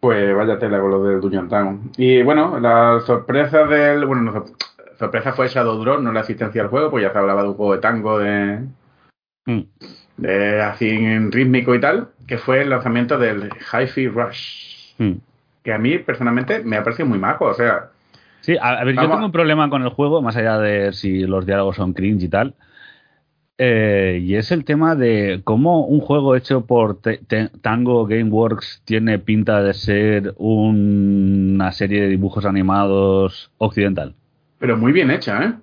pues 0.01 0.35
vaya 0.37 0.59
tela 0.59 0.81
con 0.81 0.91
lo 0.91 1.05
del 1.05 1.21
Dungeon 1.21 1.49
Town. 1.49 1.91
Y 1.97 2.23
bueno, 2.23 2.59
la 2.61 3.01
sorpresa 3.07 3.65
del. 3.67 4.05
Bueno, 4.07 4.23
no, 4.23 4.33
sor- 4.33 4.47
sorpresa 4.99 5.33
fue 5.33 5.49
Shadow 5.49 5.79
Drop, 5.79 6.01
no 6.01 6.13
la 6.13 6.21
asistencia 6.21 6.63
al 6.63 6.69
juego, 6.69 6.91
pues 6.91 7.03
ya 7.03 7.13
se 7.13 7.19
hablaba 7.19 7.43
de 7.43 7.49
un 7.49 7.55
juego 7.55 7.75
de 7.75 7.81
tango 7.81 8.19
de. 8.19 8.61
Mm. 9.47 9.61
de 10.17 10.63
así 10.63 10.89
en 10.89 11.31
rítmico 11.33 11.75
y 11.75 11.81
tal, 11.81 12.09
que 12.27 12.39
fue 12.39 12.63
el 12.63 12.71
lanzamiento 12.71 13.19
del 13.19 13.51
Hi-Fi 13.73 14.09
Rush. 14.09 14.95
Mm. 14.99 15.13
Que 15.65 15.73
a 15.75 15.79
mí 15.79 15.99
personalmente 15.99 16.63
me 16.65 16.77
ha 16.79 16.85
parecido 16.85 17.09
muy 17.09 17.19
majo. 17.19 17.47
O 17.47 17.55
sea, 17.55 17.91
Sí, 18.41 18.57
a, 18.61 18.79
a 18.81 18.85
ver, 18.85 18.97
yo 18.99 19.09
tengo 19.11 19.25
un 19.25 19.33
problema 19.33 19.69
con 19.71 19.83
el 19.83 19.89
juego, 19.89 20.21
más 20.23 20.37
allá 20.37 20.59
de 20.59 20.93
si 20.93 21.21
los 21.27 21.47
diálogos 21.47 21.77
son 21.77 21.95
cringe 21.95 22.25
y 22.25 22.29
tal. 22.29 22.55
eh, 23.59 24.19
y 24.23 24.35
es 24.35 24.51
el 24.51 24.65
tema 24.65 24.97
de 24.97 25.43
cómo 25.45 25.87
un 25.87 26.01
juego 26.01 26.35
hecho 26.35 26.67
por 26.67 27.01
Tango 27.61 28.07
Gameworks 28.07 28.83
tiene 28.85 29.19
pinta 29.21 29.63
de 29.63 29.75
ser 29.75 30.35
un- 30.39 31.53
una 31.55 31.71
serie 31.73 32.03
de 32.03 32.09
dibujos 32.09 32.45
animados 32.47 33.53
occidental. 33.59 34.15
Pero 34.59 34.77
muy 34.77 34.93
bien 34.93 35.11
hecha, 35.11 35.43
¿eh? 35.45 35.55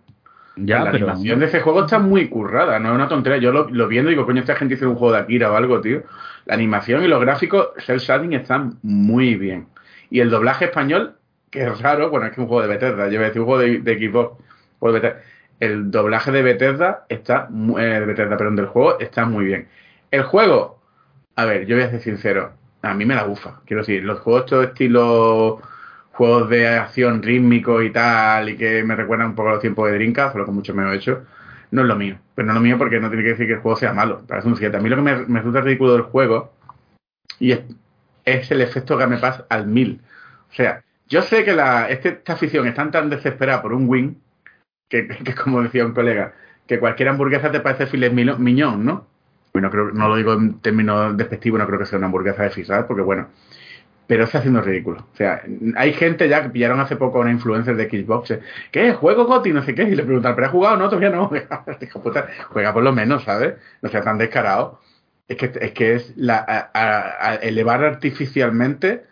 Ya, 0.58 0.84
la 0.84 0.92
pero 0.92 1.08
animación 1.08 1.40
de 1.40 1.46
ese 1.48 1.62
juego 1.62 1.82
está 1.86 2.00
muy 2.00 2.30
currada, 2.30 2.78
no 2.80 2.90
es 2.90 2.96
una 2.96 3.08
tontería. 3.08 3.40
Yo 3.40 3.52
lo, 3.52 3.70
lo 3.70 3.88
viendo 3.88 4.12
y 4.12 4.16
digo, 4.16 4.26
coño, 4.26 4.42
esta 4.42 4.56
gente 4.56 4.76
hizo 4.76 4.90
un 4.90 4.96
juego 4.98 5.14
de 5.16 5.22
Akira 5.22 5.52
o 5.52 5.56
algo, 5.56 5.82
tío. 5.82 6.04
La 6.46 6.56
animación 6.56 7.04
y 7.04 7.08
los 7.08 7.22
gráficos, 7.22 7.70
Cell 7.80 8.00
Shading 8.00 8.34
están 8.34 8.78
muy 8.84 9.36
bien. 9.36 9.68
Y 10.12 10.20
el 10.20 10.30
doblaje 10.30 10.66
español, 10.66 11.16
que 11.50 11.64
es 11.64 11.82
raro, 11.82 12.12
bueno, 12.12 12.28
es 12.28 12.32
que 12.32 12.36
es 12.36 12.40
un 12.40 12.48
juego 12.48 12.62
de 12.62 12.68
Bethesda, 12.68 13.08
yo 13.08 13.14
iba 13.14 13.24
a 13.24 13.28
decir 13.28 13.42
un 13.42 13.48
juego 13.48 13.62
de, 13.62 13.80
de 13.80 14.08
Xbox, 14.08 14.38
juego 14.80 14.94
de 14.94 15.00
Bethesda. 15.00 15.24
El 15.60 15.90
doblaje 15.90 16.32
de 16.32 16.42
Bethesda 16.44 17.06
está, 17.10 17.50
eh, 17.80 17.82
de 17.82 18.06
Bethesda, 18.06 18.38
perdón, 18.38 18.58
del 18.58 18.68
juego 18.68 19.00
está 19.00 19.26
muy 19.26 19.46
bien. 19.46 19.68
El 20.12 20.24
juego, 20.24 20.82
a 21.36 21.46
ver, 21.46 21.66
yo 21.66 21.76
voy 21.76 21.86
a 21.86 21.90
ser 21.90 22.02
sincero, 22.02 22.52
a 22.82 22.94
mí 22.94 23.06
me 23.06 23.16
la 23.16 23.24
bufa. 23.24 23.62
Quiero 23.66 23.82
decir, 23.84 24.04
los 24.04 24.20
juegos 24.20 24.46
todo 24.48 24.64
estilo 24.64 25.62
juegos 26.12 26.50
de 26.50 26.68
acción 26.68 27.24
rítmico 27.24 27.82
y 27.82 27.92
tal, 27.92 28.50
y 28.50 28.58
que 28.58 28.84
me 28.84 28.96
recuerdan 28.96 29.30
un 29.30 29.36
poco 29.36 29.50
a 29.50 29.52
los 29.54 29.62
tiempos 29.62 29.90
de 29.90 29.96
Dreamcast, 29.96 30.36
lo 30.36 30.46
que 30.46 30.52
mucho 30.52 30.74
me 30.74 30.84
he 30.92 30.96
hecho, 30.96 31.24
no 31.72 31.82
es 31.82 31.88
lo 31.88 31.96
mío. 31.96 32.18
Pero 32.36 32.48
no 32.48 32.52
es 32.54 32.56
lo 32.56 32.62
mío 32.62 32.78
porque 32.78 33.00
no 33.00 33.08
tiene 33.10 33.24
que 33.24 33.30
decir 33.30 33.48
que 33.48 33.54
el 33.54 33.60
juego 33.60 33.78
sea 33.78 33.94
malo. 33.94 34.22
Parece 34.28 34.48
un 34.48 34.58
7. 34.58 34.76
A 34.76 34.82
mí 34.82 34.90
lo 34.90 34.98
que 34.98 35.02
me, 35.02 35.16
me 35.26 35.40
resulta 35.40 35.62
ridículo 35.62 35.94
del 35.94 36.04
juego 36.04 36.54
y 37.40 37.54
es, 37.54 37.62
es 38.26 38.52
el 38.52 38.62
efecto 38.62 38.98
Game 38.98 39.18
Pass 39.18 39.44
al 39.50 39.68
1000. 39.68 40.02
O 40.52 40.54
sea, 40.54 40.84
yo 41.08 41.22
sé 41.22 41.44
que 41.44 41.54
la, 41.54 41.90
este- 41.90 42.10
esta 42.10 42.34
afición 42.34 42.68
está 42.68 42.90
tan 42.92 43.10
desesperada 43.10 43.62
por 43.62 43.74
un 43.74 43.88
win 43.90 44.22
que, 44.90 45.08
que, 45.26 45.36
como 45.36 45.62
decía 45.64 45.86
un 45.86 45.94
colega, 45.94 46.34
que 46.68 46.80
cualquier 46.80 47.10
hamburguesa 47.10 47.52
te 47.52 47.60
parece 47.62 47.88
filet 47.88 48.14
miñón, 48.14 48.86
¿no? 48.86 49.08
Bueno, 49.54 49.70
creo, 49.70 49.92
no 49.92 50.08
lo 50.08 50.16
digo 50.16 50.34
en 50.34 50.60
términos 50.62 51.18
despectivos, 51.18 51.60
no 51.60 51.68
creo 51.68 51.80
que 51.80 51.86
sea 51.86 51.98
una 51.98 52.08
hamburguesa 52.08 52.44
de 52.44 52.52
fisar, 52.52 52.88
porque 52.88 53.02
bueno, 53.04 53.28
pero 54.08 54.26
está 54.26 54.40
haciendo 54.40 54.62
ridículo. 54.62 55.08
O 55.14 55.16
sea, 55.16 55.42
hay 55.78 55.94
gente 55.94 56.28
ya 56.28 56.44
que 56.44 56.50
pillaron 56.50 56.80
hace 56.82 56.98
poco 56.98 57.20
a 57.20 57.22
una 57.22 57.32
influencer 57.32 57.76
de 57.78 57.90
Xbox. 57.90 58.32
eh, 58.32 58.40
¿Qué? 58.72 58.94
¿Juego 58.94 59.26
Goti? 59.26 59.54
No 59.54 59.64
sé 59.64 59.74
qué. 59.74 59.84
Y 59.84 59.96
le 59.96 60.04
preguntan, 60.04 60.36
¿pero 60.36 60.48
has 60.48 60.52
jugado? 60.54 60.78
No, 60.78 60.90
todavía 60.90 61.10
no. 61.12 61.32
Hijo 61.82 62.02
puta, 62.04 62.28
juega 62.50 62.74
por 62.74 62.84
lo 62.84 62.92
menos, 62.92 63.24
¿sabes? 63.24 63.56
No 63.82 63.90
sea 63.90 64.02
tan 64.02 64.18
descarado. 64.18 64.82
Es 65.28 65.38
que 65.38 65.52
es, 65.62 65.72
que 65.72 65.96
es 65.96 66.14
la, 66.18 66.38
a- 66.38 66.70
a- 66.74 67.30
a 67.32 67.36
elevar 67.36 67.84
artificialmente 67.84 69.06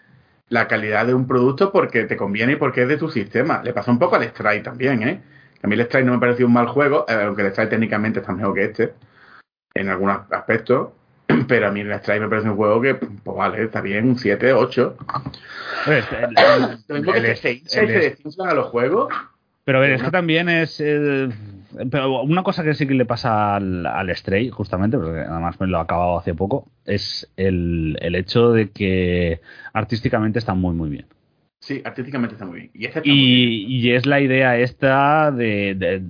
la 0.49 0.67
calidad 0.67 1.05
de 1.05 1.13
un 1.13 1.27
producto 1.27 1.71
porque 1.71 2.03
te 2.05 2.17
conviene 2.17 2.53
y 2.53 2.55
porque 2.55 2.81
es 2.83 2.87
de 2.87 2.97
tu 2.97 3.09
sistema. 3.09 3.61
Le 3.63 3.71
pasa 3.73 3.91
un 3.91 3.99
poco 3.99 4.15
al 4.15 4.23
Strike 4.23 4.63
también, 4.63 5.03
¿eh? 5.03 5.21
A 5.61 5.67
mí 5.67 5.75
el 5.75 5.81
Strike 5.81 6.05
no 6.05 6.13
me 6.13 6.19
pareció 6.19 6.45
un 6.47 6.53
mal 6.53 6.67
juego, 6.67 7.05
eh, 7.07 7.13
aunque 7.13 7.41
el 7.43 7.49
Strike 7.49 7.69
técnicamente 7.69 8.19
está 8.19 8.31
mejor 8.33 8.55
que 8.55 8.63
este, 8.65 8.93
en 9.75 9.89
algunos 9.89 10.21
aspectos. 10.31 10.89
Pero 11.47 11.67
a 11.67 11.71
mí 11.71 11.81
el 11.81 11.91
Strike 11.91 12.21
me 12.21 12.29
parece 12.29 12.49
un 12.49 12.55
juego 12.55 12.81
que, 12.81 12.95
pues 12.95 13.37
vale, 13.37 13.63
está 13.63 13.81
bien, 13.81 14.07
un 14.09 14.17
7, 14.17 14.51
8. 14.53 14.97
Pues, 15.85 16.05
el- 16.11 16.79
Lo 16.87 16.95
mismo 16.95 17.13
que 17.13 17.19
el- 17.19 17.37
se 17.37 17.61
se 17.65 17.85
desinflan 17.85 18.49
a 18.49 18.53
los 18.55 18.67
juegos. 18.67 19.13
Pero 19.65 19.77
a 19.77 19.81
ver, 19.81 19.91
es 19.91 20.01
que 20.03 20.11
también 20.11 20.49
es. 20.49 20.79
eh, 20.79 21.29
pero 21.91 22.21
una 22.21 22.43
cosa 22.43 22.63
que 22.63 22.73
sí 22.73 22.87
que 22.87 22.93
le 22.93 23.05
pasa 23.05 23.55
al, 23.55 23.85
al 23.85 24.15
Stray, 24.15 24.49
justamente, 24.49 24.97
porque 24.97 25.19
además 25.19 25.59
me 25.59 25.67
lo 25.67 25.77
he 25.77 25.81
acabado 25.81 26.17
hace 26.17 26.33
poco, 26.33 26.67
es 26.85 27.31
el, 27.37 27.97
el 28.01 28.15
hecho 28.15 28.51
de 28.51 28.69
que 28.69 29.41
artísticamente 29.73 30.39
está 30.39 30.53
muy, 30.53 30.75
muy 30.75 30.89
bien. 30.89 31.05
Sí, 31.59 31.81
artísticamente 31.83 32.35
está 32.35 32.45
muy 32.45 32.59
bien. 32.59 32.71
Y 32.73 32.85
este 32.85 32.99
está 32.99 33.09
muy 33.09 33.17
bien. 33.17 33.71
Y, 33.71 33.91
es 33.91 34.05
la 34.05 34.21
idea 34.21 34.57
esta 34.57 35.31
de, 35.31 35.75
de, 35.75 36.01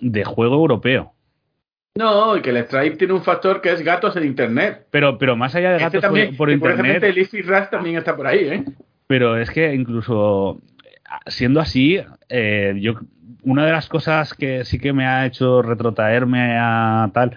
de 0.00 0.24
juego 0.24 0.56
europeo. 0.56 1.12
No, 1.96 2.36
y 2.36 2.42
que 2.42 2.50
el 2.50 2.58
Stripe 2.64 2.96
tiene 2.96 3.14
un 3.14 3.22
factor 3.22 3.62
que 3.62 3.72
es 3.72 3.82
gatos 3.82 4.16
en 4.16 4.24
internet. 4.24 4.86
Pero, 4.90 5.16
pero 5.16 5.34
más 5.34 5.54
allá 5.54 5.70
de 5.70 5.76
Este 5.76 5.84
gatos 5.84 6.02
también, 6.02 6.36
por, 6.36 6.48
por 6.58 6.70
internet, 6.70 7.02
el 7.02 7.18
Ify 7.18 7.42
Rush 7.42 7.68
también 7.70 7.96
está 7.96 8.14
por 8.14 8.26
ahí, 8.26 8.48
¿eh? 8.48 8.64
pero 9.06 9.38
es 9.38 9.50
que 9.50 9.72
incluso 9.74 10.60
siendo 11.26 11.60
así, 11.60 12.00
eh, 12.28 12.74
yo 12.78 13.00
una 13.46 13.64
de 13.64 13.72
las 13.72 13.88
cosas 13.88 14.34
que 14.34 14.64
sí 14.64 14.78
que 14.78 14.92
me 14.92 15.06
ha 15.06 15.24
hecho 15.24 15.62
retrotraerme 15.62 16.58
a 16.58 17.10
tal 17.14 17.36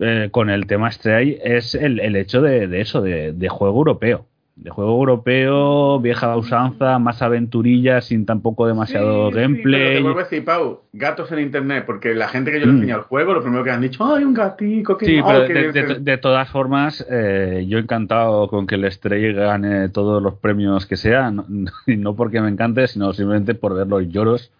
eh, 0.00 0.28
con 0.30 0.48
el 0.48 0.66
tema 0.66 0.90
Stray 0.90 1.38
es 1.42 1.74
el, 1.74 2.00
el 2.00 2.16
hecho 2.16 2.40
de, 2.40 2.68
de 2.68 2.80
eso, 2.80 3.02
de, 3.02 3.32
de 3.32 3.48
juego 3.48 3.76
europeo. 3.78 4.24
De 4.54 4.70
juego 4.70 4.90
europeo, 4.92 6.00
vieja 6.00 6.36
usanza, 6.36 6.98
más 6.98 7.22
aventurilla, 7.22 8.00
sin 8.00 8.26
tampoco 8.26 8.66
demasiado 8.66 9.28
Sí, 9.28 9.34
sí, 9.34 9.40
gameplay. 9.40 9.94
te 9.96 10.00
vuelvo 10.02 10.18
a 10.18 10.22
decir, 10.24 10.44
Pau, 10.44 10.80
gatos 10.92 11.30
en 11.30 11.38
internet, 11.38 11.84
porque 11.86 12.12
la 12.14 12.26
gente 12.26 12.50
que 12.50 12.58
yo 12.58 12.66
le 12.66 12.72
Mm. 12.72 12.76
enseño 12.76 12.96
el 12.96 13.02
juego, 13.02 13.34
lo 13.34 13.40
primero 13.42 13.62
que 13.62 13.70
han 13.70 13.80
dicho, 13.80 14.04
¡ay, 14.04 14.24
un 14.24 14.34
gatico! 14.34 14.98
qué 14.98 15.06
Sí, 15.06 15.20
pero 15.24 15.42
de, 15.42 15.48
bien 15.48 15.72
de- 15.72 15.86
se-". 15.94 16.00
de 16.00 16.18
todas 16.18 16.48
formas, 16.48 17.06
eh, 17.08 17.66
yo 17.68 17.78
encantado 17.78 18.48
con 18.48 18.66
que 18.66 18.74
el 18.74 18.90
Stray 18.90 19.32
gane 19.32 19.90
todos 19.90 20.20
los 20.20 20.34
premios 20.34 20.86
que 20.86 20.96
sean, 20.96 21.44
y 21.86 21.96
no 21.96 22.16
porque 22.16 22.40
me 22.40 22.48
encante, 22.48 22.88
sino 22.88 23.12
simplemente 23.12 23.54
por 23.54 23.74
ver 23.76 23.86
los 23.86 24.08
lloros 24.08 24.50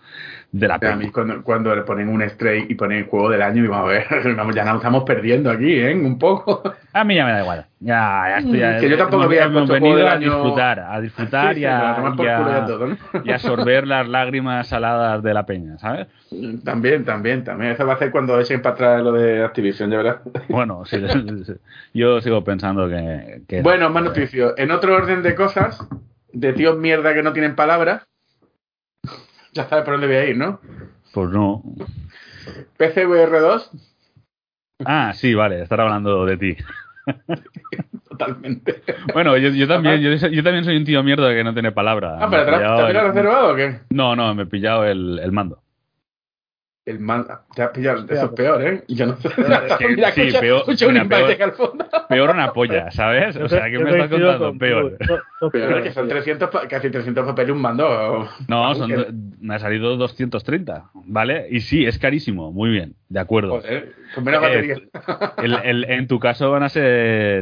de 0.51 0.67
la 0.67 0.79
sea, 0.79 0.95
a 0.95 0.97
mí 0.97 1.11
cuando, 1.11 1.43
cuando 1.43 1.77
le 1.77 1.83
ponen 1.83 2.09
un 2.09 2.27
Stray 2.27 2.65
y 2.71 2.75
ponen 2.75 3.07
juego 3.07 3.29
del 3.29 3.43
año, 3.43 3.63
y 3.65 3.67
vamos 3.69 3.91
a 3.91 3.93
ver, 3.93 4.07
ya 4.55 4.65
nos 4.65 4.77
estamos 4.77 5.05
perdiendo 5.05 5.51
aquí, 5.51 5.75
¿eh? 5.75 5.95
Un 5.95 6.19
poco. 6.19 6.63
A 6.95 7.05
mí 7.05 7.15
ya 7.17 7.27
me 7.27 7.33
da 7.33 7.41
igual. 7.43 7.67
Ya, 7.81 8.25
ya 8.29 8.39
estoy. 8.39 8.59
ya- 8.59 8.79
Que 8.81 8.89
yo 8.89 8.97
tampoco 8.97 9.25
había 9.25 9.45
hemos 9.45 9.69
venido 9.69 10.09
a 10.09 10.13
año- 10.13 10.31
disfrutar, 10.43 10.81
a 10.81 11.01
disfrutar 11.03 11.55
Sí, 11.55 11.61
y, 11.61 11.63
sí, 11.65 11.67
a, 11.67 12.13
por 12.17 12.25
y 12.25 12.29
a- 12.29 12.65
todo, 12.67 12.87
¿no? 12.89 12.97
y 13.25 13.31
a 13.31 13.39
sorber 13.39 13.87
las 13.87 14.09
lágrimas 14.09 14.67
saladas 14.69 15.23
de 15.23 15.35
la 15.35 15.45
peña, 15.45 15.77
¿sabes? 15.79 16.07
También, 16.65 17.05
también, 17.05 17.45
también. 17.45 17.73
Eso 17.73 17.87
va 17.87 17.93
a 17.95 17.99
ser 17.99 18.11
cuando 18.11 18.41
echen 18.41 18.63
para 18.63 18.75
atrás 18.75 19.03
lo 19.03 19.13
de 19.13 19.45
Activision, 19.45 19.91
ya 19.91 19.99
verás. 19.99 20.17
Bueno, 20.49 20.85
sí, 20.87 20.97
sí, 21.09 21.53
yo 21.93 22.21
sigo 22.23 22.43
pensando 22.43 22.89
que. 22.89 23.43
que- 23.47 23.61
Bueno, 23.63 23.91
más 23.91 24.03
noticias. 24.03 24.55
En 24.57 24.71
otro 24.71 24.95
orden 24.97 25.23
de 25.23 25.35
cosas, 25.35 25.87
de 26.33 26.53
tíos 26.55 26.79
mierda 26.79 27.13
que 27.15 27.23
no 27.23 27.33
tienen 27.35 27.55
palabras, 27.55 28.07
ya 29.59 29.69
sabes 29.69 29.85
por 29.85 29.95
dónde 29.95 30.07
voy 30.07 30.17
a 30.17 30.25
ir, 30.27 30.37
¿no? 30.37 30.61
Pues 31.13 31.31
no. 31.31 31.63
PCVR 32.77 33.41
2, 33.41 33.71
Ah, 34.85 35.13
sí, 35.13 35.35
vale, 35.35 35.63
estar 35.63 35.81
hablando 35.81 36.25
de 36.25 36.37
ti. 36.37 36.57
totalmente. 38.09 38.83
Bueno, 39.13 39.37
yo, 39.37 39.49
yo 39.49 39.67
también, 39.67 40.01
yo, 40.01 40.15
yo 40.15 40.43
también 40.45 40.65
soy 40.65 40.77
un 40.77 40.85
tío 40.85 41.03
mierda 41.03 41.35
que 41.35 41.43
no 41.43 41.53
tiene 41.53 41.73
palabra. 41.73 42.17
Ah, 42.21 42.29
pero 42.31 42.45
¿te, 42.45 42.53
pillado 42.53 42.87
¿te 42.87 42.99
has 42.99 43.05
reservado 43.09 43.53
o 43.53 43.57
qué? 43.57 43.81
No, 43.91 44.15
no, 44.15 44.35
me 44.35 44.45
he 44.45 44.47
pillado 44.47 44.85
el, 44.85 45.19
el 45.19 45.33
mando. 45.33 45.61
El 46.89 47.01
man, 47.01 47.27
te 47.55 47.63
has 47.63 47.71
pillado, 47.71 48.05
eso 48.09 48.25
es 48.25 48.31
peor, 48.33 48.63
¿eh? 48.63 48.83
Y 48.89 48.95
yo 48.95 49.05
no 49.07 49.17
sé. 49.19 49.29
que 49.29 49.89
Mira, 49.89 50.11
sí, 50.13 50.23
escucha, 50.23 50.41
peor- 50.41 50.59
escucha 50.61 50.87
un 50.87 50.93
mira, 50.95 51.05
invite 51.05 51.37
peor. 51.37 51.43
al 51.43 51.53
fondo. 51.53 51.87
Peor 52.09 52.31
una 52.31 52.53
polla, 52.55 52.91
¿sabes? 52.91 53.37
O 53.37 53.47
sea, 53.47 53.71
¿qué 53.71 53.79
me 53.79 53.91
estás 53.91 54.09
contando? 54.09 54.47
contigo. 54.49 54.91
Peor. 55.53 55.79
Es 55.79 55.83
que 55.85 55.93
son 55.93 56.09
300, 56.09 56.49
pa- 56.49 56.67
casi 56.67 56.89
300 56.91 57.27
papeles 57.27 57.53
un 57.55 57.61
mando. 57.61 58.27
No, 58.49 58.75
son, 58.75 59.35
me 59.41 59.55
ha 59.55 59.59
salido 59.59 59.97
230, 59.99 60.91
¿vale? 60.95 61.47
Y 61.51 61.61
sí, 61.61 61.85
es 61.85 61.99
carísimo, 61.99 62.53
muy 62.53 62.71
bien, 62.71 62.95
de 63.11 63.21
acuerdo. 63.21 63.61
Joder, 63.61 63.95
con 64.15 64.25
menos 64.25 64.43
Eh, 64.43 64.47
batería. 64.47 64.77
El- 65.43 65.55
el- 65.65 65.85
en 65.91 66.07
tu 66.09 66.19
caso 66.21 66.51
van 66.51 66.63
a 66.63 66.69
ser 66.69 66.85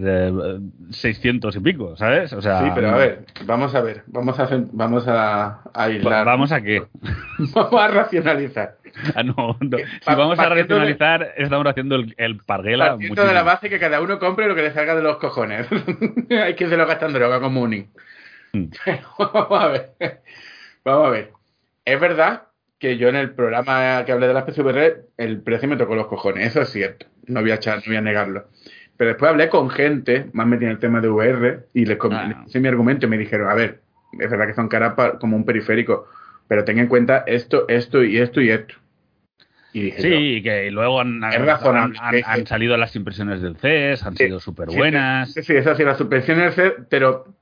eh, 0.05 0.59
600 0.91 1.57
y 1.57 1.61
pico, 1.61 1.97
¿sabes? 1.97 2.33
O 2.33 2.41
sea, 2.41 2.61
Sí, 2.61 2.71
pero 2.75 2.91
a 2.91 2.97
ver, 2.97 3.25
vamos 3.45 3.75
a 3.75 3.81
ver, 3.81 4.03
vamos 4.07 4.39
a 4.39 4.49
vamos 4.73 5.09
a, 5.09 5.45
a 5.47 5.61
aislar. 5.75 6.25
¿Vamos 6.25 6.53
a 6.53 6.61
qué? 6.61 6.83
Vamos 7.55 7.81
a 7.83 7.89
racionalizar. 7.89 8.77
Ah, 9.15 9.23
no, 9.23 9.57
no. 9.61 9.77
Si 9.79 10.15
vamos 10.15 10.39
a 10.39 10.49
racionalizar, 10.49 11.35
estamos 11.37 11.67
haciendo 11.67 11.97
el, 11.97 12.15
el 12.17 12.39
parguela 12.39 12.91
Partiendo 12.93 13.23
de 13.23 13.27
la 13.27 13.41
muchísimo. 13.43 13.45
base 13.55 13.69
que 13.69 13.79
cada 13.79 14.01
uno 14.01 14.19
compre 14.19 14.47
lo 14.49 14.55
que 14.55 14.63
le 14.63 14.73
salga 14.73 14.95
de 14.95 15.03
los 15.03 15.19
cojones. 15.19 15.67
Hay 16.31 16.55
que 16.55 16.69
se 16.69 16.77
lo 16.77 16.87
gastan 16.87 17.13
droga 17.13 17.41
como 17.41 17.61
Uning. 17.63 17.91
Mm. 18.53 18.67
vamos 19.19 19.63
a 19.63 19.67
ver. 19.69 19.91
Vamos 20.85 21.07
a 21.09 21.11
ver. 21.11 21.33
Es 21.85 22.01
verdad 22.01 22.45
que 22.79 22.99
yo 22.99 23.09
en 23.09 23.17
el 23.17 23.31
programa 23.31 24.05
que 24.05 24.13
hablé 24.13 24.29
de 24.29 24.35
las 24.35 24.45
PSVR, 24.45 25.07
el 25.17 25.41
precio 25.41 25.69
me 25.69 25.77
tocó 25.77 25.95
los 25.97 26.07
cojones. 26.09 26.47
Eso 26.49 26.63
es 26.63 26.69
cierto. 26.71 27.07
No 27.27 27.41
voy 27.41 27.51
a 27.51 27.55
echar, 27.55 27.79
no 27.79 27.85
voy 27.87 27.97
a 27.97 28.01
negarlo. 28.03 28.49
Pero 28.97 29.09
después 29.09 29.31
hablé 29.31 29.49
con 29.49 29.69
gente, 29.71 30.27
más 30.33 30.47
metida 30.47 30.67
en 30.69 30.73
el 30.73 30.79
tema 30.79 31.01
de 31.01 31.09
VR, 31.09 31.61
y 31.75 31.85
les, 31.87 31.99
Ah. 32.11 32.25
les 32.29 32.37
puse 32.39 32.61
mi 32.61 32.69
argumento 32.69 33.07
y 33.07 33.09
me 33.11 33.19
dijeron, 33.19 33.51
a 33.51 33.55
ver, 33.55 33.81
es 34.19 34.31
verdad 34.31 34.47
que 34.47 34.55
son 34.55 34.69
caras 34.69 34.95
como 35.21 35.37
un 35.37 35.45
periférico, 35.45 36.07
pero 36.49 36.65
ten 36.65 36.79
en 36.79 36.87
cuenta 36.87 37.25
esto, 37.27 37.67
esto 37.69 38.03
y 38.05 38.19
esto 38.19 38.41
y 38.41 38.51
esto. 38.51 38.75
Y 39.73 39.83
dije 39.83 40.01
Sí, 40.01 40.43
que 40.43 40.71
luego 40.71 41.01
han, 41.01 41.21
razonable, 41.21 41.99
han- 42.01 42.23
han 42.25 42.47
salido 42.47 42.77
las 42.79 42.97
impresiones 42.97 43.43
del 43.43 43.57
CES, 43.57 44.05
han 44.05 44.17
Sí, 44.17 44.25
sido 44.25 44.41
súper 44.41 44.69
buenas. 44.71 45.33
Sí, 45.35 45.43
sí, 45.43 45.55
sí, 45.77 45.83
las 45.85 45.99
suspensiones, 45.99 46.55
pero 46.89 47.35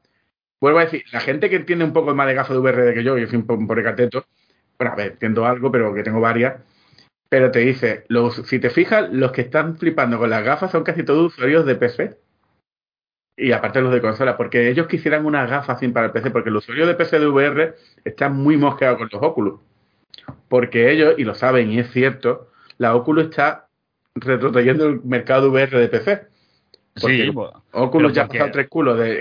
vuelvo 0.60 0.80
a 0.80 0.84
decir, 0.86 1.04
la 1.12 1.20
gente 1.20 1.48
que 1.48 1.56
entiende 1.56 1.84
un 1.84 1.92
poco 1.92 2.12
más 2.14 2.26
de 2.26 2.34
gafas 2.34 2.54
de 2.56 2.58
VR 2.58 2.94
que 2.94 3.04
yo, 3.04 3.16
yo 3.18 3.26
soy 3.28 3.36
un 3.36 3.46
poco 3.46 3.60
un 3.60 3.68
pobre 3.68 3.84
cateto, 3.84 4.26
bueno, 4.78 4.92
a 4.92 4.96
ver, 4.96 5.12
entiendo 5.12 5.46
algo, 5.46 5.70
pero 5.70 5.94
que 5.94 6.02
tengo 6.02 6.20
varias, 6.20 6.56
pero 7.28 7.50
te 7.50 7.60
dice, 7.60 8.04
los, 8.08 8.34
si 8.46 8.58
te 8.58 8.70
fijas, 8.70 9.10
los 9.12 9.32
que 9.32 9.42
están 9.42 9.76
flipando 9.76 10.18
con 10.18 10.30
las 10.30 10.44
gafas 10.44 10.70
son 10.70 10.84
casi 10.84 11.02
todos 11.02 11.32
usuarios 11.32 11.66
de 11.66 11.74
PC. 11.76 12.16
Y 13.36 13.50
aparte 13.50 13.80
los 13.80 13.92
de 13.92 14.00
consola, 14.00 14.36
porque 14.36 14.68
ellos 14.68 14.86
quisieran 14.86 15.26
unas 15.26 15.50
gafas 15.50 15.80
sin 15.80 15.92
para 15.92 16.06
el 16.06 16.12
PC, 16.12 16.30
porque 16.30 16.50
el 16.50 16.56
usuario 16.56 16.86
de 16.86 16.94
PC 16.94 17.18
de 17.18 17.26
VR 17.26 17.74
está 18.04 18.28
muy 18.28 18.56
mosqueado 18.56 18.96
con 18.96 19.08
los 19.10 19.22
Oculus. 19.22 19.60
Porque 20.48 20.92
ellos, 20.92 21.14
y 21.18 21.24
lo 21.24 21.34
saben, 21.34 21.72
y 21.72 21.80
es 21.80 21.90
cierto, 21.90 22.50
la 22.78 22.94
Oculus 22.94 23.24
está 23.24 23.66
retrotrayendo 24.14 24.86
el 24.86 25.02
mercado 25.02 25.42
de 25.42 25.48
VR 25.48 25.78
de 25.80 25.88
PC. 25.88 26.26
Porque 27.00 27.24
Sí, 27.24 27.30
bo- 27.30 27.64
Oculus 27.72 28.12
ya 28.12 28.22
ha 28.22 28.28
pasado 28.28 28.52
tres 28.52 28.68
culos 28.68 28.98
de 28.98 29.20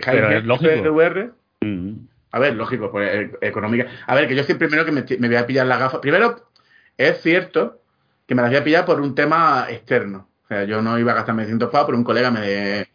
de 0.84 0.90
VR. 0.90 1.32
Mm. 1.62 1.94
A 2.34 2.40
ver, 2.40 2.56
lógico, 2.56 2.92
pues 2.92 3.10
eh, 3.14 3.32
económica. 3.42 3.88
A 4.08 4.16
ver, 4.16 4.28
que 4.28 4.36
yo 4.36 4.44
soy 4.44 4.56
primero 4.56 4.86
que 4.86 4.92
me, 4.92 5.04
voy 5.04 5.36
a 5.38 5.46
pillar 5.48 5.68
las 5.68 5.80
gafas. 5.80 6.00
Primero, 6.02 6.50
es 6.98 7.22
cierto 7.22 7.82
que 8.28 8.36
me 8.36 8.42
las 8.42 8.52
voy 8.52 8.60
a 8.60 8.64
pillar 8.64 8.86
por 8.86 9.02
un 9.02 9.14
tema 9.16 9.68
externo. 9.70 10.30
O 10.46 10.48
sea, 10.48 10.64
yo 10.66 10.82
no 10.82 10.98
iba 11.00 11.12
a 11.14 11.16
gastarme 11.16 11.46
100 11.46 11.60
pavos, 11.60 11.86
pero 11.88 11.98
un 11.98 12.04
colega 12.04 12.32
me, 12.32 12.42
de- 12.42 12.88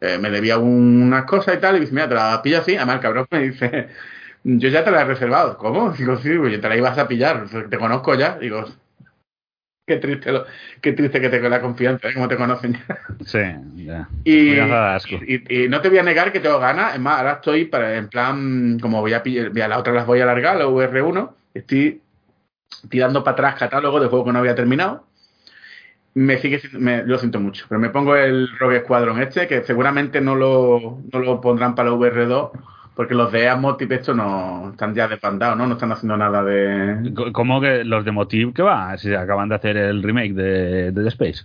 eh, 0.00 0.18
me 0.18 0.30
debía 0.30 0.58
un- 0.58 1.02
unas 1.04 1.24
cosas 1.26 1.56
y 1.56 1.60
tal, 1.60 1.76
y 1.76 1.80
dice, 1.80 1.92
mira, 1.94 2.08
te 2.08 2.14
las 2.16 2.38
pillo 2.40 2.58
así. 2.60 2.76
Además, 2.76 2.96
el 2.96 3.02
cabrón 3.02 3.26
me 3.30 3.40
dice, 3.42 3.88
yo 4.44 4.68
ya 4.70 4.84
te 4.84 4.90
las 4.90 5.02
he 5.02 5.06
reservado. 5.06 5.56
¿Cómo? 5.58 5.90
Digo, 5.92 6.16
sí, 6.18 6.36
pues 6.38 6.52
yo 6.52 6.60
te 6.60 6.68
la 6.70 6.76
ibas 6.76 6.98
a 6.98 7.08
pillar, 7.08 7.46
te 7.70 7.78
conozco 7.78 8.14
ya. 8.14 8.38
Digo, 8.38 8.64
qué 9.86 9.96
triste, 9.96 10.32
lo, 10.32 10.44
qué 10.80 10.92
triste 10.92 11.20
que 11.20 11.28
tengo 11.28 11.48
la 11.48 11.60
confianza, 11.60 12.08
¿eh? 12.08 12.14
Como 12.14 12.28
te 12.28 12.36
conocen 12.36 12.74
ya. 12.74 12.98
Sí, 13.24 13.84
ya. 13.84 14.08
Y, 14.24 14.50
Me 14.50 14.68
da 14.68 14.94
asco. 14.94 15.16
y- 15.26 15.64
y 15.64 15.68
no 15.68 15.80
te 15.80 15.88
voy 15.88 15.98
a 15.98 16.02
negar 16.02 16.32
que 16.32 16.40
tengo 16.40 16.58
ganas. 16.58 16.94
Es 16.94 17.00
más, 17.00 17.18
ahora 17.18 17.32
estoy 17.34 17.64
para, 17.64 17.96
en 17.96 18.08
plan, 18.08 18.78
como 18.80 19.00
voy 19.00 19.12
a 19.14 19.22
pillar, 19.22 19.50
a 19.62 19.68
la 19.68 19.78
otra 19.78 19.92
las 19.92 20.06
voy 20.06 20.20
a 20.20 20.24
alargar, 20.24 20.56
la 20.56 20.66
VR1. 20.68 21.34
Estoy 21.54 22.00
tirando 22.88 23.22
para 23.24 23.32
atrás 23.32 23.54
catálogo 23.56 24.00
de 24.00 24.08
juego 24.08 24.24
que 24.26 24.32
no 24.32 24.38
había 24.38 24.54
terminado. 24.54 25.06
Me 26.14 26.36
sigue, 26.38 26.60
me, 26.72 27.04
lo 27.04 27.18
siento 27.18 27.40
mucho, 27.40 27.64
pero 27.68 27.80
me 27.80 27.88
pongo 27.88 28.14
el 28.16 28.48
Rogue 28.58 28.80
Squadron 28.80 29.20
este, 29.22 29.48
que 29.48 29.62
seguramente 29.62 30.20
no 30.20 30.34
lo, 30.36 30.98
no 31.10 31.18
lo 31.20 31.40
pondrán 31.40 31.74
para 31.74 31.88
la 31.88 31.96
VR2, 31.96 32.50
porque 32.94 33.14
los 33.14 33.32
de 33.32 33.48
Amotip 33.48 33.90
esto 33.92 34.14
no 34.14 34.70
están 34.72 34.94
ya 34.94 35.08
desbandados, 35.08 35.56
¿no? 35.56 35.66
No 35.66 35.74
están 35.74 35.92
haciendo 35.92 36.16
nada 36.16 36.42
de... 36.42 37.12
¿Cómo 37.32 37.60
que 37.60 37.84
los 37.84 38.04
de 38.04 38.12
Motive 38.12 38.52
qué 38.52 38.62
va? 38.62 38.96
Si 38.98 39.14
acaban 39.14 39.48
de 39.48 39.54
hacer 39.54 39.76
el 39.76 40.02
remake 40.02 40.34
de, 40.34 40.92
de 40.92 41.02
The 41.02 41.08
Space. 41.08 41.44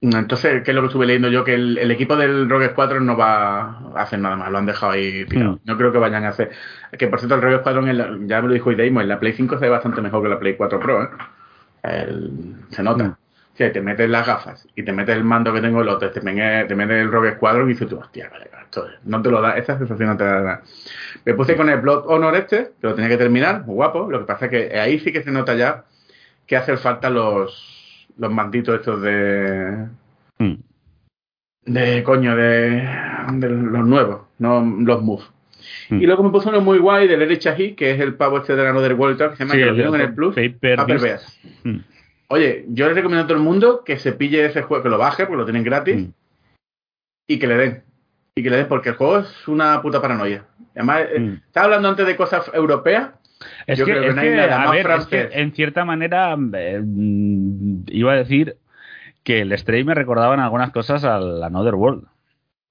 Entonces, 0.00 0.62
¿qué 0.62 0.70
es 0.70 0.74
lo 0.76 0.82
que 0.82 0.86
estuve 0.88 1.06
leyendo 1.06 1.28
yo? 1.28 1.42
Que 1.42 1.54
el, 1.54 1.76
el 1.76 1.90
equipo 1.90 2.14
del 2.16 2.48
Rogue 2.48 2.68
Squadron 2.68 3.04
no 3.04 3.16
va 3.16 3.78
a 3.96 4.02
hacer 4.02 4.20
nada 4.20 4.36
más, 4.36 4.48
lo 4.52 4.58
han 4.58 4.66
dejado 4.66 4.92
ahí 4.92 5.24
tirado. 5.24 5.54
Mm. 5.54 5.58
No 5.64 5.76
creo 5.76 5.90
que 5.90 5.98
vayan 5.98 6.24
a 6.24 6.28
hacer. 6.28 6.50
Que 6.96 7.08
por 7.08 7.18
cierto, 7.18 7.34
el 7.34 7.42
Rogue 7.42 7.58
Squadron, 7.58 7.88
en 7.88 7.98
la- 7.98 8.16
ya 8.26 8.40
me 8.40 8.46
lo 8.48 8.54
dijo 8.54 8.70
Ideimo, 8.70 9.00
en 9.00 9.08
la 9.08 9.18
Play 9.18 9.32
5 9.32 9.56
se 9.58 9.64
ve 9.64 9.70
bastante 9.70 10.00
mejor 10.00 10.22
que 10.22 10.28
la 10.28 10.38
Play 10.38 10.54
4 10.56 10.78
Pro, 10.78 11.02
¿eh? 11.02 11.08
El- 11.82 12.54
se 12.70 12.82
nota. 12.84 13.04
Mm. 13.04 13.16
Si 13.58 13.68
te 13.70 13.80
metes 13.80 14.08
las 14.08 14.24
gafas 14.24 14.68
y 14.76 14.84
te 14.84 14.92
metes 14.92 15.16
el 15.16 15.24
mando 15.24 15.52
que 15.52 15.60
tengo 15.60 15.82
el 15.82 15.88
otro, 15.88 16.10
te, 16.12 16.20
metes- 16.20 16.68
te 16.68 16.74
metes 16.76 16.96
el 17.02 17.10
Rogue 17.10 17.32
Squadron 17.34 17.66
y 17.68 17.72
dices 17.72 17.88
tú, 17.88 17.98
hostia, 17.98 18.28
vale, 18.30 18.48
esto 18.62 18.86
no 19.04 19.20
te 19.20 19.30
lo 19.32 19.40
da, 19.40 19.58
esa 19.58 19.76
sensación 19.78 20.10
no 20.10 20.16
te 20.16 20.24
la 20.24 20.40
da. 20.42 20.62
Me 21.24 21.34
puse 21.34 21.56
con 21.56 21.68
el 21.68 21.80
Blood 21.80 22.04
Honor 22.06 22.36
este, 22.36 22.70
que 22.80 22.86
lo 22.86 22.94
tenía 22.94 23.08
que 23.10 23.16
terminar, 23.16 23.64
muy 23.66 23.74
guapo. 23.74 24.08
Lo 24.10 24.20
que 24.20 24.26
pasa 24.26 24.44
es 24.46 24.50
que 24.52 24.78
ahí 24.78 25.00
sí 25.00 25.10
que 25.12 25.22
se 25.24 25.32
nota 25.32 25.54
ya 25.56 25.84
que 26.46 26.56
hacen 26.56 26.78
falta 26.78 27.10
los, 27.10 28.06
los 28.16 28.30
manditos 28.32 28.76
estos 28.76 29.02
de, 29.02 29.86
Mm. 30.38 30.54
de 31.66 32.02
coño, 32.04 32.36
de, 32.36 32.88
de 33.32 33.48
los 33.48 33.84
nuevos, 33.86 34.20
no 34.38 34.60
los 34.84 35.02
moves. 35.02 35.26
Mm. 35.90 36.00
Y 36.00 36.06
luego 36.06 36.22
me 36.22 36.30
puso 36.30 36.48
uno 36.50 36.60
muy 36.60 36.78
guay 36.78 37.08
del 37.08 37.22
Eric 37.22 37.40
Chahi, 37.40 37.74
que 37.74 37.90
es 37.90 38.00
el 38.00 38.14
pavo 38.14 38.38
este 38.38 38.54
de 38.54 38.62
la 38.62 38.70
Another 38.70 38.94
World, 38.94 39.18
que 39.18 39.36
se 39.36 39.42
llama 39.44 39.54
Sí, 39.54 39.58
que 39.58 39.64
lo 39.66 39.94
en 39.96 40.00
el 40.00 40.14
Plus. 40.14 40.34
Paper 40.36 40.76
Paper 40.76 41.00
Beast. 41.00 41.04
Beast. 41.42 41.64
Mm. 41.64 41.78
Oye, 42.28 42.64
yo 42.68 42.86
le 42.88 42.94
recomiendo 42.94 43.24
a 43.24 43.26
todo 43.26 43.38
el 43.38 43.42
mundo 43.44 43.82
que 43.84 43.98
se 43.98 44.12
pille 44.12 44.44
ese 44.44 44.62
juego, 44.62 44.82
que 44.82 44.88
lo 44.90 44.98
baje, 44.98 45.24
porque 45.24 45.38
lo 45.38 45.44
tienen 45.44 45.64
gratis, 45.64 45.96
Mm. 46.06 46.10
y 47.28 47.38
que 47.38 47.46
le 47.46 47.56
den. 47.56 47.82
Y 48.34 48.42
que 48.42 48.50
le 48.50 48.56
den, 48.58 48.68
porque 48.68 48.90
el 48.90 48.96
juego 48.96 49.18
es 49.18 49.48
una 49.48 49.80
puta 49.82 50.00
paranoia. 50.00 50.44
Además, 50.74 51.02
eh, 51.10 51.18
Mm. 51.20 51.32
estaba 51.46 51.64
hablando 51.64 51.88
antes 51.88 52.06
de 52.06 52.16
cosas 52.16 52.50
europeas. 52.52 53.10
Es 53.66 53.78
Yo 53.78 53.84
que, 53.86 53.92
creo 53.92 54.02
que 54.02 54.08
es 54.10 54.14
no 54.16 54.22
que, 54.22 54.40
a 54.40 54.70
ver, 54.70 54.90
es 54.90 55.06
que 55.06 55.28
en 55.32 55.52
cierta 55.52 55.84
manera 55.84 56.36
eh, 56.54 56.80
mm, 56.84 57.84
iba 57.88 58.12
a 58.12 58.16
decir 58.16 58.56
que 59.22 59.40
el 59.40 59.56
Stray 59.56 59.84
me 59.84 59.94
recordaba 59.94 60.34
en 60.34 60.40
algunas 60.40 60.70
cosas 60.70 61.04
al 61.04 61.42
Another 61.42 61.74
World. 61.76 62.04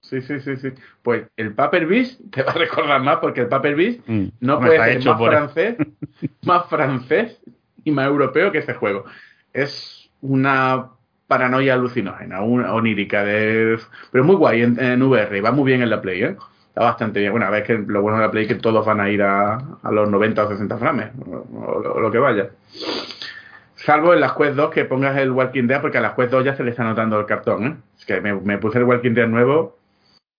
Sí, 0.02 0.20
sí, 0.22 0.40
sí, 0.40 0.56
sí. 0.56 0.68
Pues 1.02 1.26
el 1.36 1.54
Paper 1.54 1.86
Beast 1.86 2.20
te 2.30 2.42
va 2.42 2.52
a 2.52 2.54
recordar 2.54 3.02
más, 3.02 3.16
porque 3.18 3.40
el 3.42 3.48
Paper 3.48 3.74
Beast 3.74 4.00
Mm. 4.06 4.26
No 4.40 4.58
puede 4.60 4.78
ser 4.78 4.96
hecho 4.98 5.10
más 5.10 5.18
por- 5.18 5.30
francés, 5.30 5.76
más 6.42 6.66
francés 6.68 7.40
y 7.84 7.90
más 7.90 8.06
europeo 8.06 8.52
que 8.52 8.58
ese 8.58 8.74
juego. 8.74 9.04
Es 9.52 10.10
una 10.20 10.90
paranoia 11.28 11.74
alucinógena, 11.74 12.42
una 12.42 12.72
onírica, 12.72 13.22
de... 13.22 13.78
pero 14.10 14.24
muy 14.24 14.36
guay 14.36 14.62
en, 14.62 15.02
VR 15.02 15.36
y 15.36 15.40
va 15.40 15.52
muy 15.52 15.64
bien 15.66 15.82
en 15.82 15.90
la 15.90 16.00
Play, 16.00 16.22
¿eh? 16.22 16.36
Está 16.68 16.82
bastante 16.82 17.20
bien. 17.20 17.32
Bueno, 17.32 17.46
a 17.46 17.50
ver 17.50 17.64
que 17.64 17.74
lo 17.74 18.02
bueno 18.02 18.18
de 18.18 18.24
la 18.24 18.30
Play 18.30 18.44
es 18.44 18.48
que 18.48 18.54
todos 18.54 18.84
van 18.84 19.00
a 19.00 19.10
ir 19.10 19.22
a, 19.22 19.58
los 19.90 20.08
90 20.08 20.44
o 20.44 20.48
60 20.48 20.78
frames, 20.78 21.10
o, 21.26 22.00
lo 22.00 22.10
que 22.10 22.18
vaya. 22.18 22.50
Salvo 23.74 24.14
en 24.14 24.20
las 24.20 24.32
Quest 24.32 24.54
2 24.56 24.70
que 24.70 24.84
pongas 24.86 25.16
el 25.18 25.30
Walking 25.30 25.66
Dead, 25.66 25.80
porque 25.80 25.98
a 25.98 26.00
las 26.00 26.14
Quest 26.14 26.32
2 26.32 26.44
ya 26.44 26.56
se 26.56 26.64
le 26.64 26.70
está 26.70 26.84
notando 26.84 27.20
el 27.20 27.26
cartón, 27.26 27.66
¿eh? 27.66 27.76
Es 27.98 28.06
que 28.06 28.20
me, 28.20 28.58
puse 28.58 28.78
el 28.78 28.84
Walking 28.84 29.12
Dead 29.12 29.28
nuevo 29.28 29.78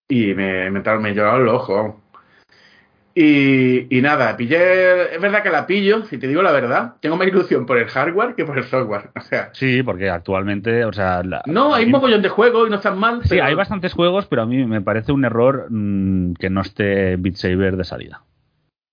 y 0.08 0.34
me, 0.34 0.72
me, 0.72 0.82
me 0.82 1.14
lloraron 1.14 1.46
los 1.46 1.56
ojos. 1.56 1.96
Y, 3.22 3.88
y 3.98 4.02
nada, 4.02 4.38
pillé. 4.38 5.14
Es 5.14 5.20
verdad 5.22 5.44
que 5.44 5.50
la 5.50 5.68
pillo, 5.68 6.06
si 6.06 6.18
te 6.18 6.26
digo 6.28 6.42
la 6.42 6.54
verdad. 6.54 6.94
Tengo 7.02 7.18
más 7.18 7.28
ilusión 7.28 7.66
por 7.66 7.78
el 7.78 7.88
hardware 7.90 8.34
que 8.34 8.46
por 8.46 8.58
el 8.58 8.64
software. 8.64 9.10
O 9.14 9.20
sea, 9.20 9.50
Sí, 9.52 9.84
porque 9.84 10.10
actualmente, 10.10 10.86
o 10.86 10.94
sea... 10.94 11.22
la- 11.24 11.42
no, 11.46 11.74
hay 11.76 11.84
un 11.84 11.92
mogollón 11.92 12.22
de 12.22 12.30
juegos 12.30 12.68
y 12.68 12.70
no 12.70 12.78
están 12.78 12.98
mal. 12.98 13.22
Sí, 13.24 13.30
pero- 13.32 13.44
hay 13.44 13.56
bastantes 13.56 13.92
juegos, 13.92 14.26
pero 14.28 14.44
a 14.44 14.46
mí 14.46 14.66
me 14.66 14.80
parece 14.80 15.12
un 15.12 15.26
error 15.26 15.68
mm, 15.70 16.36
que 16.36 16.50
no 16.50 16.62
esté 16.62 17.18
Beat 17.18 17.36
Saber 17.36 17.76
de 17.76 17.84
salida. 17.84 18.24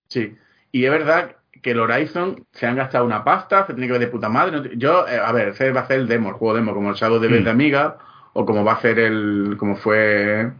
Sí. 0.09 0.35
Y 0.72 0.85
es 0.87 0.91
verdad 0.91 1.37
que 1.62 1.70
el 1.70 1.79
Horizon 1.79 2.45
se 2.51 2.66
han 2.66 2.74
gastado 2.74 3.05
una 3.05 3.22
pasta, 3.22 3.64
se 3.66 3.74
tiene 3.74 3.87
que 3.87 3.93
ver 3.93 4.01
de 4.01 4.09
puta 4.09 4.29
madre. 4.29 4.72
Yo, 4.77 5.07
eh, 5.07 5.20
a 5.24 5.31
ver, 5.31 5.51
ese 5.51 5.70
va 5.70 5.83
a 5.83 5.87
ser 5.87 6.01
el 6.01 6.09
demo, 6.09 6.31
el 6.31 6.35
juego 6.35 6.55
demo, 6.57 6.74
como 6.74 6.91
el 6.91 6.97
Shadow 6.97 7.20
de 7.20 7.29
Mm. 7.29 7.45
de 7.45 7.51
Amiga, 7.51 7.99
o 8.33 8.45
como 8.45 8.64
va 8.64 8.72
a 8.72 8.81
ser 8.81 8.99
el. 8.99 9.55
como 9.57 9.77
fue. 9.77 10.51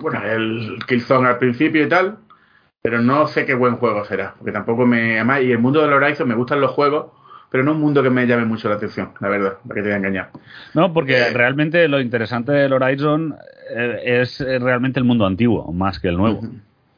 Bueno, 0.00 0.22
el 0.24 0.78
Killzone 0.88 1.28
al 1.28 1.36
principio 1.38 1.84
y 1.84 1.88
tal. 1.90 2.16
Pero 2.88 3.02
no 3.02 3.26
sé 3.26 3.44
qué 3.44 3.54
buen 3.54 3.76
juego 3.78 4.04
será. 4.04 4.34
Porque 4.38 4.52
tampoco 4.52 4.86
me. 4.86 5.16
Además, 5.16 5.42
y 5.42 5.50
el 5.50 5.58
mundo 5.58 5.80
del 5.82 5.92
Horizon 5.92 6.28
me 6.28 6.36
gustan 6.36 6.60
los 6.60 6.70
juegos, 6.70 7.06
pero 7.50 7.64
no 7.64 7.72
es 7.72 7.74
un 7.74 7.80
mundo 7.82 8.00
que 8.00 8.10
me 8.10 8.24
llame 8.28 8.44
mucho 8.44 8.68
la 8.68 8.76
atención, 8.76 9.10
la 9.18 9.28
verdad, 9.28 9.54
para 9.66 9.74
que 9.74 9.80
te 9.82 9.88
voy 9.88 9.92
a 9.94 9.96
engañar. 9.96 10.30
No, 10.72 10.92
porque 10.92 11.18
Eh. 11.18 11.30
realmente 11.32 11.88
lo 11.88 12.00
interesante 12.00 12.52
del 12.52 12.72
Horizon 12.72 13.34
eh, 13.74 14.20
es 14.20 14.38
realmente 14.38 15.00
el 15.00 15.04
mundo 15.04 15.26
antiguo, 15.26 15.72
más 15.72 15.98
que 15.98 16.06
el 16.08 16.16
nuevo. 16.16 16.42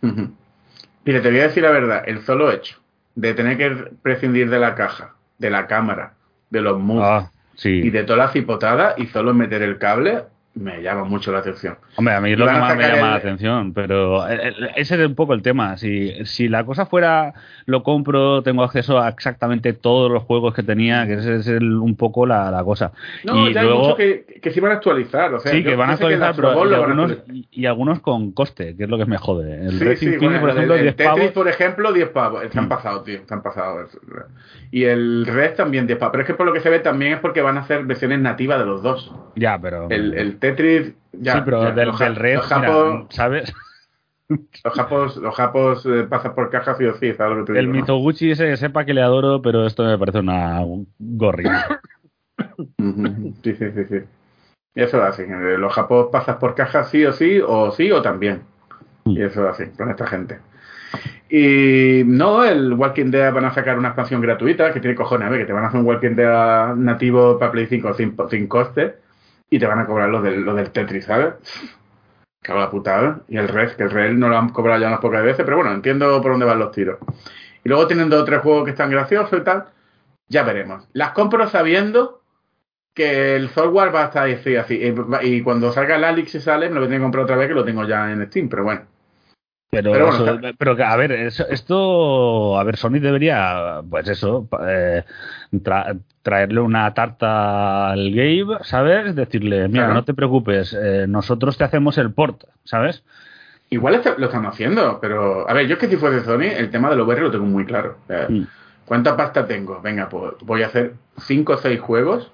Mire, 0.03 1.21
te 1.21 1.31
voy 1.31 1.41
a 1.41 1.45
decir 1.45 1.63
la 1.63 1.71
verdad, 1.71 2.03
el 2.07 2.21
solo 2.21 2.53
hecho 2.53 2.77
de 3.15 3.33
tener 3.33 3.57
que 3.57 3.71
prescindir 4.03 4.51
de 4.51 4.59
la 4.59 4.75
caja, 4.75 5.15
de 5.39 5.49
la 5.49 5.67
cámara, 5.67 6.13
de 6.51 6.61
los 6.61 6.79
moves 6.79 7.05
Ah, 7.07 7.31
sí. 7.55 7.71
y 7.85 7.89
de 7.91 8.05
toda 8.05 8.19
la 8.19 8.29
cipotada 8.29 8.95
y 8.99 9.07
solo 9.07 9.33
meter 9.33 9.63
el 9.63 9.79
cable, 9.79 10.25
me 10.59 10.83
llama 10.83 11.05
mucho 11.05 11.31
la 11.33 11.39
atención. 11.39 11.77
Hombre, 11.97 12.15
a 12.15 12.21
mí 12.21 12.33
es 12.33 12.39
lo 12.39 12.47
que 12.47 12.53
más 12.53 12.77
me 12.77 12.83
llama 12.83 12.95
el- 12.97 13.01
la 13.11 13.15
atención, 13.15 13.73
pero 13.73 14.27
ese 14.29 14.95
es 15.03 15.07
un 15.09 15.15
poco 15.15 15.35
el 15.35 15.43
tema. 15.43 15.77
Si, 15.77 16.25
si 16.25 16.49
la 16.49 16.65
cosa 16.65 16.87
fuera, 16.87 17.35
lo 17.67 17.83
compro, 17.83 18.43
tengo 18.43 18.63
acceso 18.63 18.99
a 19.01 19.09
exactamente 19.09 19.73
todos 19.73 20.11
los 20.11 20.23
juegos 20.25 20.55
que 20.55 20.63
tenía, 20.63 21.07
que 21.07 21.15
ese 21.15 21.37
es 21.37 21.47
el- 21.49 21.75
un 21.75 21.97
poco 21.97 22.27
la, 22.27 22.51
la 22.51 22.65
cosa. 22.65 22.93
No, 23.25 23.49
y 23.49 23.55
ya 23.55 23.63
luego, 23.63 23.77
hay 23.77 23.83
muchos 23.83 23.97
que, 23.99 24.41
que 24.43 24.51
sí 24.51 24.61
van 24.61 24.73
a 24.73 24.75
actualizar. 24.77 25.33
O 25.35 25.39
sea, 25.39 25.53
sí, 25.53 25.63
que 25.63 25.77
van 25.77 25.91
a 25.91 25.93
actualizar, 25.95 26.35
pero 26.37 26.71
y 26.71 26.75
algunos, 26.75 27.17
y, 27.33 27.49
y 27.53 27.67
algunos 27.67 28.01
con 28.01 28.33
coste, 28.33 28.77
que 28.77 28.85
es 28.85 28.91
lo 28.91 28.99
que 28.99 29.07
me 29.07 29.17
jode. 29.19 29.67
El 29.67 29.97
Sí, 29.97 29.97
sí, 29.97 30.17
bueno, 30.19 30.41
por 30.41 30.51
ejemplo, 30.51 30.75
el, 30.75 30.83
10 30.83 30.97
Tetris, 30.97 31.15
pavos. 31.19 31.31
por 31.33 31.49
ejemplo, 31.49 31.93
10 31.93 32.09
pavos. 32.09 32.43
Se 32.51 32.59
han 32.59 32.67
Mm. 32.67 32.69
pasado, 32.69 33.03
tío. 33.03 33.21
Se 33.27 33.35
han 33.35 33.43
pasado. 33.43 33.87
Y 34.71 34.85
el 34.85 35.25
Red 35.27 35.55
también 35.55 35.87
10 35.87 35.99
pavos. 35.99 36.13
Pero 36.13 36.23
es 36.23 36.27
que 36.27 36.35
por 36.35 36.47
lo 36.47 36.53
que 36.53 36.61
se 36.61 36.71
ve 36.71 36.81
también 36.81 37.13
es 37.15 37.21
porque 37.21 37.41
van 37.43 37.57
a 37.57 37.61
hacer 37.61 37.85
versiones 37.85 38.19
nativas 38.21 38.59
de 38.59 38.67
los 38.67 38.83
dos. 38.83 39.13
Ya, 39.37 39.59
pero. 39.61 39.89
El, 39.91 40.15
el 40.15 40.39
Tetris. 40.57 40.95
Ya, 41.13 41.33
sí, 41.35 41.41
pero 41.45 41.63
ya, 41.65 41.73
del, 41.73 41.89
los 41.89 41.99
del 41.99 42.17
Red, 42.17 42.37
los 42.37 42.45
mira, 42.45 42.61
japos- 42.61 43.15
¿sabes? 43.15 43.53
Los 44.65 44.75
japos, 44.75 45.17
los 45.17 45.35
japos 45.35 45.87
eh, 45.87 46.07
pasan 46.09 46.35
por 46.35 46.51
caja 46.51 46.75
sí 46.75 46.85
o 46.85 46.95
sí, 46.97 47.15
¿sabes 47.15 47.39
lo 47.39 47.45
que 47.45 47.53
te 47.53 47.59
El 47.59 47.65
digo? 47.65 47.75
no? 47.75 47.81
Mizoguchi 47.81 48.31
ese, 48.33 48.57
sepa 48.59 48.85
que 48.85 48.93
le 48.93 49.01
adoro, 49.03 49.41
pero 49.41 49.67
esto 49.67 49.85
me 49.85 49.97
parece 49.99 50.19
una 50.19 50.61
gorrina. 50.99 51.65
Ujú, 52.79 53.35
Sí, 53.43 53.55
sí, 53.55 53.71
sí, 53.75 53.85
sí. 53.89 53.97
Y 54.75 54.83
eso 54.83 54.99
lo 54.99 55.05
hacen. 55.05 55.33
eh, 55.33 55.59
Los 55.59 55.73
japos 55.73 56.09
pasas 56.13 56.37
por 56.37 56.55
caja 56.55 56.85
sí 56.85 57.05
o 57.07 57.13
sí, 57.13 57.41
o 57.45 57.71
sí 57.73 57.91
o 57.91 58.03
también. 58.03 58.43
Y 59.07 59.23
eso 59.23 59.43
lo 59.43 59.49
hacen 59.51 59.73
con 59.73 59.91
esta 59.91 60.07
gente. 60.07 60.39
Y 61.31 62.03
no, 62.07 62.45
el 62.45 62.73
Walking 62.75 63.11
Dead 63.11 63.33
van 63.33 63.45
a 63.47 63.55
sacar 63.55 63.79
una 63.79 63.89
expansión 63.89 64.21
gratuita, 64.21 64.73
que 64.73 64.81
tiene 64.81 64.97
cojones, 64.97 65.29
a 65.29 65.31
ver, 65.31 65.41
que 65.41 65.47
te 65.47 65.53
van 65.53 65.65
a 65.65 65.69
hacer 65.69 65.81
un 65.81 65.87
Walking 65.87 66.15
Dead 66.17 66.75
nativo 66.77 67.39
para 67.39 67.53
Play 67.53 67.67
5 67.67 67.93
sin, 67.95 68.17
sin 68.31 68.47
coste, 68.47 68.97
y 69.51 69.59
te 69.59 69.67
van 69.67 69.79
a 69.79 69.87
cobrar 69.87 70.09
lo 70.09 70.21
del, 70.21 70.43
lo 70.43 70.55
del 70.55 70.71
Tetris, 70.71 71.05
¿sabes? 71.05 71.35
Cago 72.43 72.61
la 72.61 72.71
putada. 72.71 73.21
Y 73.29 73.37
el 73.37 73.49
Red, 73.49 73.73
que 73.73 73.85
el 73.85 73.91
Red 73.91 74.13
no 74.13 74.29
lo 74.29 74.37
han 74.37 74.51
cobrado 74.51 74.81
ya 74.81 74.89
unas 74.89 75.01
pocas 75.01 75.23
veces, 75.23 75.45
pero 75.45 75.57
bueno, 75.57 75.73
entiendo 75.73 76.21
por 76.21 76.33
dónde 76.33 76.47
van 76.47 76.59
los 76.59 76.73
tiros. 76.73 76.99
Y 77.65 77.69
luego 77.69 77.87
tienen 77.87 78.09
dos 78.09 78.23
o 78.23 78.25
tres 78.25 78.41
juegos 78.41 78.65
que 78.65 78.71
están 78.71 78.91
graciosos 78.91 79.41
y 79.41 79.45
tal. 79.45 79.67
Ya 80.29 80.43
veremos. 80.43 80.87
Las 80.93 81.13
compro 81.13 81.49
sabiendo 81.49 82.23
que 82.95 83.37
el 83.37 83.49
software 83.51 83.95
va 83.95 84.03
a 84.03 84.07
estar 84.07 84.29
así, 84.29 84.57
así. 84.57 84.75
Y, 84.75 85.27
y 85.27 85.43
cuando 85.43 85.73
salga 85.73 85.97
el 85.97 86.05
Alix 86.05 86.35
y 86.35 86.41
sale, 86.41 86.69
me 86.69 86.75
lo 86.75 86.81
voy 86.81 86.87
a 86.87 86.89
tener 86.89 87.01
que 87.01 87.05
comprar 87.05 87.25
otra 87.25 87.37
vez 87.37 87.49
que 87.49 87.55
lo 87.55 87.65
tengo 87.65 87.85
ya 87.85 88.11
en 88.11 88.27
Steam, 88.27 88.49
pero 88.49 88.65
bueno. 88.65 88.83
Pero, 89.71 89.93
Pero 89.93 90.07
bueno, 90.07 90.25
eso- 90.49 90.55
pero 90.59 90.77
a 90.87 90.97
ver, 90.97 91.13
eso- 91.13 91.47
esto, 91.49 92.59
a 92.59 92.65
ver, 92.65 92.77
Sony 92.79 93.01
debería, 93.01 93.83
pues 93.89 94.09
eso, 94.09 94.49
eh, 94.67 95.05
tra- 95.53 95.99
traerle 96.23 96.61
una 96.61 96.93
tarta 96.95 97.91
al 97.91 98.11
Gabe, 98.11 98.59
¿sabes? 98.63 99.15
Decirle, 99.15 99.69
mira, 99.69 99.85
Claro. 99.85 99.95
no 99.95 100.05
te 100.05 100.15
preocupes, 100.15 100.73
eh, 100.73 101.05
nosotros 101.07 101.59
te 101.59 101.65
hacemos 101.65 101.99
el 101.99 102.13
port, 102.13 102.45
¿sabes? 102.65 103.05
Igual 103.69 103.97
está- 103.97 104.15
lo 104.17 104.27
estamos 104.27 104.55
haciendo, 104.55 104.99
pero 105.03 105.47
a 105.49 105.53
ver, 105.53 105.67
yo 105.67 105.75
es 105.75 105.79
que 105.81 105.89
si 105.89 105.97
fuese 105.97 106.25
Sony, 106.25 106.45
el 106.57 106.71
tema 106.71 106.89
del 106.89 107.01
VR 107.03 107.21
lo 107.21 107.31
tengo 107.31 107.45
muy 107.45 107.67
claro. 107.67 107.99
O 108.05 108.07
sea, 108.07 108.27
Mm. 108.29 108.47
¿Cuánta 108.87 109.15
pasta 109.19 109.47
tengo? 109.47 109.83
Venga, 109.83 110.09
pues 110.09 110.33
voy 110.41 110.63
a 110.63 110.67
hacer 110.69 110.95
5 111.19 111.53
o 111.53 111.59
6 111.59 111.79
juegos. 111.79 112.33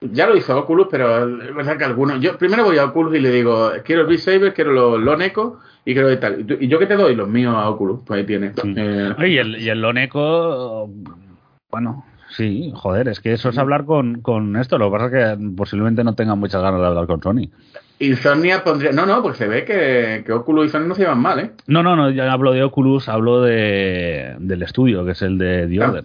Ya 0.00 0.26
lo 0.28 0.36
hizo 0.36 0.56
Oculus, 0.56 0.86
pero 0.90 1.26
es 1.42 1.54
verdad 1.54 1.76
que 1.76 1.84
algunos. 1.84 2.20
Yo 2.20 2.38
primero 2.38 2.64
voy 2.64 2.78
a 2.78 2.84
Oculus 2.84 3.16
y 3.16 3.20
le 3.20 3.30
digo, 3.32 3.70
quiero 3.84 4.02
el 4.02 4.06
Beat 4.06 4.20
Saber, 4.20 4.54
quiero 4.54 4.72
los 4.72 5.00
lo 5.00 5.16
Neko 5.16 5.58
y 5.84 5.92
quiero 5.92 6.12
y 6.12 6.16
tal. 6.18 6.40
¿Y 6.40 6.44
tú- 6.44 6.56
¿Y 6.60 6.68
yo 6.68 6.78
qué 6.78 6.86
te 6.86 6.94
doy? 6.96 7.16
Los 7.16 7.28
míos 7.28 7.52
a 7.56 7.68
Oculus. 7.68 8.00
Pues 8.06 8.20
ahí 8.20 8.24
tienes. 8.26 8.52
Eh, 8.64 9.12
y 9.26 9.38
el, 9.38 9.60
y 9.60 9.68
el 9.68 9.80
Loneco, 9.80 10.88
bueno, 11.70 12.04
sí, 12.30 12.70
joder, 12.76 13.08
es 13.08 13.18
que 13.20 13.32
eso 13.32 13.48
es 13.48 13.58
hablar 13.58 13.84
con, 13.86 14.20
con 14.20 14.54
esto, 14.56 14.78
lo 14.78 14.86
que 14.86 14.98
pasa 14.98 15.06
es 15.06 15.36
que 15.36 15.44
posiblemente 15.56 16.04
no 16.04 16.14
tengan 16.14 16.38
muchas 16.38 16.62
ganas 16.62 16.80
de 16.80 16.86
hablar 16.86 17.06
con 17.08 17.20
Sony. 17.20 17.48
Insomnia 17.98 18.62
pondría. 18.62 18.92
No, 18.92 19.04
no, 19.04 19.20
porque 19.20 19.38
se 19.38 19.48
ve 19.48 19.64
que, 19.64 20.22
que 20.24 20.32
Oculus 20.32 20.66
y 20.66 20.68
Sony 20.68 20.86
no 20.86 20.94
se 20.94 21.02
llevan 21.02 21.20
mal, 21.20 21.40
¿eh? 21.40 21.50
No, 21.66 21.82
no, 21.82 21.96
no, 21.96 22.08
ya 22.10 22.30
hablo 22.32 22.52
de 22.52 22.62
Oculus, 22.62 23.08
hablo 23.08 23.42
de, 23.42 24.36
del 24.38 24.62
estudio, 24.62 25.04
que 25.04 25.10
es 25.10 25.22
el 25.22 25.36
de 25.38 25.66
The 25.66 25.82
Ah. 25.82 26.02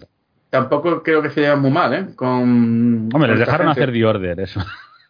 Tampoco 0.54 1.02
creo 1.02 1.20
que 1.20 1.30
se 1.30 1.40
llevan 1.40 1.62
muy 1.62 1.72
mal, 1.72 1.92
¿eh? 1.92 2.06
Con. 2.14 3.08
Hombre, 3.12 3.30
les 3.30 3.40
dejaron 3.40 3.66
gente. 3.66 3.80
hacer 3.82 3.92
The 3.92 4.04
Order, 4.06 4.38
eso. 4.38 4.60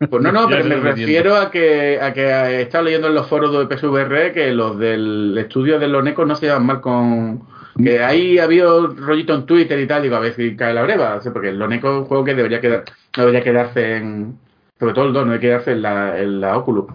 Pues 0.09 0.23
no, 0.23 0.33
no, 0.33 0.49
pero 0.49 0.65
me 0.65 0.77
refiero 0.77 1.37
a 1.37 1.51
que, 1.51 2.01
a 2.01 2.15
que 2.15 2.23
he 2.23 2.63
estado 2.63 2.85
leyendo 2.85 3.09
en 3.09 3.15
los 3.15 3.27
foros 3.27 3.53
de 3.53 3.77
PSVR 3.77 4.33
que 4.33 4.53
los 4.53 4.79
del 4.79 5.37
estudio 5.37 5.79
de 5.79 5.87
los 5.89 6.03
necos 6.03 6.27
no 6.27 6.35
se 6.35 6.47
llevan 6.47 6.65
mal 6.65 6.81
con... 6.81 7.43
Que 7.77 8.03
ahí 8.03 8.39
había 8.39 8.65
rollito 8.65 9.35
en 9.35 9.45
Twitter 9.45 9.79
y 9.79 9.87
tal, 9.87 10.03
digo, 10.03 10.17
a 10.17 10.21
ver 10.21 10.33
si 10.33 10.57
cae 10.57 10.73
la 10.73 10.83
breva, 10.83 11.21
porque 11.31 11.51
el 11.51 11.59
Loneco 11.59 11.89
es 11.93 11.99
un 11.99 12.05
juego 12.07 12.25
que 12.25 12.35
debería 12.35 12.63
quedar, 12.63 12.85
no 13.15 13.23
debería 13.27 13.45
quedarse 13.45 13.97
en... 13.97 14.39
Sobre 14.81 14.95
todo 14.95 15.09
el 15.09 15.13
2, 15.13 15.27
no 15.27 15.33
debería 15.33 15.51
quedarse 15.51 15.73
en 15.73 15.83
la, 15.83 16.19
en 16.19 16.41
la 16.41 16.57
Oculus. 16.57 16.87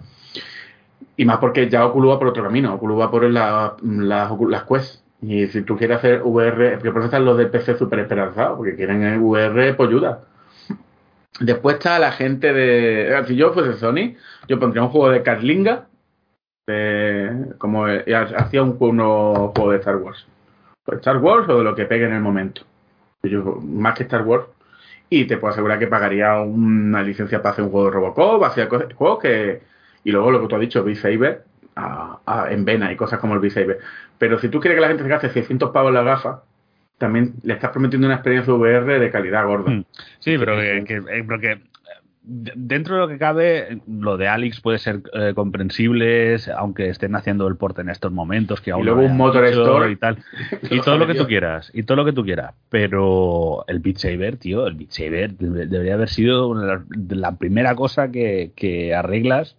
Y 1.16 1.24
más 1.24 1.38
porque 1.38 1.68
ya 1.68 1.86
Oculus 1.86 2.10
va 2.10 2.18
por 2.18 2.26
otro 2.28 2.42
camino, 2.42 2.74
Oculus 2.74 2.98
va 2.98 3.10
por 3.12 3.22
la- 3.30 3.76
las 3.80 4.64
Quest. 4.64 5.04
Y 5.22 5.46
si 5.48 5.62
tú 5.62 5.76
quieres 5.76 5.98
hacer 5.98 6.22
VR, 6.24 6.72
porque 6.76 6.90
por 6.90 7.00
eso 7.02 7.06
están 7.06 7.24
los 7.24 7.36
de 7.36 7.46
PC 7.46 7.76
súper 7.76 7.98
esperanzados, 8.00 8.56
porque 8.56 8.74
quieren 8.74 9.02
el 9.02 9.18
VR, 9.20 9.74
pues 9.74 9.88
ayuda. 9.90 10.20
Después 11.40 11.76
está 11.76 11.98
la 11.98 12.12
gente 12.12 12.52
de. 12.52 13.12
eh, 13.18 13.24
Si 13.26 13.36
yo 13.36 13.52
fuese 13.52 13.74
Sony, 13.74 14.14
yo 14.48 14.58
pondría 14.58 14.82
un 14.82 14.88
juego 14.90 15.10
de 15.10 15.22
Carlinga. 15.22 15.86
de- 16.66 17.54
como 17.58 17.88
eh, 17.88 18.04
hacía 18.14 18.62
un, 18.62 18.76
uno 18.78 19.52
juego 19.54 19.72
de 19.72 19.78
Star 19.78 19.96
Wars. 19.96 20.26
Pues 20.84 20.98
Star 20.98 21.16
Wars 21.18 21.48
o 21.48 21.58
de 21.58 21.64
lo 21.64 21.74
que 21.74 21.84
pegue 21.84 22.04
en 22.06 22.12
el 22.14 22.20
momento. 22.22 22.62
Más 23.62 23.94
que 23.94 24.04
Star 24.04 24.22
Wars. 24.22 24.46
Y 25.08 25.24
te 25.24 25.36
puedo 25.38 25.52
asegurar 25.52 25.78
que 25.78 25.88
pagaría 25.88 26.38
una 26.40 27.02
licencia 27.02 27.42
para 27.42 27.52
hacer 27.52 27.64
un 27.64 27.70
juego 27.70 27.86
de 27.86 27.92
Robocop, 27.92 28.44
hacer 28.44 28.68
juegos 28.94 29.18
que. 29.20 29.62
Y 30.04 30.12
luego 30.12 30.30
lo 30.30 30.40
que 30.40 30.46
tú 30.46 30.54
has 30.54 30.60
dicho, 30.60 30.84
Beat 30.84 30.98
Saber, 30.98 31.44
a- 31.76 32.18
a- 32.24 32.50
en 32.52 32.64
vena 32.64 32.92
y 32.92 32.96
cosas 32.96 33.18
como 33.18 33.34
el 33.34 33.40
Beat 33.40 33.52
Saber. 33.54 33.78
Pero 34.20 34.38
si 34.38 34.48
tú 34.50 34.60
quieres 34.60 34.76
que 34.76 34.82
la 34.82 34.88
gente 34.88 35.02
se 35.02 35.08
gaste 35.08 35.30
600 35.30 35.70
pavos 35.70 35.88
en 35.88 35.94
la 35.94 36.02
gafa, 36.02 36.42
también 36.98 37.32
le 37.42 37.54
estás 37.54 37.70
prometiendo 37.70 38.06
una 38.06 38.16
experiencia 38.16 38.52
VR 38.54 38.98
de 39.00 39.10
calidad 39.10 39.46
gorda. 39.46 39.70
Mm. 39.72 39.84
Sí, 40.18 40.36
pero 40.38 40.56
que, 40.56 40.84
que- 40.86 40.96
eh, 40.96 41.24
pero 41.26 41.40
que, 41.40 41.60
de- 42.22 42.52
dentro 42.54 42.96
de 42.96 43.00
lo 43.00 43.08
que 43.08 43.16
cabe, 43.16 43.80
lo 43.88 44.18
de 44.18 44.28
Alex 44.28 44.60
puede 44.60 44.78
ser 44.78 45.00
eh, 45.14 45.32
comprensible, 45.34 46.36
aunque 46.54 46.90
estén 46.90 47.16
haciendo 47.16 47.48
el 47.48 47.56
porte 47.56 47.80
en 47.80 47.88
estos 47.88 48.12
momentos, 48.12 48.60
que 48.60 48.72
aún 48.72 48.84
luego 48.84 49.00
no 49.00 49.06
un 49.06 49.16
Motor 49.16 49.46
Store. 49.46 49.90
y 49.90 49.96
tal. 49.96 50.18
Y 50.70 50.80
todo 50.82 50.98
lo 50.98 51.06
que 51.06 51.14
tú 51.14 51.26
quieras, 51.26 51.70
y 51.72 51.82
todo 51.84 51.96
lo 51.96 52.04
que 52.04 52.12
tú 52.12 52.22
quieras. 52.22 52.52
Pero 52.68 53.64
el 53.68 53.78
Beat 53.80 53.96
Saber, 53.96 54.36
tío, 54.36 54.66
el 54.66 54.74
Beat 54.74 54.90
Saber 54.90 55.32
debe- 55.38 55.66
debería 55.66 55.94
haber 55.94 56.10
sido 56.10 56.54
la, 56.54 56.82
la 57.08 57.36
primera 57.36 57.74
cosa 57.74 58.10
que, 58.10 58.52
que 58.54 58.94
arreglas 58.94 59.56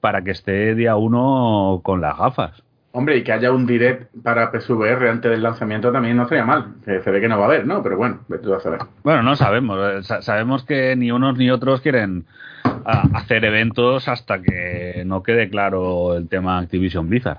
para 0.00 0.22
que 0.24 0.32
esté 0.32 0.74
día 0.74 0.96
uno 0.96 1.80
con 1.84 2.00
las 2.00 2.18
gafas. 2.18 2.60
Hombre, 2.94 3.16
y 3.16 3.24
que 3.24 3.32
haya 3.32 3.50
un 3.52 3.66
direct 3.66 4.10
para 4.22 4.50
PSVR 4.52 5.08
antes 5.08 5.30
del 5.30 5.42
lanzamiento 5.42 5.90
también 5.90 6.16
no 6.16 6.28
sería 6.28 6.44
mal. 6.44 6.74
Se 6.84 6.98
ve 7.10 7.20
que 7.20 7.28
no 7.28 7.38
va 7.38 7.44
a 7.44 7.48
haber, 7.48 7.66
¿no? 7.66 7.82
Pero 7.82 7.96
bueno, 7.96 8.20
vete 8.28 8.44
tú 8.44 8.54
a 8.54 8.60
saber. 8.60 8.80
Bueno, 9.02 9.22
no 9.22 9.34
sabemos. 9.34 9.78
eh, 9.82 10.02
sa- 10.02 10.20
sabemos 10.20 10.64
que 10.64 10.94
ni 10.94 11.10
unos 11.10 11.38
ni 11.38 11.50
otros 11.50 11.80
quieren 11.80 12.26
ah, 12.64 13.08
hacer 13.14 13.44
eventos 13.46 14.08
hasta 14.08 14.42
que 14.42 15.04
no 15.06 15.22
quede 15.22 15.48
claro 15.48 16.16
el 16.16 16.28
tema 16.28 16.58
Activision 16.58 17.08
Blizzard. 17.08 17.38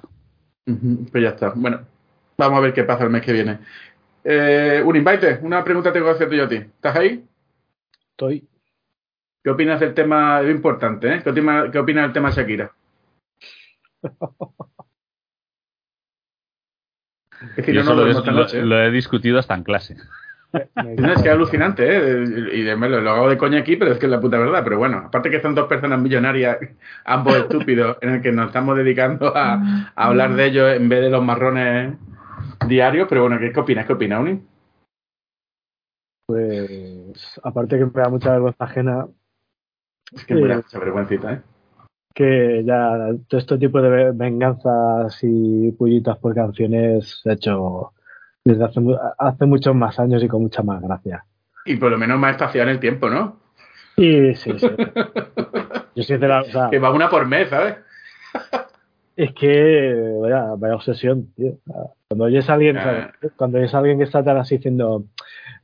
Pues 0.65 1.23
ya 1.23 1.29
está. 1.29 1.53
Bueno, 1.55 1.81
vamos 2.37 2.57
a 2.57 2.61
ver 2.61 2.73
qué 2.73 2.83
pasa 2.83 3.03
el 3.03 3.11
mes 3.11 3.21
que 3.21 3.33
viene. 3.33 3.59
Eh, 4.23 4.81
un 4.83 4.95
invite, 4.95 5.37
una 5.43 5.63
pregunta 5.63 5.93
tengo 5.93 6.07
que 6.07 6.11
hacerte 6.13 6.37
yo 6.37 6.45
a 6.45 6.49
ti. 6.49 6.55
¿Estás 6.55 6.95
ahí? 6.95 7.23
Estoy. 8.11 8.47
¿Qué 9.43 9.49
opinas 9.51 9.79
del 9.79 9.93
tema? 9.93 10.41
Es 10.41 10.49
importante, 10.49 11.13
¿eh? 11.13 11.21
¿Qué, 11.23 11.29
opina- 11.29 11.69
qué 11.69 11.77
opinas 11.77 12.05
del 12.05 12.13
tema 12.13 12.31
Shakira? 12.31 12.71
Es 17.57 17.65
que 17.65 17.73
Yo 17.73 17.83
no 17.83 17.93
lo 17.93 18.05
lo. 18.05 18.47
¿eh? 18.47 18.61
lo 18.63 18.79
he 18.81 18.91
discutido 18.91 19.39
hasta 19.39 19.53
en 19.55 19.63
clase. 19.63 19.95
Me- 20.53 20.69
me- 20.83 20.95
No, 20.95 21.13
es 21.13 21.21
que 21.21 21.29
es 21.29 21.33
alucinante, 21.33 21.83
¿eh? 21.87 22.23
Y 22.53 22.61
de- 22.61 22.75
me 22.75 22.87
lo, 22.87 23.01
lo 23.01 23.09
hago 23.11 23.29
de 23.29 23.37
coña 23.37 23.59
aquí, 23.59 23.75
pero 23.75 23.91
es 23.91 23.97
que 23.99 24.05
es 24.05 24.11
la 24.11 24.19
puta 24.21 24.37
verdad. 24.37 24.63
Pero 24.63 24.77
bueno, 24.77 24.97
aparte 25.05 25.29
que 25.31 25.41
son 25.41 25.55
dos 25.55 25.67
personas 25.67 25.99
millonarias, 25.99 26.57
ambos 27.05 27.35
estúpidos, 27.35 27.97
en 28.01 28.09
el 28.15 28.21
que 28.21 28.31
nos 28.31 28.47
estamos 28.47 28.77
dedicando 28.77 29.35
a, 29.35 29.53
a 29.95 30.05
hablar 30.05 30.35
de 30.35 30.45
ellos 30.45 30.73
en 30.75 30.87
vez 30.89 31.01
de 31.01 31.09
los 31.09 31.23
marrones 31.23 31.95
diarios. 32.67 33.07
Pero 33.09 33.21
bueno, 33.23 33.39
¿qué, 33.39 33.51
qué 33.51 33.59
opinas? 33.59 33.85
¿Qué 33.87 33.93
opinas, 33.93 34.19
Uni? 34.21 34.41
Pues, 36.27 37.39
aparte 37.43 37.77
que 37.77 37.85
me 37.85 37.91
da 37.91 38.09
mucha 38.09 38.31
vergüenza 38.31 38.63
ajena, 38.63 39.07
Es 40.13 40.25
que 40.25 40.35
me 40.35 40.47
da 40.47 40.55
Sí. 40.57 40.61
mucha 40.63 40.79
vergüencita, 40.79 41.33
¿eh? 41.33 41.41
Que 42.13 42.63
ya 42.65 43.09
todo 43.27 43.39
este 43.39 43.57
tipo 43.57 43.81
de 43.81 43.89
ve- 43.89 44.11
venganzas 44.13 45.17
y 45.23 45.71
pullitas 45.71 46.17
por 46.17 46.35
canciones 46.35 47.19
se 47.23 47.29
ha 47.31 47.33
hecho 47.33 47.91
desde 48.45 48.63
hace, 48.65 48.81
hace 49.17 49.45
muchos 49.45 49.73
más 49.75 49.99
años 49.99 50.23
y 50.23 50.27
con 50.27 50.41
mucha 50.43 50.61
más 50.63 50.81
gracia. 50.81 51.25
Y 51.65 51.77
por 51.77 51.91
lo 51.91 51.97
menos 51.97 52.19
más 52.19 52.31
espaciado 52.31 52.69
en 52.69 52.75
el 52.75 52.79
tiempo, 52.79 53.09
¿no? 53.09 53.37
Y 53.97 54.33
sí, 54.35 54.51
sí. 54.59 54.67
Yo 55.95 56.03
sinceramente, 56.03 56.49
o 56.49 56.51
sea, 56.51 56.69
Que 56.69 56.79
va 56.79 56.91
una 56.91 57.09
por 57.09 57.25
mes, 57.27 57.49
¿sabes? 57.49 57.75
es 59.15 59.31
que 59.33 60.17
vaya, 60.21 60.55
vaya 60.57 60.75
obsesión, 60.75 61.27
tío. 61.35 61.53
Cuando 62.07 62.25
oyes 62.25 62.49
a 62.49 62.53
alguien, 62.53 62.77
Ah. 62.77 62.83
¿sabes? 62.83 63.31
cuando 63.35 63.59
oyes 63.59 63.73
a 63.73 63.77
alguien 63.77 63.97
que 63.99 64.03
está 64.05 64.23
tan 64.23 64.37
así 64.37 64.55
diciendo, 64.57 65.03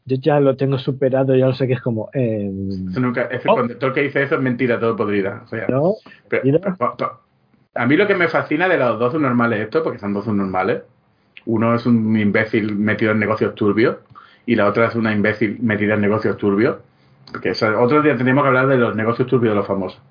yo 0.10 0.18
ya 0.22 0.40
lo 0.40 0.56
tengo 0.57 0.77
superado, 0.77 1.36
ya 1.36 1.45
no 1.45 1.53
sé 1.53 1.68
qué 1.68 1.73
es 1.73 1.81
como, 1.81 2.10
eh, 2.14 2.49
nunca, 2.52 3.23
es 3.23 3.41
que 3.41 3.49
Oh. 3.49 3.53
cuando- 3.53 3.77
todo 3.77 3.90
el 3.90 3.94
que 3.94 4.02
dice 4.03 4.23
eso 4.23 4.36
es 4.36 4.41
mentira, 4.41 4.80
todo 4.80 4.95
podrida. 4.95 5.41
O 5.45 5.48
sea, 5.48 5.68
¿no? 5.68 5.94
pero- 6.27 6.44
Mira. 6.44 6.60
pero- 6.61 6.95
pero- 6.98 7.19
a 7.76 7.86
mí 7.86 7.95
lo 7.95 8.07
que 8.07 8.15
me 8.15 8.27
fascina 8.27 8.68
de 8.68 8.77
los 8.77 8.99
dos 8.99 9.14
normales 9.14 9.60
esto, 9.61 9.84
porque 9.84 9.99
son 9.99 10.14
dos 10.14 10.27
normales, 10.27 10.81
uno 11.45 11.73
es 11.76 11.86
un 11.86 12.18
imbécil 12.18 12.76
metido 12.76 13.11
en 13.11 13.19
negocios 13.19 13.56
turbios 13.56 13.98
y 14.45 14.56
la 14.56 14.68
otra 14.68 14.88
es 14.88 14.95
una 14.95 15.14
imbécil 15.14 15.57
metida 15.61 15.94
en 15.94 16.02
negocios 16.02 16.36
turbios. 16.38 16.77
Porque 17.31 17.49
eso, 17.49 17.68
otro 17.80 18.02
día 18.02 18.15
tendríamos 18.15 18.44
que 18.44 18.48
hablar 18.48 18.68
de 18.68 18.77
los 18.77 18.95
negocios 18.95 19.27
turbios 19.27 19.52
de 19.53 19.57
los 19.57 19.68
famosos, 19.68 20.02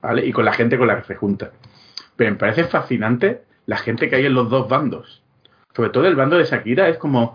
¿vale? 0.00 0.24
Y 0.26 0.32
con 0.32 0.44
la 0.46 0.52
gente 0.54 0.78
con 0.78 0.86
la 0.86 0.96
que 0.98 1.04
se 1.06 1.14
junta. 1.16 1.50
Pero 2.16 2.30
me 2.30 2.36
parece 2.38 2.64
fascinante 2.64 3.42
la 3.66 3.76
gente 3.76 4.08
que 4.08 4.16
hay 4.16 4.26
en 4.26 4.34
los 4.34 4.48
dos 4.48 4.68
bandos. 4.68 5.22
Sobre 5.76 5.90
todo 5.90 6.06
el 6.06 6.16
bando 6.16 6.36
de 6.38 6.44
Shakira 6.44 6.88
es 6.88 6.96
como, 6.98 7.34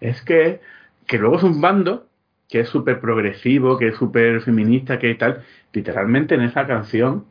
es 0.00 0.22
que, 0.22 0.60
que 1.08 1.18
luego 1.18 1.36
es 1.36 1.42
un 1.42 1.60
bando 1.60 2.06
que 2.48 2.60
es 2.60 2.68
súper 2.68 3.00
progresivo, 3.00 3.76
que 3.76 3.88
es 3.88 3.96
súper 3.96 4.40
feminista, 4.40 4.98
que 4.98 5.14
tal. 5.14 5.42
Literalmente 5.72 6.34
en 6.34 6.42
esa 6.42 6.66
canción 6.66 7.26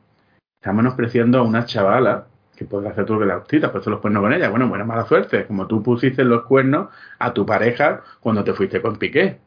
está 0.59 0.73
menospreciando 0.73 1.39
a 1.39 1.43
una 1.43 1.65
chavala 1.65 2.27
que 2.55 2.65
puede 2.65 2.89
hacer 2.89 3.05
tú 3.05 3.19
que 3.19 3.25
la 3.25 3.37
hostita, 3.37 3.71
puesto 3.71 3.89
los 3.89 3.99
cuernos 3.99 4.21
con 4.21 4.33
ella. 4.33 4.49
Bueno, 4.49 4.67
buena 4.67 4.83
mala 4.83 5.05
suerte. 5.05 5.45
Como 5.45 5.67
tú 5.67 5.81
pusiste 5.83 6.23
los 6.23 6.43
cuernos 6.43 6.89
a 7.19 7.33
tu 7.33 7.45
pareja 7.45 8.03
cuando 8.19 8.43
te 8.43 8.53
fuiste 8.53 8.81
con 8.81 8.97
Piqué. 8.97 9.39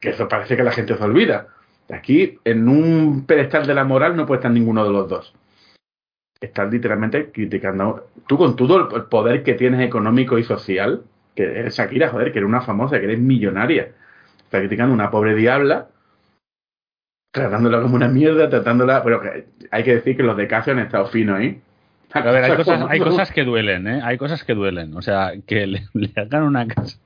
Que 0.00 0.10
eso 0.10 0.28
parece 0.28 0.56
que 0.56 0.64
la 0.64 0.72
gente 0.72 0.96
se 0.96 1.04
olvida. 1.04 1.48
Aquí, 1.90 2.38
en 2.44 2.68
un 2.68 3.26
pedestal 3.26 3.66
de 3.66 3.74
la 3.74 3.84
moral, 3.84 4.16
no 4.16 4.26
puede 4.26 4.38
estar 4.38 4.50
ninguno 4.50 4.84
de 4.84 4.90
los 4.90 5.08
dos. 5.08 5.34
Estás 6.40 6.70
literalmente 6.70 7.30
criticando. 7.30 8.08
Tú, 8.26 8.38
con 8.38 8.56
todo 8.56 8.96
el 8.96 9.04
poder 9.04 9.42
que 9.42 9.54
tienes 9.54 9.86
económico 9.86 10.38
y 10.38 10.44
social, 10.44 11.02
que 11.34 11.66
es 11.66 11.76
Shakira, 11.76 12.08
joder, 12.10 12.32
que 12.32 12.38
eres 12.38 12.48
una 12.48 12.60
famosa, 12.60 12.98
que 12.98 13.04
eres 13.06 13.18
millonaria. 13.18 13.88
Estás 14.38 14.60
criticando 14.60 14.92
a 14.92 14.94
una 14.94 15.10
pobre 15.10 15.34
diabla, 15.34 15.88
tratándola 17.32 17.80
como 17.82 17.96
una 17.96 18.08
mierda, 18.08 18.48
tratándola. 18.48 19.02
Pero 19.02 19.20
que 19.20 19.46
hay 19.70 19.82
que 19.82 19.96
decir 19.96 20.16
que 20.16 20.22
los 20.22 20.36
de 20.36 20.46
Casio 20.46 20.72
han 20.72 20.78
estado 20.80 21.06
finos, 21.06 21.40
¿eh? 21.40 21.60
A 22.12 22.20
ver, 22.22 22.44
hay 22.44 22.52
cosas, 22.56 22.84
hay 22.88 23.00
cosas 23.00 23.32
que 23.32 23.44
duelen, 23.44 23.86
¿eh? 23.88 24.00
Hay 24.04 24.16
cosas 24.18 24.44
que 24.44 24.54
duelen. 24.54 24.96
O 24.96 25.02
sea, 25.02 25.32
que 25.46 25.66
le, 25.66 25.82
le 25.94 26.10
hagan 26.16 26.44
una 26.44 26.66
casa. 26.66 26.98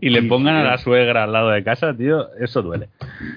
y 0.00 0.10
le 0.10 0.22
pongan 0.24 0.56
a 0.56 0.64
la 0.64 0.78
suegra 0.78 1.24
al 1.24 1.32
lado 1.32 1.50
de 1.50 1.64
casa, 1.64 1.96
tío, 1.96 2.28
eso 2.38 2.62
duele. 2.62 2.90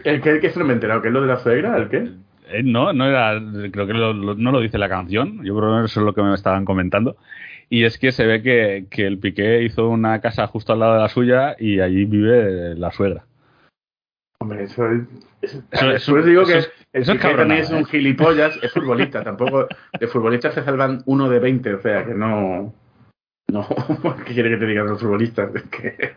¿El 0.03 0.21
que, 0.21 0.31
el 0.31 0.41
que 0.41 0.49
se 0.49 0.59
no 0.59 0.65
me 0.65 0.71
he 0.71 0.75
enterado? 0.75 1.01
¿Qué 1.01 1.07
es 1.07 1.13
lo 1.13 1.21
de 1.21 1.27
la 1.27 1.38
suegra? 1.38 1.77
¿El 1.77 1.88
qué? 1.89 2.09
Eh, 2.49 2.63
no, 2.63 2.93
no 2.93 3.05
era, 3.07 3.41
creo 3.71 3.88
que 3.88 3.93
lo- 3.93 4.13
lo- 4.13 4.35
no 4.35 4.51
lo 4.51 4.59
dice 4.61 4.77
la 4.77 4.88
canción, 4.88 5.43
yo 5.43 5.57
creo 5.57 5.79
que 5.79 5.85
eso 5.85 5.99
es 5.99 6.05
lo 6.05 6.13
que 6.13 6.21
me 6.21 6.34
estaban 6.34 6.63
comentando. 6.65 7.17
Y 7.69 7.84
es 7.84 7.98
que 7.98 8.11
se 8.11 8.26
ve 8.26 8.41
que, 8.41 8.85
que 8.89 9.06
el 9.06 9.19
Piqué 9.19 9.64
hizo 9.64 9.89
una 9.89 10.22
casa 10.22 10.48
justo 10.48 10.73
al 10.73 10.80
lado 10.80 10.94
de 10.94 10.99
la 11.02 11.10
suya 11.10 11.56
y 11.60 11.80
allí 11.81 12.06
vive 12.06 12.76
la 12.76 12.91
suegra. 12.91 13.26
Hombre, 14.39 14.64
eso 14.64 14.88
es. 14.89 15.02
Eso, 15.72 15.91
Eso- 15.91 16.22
digo 16.22 16.44
eso 16.44 16.52
que 16.52 16.57
el 16.94 17.02
es 17.03 17.10
Piqué 17.10 17.35
también 17.35 17.52
es 17.61 17.69
un 17.69 17.80
¿eh? 17.80 17.85
gilipollas, 17.85 18.57
es 18.61 18.72
futbolista. 18.73 19.23
Tampoco. 19.23 19.68
De 19.99 20.07
futbolistas 20.07 20.53
se 20.53 20.64
salvan 20.64 21.02
uno 21.06 21.30
de 21.30 21.39
20, 21.39 21.73
o 21.73 21.81
sea 21.81 22.06
que 22.06 22.14
no. 22.14 22.73
No, 23.49 23.68
¿qué 24.26 24.34
quiere 24.34 24.49
que 24.49 24.57
te 24.57 24.65
digan 24.65 24.88
los 24.88 25.02
futbolistas? 25.02 25.52
Que. 25.69 26.14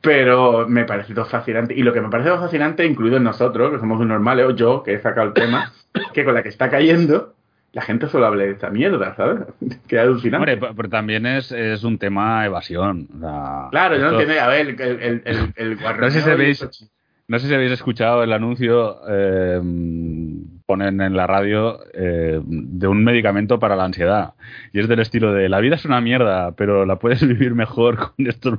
Pero 0.00 0.68
me 0.68 0.84
parece 0.84 1.14
todo 1.14 1.24
fascinante. 1.26 1.74
Y 1.74 1.82
lo 1.82 1.92
que 1.92 2.00
me 2.00 2.08
parece 2.10 2.28
todo 2.30 2.40
fascinante, 2.40 2.84
incluido 2.84 3.16
en 3.18 3.24
nosotros, 3.24 3.72
que 3.72 3.78
somos 3.78 4.00
un 4.00 4.08
normales, 4.08 4.46
o 4.46 4.50
yo, 4.50 4.82
que 4.82 4.94
he 4.94 5.00
sacado 5.00 5.28
el 5.28 5.32
tema, 5.32 5.72
que 6.12 6.24
con 6.24 6.34
la 6.34 6.42
que 6.42 6.48
está 6.48 6.68
cayendo, 6.70 7.34
la 7.72 7.82
gente 7.82 8.06
solo 8.08 8.26
habla 8.26 8.44
de 8.44 8.50
esta 8.52 8.70
mierda, 8.70 9.14
¿sabes? 9.16 9.40
Que 9.86 9.98
alucinante. 9.98 10.52
Hombre, 10.52 10.68
pe- 10.68 10.74
pero 10.76 10.88
también 10.88 11.24
es, 11.26 11.50
es 11.52 11.84
un 11.84 11.98
tema 11.98 12.44
evasión. 12.44 13.08
o 13.16 13.20
sea, 13.20 13.68
claro, 13.70 13.96
yo 13.96 14.10
no 14.10 14.20
entiendo. 14.20 14.42
A 14.42 14.48
ver, 14.48 14.68
el, 14.68 14.80
el, 14.80 15.22
el, 15.24 15.52
el 15.56 15.76
No 16.00 16.10
sé 16.10 16.20
si 16.20 16.30
veis- 16.30 16.62
eso- 16.62 16.86
No 17.28 17.38
sé 17.38 17.48
si 17.48 17.54
habéis 17.54 17.72
escuchado 17.72 18.22
el 18.22 18.32
anuncio, 18.32 19.00
eh, 19.08 19.60
ponen 20.66 21.00
en 21.00 21.16
la 21.16 21.26
radio, 21.26 21.78
eh, 21.94 22.40
de 22.44 22.86
un 22.86 23.04
medicamento 23.04 23.58
para 23.58 23.76
la 23.76 23.84
ansiedad. 23.84 24.34
Y 24.72 24.80
es 24.80 24.88
del 24.88 25.00
estilo 25.00 25.32
de, 25.32 25.48
la 25.48 25.60
vida 25.60 25.76
es 25.76 25.84
una 25.84 26.00
mierda, 26.00 26.52
pero 26.52 26.84
la 26.84 26.96
puedes 26.96 27.26
vivir 27.26 27.54
mejor 27.54 27.96
con, 28.14 28.26
estos, 28.26 28.58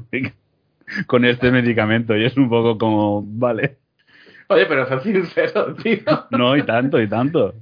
con 1.07 1.25
este 1.25 1.51
medicamento. 1.51 2.15
Y 2.17 2.25
es 2.25 2.35
un 2.37 2.49
poco 2.49 2.77
como, 2.77 3.23
vale, 3.25 3.77
Oye, 4.49 4.65
pero 4.65 4.85
ser 4.87 5.01
sincero, 5.01 5.73
tío. 5.75 5.99
no, 6.31 6.55
y 6.57 6.63
tanto, 6.63 7.01
y 7.01 7.07
tanto. 7.07 7.53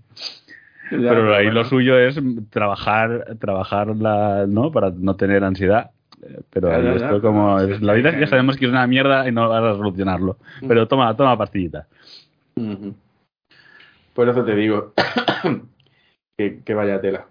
Pero 0.92 1.34
ahí 1.36 1.50
lo 1.50 1.64
suyo 1.66 1.98
es 1.98 2.20
trabajar, 2.50 3.36
trabajar 3.40 3.88
la, 3.96 4.46
¿no? 4.48 4.72
Para 4.72 4.92
no 4.92 5.16
tener 5.16 5.44
ansiedad. 5.44 5.92
Pero 6.52 6.72
esto 6.96 7.22
como, 7.22 7.60
es- 7.60 7.82
la 7.82 7.94
vida 7.94 8.18
ya 8.20 8.28
sabemos 8.28 8.58
que 8.58 8.66
es 8.66 8.72
una 8.72 8.86
mierda 8.86 9.28
y 9.28 9.32
no 9.32 9.50
vas 9.50 9.64
a 9.64 9.76
solucionarlo. 9.78 10.38
Mm. 10.62 10.68
Pero 10.68 10.88
toma, 10.88 11.16
toma 11.16 11.38
pastillita. 11.38 11.88
Ujú. 12.56 12.94
Por 14.14 14.30
eso 14.30 14.44
te 14.44 14.54
digo 14.56 14.94
que, 16.38 16.60
que 16.64 16.74
vaya 16.74 17.02
tela. 17.02 17.26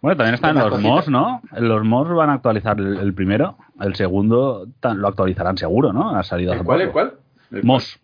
Bueno, 0.00 0.16
también 0.16 0.34
están 0.34 0.56
los 0.56 0.68
cosita. 0.68 0.88
MOS, 0.88 1.08
¿no? 1.08 1.42
Los 1.58 1.84
MOS 1.84 2.08
van 2.14 2.30
a 2.30 2.34
actualizar 2.34 2.78
el, 2.78 2.98
el 2.98 3.14
primero, 3.14 3.56
el 3.80 3.94
segundo 3.94 4.66
lo 4.82 5.08
actualizarán 5.08 5.56
seguro, 5.56 5.92
¿no? 5.92 6.16
Ha 6.16 6.22
salido 6.24 6.52
hace 6.52 6.60
¿El 6.60 6.66
cuál? 6.66 6.80
¿El 6.82 6.86
poco. 6.88 6.92
cuál? 6.94 7.06
¿El 7.52 7.60
cuál? 7.60 7.64
MOS. 7.64 8.00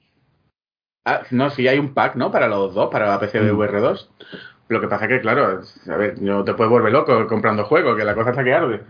Ah, 1.06 1.20
no, 1.30 1.50
sí 1.50 1.66
hay 1.66 1.78
un 1.78 1.92
pack, 1.92 2.14
¿no? 2.16 2.30
Para 2.30 2.46
los 2.46 2.74
dos, 2.74 2.88
para 2.90 3.08
la 3.08 3.18
PC 3.18 3.40
de 3.40 3.52
Mm. 3.52 3.56
VR2. 3.58 4.08
Lo 4.70 4.80
que 4.80 4.86
pasa 4.86 5.08
que, 5.08 5.20
claro, 5.20 5.62
a 5.90 5.96
ver, 5.96 6.22
no 6.22 6.44
te 6.44 6.54
puedes 6.54 6.70
volver 6.70 6.92
loco 6.92 7.26
comprando 7.26 7.64
juegos, 7.64 7.96
que 7.96 8.04
la 8.04 8.14
cosa 8.14 8.30
está 8.30 8.44
que 8.44 8.54
arde. 8.54 8.80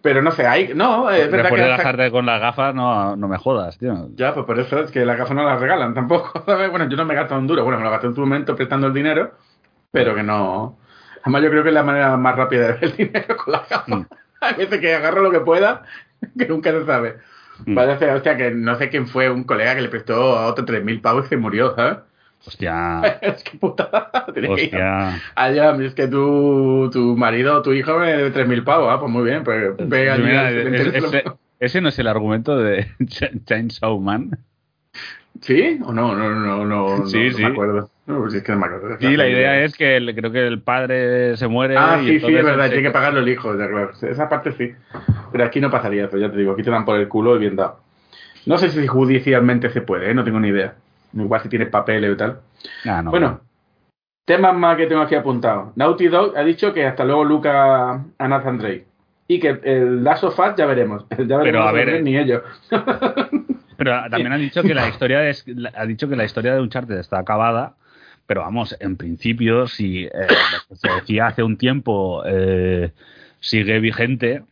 Pero 0.00 0.22
no 0.22 0.30
sé, 0.30 0.46
hay... 0.46 0.72
No, 0.74 1.10
es 1.10 1.30
verdad 1.30 1.50
Después 1.50 1.60
que... 1.60 2.02
de 2.02 2.10
con 2.10 2.24
las 2.24 2.40
gafas, 2.40 2.74
no, 2.74 3.14
no 3.14 3.28
me 3.28 3.36
jodas, 3.36 3.76
tío. 3.76 4.08
Ya, 4.14 4.32
pues 4.32 4.46
por 4.46 4.58
eso 4.58 4.80
es 4.80 4.90
que 4.90 5.04
las 5.04 5.18
gafas 5.18 5.36
no 5.36 5.44
las 5.44 5.60
regalan 5.60 5.92
tampoco, 5.92 6.42
¿sabes? 6.46 6.70
Bueno, 6.70 6.88
yo 6.88 6.96
no 6.96 7.04
me 7.04 7.14
gasto 7.14 7.36
un 7.36 7.46
duro. 7.46 7.62
Bueno, 7.62 7.78
me 7.78 7.84
lo 7.84 7.90
gasté 7.90 8.06
en 8.06 8.14
su 8.14 8.22
momento 8.22 8.56
prestando 8.56 8.86
el 8.86 8.94
dinero, 8.94 9.32
pero 9.90 10.14
que 10.14 10.22
no... 10.22 10.78
Además, 11.24 11.42
yo 11.42 11.50
creo 11.50 11.62
que 11.62 11.68
es 11.68 11.74
la 11.74 11.82
manera 11.82 12.16
más 12.16 12.34
rápida 12.34 12.68
de 12.68 12.72
ver 12.72 12.84
el 12.84 12.92
dinero 12.96 13.36
con 13.36 13.52
las 13.52 13.68
gafas. 13.68 13.88
Mm. 13.88 14.06
Hay 14.40 14.54
veces 14.54 14.80
que 14.80 14.94
agarro 14.94 15.20
lo 15.20 15.30
que 15.30 15.40
pueda, 15.40 15.82
que 16.38 16.48
nunca 16.48 16.70
se 16.70 16.86
sabe. 16.86 17.18
Mm. 17.66 17.74
Parece, 17.74 18.10
hostia, 18.12 18.34
que 18.38 18.50
no 18.50 18.76
sé 18.76 18.88
quién 18.88 19.06
fue 19.06 19.28
un 19.28 19.44
colega 19.44 19.74
que 19.74 19.82
le 19.82 19.90
prestó 19.90 20.38
a 20.38 20.46
otro 20.46 20.64
3.000 20.64 21.02
pavos 21.02 21.26
y 21.26 21.28
se 21.28 21.36
murió, 21.36 21.74
¿sabes? 21.76 21.98
Hostia, 22.46 23.00
es 23.20 23.42
que 23.44 23.58
putada. 23.58 24.10
Hostia. 24.48 25.20
allá, 25.34 25.76
es 25.82 25.94
que 25.94 26.08
tu, 26.08 26.88
tu 26.92 27.16
marido 27.16 27.58
o 27.58 27.62
tu 27.62 27.72
hijo 27.72 27.98
me 27.98 28.12
debe 28.12 28.30
3.000 28.32 28.64
pavos. 28.64 28.88
Ah, 28.90 28.98
pues 28.98 29.12
muy 29.12 29.24
bien, 29.24 29.44
pues 29.44 29.74
ve 29.78 30.10
allí 30.10 30.22
Mira, 30.22 30.50
es- 30.50 30.94
ese, 30.94 31.24
ese 31.60 31.80
no 31.80 31.88
es 31.90 31.98
el 31.98 32.06
argumento 32.06 32.56
de 32.56 32.86
Ch- 33.00 33.44
Chainsaw 33.44 33.98
Man. 34.00 34.38
¿Sí? 35.42 35.78
¿O 35.84 35.92
no? 35.92 36.14
No, 36.14 36.28
no, 36.30 36.64
no, 36.64 36.64
no, 36.98 37.06
Sí, 37.06 37.28
no 37.30 37.36
sí. 37.36 37.42
me 37.42 37.48
acuerdo. 37.48 37.90
No, 38.06 38.18
pues 38.22 38.34
es 38.34 38.42
que 38.42 38.52
no 38.52 38.58
me 38.58 38.66
acuerdo. 38.66 38.96
Sí, 39.00 39.16
la 39.16 39.28
idea 39.28 39.62
es 39.64 39.74
que 39.76 39.96
el- 39.96 40.14
creo 40.14 40.32
que 40.32 40.46
el 40.46 40.60
padre 40.62 41.36
se 41.36 41.46
muere. 41.46 41.76
Ah, 41.78 41.98
y 42.02 42.06
sí, 42.06 42.20
sí, 42.20 42.34
es 42.34 42.44
verdad, 42.44 42.64
se- 42.64 42.70
tiene 42.70 42.88
que 42.88 42.90
pagarlo 42.92 43.20
el 43.20 43.28
hijo, 43.28 43.56
ya 43.56 43.68
claro. 43.68 43.90
Esa 44.02 44.28
parte 44.28 44.52
sí. 44.52 44.72
Pero 45.32 45.44
aquí 45.44 45.60
no 45.60 45.70
pasaría 45.70 46.06
eso, 46.06 46.18
ya 46.18 46.30
te 46.30 46.36
digo, 46.38 46.52
aquí 46.52 46.62
te 46.62 46.70
dan 46.70 46.84
por 46.84 46.96
el 46.96 47.06
culo 47.08 47.36
y 47.36 47.40
bien 47.40 47.56
dado. 47.56 47.80
No 48.46 48.58
sé 48.58 48.70
si 48.70 48.86
judicialmente 48.86 49.70
se 49.70 49.82
puede, 49.82 50.10
¿eh? 50.10 50.14
no 50.14 50.24
tengo 50.24 50.40
ni 50.40 50.48
idea. 50.48 50.74
Igual 51.14 51.42
si 51.42 51.48
tienes 51.48 51.68
papeles 51.68 52.12
y 52.12 52.16
tal. 52.16 52.40
Ah, 52.86 53.02
no. 53.02 53.10
bueno, 53.10 53.40
temas 54.24 54.54
más 54.54 54.76
que 54.76 54.86
tengo 54.86 55.02
aquí 55.02 55.14
apuntados. 55.14 55.76
Naughty 55.76 56.08
Dog 56.08 56.36
ha 56.36 56.42
dicho 56.42 56.72
que 56.72 56.86
hasta 56.86 57.04
luego 57.04 57.24
Luca 57.24 58.04
a 58.18 58.28
Nathan 58.28 58.58
Drake. 58.58 58.86
Y 59.28 59.38
que 59.38 59.60
el 59.62 60.02
Last 60.02 60.24
of 60.24 60.38
Us 60.38 60.54
ya 60.56 60.66
veremos. 60.66 61.04
Ya 61.26 61.38
veremos 61.38 61.66
a 61.66 61.72
ver, 61.72 62.02
ni 62.02 62.16
ellos. 62.16 62.42
Pero 63.76 63.92
también 64.10 64.32
han 64.32 64.40
dicho 64.40 64.62
que 64.62 64.74
la 64.74 64.88
historia 64.88 65.26
es, 65.28 65.44
ha 65.74 65.86
dicho 65.86 66.08
que 66.08 66.16
la 66.16 66.24
historia 66.24 66.54
de 66.54 66.60
Uncharted 66.60 66.98
está 66.98 67.18
acabada. 67.18 67.76
Pero 68.26 68.42
vamos, 68.42 68.76
en 68.78 68.96
principio, 68.96 69.66
si 69.66 70.04
eh, 70.04 70.10
lo 70.12 70.68
que 70.68 70.76
se 70.76 70.88
decía 70.92 71.26
hace 71.26 71.42
un 71.42 71.56
tiempo 71.56 72.22
eh, 72.26 72.92
sigue 73.40 73.80
vigente. 73.80 74.42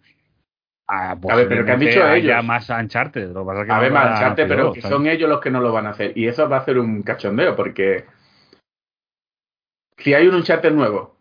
Ah, 0.89 1.11
A 1.29 1.37
ver, 1.37 1.49
pero 1.49 1.65
¿qué 1.65 1.73
han 1.73 1.79
dicho 1.81 2.01
ellos? 2.13 2.45
más. 2.45 2.69
Lo 2.69 3.47
que 3.47 3.67
que 3.67 3.73
A 3.73 3.79
ver, 3.79 3.93
mancharte, 3.93 4.43
Naughty 4.43 4.49
pero 4.49 4.73
que 4.73 4.81
son 4.83 5.07
ellos 5.07 5.29
los 5.29 5.41
que 5.41 5.51
no 5.51 5.61
lo 5.61 5.73
van 5.73 5.87
a 5.87 5.91
hacer. 5.91 6.13
Y 6.17 6.27
eso 6.27 6.49
va 6.49 6.59
a 6.59 6.65
ser 6.65 6.79
un 6.79 7.03
cachondeo, 7.03 7.55
porque 7.55 8.05
si 9.99 10.15
hay 10.15 10.27
un 10.29 10.35
Uncharted 10.37 10.73
nuevo, 10.73 11.17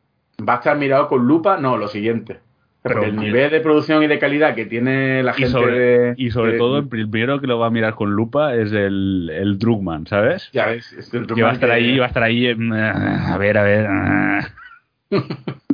va 0.48 0.54
a 0.54 0.58
estar 0.58 0.78
mirado 0.78 1.08
con 1.08 1.26
lupa, 1.28 1.58
no, 1.58 1.78
lo 1.78 1.88
siguiente. 1.88 2.40
Pero- 2.84 3.04
el 3.04 3.18
nivel 3.18 3.52
de 3.52 3.60
producción 3.60 4.02
y 4.04 4.08
de 4.08 4.18
calidad 4.18 4.56
que 4.56 4.66
tiene 4.66 5.22
la 5.22 5.32
Y 5.32 5.40
gente 5.42 5.50
sobre, 5.52 5.78
de- 5.78 6.14
y 6.16 6.32
sobre 6.32 6.54
de- 6.54 6.58
todo, 6.58 6.78
el 6.78 6.88
primero 6.88 7.42
que 7.42 7.48
lo 7.48 7.60
va 7.60 7.68
a 7.68 7.70
mirar 7.70 7.96
con 7.96 8.12
lupa 8.12 8.56
es 8.56 8.72
el, 8.72 9.30
el 9.34 9.58
Drugman, 9.60 10.08
¿sabes? 10.08 10.50
Ya 10.54 10.68
ves, 10.68 10.94
es 10.94 11.14
el 11.14 11.28
Que 11.28 11.42
va 11.44 11.50
a 11.50 11.54
estar 11.54 11.68
que- 11.70 11.76
ahí, 11.76 11.98
va 11.98 12.06
a 12.06 12.08
estar 12.08 12.24
ahí. 12.24 12.56
mm, 12.56 12.72
A 12.74 13.38
ver, 13.38 13.58
a 13.58 13.64
ver. 13.64 13.88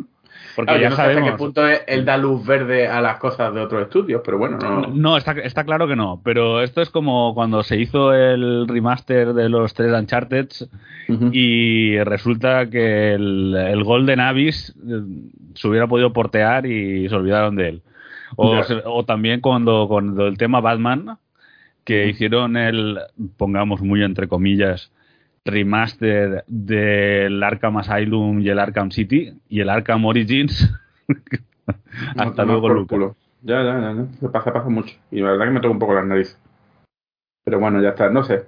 Porque 0.56 0.70
Claro, 0.70 0.80
yo 0.80 0.84
ya 0.84 0.90
no 0.92 0.96
sé 0.96 1.02
hasta 1.02 1.14
sabemos. 1.14 1.32
qué 1.32 1.38
punto 1.38 1.68
él 1.68 2.06
da 2.06 2.18
luz 2.18 2.46
verde 2.46 2.88
a 2.88 3.02
las 3.02 3.18
cosas 3.18 3.54
de 3.54 3.62
otros 3.62 3.82
estudios, 3.84 4.22
pero 4.24 4.38
bueno, 4.38 4.58
no. 4.58 4.88
No, 4.88 5.18
está, 5.18 5.32
está 5.32 5.64
claro 5.64 5.88
que 5.88 5.96
no. 5.96 6.22
Pero 6.24 6.62
esto 6.62 6.82
es 6.82 6.90
como 6.90 7.34
cuando 7.34 7.64
se 7.64 7.78
hizo 7.78 8.14
el 8.14 8.68
remaster 8.68 9.34
de 9.34 9.50
los 9.50 9.74
tres 9.74 9.92
Uncharted 9.92 10.48
y 11.32 11.98
resulta 12.00 12.70
que 12.70 13.14
el, 13.14 13.56
el 13.56 13.84
Golden 13.84 14.20
Abyss 14.20 14.76
eh, 14.88 15.02
se 15.56 15.68
hubiera 15.68 15.88
podido 15.88 16.14
portear 16.14 16.66
y 16.66 17.10
se 17.10 17.16
olvidaron 17.16 17.56
de 17.56 17.70
él. 17.70 17.82
O, 18.36 18.64
se- 18.64 18.82
o 18.86 19.04
también 19.06 19.42
cuando, 19.42 19.88
cuando 19.88 20.28
el 20.28 20.38
tema 20.38 20.60
Batman, 20.62 21.18
que 21.84 22.08
hicieron 22.08 22.58
el, 22.58 23.00
pongamos 23.38 23.82
muy 23.82 24.04
entre 24.04 24.28
comillas, 24.28 24.92
remaster 25.46 26.44
del 26.48 27.42
Arkham 27.44 27.78
Asylum 27.78 28.40
y 28.42 28.50
el 28.50 28.60
Arkham 28.60 28.92
City 28.92 29.34
y 29.50 29.60
el 29.60 29.70
Arkham 29.70 30.06
Origins. 30.06 30.74
Hasta 32.18 32.46
luego, 32.46 32.62
por 32.62 32.72
Lucas. 32.74 32.88
culo. 32.90 33.16
Ya, 33.42 33.62
ya, 33.62 33.80
ya, 33.80 33.94
ya. 33.94 34.06
Se 34.20 34.30
pasa, 34.30 34.54
pasa 34.54 34.70
mucho. 34.70 34.96
Y 35.12 35.20
la 35.20 35.32
verdad 35.32 35.46
que 35.46 35.52
me 35.52 35.60
toca 35.60 35.72
un 35.74 35.80
poco 35.80 35.94
las 35.94 36.06
narices. 36.06 36.38
Pero 37.44 37.60
bueno, 37.60 37.82
ya 37.82 37.90
está, 37.90 38.10
no 38.10 38.24
sé. 38.24 38.46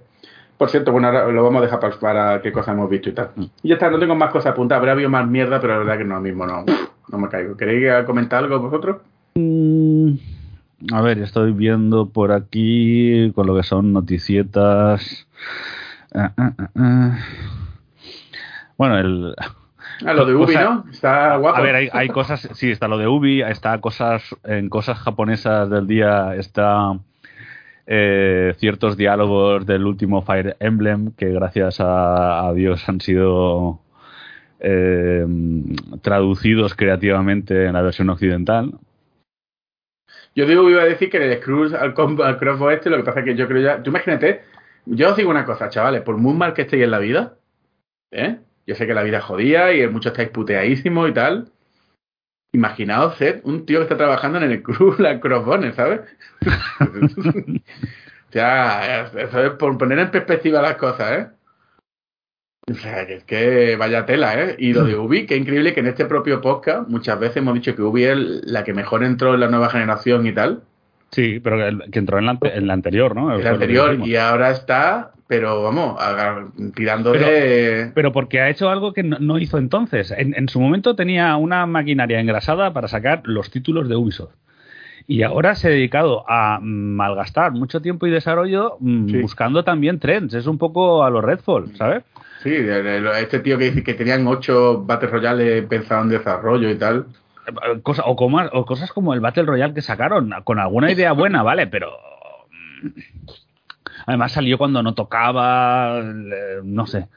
Por 0.57 0.69
cierto, 0.69 0.93
bueno, 0.93 1.07
ahora 1.09 1.27
lo 1.31 1.43
vamos 1.43 1.59
a 1.61 1.65
dejar 1.65 1.79
para, 1.81 1.97
para 1.99 2.41
qué 2.41 2.53
cosas 2.53 2.73
hemos 2.73 2.89
visto 2.89 3.09
y 3.09 3.13
tal. 3.13 3.31
Mm. 3.35 3.43
Y 3.63 3.67
ya 3.69 3.73
está, 3.75 3.89
no 3.89 3.99
tengo 3.99 4.15
más 4.15 4.31
cosas 4.31 4.53
apuntadas. 4.53 4.79
Habrá 4.79 4.93
habido 4.93 5.09
más 5.09 5.27
mierda, 5.27 5.59
pero 5.59 5.73
la 5.73 5.79
verdad 5.79 5.97
que 5.97 6.05
no, 6.05 6.21
mismo 6.21 6.45
no, 6.45 6.63
no 7.09 7.17
me 7.17 7.27
caigo. 7.27 7.57
¿Queréis 7.57 8.05
comentar 8.05 8.41
algo 8.43 8.59
vosotros? 8.59 9.01
Mm, 9.35 10.13
A 10.93 11.01
ver, 11.01 11.19
estoy 11.19 11.51
viendo 11.51 12.09
por 12.09 12.31
aquí 12.31 13.33
con 13.35 13.47
lo 13.47 13.55
que 13.57 13.63
son 13.63 13.91
noticietas. 13.91 15.27
Ah, 16.15 16.31
ah, 16.37 16.53
ah. 16.75 17.17
Bueno, 18.77 18.97
el, 18.99 19.35
Ah, 20.05 20.13
lo 20.13 20.25
de 20.25 20.33
Ubi, 20.35 20.45
Cosa- 20.47 20.63
¿no? 20.63 20.85
Está 20.91 21.37
guapo. 21.37 21.57
a 21.57 21.61
ver, 21.61 21.75
hay, 21.75 21.89
hay 21.93 22.09
cosas, 22.09 22.49
sí, 22.53 22.69
está 22.71 22.87
lo 22.87 22.97
de 22.97 23.07
Ubi, 23.07 23.41
está 23.41 23.79
cosas, 23.79 24.23
en 24.43 24.67
cosas 24.69 24.97
japonesas 24.99 25.69
del 25.69 25.87
día 25.87 26.35
está 26.35 26.97
eh, 27.87 28.53
ciertos 28.57 28.97
diálogos 28.97 29.65
del 29.65 29.85
último 29.85 30.21
Fire 30.23 30.57
Emblem 30.59 31.11
que 31.11 31.29
gracias 31.31 31.79
a, 31.79 32.47
a 32.47 32.53
Dios 32.53 32.87
han 32.89 32.99
sido 32.99 33.79
eh, 34.59 35.25
traducidos 36.01 36.73
creativamente 36.75 37.65
en 37.65 37.73
la 37.73 37.81
versión 37.81 38.09
occidental. 38.09 38.73
Yo 40.35 40.45
digo, 40.45 40.69
iba 40.69 40.81
a 40.81 40.85
decir 40.85 41.09
que 41.09 41.17
el 41.17 41.39
Scrooge 41.41 41.75
al, 41.77 41.93
al 42.23 42.37
crossbow 42.37 42.69
este, 42.71 42.89
lo 42.89 42.97
que 42.97 43.03
pasa 43.03 43.19
es 43.19 43.25
que 43.25 43.35
yo 43.35 43.47
creo 43.47 43.61
ya. 43.61 43.81
Tú 43.81 43.91
imagínate, 43.91 44.41
yo 44.85 45.09
os 45.09 45.17
digo 45.17 45.29
una 45.29 45.45
cosa, 45.45 45.69
chavales, 45.69 46.01
por 46.01 46.17
muy 46.17 46.33
mal 46.33 46.53
que 46.53 46.63
estéis 46.63 46.83
en 46.83 46.91
la 46.91 46.99
vida, 46.99 47.37
¿eh? 48.11 48.39
Yo 48.67 48.75
sé 48.75 48.87
que 48.87 48.93
la 48.93 49.03
vida 49.03 49.19
es 49.19 49.23
jodida 49.23 49.73
y 49.73 49.87
muchos 49.87 50.11
estáis 50.11 50.29
puteadísimos 50.29 51.09
y 51.09 51.13
tal. 51.13 51.51
Imaginaos 52.51 53.17
ser 53.17 53.41
un 53.43 53.65
tío 53.65 53.79
que 53.79 53.83
está 53.83 53.97
trabajando 53.97 54.39
en 54.39 54.51
el 54.51 54.63
club 54.63 54.95
La 54.99 55.19
Crossbone, 55.19 55.73
¿sabes? 55.73 56.01
o 56.79 58.31
sea, 58.31 59.07
eso 59.07 59.43
es 59.43 59.51
por 59.51 59.77
poner 59.77 59.99
en 59.99 60.11
perspectiva 60.11 60.61
las 60.61 60.77
cosas, 60.77 61.11
¿eh? 61.11 61.27
O 62.67 62.73
sea, 62.73 63.05
que 63.05 63.15
es 63.17 63.23
que 63.25 63.75
vaya 63.75 64.07
tela, 64.07 64.41
¿eh? 64.41 64.55
Y 64.57 64.73
lo 64.73 64.83
de 64.85 64.95
Ubi, 64.97 65.27
que 65.27 65.35
increíble 65.35 65.73
que 65.73 65.81
en 65.81 65.87
este 65.87 66.05
propio 66.05 66.41
podcast 66.41 66.89
muchas 66.89 67.19
veces 67.19 67.37
hemos 67.37 67.53
dicho 67.53 67.75
que 67.75 67.83
Ubi 67.83 68.05
es 68.05 68.17
la 68.17 68.63
que 68.63 68.73
mejor 68.73 69.03
entró 69.03 69.35
en 69.35 69.41
la 69.41 69.49
nueva 69.49 69.69
generación 69.69 70.25
y 70.25 70.33
tal. 70.33 70.63
Sí, 71.15 71.39
pero 71.39 71.79
que, 71.89 71.99
entró 71.99 72.19
en 72.19 72.25
la, 72.25 72.37
en 72.41 72.67
la, 72.67 72.73
anterior, 72.73 73.15
¿no? 73.15 73.33
En 73.33 73.41
la 73.41 73.51
anterior, 73.51 74.05
y 74.05 74.17
ahora 74.17 74.51
está, 74.51 75.13
pero 75.27 75.63
vamos, 75.63 75.97
tirando 76.75 77.13
de... 77.13 77.89
Pero 77.95 78.11
porque 78.11 78.41
ha 78.41 78.49
hecho 78.49 78.69
algo 78.69 78.91
que 78.91 79.01
no, 79.03 79.39
hizo 79.39 79.57
entonces. 79.57 80.11
En, 80.11 80.35
en, 80.35 80.49
su 80.49 80.59
momento 80.59 80.97
tenía 80.97 81.37
una 81.37 81.65
maquinaria 81.67 82.19
engrasada 82.19 82.73
para 82.73 82.89
sacar 82.89 83.21
los 83.23 83.49
títulos 83.49 83.87
de 83.87 83.95
Ubisoft. 83.95 84.33
Y 85.07 85.23
ahora 85.23 85.55
se 85.55 85.69
ha 85.69 85.71
dedicado 85.71 86.25
a 86.27 86.59
malgastar 86.61 87.53
mucho 87.53 87.81
tiempo 87.81 88.07
y 88.07 88.11
desarrollo 88.11 88.75
mm, 88.81 89.21
buscando 89.21 89.63
también 89.63 89.99
trends. 89.99 90.33
Es 90.33 90.47
un 90.47 90.57
poco 90.57 91.05
a 91.05 91.09
los 91.09 91.23
Redfall, 91.23 91.77
¿sabes? 91.77 92.03
Sí, 92.43 92.53
este 92.53 93.39
tío 93.39 93.57
que 93.57 93.71
dice 93.71 93.83
que 93.83 93.93
tenían 93.93 94.27
ocho 94.27 94.83
Battle 94.85 95.07
Royale 95.07 95.61
pensados 95.61 96.03
en 96.03 96.09
desarrollo 96.09 96.69
y 96.69 96.75
tal. 96.75 97.05
Cosa, 97.83 98.03
o, 98.05 98.15
como, 98.15 98.39
o 98.39 98.65
cosas 98.65 98.91
como 98.91 99.13
el 99.13 99.19
Battle 99.19 99.43
Royale 99.43 99.73
que 99.73 99.81
sacaron, 99.81 100.33
con 100.43 100.59
alguna 100.59 100.91
idea 100.91 101.11
buena, 101.11 101.43
¿vale? 101.43 101.67
Pero. 101.67 101.91
Mm, 102.81 102.89
además 104.05 104.31
salió 104.31 104.57
cuando 104.57 104.83
no 104.83 104.93
tocaba, 104.93 106.01
no 106.63 106.87
sé. 106.87 107.07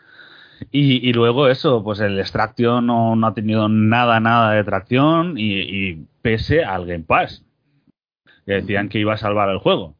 Y, 0.70 1.12
luego 1.12 1.48
eso, 1.48 1.84
pues 1.84 2.00
el 2.00 2.18
Extraction 2.18 2.84
no, 2.84 3.14
no, 3.16 3.26
ha 3.28 3.34
tenido 3.34 3.68
nada, 3.68 4.18
nada 4.20 4.52
de 4.52 4.64
tracción 4.64 5.34
y, 5.36 6.06
pese 6.20 6.64
al 6.64 6.84
Game 6.84 7.04
Pass, 7.04 7.44
que 8.44 8.54
decían 8.54 8.88
que 8.88 8.98
iba 8.98 9.14
a 9.14 9.18
salvar 9.18 9.48
el 9.50 9.58
juego. 9.58 9.94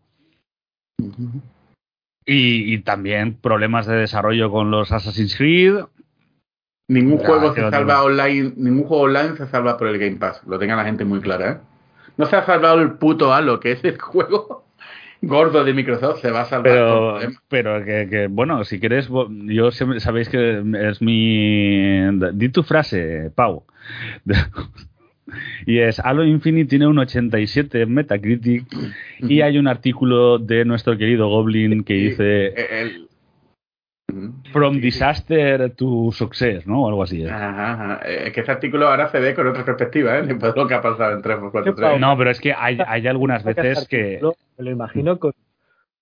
y, 2.26 2.78
también 2.78 3.34
problemas 3.34 3.86
de 3.86 3.96
desarrollo 3.96 4.50
con 4.50 4.70
los 4.70 4.90
Assassin's 4.90 5.36
Creed, 5.36 5.84
Ningún 6.88 7.18
juego 7.18 7.54
se 7.54 7.60
salva 7.70 8.02
online, 8.02 8.52
ningún 8.56 8.84
juego 8.84 9.04
online 9.04 9.36
se 9.36 9.46
salva 9.46 9.76
por 9.76 9.88
el 9.88 9.98
Game 9.98 10.16
Pass, 10.16 10.42
lo 10.46 10.58
tenga 10.58 10.74
la 10.74 10.84
gente 10.84 11.04
muy 11.04 11.20
clara, 11.20 11.50
¿eh? 11.52 11.56
No 12.16 12.26
se 12.26 12.36
ha 12.36 12.44
salvado 12.44 12.80
el 12.80 12.92
puto 12.92 13.32
Halo, 13.32 13.60
que 13.60 13.72
es 13.72 13.84
el 13.84 13.98
juego 14.00 14.64
gordo 15.20 15.64
de 15.64 15.74
Microsoft, 15.74 16.20
se 16.20 16.30
va 16.30 16.42
a 16.42 16.44
salvar. 16.44 16.72
Pero, 16.72 17.18
pero 17.48 17.84
que, 17.84 18.28
bueno, 18.30 18.64
si 18.64 18.80
quieres, 18.80 19.08
yo 19.08 19.70
sabéis 19.70 20.28
que 20.28 20.62
es 20.88 21.02
mi... 21.02 22.06
Di 22.32 22.48
tu 22.50 22.62
frase, 22.62 23.30
Pau. 23.34 23.64
y 25.66 25.78
es 25.78 25.98
Halo 26.00 26.24
Infinite 26.24 26.70
tiene 26.70 26.86
un 26.86 26.98
87 26.98 27.82
en 27.82 27.94
Metacritic 27.94 28.64
y 29.20 29.40
hay 29.40 29.58
un 29.58 29.66
artículo 29.66 30.38
de 30.38 30.64
nuestro 30.64 30.96
querido 30.96 31.28
Goblin 31.28 31.84
que 31.84 31.94
dice... 31.94 32.46
El, 32.46 33.07
From 34.52 34.80
disaster 34.80 35.70
to 35.76 36.10
success, 36.12 36.66
¿no? 36.66 36.84
O 36.84 36.88
algo 36.88 37.02
así. 37.02 37.22
¿eh? 37.22 37.30
Ajá, 37.30 38.00
Es 38.06 38.32
que 38.32 38.40
este 38.40 38.52
artículo 38.52 38.88
ahora 38.88 39.10
se 39.10 39.20
ve 39.20 39.34
con 39.34 39.46
otra 39.46 39.66
perspectiva, 39.66 40.16
¿eh? 40.16 40.22
Después 40.26 40.54
de 40.54 40.60
lo 40.60 40.66
que 40.66 40.74
ha 40.74 40.80
pasado 40.80 41.12
en 41.12 41.20
3 41.20 41.38
por 41.38 41.52
4 41.52 41.74
3. 41.74 42.00
No, 42.00 42.16
pero 42.16 42.30
es 42.30 42.40
que 42.40 42.54
hay, 42.54 42.78
hay 42.86 43.06
algunas 43.06 43.44
veces 43.44 43.86
que. 43.86 44.18
Me 44.56 44.64
lo 44.64 44.70
imagino 44.70 45.18
con 45.18 45.32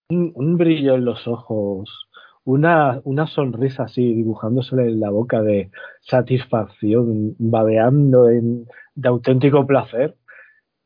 un, 0.08 0.56
brillo 0.56 0.94
en 0.94 1.04
los 1.04 1.26
ojos, 1.26 2.08
una, 2.44 3.00
una 3.02 3.26
sonrisa 3.26 3.84
así 3.84 4.14
dibujándosele 4.14 4.84
en 4.84 5.00
la 5.00 5.10
boca 5.10 5.42
de 5.42 5.70
satisfacción, 6.00 7.34
babeando 7.40 8.30
en, 8.30 8.68
de 8.94 9.08
auténtico 9.08 9.66
placer. 9.66 10.14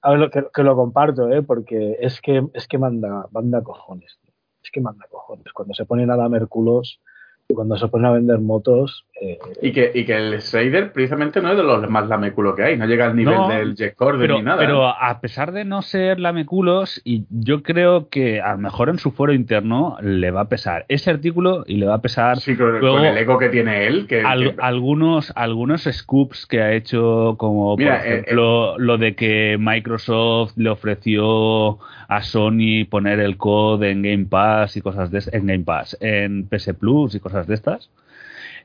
A 0.00 0.12
ver, 0.12 0.30
que, 0.30 0.46
que, 0.54 0.62
lo 0.62 0.74
comparto, 0.74 1.30
¿eh? 1.30 1.42
Porque 1.42 1.98
es 2.00 2.22
que, 2.22 2.46
es 2.54 2.66
que 2.66 2.78
manda, 2.78 3.26
manda 3.30 3.62
cojones. 3.62 4.18
Es 4.62 4.70
que 4.70 4.80
manda 4.80 5.04
cojones. 5.10 5.52
Cuando 5.52 5.74
se 5.74 5.84
pone 5.84 6.06
nada 6.06 6.26
Merculos 6.30 6.98
cuando 7.54 7.76
se 7.76 7.88
ponen 7.88 8.06
a 8.06 8.12
vender 8.12 8.38
motos. 8.38 9.04
Eh, 9.22 9.38
y, 9.60 9.72
que, 9.72 9.90
y 9.94 10.06
que 10.06 10.16
el 10.16 10.40
Schrader 10.40 10.92
precisamente 10.92 11.42
no 11.42 11.50
es 11.50 11.56
de 11.58 11.62
los 11.62 11.90
más 11.90 12.08
lameculos 12.08 12.56
que 12.56 12.64
hay, 12.64 12.78
no 12.78 12.86
llega 12.86 13.04
al 13.04 13.14
nivel 13.14 13.36
del 13.48 13.74
Jet 13.74 13.94
ni 14.18 14.40
nada. 14.40 14.56
Pero 14.56 14.86
a 14.86 15.20
pesar 15.20 15.52
de 15.52 15.66
no 15.66 15.82
ser 15.82 16.18
lameculos, 16.18 17.02
y 17.04 17.26
yo 17.28 17.62
creo 17.62 18.08
que 18.08 18.40
a 18.40 18.52
lo 18.52 18.58
mejor 18.58 18.88
en 18.88 18.98
su 18.98 19.10
foro 19.10 19.34
interno 19.34 19.98
le 20.00 20.30
va 20.30 20.42
a 20.42 20.48
pesar 20.48 20.86
ese 20.88 21.10
artículo 21.10 21.64
y 21.66 21.76
le 21.76 21.84
va 21.84 21.96
a 21.96 22.00
pesar. 22.00 22.38
Sí, 22.38 22.56
con, 22.56 23.04
el 23.04 23.18
eco 23.18 23.36
que 23.36 23.50
tiene 23.50 23.86
él. 23.86 24.06
Que, 24.06 24.22
Algunos, 24.22 25.32
algunos 25.36 25.82
scoops 25.82 26.46
que 26.46 26.62
ha 26.62 26.72
hecho, 26.72 27.34
como 27.36 27.76
por 27.76 27.86
eh, 27.86 27.96
ejemplo 27.96 28.78
lo 28.78 28.96
de 28.96 29.14
que 29.14 29.58
Microsoft 29.60 30.56
le 30.56 30.70
ofreció 30.70 31.78
a 32.08 32.22
Sony 32.22 32.86
poner 32.88 33.20
el 33.20 33.36
code 33.36 33.90
en 33.90 34.00
Game 34.00 34.24
Pass 34.30 34.78
y 34.78 34.80
cosas 34.80 35.10
de 35.10 35.22
en 35.32 35.46
Game 35.46 35.64
Pass, 35.64 35.98
en 36.00 36.48
PS 36.48 36.72
Plus 36.72 37.14
y 37.14 37.20
cosas 37.20 37.46
de 37.46 37.52
estas. 37.52 37.90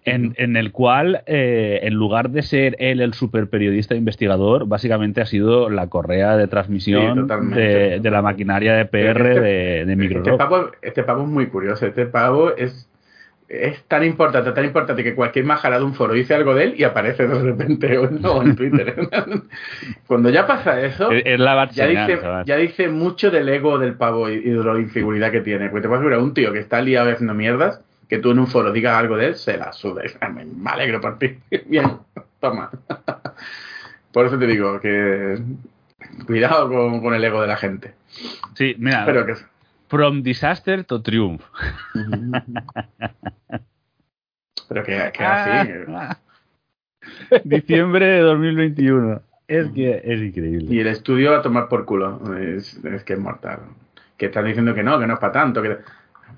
En, 0.05 0.35
en 0.37 0.55
el 0.55 0.71
cual, 0.71 1.23
eh, 1.25 1.79
en 1.81 1.95
lugar 1.95 2.29
de 2.29 2.43
ser 2.43 2.75
él 2.79 3.01
el 3.01 3.13
super 3.15 3.49
periodista 3.49 3.95
investigador, 3.95 4.67
básicamente 4.67 5.21
ha 5.21 5.25
sido 5.25 5.69
la 5.69 5.87
correa 5.87 6.37
de 6.37 6.47
transmisión 6.47 7.27
de, 7.27 7.99
de, 7.99 8.11
la 8.11 8.21
maquinaria 8.21 8.73
de 8.73 8.85
PR 8.85 8.97
este 8.97 9.39
de, 9.41 9.85
de, 9.85 9.95
Microsoft. 9.95 10.27
Este 10.27 10.37
pavo, 10.37 10.71
este 10.81 11.03
pavo 11.03 11.23
es 11.23 11.29
muy 11.29 11.47
curioso. 11.47 11.87
Este 11.87 12.05
pavo 12.05 12.55
es 12.55 12.87
es 13.47 13.83
tan 13.83 14.03
importante, 14.03 14.51
tan 14.53 14.65
importante 14.65 15.03
que 15.03 15.13
cualquier 15.13 15.45
majara 15.45 15.77
de 15.77 15.85
un 15.85 15.93
foro 15.93 16.13
dice 16.13 16.33
algo 16.33 16.55
de 16.55 16.63
él 16.63 16.75
y 16.77 16.83
aparece 16.83 17.27
de 17.27 17.39
repente 17.39 17.97
o 18.23 18.41
en 18.41 18.55
Twitter. 18.55 18.95
Cuando 20.07 20.29
ya 20.29 20.47
pasa 20.47 20.81
eso, 20.81 21.11
ya, 21.11 21.87
dice, 21.87 22.19
ya 22.45 22.57
dice 22.57 22.89
mucho 22.89 23.29
del 23.29 23.47
ego 23.49 23.77
del 23.77 23.93
pavo 23.93 24.29
y 24.29 24.39
de 24.41 24.63
la 24.63 24.79
inseguridad 24.79 25.31
que 25.31 25.41
tiene. 25.41 25.69
Porque 25.69 25.83
te 25.83 25.87
puedes 25.87 26.03
ver 26.03 26.13
a 26.13 26.19
un 26.19 26.33
tío 26.33 26.51
que 26.53 26.59
está 26.59 26.81
liado 26.81 27.11
haciendo 27.11 27.35
mierdas, 27.35 27.81
que 28.07 28.19
tú 28.19 28.31
en 28.31 28.39
un 28.39 28.47
foro 28.47 28.71
digas 28.71 28.97
algo 28.97 29.17
de 29.17 29.27
él, 29.27 29.35
se 29.35 29.57
la 29.57 29.71
subes. 29.73 30.17
Me 30.55 30.69
alegro 30.69 31.01
por 31.01 31.17
ti. 31.17 31.37
Bien, 31.67 31.99
toma. 32.39 32.69
Por 34.11 34.27
eso 34.27 34.39
te 34.39 34.47
digo 34.47 34.79
que 34.79 35.37
cuidado 36.25 36.69
con, 36.69 37.01
con 37.01 37.13
el 37.13 37.23
ego 37.23 37.41
de 37.41 37.47
la 37.47 37.57
gente. 37.57 37.95
Sí, 38.53 38.75
mira. 38.77 38.99
Espero 38.99 39.25
que 39.25 39.33
From 39.87 40.23
Disaster 40.23 40.83
to 40.85 41.01
Triumph. 41.01 41.41
Pero 44.67 44.83
que, 44.83 44.95
así. 44.95 45.69
Diciembre 47.43 48.05
de 48.05 48.19
2021. 48.21 49.21
Es 49.47 49.67
que 49.71 50.01
es 50.03 50.21
increíble. 50.21 50.73
Y 50.73 50.79
el 50.79 50.87
estudio 50.87 51.35
a 51.35 51.41
tomar 51.41 51.67
por 51.67 51.85
culo. 51.85 52.19
Es, 52.37 52.79
que 53.05 53.13
es 53.13 53.19
mortal. 53.19 53.59
Que 54.17 54.27
están 54.27 54.45
diciendo 54.45 54.73
que 54.73 54.81
no, 54.81 54.99
que 54.99 55.05
no 55.05 55.13
es 55.15 55.19
para 55.19 55.33
tanto. 55.33 55.61
Que 55.61 55.77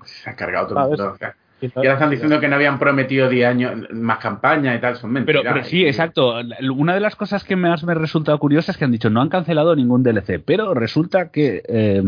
se 0.04 0.28
ha 0.28 0.36
cargado 0.36 0.68
todo 0.68 0.82
el 0.82 0.88
mundo. 0.88 1.16
Y 1.60 1.70
ahora 1.76 1.94
están 1.94 2.10
diciendo 2.10 2.38
que 2.38 2.48
no 2.48 2.54
habían 2.54 2.78
prometido 2.78 3.28
10 3.28 3.48
años 3.48 3.72
más 3.90 4.18
campaña 4.18 4.74
y 4.74 4.80
tal, 4.80 4.96
son 4.96 5.12
mentiras. 5.12 5.42
Pero, 5.44 5.64
sí, 5.64 5.84
exacto. 5.84 6.36
Una 6.76 6.94
de 6.94 7.00
las 7.00 7.16
cosas 7.16 7.42
que 7.42 7.56
más 7.56 7.82
me 7.82 7.92
ha 7.92 7.96
resultado 7.96 8.38
curiosa 8.38 8.72
es 8.72 8.78
que 8.78 8.84
han 8.84 8.92
dicho 8.92 9.10
no 9.10 9.20
han 9.20 9.28
cancelado 9.28 9.74
ningún 9.74 10.02
DLC, 10.02 10.40
pero 10.44 10.74
resulta 10.74 11.30
que 11.30 11.62
eh, 11.66 12.02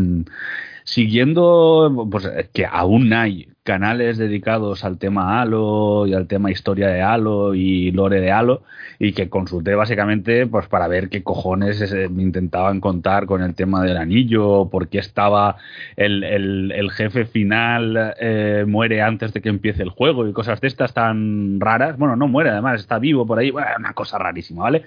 siguiendo, 0.83 2.07
pues 2.09 2.27
que 2.53 2.65
aún 2.65 3.13
hay 3.13 3.51
canales 3.63 4.17
dedicados 4.17 4.83
al 4.83 4.97
tema 4.97 5.39
Halo 5.39 6.07
y 6.07 6.13
al 6.13 6.27
tema 6.27 6.49
historia 6.49 6.87
de 6.87 7.01
Halo 7.01 7.53
y 7.53 7.91
lore 7.91 8.19
de 8.19 8.31
Halo 8.31 8.63
y 8.97 9.13
que 9.13 9.29
consulté 9.29 9.75
básicamente 9.75 10.47
pues 10.47 10.67
para 10.67 10.87
ver 10.87 11.09
qué 11.09 11.23
cojones 11.23 11.91
me 12.11 12.23
intentaban 12.23 12.79
contar 12.79 13.27
con 13.27 13.41
el 13.43 13.53
tema 13.55 13.83
del 13.83 13.97
anillo, 13.97 14.69
por 14.69 14.89
qué 14.89 14.99
estaba 14.99 15.57
el, 15.95 16.23
el, 16.23 16.91
jefe 16.91 17.25
final 17.25 18.15
eh, 18.19 18.65
muere 18.67 19.01
antes 19.01 19.33
de 19.33 19.41
que 19.41 19.49
empiece 19.49 19.81
el 19.83 19.89
juego 19.89 20.27
y 20.27 20.33
cosas 20.33 20.59
de 20.61 20.67
estas 20.67 20.93
tan 20.93 21.59
raras. 21.59 21.97
Bueno, 21.97 22.15
no 22.15 22.27
muere, 22.27 22.49
además 22.49 22.81
está 22.81 22.99
vivo 22.99 23.25
por 23.25 23.39
ahí, 23.39 23.51
una 23.51 23.93
cosa 23.93 24.17
rarísima, 24.17 24.63
¿vale? 24.63 24.83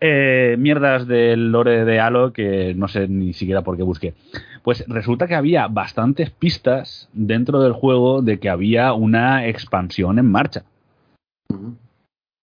Eh, 0.00 0.56
mierdas 0.58 1.06
del 1.06 1.52
lore 1.52 1.84
de 1.84 2.00
Halo 2.00 2.32
que 2.32 2.74
no 2.74 2.88
sé 2.88 3.08
ni 3.08 3.32
siquiera 3.32 3.62
por 3.62 3.76
qué 3.76 3.82
busqué. 3.82 4.14
Pues 4.66 4.84
resulta 4.88 5.28
que 5.28 5.36
había 5.36 5.68
bastantes 5.68 6.30
pistas 6.30 7.08
dentro 7.12 7.60
del 7.60 7.72
juego 7.72 8.20
de 8.20 8.40
que 8.40 8.48
había 8.48 8.94
una 8.94 9.46
expansión 9.46 10.18
en 10.18 10.28
marcha. 10.28 10.64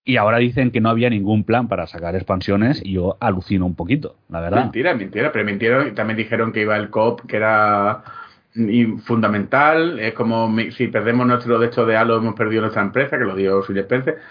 Y 0.06 0.16
ahora 0.16 0.38
dicen 0.38 0.72
que 0.72 0.80
no 0.80 0.88
había 0.88 1.10
ningún 1.10 1.44
plan 1.44 1.68
para 1.68 1.86
sacar 1.86 2.16
expansiones 2.16 2.82
y 2.82 2.94
yo 2.94 3.18
alucino 3.20 3.66
un 3.66 3.76
poquito, 3.76 4.16
la 4.30 4.40
verdad. 4.40 4.62
Mentira, 4.62 4.94
mentira, 4.94 5.34
pero 5.34 5.44
mintieron, 5.44 5.94
también 5.96 6.16
dijeron 6.16 6.54
que 6.54 6.62
iba 6.62 6.78
el 6.78 6.90
COP, 6.90 7.26
que 7.28 7.36
era 7.36 8.06
fundamental, 9.04 10.00
es 10.00 10.14
como 10.14 10.50
si 10.72 10.88
perdemos 10.88 11.28
nuestro 11.28 11.60
de 11.60 11.68
hecho 11.68 11.86
de 11.86 11.98
Halo 11.98 12.20
hemos 12.20 12.36
perdido 12.36 12.62
nuestra 12.62 12.84
empresa, 12.84 13.18
que 13.18 13.26
lo 13.26 13.36
dio 13.36 13.62
Phil 13.64 13.80
Spencer. 13.80 14.22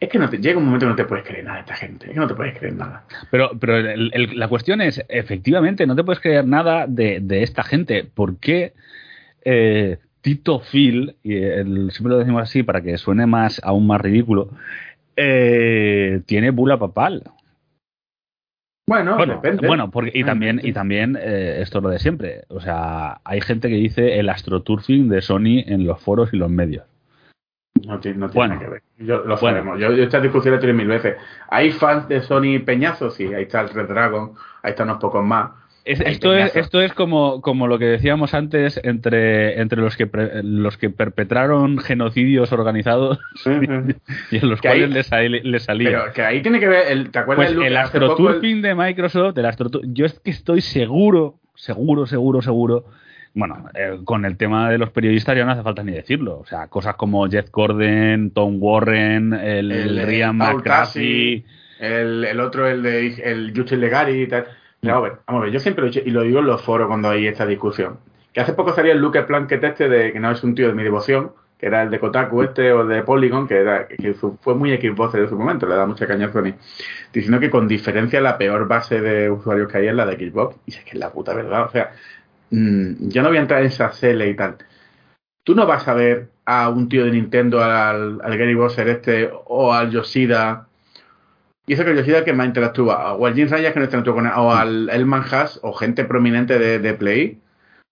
Es 0.00 0.08
que 0.08 0.18
no 0.18 0.30
te, 0.30 0.38
llega 0.38 0.58
un 0.58 0.64
momento 0.64 0.86
que 0.86 0.90
no 0.90 0.96
te 0.96 1.04
puedes 1.04 1.26
creer 1.26 1.44
nada 1.44 1.56
de 1.56 1.60
esta 1.60 1.76
gente, 1.76 2.06
es 2.06 2.12
que 2.14 2.18
no 2.18 2.26
te 2.26 2.34
puedes 2.34 2.58
creer 2.58 2.74
nada. 2.74 3.04
Pero, 3.30 3.50
pero 3.60 3.78
la 3.94 4.48
cuestión 4.48 4.80
es, 4.80 5.04
efectivamente, 5.08 5.86
no 5.86 5.94
te 5.94 6.04
puedes 6.04 6.20
creer 6.20 6.46
nada 6.46 6.86
de, 6.88 7.42
esta 7.42 7.62
gente. 7.62 8.04
¿Por 8.04 8.38
qué 8.38 8.72
eh, 9.44 9.98
Tito 10.22 10.60
Phil, 10.60 11.16
y 11.22 11.36
el, 11.36 11.90
siempre 11.92 12.14
lo 12.14 12.18
decimos 12.18 12.42
así 12.42 12.62
para 12.62 12.80
que 12.80 12.96
suene 12.96 13.26
más, 13.26 13.60
aún 13.62 13.86
más 13.86 14.00
ridículo, 14.00 14.48
eh, 15.16 16.22
tiene 16.24 16.50
bula 16.50 16.78
papal. 16.78 17.22
Bueno, 18.86 19.16
Bueno, 19.16 19.34
depende. 19.34 19.66
bueno 19.66 19.90
porque, 19.90 20.12
y 20.14 20.24
también, 20.24 20.56
depende. 20.56 20.70
y 20.70 20.72
también 20.72 21.18
eh, 21.20 21.58
esto 21.60 21.78
es 21.78 21.84
lo 21.84 21.90
de 21.90 21.98
siempre. 21.98 22.44
O 22.48 22.60
sea, 22.60 23.20
hay 23.22 23.42
gente 23.42 23.68
que 23.68 23.76
dice 23.76 24.18
el 24.18 24.30
astroturfing 24.30 25.10
de 25.10 25.20
Sony 25.20 25.62
en 25.66 25.86
los 25.86 26.00
foros 26.00 26.30
y 26.32 26.38
los 26.38 26.50
medios. 26.50 26.84
No, 27.86 27.98
tiene- 28.00 28.18
no 28.18 28.26
tiene 28.28 28.34
Bueno. 28.34 28.54
nada 28.54 28.66
que 28.66 28.70
ver. 28.72 28.82
Yo, 28.98 29.18
lo 29.18 29.36
Bueno. 29.36 29.38
sabemos. 29.38 29.78
Yo, 29.80 29.92
yo 29.92 30.02
estas 30.04 30.22
discusiones 30.22 30.58
he 30.58 30.60
tenido 30.60 30.76
mil 30.76 30.88
veces. 30.88 31.16
¿Hay 31.48 31.70
fans 31.70 32.08
de 32.08 32.20
Sony 32.20 32.58
Peñazo? 32.64 33.10
Sí, 33.10 33.32
ahí 33.32 33.44
está 33.44 33.60
el 33.62 33.70
Red 33.70 33.88
Dragon, 33.88 34.32
ahí 34.62 34.70
están 34.70 34.88
unos 34.88 35.00
pocos 35.00 35.24
más. 35.24 35.50
Es- 35.82 36.00
esto, 36.02 36.34
es, 36.34 36.54
esto 36.56 36.82
es 36.82 36.92
como, 36.92 37.40
como 37.40 37.66
lo 37.66 37.78
que 37.78 37.86
decíamos 37.86 38.34
antes 38.34 38.78
entre, 38.84 39.58
entre 39.62 39.80
los, 39.80 39.96
que 39.96 40.06
pre- 40.06 40.42
los 40.42 40.76
que 40.76 40.90
perpetraron 40.90 41.78
genocidios 41.78 42.52
organizados 42.52 43.18
y 44.30 44.36
en 44.36 44.50
los 44.50 44.60
Que 44.60 44.68
cuales 44.68 44.88
ahí- 44.88 44.92
les, 44.92 45.06
sal- 45.06 45.40
les 45.42 45.62
salía. 45.62 45.88
Pero 45.90 46.12
que 46.12 46.22
ahí 46.22 46.42
tiene 46.42 46.60
que 46.60 46.68
ver, 46.68 46.92
el, 46.92 47.10
¿te 47.10 47.20
acuerdas 47.20 47.46
Pues 47.46 47.56
el 47.56 47.62
el- 47.72 47.76
astroturfing 47.78 48.60
de 48.60 48.74
Microsoft, 48.74 49.38
el 49.38 49.46
astrotur- 49.46 49.80
yo 49.84 50.04
es 50.04 50.20
que 50.20 50.30
estoy 50.30 50.60
seguro, 50.60 51.36
seguro, 51.54 52.04
seguro, 52.06 52.42
seguro. 52.42 52.84
Bueno, 53.32 53.68
eh, 53.74 53.98
con 54.04 54.24
el 54.24 54.36
tema 54.36 54.70
de 54.70 54.78
los 54.78 54.90
periodistas 54.90 55.36
ya 55.36 55.44
no 55.44 55.52
hace 55.52 55.62
falta 55.62 55.82
ni 55.84 55.92
decirlo. 55.92 56.38
O 56.40 56.44
sea, 56.46 56.66
cosas 56.66 56.96
como 56.96 57.28
Jeff 57.28 57.48
Gordon, 57.50 58.30
Tom 58.30 58.56
Warren, 58.60 59.32
el, 59.32 59.70
El, 59.70 59.98
eh, 59.98 60.06
Ryan 60.06 60.36
McCarthy. 60.36 61.44
El, 61.78 62.24
el 62.24 62.40
otro, 62.40 62.66
el 62.68 62.82
de 62.82 63.06
el 63.24 63.52
Justin 63.56 63.80
Legari 63.80 64.22
y 64.22 64.26
tal. 64.26 64.46
Pero, 64.80 64.96
a 64.96 65.00
ver, 65.00 65.12
vamos 65.26 65.42
a 65.42 65.44
ver, 65.44 65.52
yo 65.52 65.60
siempre 65.60 65.82
lo 65.82 65.88
he 65.88 65.90
dicho 65.92 66.02
y 66.06 66.10
lo 66.10 66.22
digo 66.22 66.40
en 66.40 66.46
los 66.46 66.60
foros 66.62 66.88
cuando 66.88 67.08
hay 67.10 67.26
esta 67.26 67.46
discusión. 67.46 67.98
Que 68.32 68.40
hace 68.40 68.52
poco 68.52 68.72
salía 68.72 68.92
el 68.92 68.98
Luke 69.00 69.22
Plunkett 69.22 69.62
este 69.64 69.88
de 69.88 70.12
que 70.12 70.20
no 70.20 70.30
es 70.30 70.42
un 70.42 70.54
tío 70.54 70.68
de 70.68 70.74
mi 70.74 70.82
devoción, 70.82 71.32
que 71.58 71.66
era 71.66 71.82
el 71.82 71.90
de 71.90 71.98
Kotaku 71.98 72.42
este 72.42 72.72
o 72.72 72.86
de 72.86 73.02
Polygon, 73.02 73.46
que 73.46 73.56
era 73.58 73.86
que 73.86 74.14
su- 74.14 74.38
fue 74.40 74.54
muy 74.54 74.74
Xbox 74.76 75.14
en 75.14 75.28
su 75.28 75.36
momento, 75.36 75.66
le 75.66 75.74
da 75.74 75.84
mucha 75.86 76.06
caña 76.06 76.26
a 76.26 76.32
Sony, 76.32 76.54
diciendo 77.12 77.38
que 77.40 77.50
con 77.50 77.68
diferencia 77.68 78.20
la 78.20 78.38
peor 78.38 78.66
base 78.66 79.00
de 79.00 79.30
usuarios 79.30 79.70
que 79.70 79.78
hay 79.78 79.88
es 79.88 79.94
la 79.94 80.06
de 80.06 80.16
Xbox. 80.16 80.56
Y 80.66 80.70
es 80.72 80.80
que 80.84 80.90
es 80.90 80.98
la 80.98 81.10
puta 81.12 81.34
verdad, 81.34 81.66
o 81.66 81.70
sea, 81.70 81.90
mm, 82.50 83.08
yo 83.08 83.22
no 83.22 83.28
voy 83.28 83.38
a 83.38 83.42
entrar 83.42 83.60
en 83.60 83.66
esa 83.66 83.90
cele 83.92 84.28
y 84.28 84.34
tal. 84.34 84.56
Tú 85.44 85.54
no 85.54 85.66
vas 85.66 85.88
a 85.88 85.94
ver 85.94 86.28
a 86.44 86.68
un 86.68 86.88
tío 86.88 87.04
de 87.04 87.12
Nintendo, 87.12 87.62
al, 87.62 88.20
al 88.22 88.38
Gary 88.38 88.54
Bowser 88.54 88.88
este, 88.88 89.30
o 89.46 89.72
al 89.72 89.90
Yoshida, 89.90 90.66
y 91.66 91.74
eso 91.74 91.84
que 91.84 91.90
el 91.90 91.98
Yoshida 91.98 92.24
que 92.24 92.32
más 92.32 92.48
interactúa, 92.48 93.14
o 93.14 93.26
al 93.26 93.34
Jim 93.34 93.48
Ryan 93.48 93.72
que 93.72 93.78
no 93.78 93.84
interactúa 93.84 94.14
con 94.14 94.26
él, 94.26 94.32
o 94.36 94.52
al 94.52 94.88
Elman 94.90 95.22
Haas, 95.30 95.60
o 95.62 95.72
gente 95.72 96.04
prominente 96.04 96.58
de, 96.58 96.80
de 96.80 96.94
Play, 96.94 97.38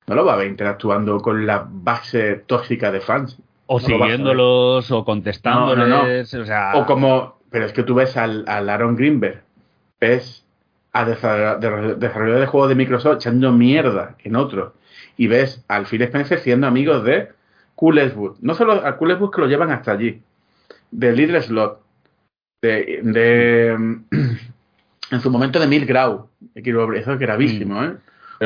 no 0.08 0.16
lo 0.16 0.24
va 0.24 0.32
a 0.34 0.36
ver 0.36 0.48
interactuando 0.48 1.20
con 1.20 1.46
la 1.46 1.64
base 1.70 2.42
tóxica 2.46 2.90
de 2.90 3.00
fans. 3.00 3.38
O 3.66 3.78
No 3.78 3.86
siguiéndolos, 3.86 4.90
o 4.90 5.04
contestándoles, 5.04 5.88
No, 5.88 6.04
no, 6.04 6.42
o 6.42 6.46
sea... 6.46 6.72
O 6.74 6.86
como, 6.86 7.38
pero 7.50 7.66
es 7.66 7.72
que 7.72 7.84
tú 7.84 7.94
ves 7.94 8.16
al, 8.16 8.44
al 8.48 8.68
Aaron 8.68 8.96
Greenberg, 8.96 9.42
ves 10.00 10.44
a 10.92 11.06
desarroll- 11.06 11.96
de- 11.96 12.46
juegos 12.46 12.68
de 12.68 12.74
Microsoft 12.74 13.16
echando 13.16 13.52
mierda 13.52 14.16
en 14.24 14.36
otros, 14.36 14.72
y 15.16 15.26
ves 15.26 15.64
al 15.68 15.86
Phil 15.86 16.02
Spencer 16.02 16.38
siendo 16.40 16.66
amigos 16.66 17.04
de 17.04 17.28
Cool 17.74 17.98
Eastwood. 17.98 18.36
No 18.40 18.54
solo 18.54 18.72
a 18.72 18.96
Cool 18.96 19.10
Eastwood 19.12 19.32
que 19.32 19.40
lo 19.40 19.46
llevan 19.46 19.70
hasta 19.70 19.92
allí, 19.92 20.22
de 20.90 21.12
Líder 21.12 21.42
Slot, 21.42 21.80
de, 22.62 23.00
de 23.02 23.68
en 25.10 25.20
su 25.20 25.30
momento 25.30 25.60
de 25.60 25.66
Mil 25.66 25.86
Grau, 25.86 26.28
eso 26.54 27.12
es 27.12 27.18
gravísimo, 27.18 27.82
¿eh? 27.84 27.96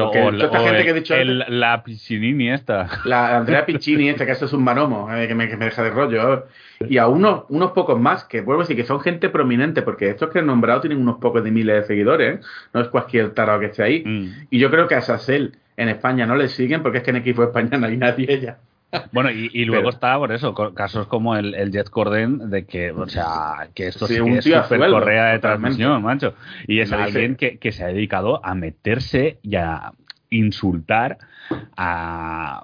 O- 0.00 0.10
esta 0.30 0.46
o 0.46 0.64
gente 0.64 0.78
el- 0.78 0.84
que 0.84 0.90
he 0.90 0.94
dicho 0.94 1.14
el- 1.14 1.44
la 1.48 1.82
piscinini 1.84 2.50
esta. 2.50 2.88
la 3.04 3.36
Andrea 3.36 3.66
Piccini, 3.66 4.08
este 4.08 4.24
que 4.26 4.32
eso 4.32 4.46
es 4.46 4.52
un 4.52 4.64
maromo, 4.64 5.12
eh, 5.14 5.28
que, 5.28 5.34
me, 5.34 5.48
que 5.48 5.56
me 5.56 5.66
deja 5.66 5.82
de 5.82 5.90
rollo. 5.90 6.46
Y 6.88 6.98
a 6.98 7.06
unos, 7.08 7.44
unos 7.50 7.72
pocos 7.72 8.00
más, 8.00 8.24
que 8.24 8.40
vuelvo 8.40 8.62
a 8.62 8.64
decir 8.64 8.76
que 8.76 8.84
son 8.84 9.00
gente 9.00 9.28
prominente, 9.28 9.82
porque 9.82 10.08
estos 10.08 10.30
que 10.30 10.38
he 10.38 10.42
nombrado 10.42 10.80
tienen 10.80 10.98
unos 11.00 11.16
pocos 11.18 11.44
de 11.44 11.50
miles 11.50 11.76
de 11.82 11.86
seguidores, 11.86 12.36
¿eh? 12.36 12.40
no 12.72 12.80
es 12.80 12.88
cualquier 12.88 13.30
tarado 13.30 13.60
que 13.60 13.66
esté 13.66 13.82
ahí. 13.82 14.02
Mm. 14.04 14.46
Y 14.50 14.58
yo 14.58 14.70
creo 14.70 14.88
que 14.88 14.94
a 14.94 15.00
Sassel 15.02 15.56
en 15.76 15.88
España 15.88 16.26
no 16.26 16.36
le 16.36 16.48
siguen, 16.48 16.82
porque 16.82 16.98
es 16.98 17.04
que 17.04 17.10
en 17.10 17.16
equipo 17.16 17.42
España 17.42 17.76
no 17.78 17.86
hay 17.86 17.96
nadie 17.96 18.40
ya. 18.40 18.58
Bueno, 19.12 19.30
y, 19.30 19.50
y 19.52 19.64
luego 19.64 19.84
Pero- 19.84 19.90
está 19.94 20.18
por 20.18 20.32
eso, 20.32 20.54
casos 20.74 21.06
como 21.06 21.34
el, 21.36 21.54
el 21.54 21.70
Jet 21.72 21.88
Corden, 21.88 22.50
de 22.50 22.66
que, 22.66 22.90
o 22.90 23.06
sea, 23.08 23.68
que 23.74 23.88
esto 23.88 24.06
Sí, 24.06 24.14
sí, 24.16 24.22
que 24.22 24.38
es 24.38 24.46
a 24.56 24.62
super 24.64 24.78
sueldo, 24.78 24.98
correa 24.98 25.26
de 25.32 25.38
transmisión, 25.38 26.02
macho. 26.02 26.34
Y 26.66 26.80
es 26.80 26.92
alguien 26.92 27.36
que, 27.36 27.58
que 27.58 27.72
se 27.72 27.84
ha 27.84 27.88
dedicado 27.88 28.44
a 28.44 28.54
meterse 28.54 29.38
y 29.42 29.56
a 29.56 29.92
insultar 30.30 31.18
a 31.76 32.62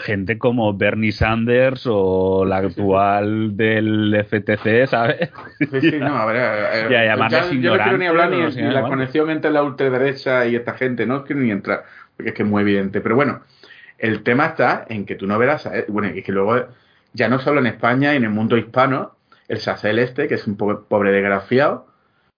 gente 0.00 0.38
como 0.38 0.74
Bernie 0.74 1.10
Sanders 1.12 1.84
o 1.90 2.44
la 2.44 2.58
actual 2.58 3.56
del 3.56 4.14
FTC, 4.28 4.86
¿sabes? 4.86 5.30
Sí, 5.58 5.80
sí, 5.80 5.98
no, 5.98 6.16
a 6.16 6.26
ver, 6.26 6.90
Y 6.90 6.94
a 6.94 7.04
llamarles 7.06 7.50
ya- 7.50 7.56
yo 7.56 7.76
no 7.76 7.82
quiero 7.82 7.98
ni 7.98 8.06
hablar 8.06 8.30
ni, 8.30 8.36
ignorantes, 8.36 8.56
no 8.56 8.62
sé, 8.62 8.68
ni 8.68 8.74
la 8.74 8.88
conexión 8.88 9.30
entre 9.30 9.50
la 9.50 9.62
ultraderecha 9.62 10.46
y 10.46 10.54
esta 10.54 10.74
gente, 10.74 11.04
no 11.06 11.24
quiero 11.24 11.42
ni 11.42 11.50
entrar, 11.50 11.84
porque 12.16 12.30
es 12.30 12.34
que 12.36 12.42
es 12.44 12.48
muy 12.48 12.62
evidente. 12.62 13.00
Pero 13.00 13.16
bueno, 13.16 13.40
el 13.98 14.22
tema 14.22 14.46
está 14.46 14.86
en 14.88 15.04
que 15.06 15.14
tú 15.16 15.26
no 15.26 15.38
verás, 15.38 15.66
a- 15.66 15.84
bueno, 15.88 16.08
y 16.14 16.22
que 16.22 16.32
luego, 16.32 16.66
ya 17.12 17.28
no 17.28 17.38
solo 17.38 17.60
en 17.60 17.66
España 17.66 18.14
y 18.14 18.16
en 18.16 18.24
el 18.24 18.30
mundo 18.30 18.56
hispano, 18.56 19.16
el 19.48 19.58
Sacel 19.58 19.98
este, 19.98 20.28
que 20.28 20.34
es 20.34 20.46
un 20.46 20.56
poco 20.56 20.84
pobre 20.84 21.10
desgraciado, 21.12 21.86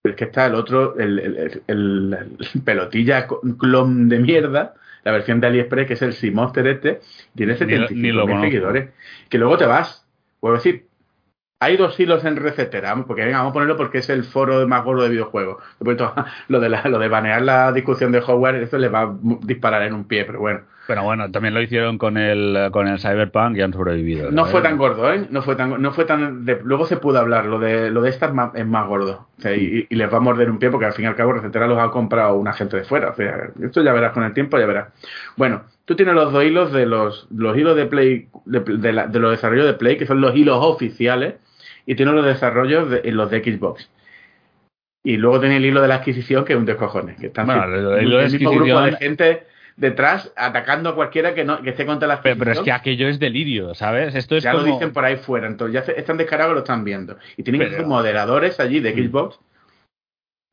pero 0.02 0.14
es 0.14 0.18
que 0.18 0.24
está 0.24 0.46
el 0.46 0.54
otro, 0.54 0.98
el, 0.98 1.18
el- 1.18 1.36
el- 1.36 1.62
el- 1.66 2.36
el 2.54 2.62
pelotilla 2.62 3.26
clon 3.58 4.08
de 4.08 4.18
mierda, 4.18 4.74
la 5.04 5.12
versión 5.12 5.40
de 5.40 5.46
AliExpress, 5.48 5.86
que 5.86 5.94
es 5.94 6.02
el 6.02 6.12
Simoster 6.14 6.66
este, 6.66 7.00
tiene 7.34 7.52
Ni 7.54 7.58
lo- 7.58 7.88
75 7.88 8.00
ni 8.02 8.12
lo 8.12 8.26
mil 8.26 8.34
conozco. 8.34 8.44
seguidores. 8.46 8.90
Que 9.28 9.38
luego 9.38 9.56
te 9.58 9.66
vas, 9.66 10.06
vuelvo 10.40 10.56
a 10.56 10.58
decir, 10.58 10.86
hay 11.62 11.76
dos 11.76 11.98
hilos 12.00 12.24
en 12.24 12.36
recetera, 12.36 12.94
porque 13.06 13.24
venga, 13.24 13.38
vamos 13.38 13.50
a 13.50 13.54
ponerlo 13.54 13.76
porque 13.76 13.98
es 13.98 14.08
el 14.08 14.24
foro 14.24 14.66
más 14.66 14.82
gordo 14.84 15.02
de 15.02 15.10
videojuegos. 15.10 15.62
Después 15.78 15.98
Lo 16.48 16.60
de, 16.60 16.68
la- 16.70 16.82
lo 16.88 16.98
de 16.98 17.08
banear 17.08 17.42
la 17.42 17.72
discusión 17.72 18.12
de 18.12 18.20
Howard, 18.20 18.56
eso 18.56 18.78
le 18.78 18.88
va 18.88 19.02
a 19.02 19.16
disparar 19.42 19.82
en 19.82 19.92
un 19.94 20.04
pie, 20.04 20.24
pero 20.24 20.40
bueno. 20.40 20.60
Pero 20.90 21.04
bueno, 21.04 21.30
también 21.30 21.54
lo 21.54 21.62
hicieron 21.62 21.98
con 21.98 22.16
el, 22.18 22.68
con 22.72 22.88
el 22.88 22.98
Cyberpunk 22.98 23.56
y 23.56 23.60
han 23.62 23.72
sobrevivido. 23.72 24.32
No 24.32 24.38
¿sabes? 24.38 24.50
fue 24.50 24.60
tan 24.62 24.76
gordo, 24.76 25.12
¿eh? 25.14 25.24
No 25.30 25.40
fue 25.40 25.54
tan, 25.54 25.80
no 25.80 25.92
fue 25.92 26.04
tan. 26.04 26.44
de- 26.44 26.58
luego 26.64 26.84
se 26.84 26.96
pudo 26.96 27.20
hablar, 27.20 27.46
lo 27.46 27.60
de 27.60 27.90
lo 27.92 28.02
de 28.02 28.10
esta 28.10 28.26
es 28.26 28.34
más, 28.34 28.52
es 28.56 28.66
más 28.66 28.88
gordo. 28.88 29.28
O 29.38 29.40
sea, 29.40 29.54
y, 29.54 29.86
y 29.88 29.94
les 29.94 30.12
va 30.12 30.16
a 30.16 30.20
morder 30.20 30.50
un 30.50 30.58
pie 30.58 30.68
porque 30.68 30.86
al 30.86 30.92
fin 30.92 31.04
y 31.04 31.08
al 31.08 31.14
cabo 31.14 31.32
Recetera 31.32 31.68
los 31.68 31.78
ha 31.78 31.92
comprado 31.92 32.34
una 32.34 32.52
gente 32.52 32.76
de 32.76 32.82
fuera. 32.82 33.10
O 33.10 33.14
sea, 33.14 33.50
esto 33.62 33.82
ya 33.84 33.92
verás 33.92 34.12
con 34.12 34.24
el 34.24 34.34
tiempo, 34.34 34.58
ya 34.58 34.66
verás. 34.66 34.88
Bueno, 35.36 35.62
tú 35.84 35.94
tienes 35.94 36.14
los 36.16 36.32
dos 36.32 36.42
hilos 36.42 36.72
de 36.72 36.86
los, 36.86 37.28
los 37.30 37.56
hilos 37.56 37.76
de 37.76 37.86
Play, 37.86 38.28
de, 38.46 38.58
de 38.60 38.92
la- 38.92 39.06
de 39.06 39.18
los 39.20 39.30
desarrollos 39.30 39.66
de 39.66 39.74
Play, 39.74 39.96
que 39.96 40.06
son 40.06 40.20
los 40.20 40.34
hilos 40.34 40.58
oficiales, 40.60 41.34
y 41.86 41.94
tienes 41.94 42.14
los 42.14 42.24
desarrollos 42.26 42.90
de 42.90 43.12
los 43.12 43.30
de 43.30 43.44
Xbox. 43.44 43.88
Y 45.04 45.16
luego 45.18 45.38
tienes 45.38 45.58
el 45.58 45.66
hilo 45.66 45.80
de 45.80 45.88
la 45.88 45.94
adquisición, 45.94 46.44
que 46.44 46.52
es 46.52 46.58
un 46.58 46.66
descojones. 46.66 47.16
Que 47.18 47.28
están 47.28 47.46
Bueno, 47.46 47.62
el- 47.64 47.72
el 48.04 48.10
de 48.10 48.24
el 48.24 48.32
mismo 48.32 48.50
grupo 48.50 48.80
de 48.82 48.92
gente 48.96 49.42
detrás 49.80 50.30
atacando 50.36 50.90
a 50.90 50.94
cualquiera 50.94 51.34
que 51.34 51.42
no 51.44 51.62
que 51.62 51.70
esté 51.70 51.86
contra 51.86 52.06
la 52.06 52.20
Pero, 52.22 52.38
pero 52.38 52.52
es 52.52 52.60
que 52.60 52.70
aquello 52.70 53.08
es 53.08 53.18
delirio, 53.18 53.74
¿sabes? 53.74 54.14
Esto 54.14 54.36
es 54.36 54.44
ya 54.44 54.52
como... 54.52 54.66
lo 54.66 54.72
dicen 54.74 54.92
por 54.92 55.04
ahí 55.04 55.16
fuera, 55.16 55.46
entonces 55.46 55.84
ya 55.86 55.92
están 55.94 56.18
descarados 56.18 56.52
y 56.52 56.54
lo 56.54 56.60
están 56.60 56.84
viendo. 56.84 57.16
Y 57.36 57.42
tienen 57.42 57.68
Pero- 57.68 57.86
moderadores 57.88 58.60
allí 58.60 58.80
de 58.80 58.92
Mm. 58.94 59.08
Xbox 59.10 59.38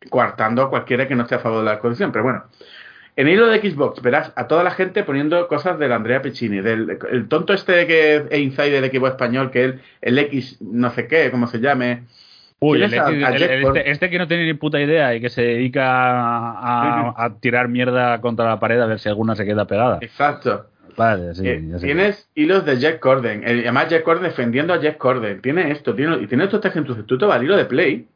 coartando 0.10 0.62
a 0.64 0.70
cualquiera 0.70 1.08
que 1.08 1.16
no 1.16 1.24
esté 1.24 1.36
a 1.36 1.40
favor 1.40 1.60
de 1.60 1.66
la 1.66 1.72
adquisición. 1.74 2.12
Pero 2.12 2.24
bueno, 2.24 2.46
en 3.16 3.28
el 3.28 3.34
hilo 3.34 3.48
de 3.48 3.60
Xbox 3.60 4.02
verás 4.02 4.32
a 4.36 4.48
toda 4.48 4.64
la 4.64 4.72
gente 4.72 5.04
poniendo 5.04 5.48
cosas 5.48 5.78
del 5.80 5.92
Andrea 5.92 6.22
Piccini, 6.22 6.62
del 6.62 6.98
el 7.12 7.28
tonto 7.28 7.54
este 7.54 7.86
que 7.88 8.16
es 8.30 8.40
inside 8.40 8.72
del 8.72 8.84
equipo 8.86 9.08
español, 9.08 9.52
que 9.52 9.66
es 9.66 9.76
el 10.02 10.20
X 10.20 10.58
no 10.62 10.90
sé 10.92 11.08
qué, 11.08 11.32
como 11.32 11.48
se 11.48 11.60
llame. 11.60 12.04
Uy, 12.60 12.82
el, 12.82 12.92
el- 12.94 13.24
el- 13.24 13.66
este, 13.66 13.92
este 13.92 14.10
que 14.10 14.18
no 14.18 14.28
tiene 14.28 14.46
ni 14.46 14.54
puta 14.56 14.80
idea 14.82 15.14
y 15.14 15.22
que 15.22 15.30
se 15.30 15.44
dedica 15.44 15.86
a, 15.86 17.10
a- 17.12 17.26
a 17.26 17.36
tirar 17.40 17.68
mierda 17.68 18.20
contra 18.20 18.46
la 18.46 18.60
pared 18.60 18.80
a 18.82 18.88
ver 18.88 19.00
si 19.00 19.10
alguna 19.10 19.36
se 19.36 19.46
queda 19.46 19.66
pegada. 19.66 20.00
Exacto. 20.02 20.66
Vale, 20.96 21.36
sí, 21.36 21.48
Eh, 21.48 21.62
tienes 21.80 22.28
hilos 22.34 22.66
de 22.66 22.80
Jack 22.80 23.00
Corden. 23.00 23.44
eh, 23.46 23.62
además, 23.62 23.90
Jack 23.90 24.02
Corden 24.02 24.24
defendiendo 24.24 24.74
a 24.74 24.82
Jack 24.82 24.98
Corden. 24.98 25.42
Tiene 25.42 25.70
esto, 25.72 25.94
tiene, 25.94 26.18
y 26.18 26.26
tiene 26.26 26.46
esto 26.46 26.60
tu 26.60 27.04
tú 27.04 27.18
te 27.20 27.26
vas 27.26 27.38
al 27.38 27.44
hilo 27.44 27.56
de 27.56 27.66
Play 27.66 28.08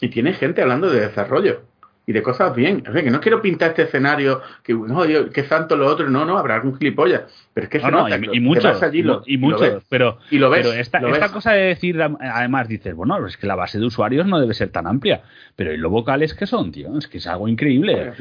y 0.00 0.08
tiene 0.08 0.32
gente 0.34 0.62
hablando 0.62 0.88
de 0.88 1.00
desarrollo 1.00 1.62
y 2.06 2.12
de 2.12 2.22
cosas 2.22 2.54
bien. 2.54 2.84
O 2.88 2.92
sea, 2.92 3.02
que 3.02 3.10
no 3.10 3.20
quiero 3.20 3.40
pintar 3.40 3.70
este 3.70 3.82
escenario 3.84 4.42
que, 4.62 4.74
no, 4.74 5.04
yo, 5.06 5.30
que 5.30 5.44
santo 5.44 5.76
lo 5.76 5.86
otro. 5.86 6.08
No, 6.10 6.24
no, 6.24 6.36
habrá 6.36 6.56
algún 6.56 6.76
gilipollas. 6.78 7.22
Pero 7.54 7.64
es 7.64 7.70
que 7.70 7.80
se 7.80 7.90
No, 7.90 8.02
nota 8.08 8.18
y, 8.18 8.36
y 8.36 8.40
muchos, 8.40 8.82
allí 8.82 9.02
lo- 9.02 9.22
y 9.26 9.38
muchos, 9.38 9.60
ves. 9.60 9.82
pero, 9.88 10.18
Y 10.30 10.38
lo 10.38 10.50
ves, 10.50 10.66
pero 10.66 10.78
esta, 10.78 11.00
lo 11.00 11.08
esta 11.08 11.26
ves. 11.26 11.32
cosa 11.32 11.52
de 11.52 11.62
decir, 11.66 12.00
además 12.02 12.68
dices, 12.68 12.94
bueno, 12.94 13.24
es 13.26 13.36
que 13.36 13.46
la 13.46 13.54
base 13.54 13.78
de 13.78 13.86
usuarios 13.86 14.26
no 14.26 14.38
debe 14.40 14.54
ser 14.54 14.68
tan 14.70 14.86
amplia, 14.86 15.22
pero 15.56 15.72
¿y 15.72 15.76
lo 15.78 15.88
vocales 15.90 16.34
que 16.34 16.46
son, 16.46 16.72
tío? 16.72 16.96
Es 16.98 17.08
que 17.08 17.18
es 17.18 17.26
algo 17.26 17.48
increíble. 17.48 18.12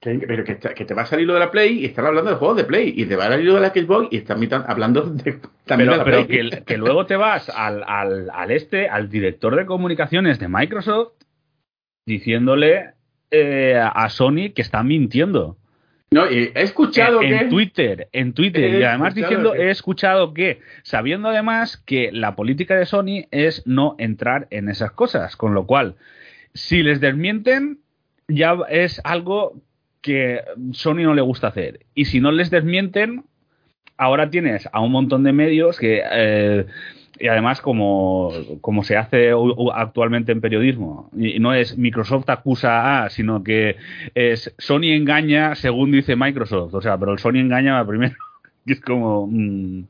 Que- 0.00 0.18
Pero 0.26 0.44
que, 0.44 0.52
está- 0.52 0.74
que 0.74 0.84
te 0.84 0.92
va 0.92 1.02
a 1.02 1.06
salir 1.06 1.26
lo 1.26 1.32
de 1.34 1.40
la 1.40 1.50
Play 1.50 1.78
y 1.80 1.86
están 1.86 2.04
hablando 2.04 2.30
de 2.30 2.36
juegos 2.36 2.58
de 2.58 2.64
Play 2.64 2.92
y 2.94 3.06
te 3.06 3.16
va 3.16 3.24
a 3.24 3.28
salir 3.28 3.46
lo 3.46 3.54
de 3.54 3.60
la 3.62 3.70
Xbox 3.70 4.08
y 4.10 4.18
están 4.18 4.38
hablando 4.66 5.00
de, 5.02 5.40
también 5.64 5.88
de 5.90 5.96
Pero, 5.96 5.96
la 5.96 6.04
pero 6.04 6.26
Play. 6.26 6.50
que, 6.50 6.62
que 6.64 6.76
luego 6.76 7.06
te 7.06 7.16
vas 7.16 7.48
al, 7.48 7.82
al, 7.86 8.28
al 8.30 8.50
este, 8.50 8.86
al 8.88 9.08
director 9.08 9.56
de 9.56 9.64
comunicaciones 9.64 10.38
de 10.38 10.48
Microsoft, 10.48 11.12
diciéndole 12.06 12.90
eh, 13.30 13.78
a 13.82 14.08
Sony 14.08 14.52
que 14.54 14.62
está 14.62 14.82
mintiendo. 14.82 15.56
No, 16.10 16.26
he 16.26 16.52
escuchado 16.54 17.22
en, 17.22 17.28
que... 17.28 17.36
en 17.36 17.48
Twitter, 17.48 18.08
en 18.12 18.32
Twitter, 18.34 18.78
y 18.78 18.82
además 18.84 19.14
diciendo, 19.14 19.52
que- 19.52 19.62
he 19.62 19.70
escuchado 19.70 20.32
que, 20.32 20.60
sabiendo 20.84 21.28
además 21.28 21.76
que 21.76 22.10
la 22.12 22.36
política 22.36 22.76
de 22.76 22.86
Sony 22.86 23.26
es 23.32 23.66
no 23.66 23.96
entrar 23.98 24.46
en 24.50 24.68
esas 24.68 24.92
cosas, 24.92 25.34
con 25.36 25.54
lo 25.54 25.66
cual, 25.66 25.96
si 26.52 26.84
les 26.84 27.00
desmienten, 27.00 27.80
ya 28.28 28.56
es 28.68 29.00
algo 29.02 29.60
que 30.02 30.42
Sony 30.72 31.02
no 31.02 31.14
le 31.14 31.22
gusta 31.22 31.48
hacer. 31.48 31.80
Y 31.94 32.04
si 32.04 32.20
no 32.20 32.30
les 32.30 32.50
desmienten, 32.50 33.24
ahora 33.96 34.30
tienes 34.30 34.68
a 34.72 34.80
un 34.80 34.92
montón 34.92 35.24
de 35.24 35.32
medios 35.32 35.78
que... 35.80 36.02
Eh, 36.12 36.66
y 37.18 37.28
además, 37.28 37.60
como, 37.60 38.32
como 38.60 38.82
se 38.82 38.96
hace 38.96 39.32
actualmente 39.74 40.32
en 40.32 40.40
periodismo, 40.40 41.10
y 41.16 41.38
no 41.38 41.54
es 41.54 41.78
Microsoft 41.78 42.28
acusa 42.28 43.04
a, 43.04 43.10
sino 43.10 43.44
que 43.44 43.76
es 44.14 44.54
Sony 44.58 44.92
engaña 44.92 45.54
según 45.54 45.92
dice 45.92 46.16
Microsoft. 46.16 46.74
O 46.74 46.80
sea, 46.80 46.98
pero 46.98 47.12
el 47.12 47.18
Sony 47.18 47.36
engaña 47.36 47.84
primero. 47.86 48.14
Y 48.66 48.72
es 48.72 48.80
como. 48.80 49.26
Mm, 49.30 49.84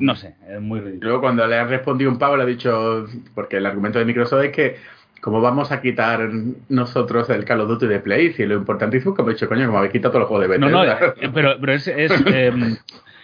no 0.00 0.16
sé, 0.16 0.34
es 0.48 0.60
muy 0.60 0.80
ridículo. 0.80 1.08
Luego, 1.08 1.20
cuando 1.20 1.46
le 1.46 1.56
han 1.56 1.68
respondido 1.68 2.10
un 2.10 2.18
pavo, 2.18 2.36
le 2.36 2.42
ha 2.42 2.46
dicho. 2.46 3.06
Porque 3.34 3.58
el 3.58 3.66
argumento 3.66 3.98
de 3.98 4.04
Microsoft 4.04 4.44
es 4.44 4.52
que. 4.52 4.76
¿Cómo 5.22 5.40
vamos 5.40 5.72
a 5.72 5.80
quitar 5.80 6.28
nosotros 6.68 7.30
el 7.30 7.44
Call 7.44 7.62
of 7.62 7.68
Duty 7.68 7.86
de 7.86 8.00
Play? 8.00 8.34
Si 8.34 8.44
lo 8.44 8.54
importantísimo 8.54 9.10
es 9.10 9.16
que 9.16 9.22
hemos 9.22 9.34
dicho, 9.34 9.48
coño, 9.48 9.66
como 9.66 9.78
habéis 9.78 9.92
quitado 9.92 10.12
todos 10.12 10.20
los 10.20 10.28
juegos 10.28 10.42
de 10.42 10.58
Bethesda. 10.58 11.00
No, 11.00 11.26
no, 11.26 11.32
pero, 11.32 11.56
pero 11.58 11.72
es, 11.72 11.88
es 11.88 12.12
em, 12.26 12.76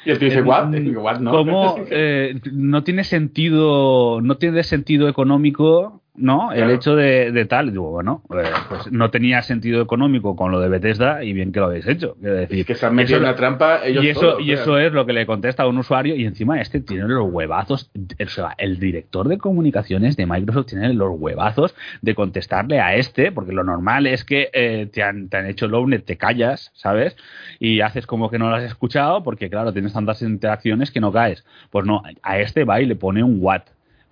y 0.05 0.11
el 0.11 0.19
tío 0.19 0.29
dice, 0.29 0.43
¿what? 0.43 0.69
what 0.97 1.21
no. 1.21 1.31
¿Cómo 1.31 1.77
eh, 1.91 2.39
no 2.53 2.83
tiene 2.85 3.05
sentido, 3.05 4.21
no 4.21 4.37
tiene 4.37 4.63
sentido 4.63 5.09
económico 5.09 6.02
¿no? 6.15 6.53
El 6.53 6.71
hecho 6.71 6.95
de, 6.95 7.47
tal, 7.49 7.71
digo, 7.71 7.91
bueno, 7.91 8.23
eh, 8.31 8.43
pues 8.69 8.93
no 8.93 9.11
tenía 9.11 9.43
sentido 9.43 9.81
económico 9.81 10.37
con 10.37 10.53
lo 10.53 10.61
de 10.61 10.69
Bethesda 10.69 11.25
y 11.25 11.33
bien 11.33 11.53
que 11.53 11.61
lo 11.61 11.67
habéis 11.67 11.87
hecho. 11.87 12.17
decir, 12.21 12.67
que 12.67 12.75
se 12.75 12.85
han 12.85 12.95
metido 12.95 13.19
en 13.19 13.25
la 13.25 13.35
trampa 13.35 13.85
ellos 13.85 14.05
Y 14.05 14.09
eso, 14.09 14.39
y 14.39 14.53
eso 14.53 14.79
es 14.79 14.93
lo 14.93 15.07
que 15.07 15.15
le 15.15 15.25
contesta 15.25 15.63
a 15.63 15.69
un 15.69 15.79
usuario 15.79 16.15
y 16.15 16.25
encima 16.25 16.61
este 16.61 16.81
tiene 16.81 17.09
los 17.09 17.31
huevazos, 17.31 17.91
o 17.95 18.29
sea, 18.29 18.55
el 18.59 18.79
director 18.79 19.29
de 19.29 19.39
comunicaciones 19.39 20.17
de 20.17 20.27
Microsoft 20.27 20.67
tiene 20.67 20.93
los 20.93 21.11
huevazos 21.13 21.75
de 22.03 22.15
contestarle 22.15 22.81
a 22.81 22.95
este, 22.95 23.33
porque 23.33 23.53
lo 23.53 23.65
normal 23.65 24.07
es 24.07 24.25
que 24.25 24.51
eh, 24.53 24.89
te, 24.93 25.03
han, 25.03 25.29
te 25.29 25.39
han 25.39 25.47
hecho 25.47 25.67
Lownet, 25.67 26.05
te 26.05 26.19
callas, 26.19 26.73
¿sabes? 26.75 27.17
Y 27.59 27.81
haces 27.81 28.07
como 28.07 28.31
que 28.31 28.39
no 28.39 28.51
lo 28.51 28.57
has 28.57 28.65
escuchado 28.65 29.23
porque, 29.23 29.49
claro, 29.49 29.73
tienes 29.73 29.95
tantas 29.95 30.21
interacciones 30.21 30.91
que 30.91 31.01
no 31.01 31.11
caes. 31.11 31.45
Pues 31.71 31.87
no, 31.87 32.03
a 32.23 32.39
este 32.39 32.65
va 32.65 32.81
y 32.81 32.87
le 32.87 32.97
pone 32.97 33.23
un 33.23 33.39
what 33.41 33.63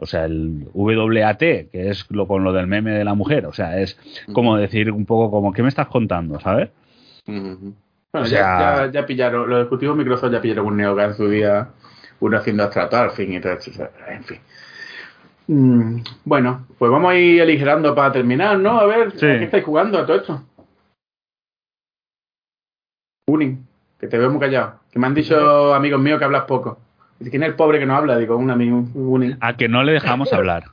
o 0.01 0.07
sea, 0.07 0.25
el 0.25 0.69
WAT, 0.73 1.39
que 1.39 1.69
es 1.73 2.11
lo 2.11 2.27
con 2.27 2.43
lo 2.43 2.53
del 2.53 2.67
meme 2.67 2.93
de 2.93 3.05
la 3.05 3.15
mujer, 3.15 3.47
o 3.47 3.53
sea, 3.53 3.79
es 3.79 3.99
como 4.33 4.57
decir 4.57 4.91
un 4.91 5.05
poco 5.05 5.31
como, 5.31 5.53
¿qué 5.53 5.63
me 5.63 5.69
estás 5.69 5.89
contando, 5.89 6.41
sabes? 6.41 6.71
Bueno, 7.27 7.75
o 8.13 8.25
sea, 8.25 8.87
ya, 8.87 8.91
ya, 8.93 9.07
pillaron, 9.07 9.49
los 9.49 9.61
ejecutivos 9.61 9.97
Microsoft 9.97 10.33
ya 10.33 10.41
pillaron 10.41 10.67
un 10.67 10.77
NeoGAF 10.79 11.11
en 11.11 11.17
su 11.17 11.29
día, 11.29 11.69
uno 12.21 12.39
haciendo 12.39 12.65
abstracto 12.65 12.97
al 12.97 13.11
fin 13.11 13.35
y 13.35 13.41
todo 13.41 13.53
en 13.53 14.25
fin. 14.25 14.39
Mm, 15.47 16.03
bueno, 16.25 16.67
pues 16.79 16.91
vamos 16.91 17.13
a 17.13 17.17
ir 17.17 17.43
aligerando 17.43 17.95
para 17.95 18.13
terminar, 18.13 18.59
¿no? 18.59 18.81
A 18.81 18.87
ver, 18.87 19.13
¿qué 19.13 19.45
estáis 19.45 19.65
jugando 19.65 19.99
a 19.99 20.07
todo 20.07 20.17
esto? 20.17 20.43
Uning, 23.27 23.67
que 23.99 24.07
te 24.07 24.17
veo 24.17 24.31
muy 24.31 24.41
callado. 24.41 24.81
Que 24.91 24.99
me 24.99 25.07
han 25.07 25.15
dicho 25.15 25.75
amigos 25.75 26.01
míos 26.01 26.19
que 26.19 26.25
hablas 26.25 26.45
poco. 26.45 26.79
¿Quién 27.29 27.43
es 27.43 27.51
el 27.51 27.55
pobre 27.57 27.79
que 27.79 27.87
no 27.87 27.97
habla? 27.97 28.17
Digo, 28.17 28.37
un 28.37 28.51
amigo, 28.51 28.85
Unin. 28.95 29.37
A 29.41 29.57
que 29.57 29.69
no 29.69 29.83
le 29.83 29.93
dejamos 29.93 30.33
hablar. 30.33 30.65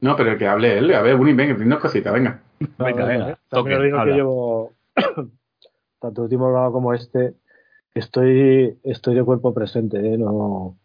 No, 0.00 0.16
pero 0.16 0.36
que 0.36 0.46
hable 0.46 0.78
él. 0.78 0.92
A 0.94 1.02
ver, 1.02 1.16
Unin, 1.16 1.36
venga, 1.36 1.54
dinos 1.54 1.80
cositas, 1.80 2.12
venga. 2.12 2.40
venga, 2.78 3.04
venga. 3.04 3.38
También 3.48 3.82
digo 3.82 4.04
que 4.04 4.10
llevo 4.12 4.72
tanto 6.00 6.22
último 6.22 6.44
programa 6.46 6.72
como 6.72 6.94
este, 6.94 7.34
estoy, 7.94 8.78
estoy 8.84 9.14
de 9.14 9.24
cuerpo 9.24 9.54
presente, 9.54 9.98
¿eh? 9.98 10.18
No, 10.18 10.76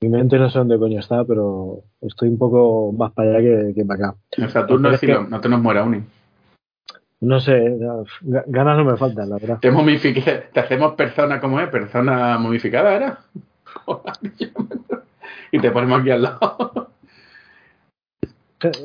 mi 0.00 0.08
mente 0.08 0.38
no 0.38 0.50
sé 0.50 0.58
dónde 0.58 0.78
coño 0.78 1.00
está, 1.00 1.24
pero 1.24 1.84
estoy 2.00 2.28
un 2.28 2.38
poco 2.38 2.92
más 2.92 3.12
para 3.12 3.30
allá 3.30 3.72
que, 3.74 3.84
para 3.84 4.08
acá. 4.08 4.18
El 4.32 4.50
Saturno 4.50 4.90
es 4.90 5.00
que 5.00 5.18
no 5.18 5.40
te 5.40 5.48
nos 5.48 5.60
muera, 5.60 5.84
Uni. 5.84 6.02
No 7.18 7.40
sé, 7.40 7.78
ganas 8.20 8.76
no 8.76 8.84
me 8.84 8.96
faltan, 8.98 9.30
la 9.30 9.38
verdad. 9.38 9.58
Te, 9.58 9.70
te 10.52 10.60
hacemos 10.60 10.94
persona 10.94 11.40
como 11.40 11.60
es, 11.60 11.68
persona 11.68 12.36
momificada, 12.38 12.94
¿era? 12.94 13.18
y 15.52 15.58
te 15.58 15.70
ponemos 15.70 16.00
aquí 16.00 16.10
al 16.10 16.22
lado. 16.22 16.90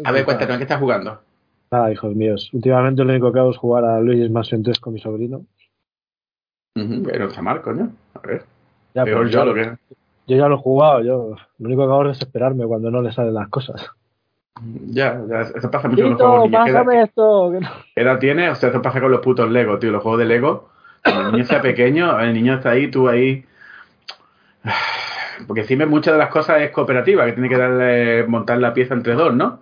A 0.04 0.12
ver, 0.12 0.26
cuéntanos, 0.26 0.58
¿qué 0.58 0.64
estás 0.64 0.80
jugando? 0.80 1.20
Nada, 1.72 1.92
hijos 1.92 2.14
míos. 2.16 2.50
Últimamente 2.54 3.04
lo 3.04 3.12
único 3.12 3.32
que 3.32 3.40
hago 3.40 3.52
es 3.52 3.58
jugar 3.58 3.86
a 3.86 4.00
Luis 4.02 4.30
Mansion 4.30 4.64
3 4.64 4.80
con 4.80 4.94
mi 4.94 5.00
sobrino. 5.00 5.46
pero 6.74 7.28
está 7.28 7.42
mal, 7.42 7.62
coño. 7.62 7.90
A 8.14 8.28
ver. 8.28 8.44
Ya, 8.94 9.06
Peor 9.06 9.30
yo, 9.30 9.46
lo 9.46 9.54
que... 9.54 9.78
Yo 10.28 10.38
ya 10.38 10.48
lo 10.48 10.56
he 10.56 10.60
jugado. 10.60 11.02
Yo, 11.02 11.36
lo 11.60 11.68
único 11.68 11.88
que 11.88 11.94
hago 11.94 12.10
es 12.10 12.20
esperarme 12.20 12.66
cuando 12.66 12.92
no 12.92 13.02
le 13.02 13.12
salen 13.12 13.34
las 13.34 13.48
cosas. 13.48 13.90
Ya, 14.88 15.22
ya, 15.30 15.42
eso 15.42 15.72
pasa 15.72 15.88
mucho 15.88 16.04
con 16.04 16.12
los 16.12 16.22
juegos. 16.22 16.52
Pásame 16.52 17.04
esto. 17.04 17.54
¿Qué 17.96 18.02
edad 18.02 18.20
tiene? 18.20 18.50
O 18.50 18.56
sea, 18.56 18.70
eso 18.70 18.82
pasa 18.82 19.00
con 19.00 19.12
los 19.12 19.22
putos 19.22 19.50
Lego, 19.50 19.80
tío. 19.80 19.92
Los 19.92 20.04
juegos 20.04 20.20
de 20.20 20.26
Lego. 20.26 20.70
Cuando 21.04 21.28
el 21.28 21.32
niño 21.32 21.46
sea 21.46 21.62
pequeño, 21.62 22.20
el 22.20 22.34
niño 22.34 22.56
está 22.56 22.72
ahí, 22.72 22.92
tú 22.92 23.08
ahí 23.08 23.46
porque 25.48 25.62
encima 25.62 25.86
muchas 25.86 26.14
de 26.14 26.20
las 26.20 26.30
cosas 26.30 26.62
es 26.62 26.72
cooperativa, 26.72 27.26
que 27.26 27.34
tiene 27.34 27.50
que 27.50 27.58
darle, 27.58 28.28
montar 28.28 28.58
la 28.58 28.74
pieza 28.74 28.94
entre 28.94 29.14
dos, 29.14 29.34
¿no? 29.34 29.60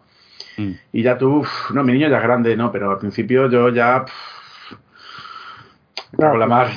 Mm. 0.58 0.72
Y 0.92 1.04
ya 1.04 1.18
tú, 1.18 1.44
no, 1.74 1.84
mi 1.84 1.94
niño 1.94 2.10
ya 2.10 2.18
es 2.18 2.24
grande, 2.24 2.56
no, 2.56 2.72
pero 2.72 2.92
al 2.92 2.98
principio 2.98 3.50
yo 3.50 3.70
ya. 3.70 4.06
La 6.18 6.48
mar, 6.48 6.68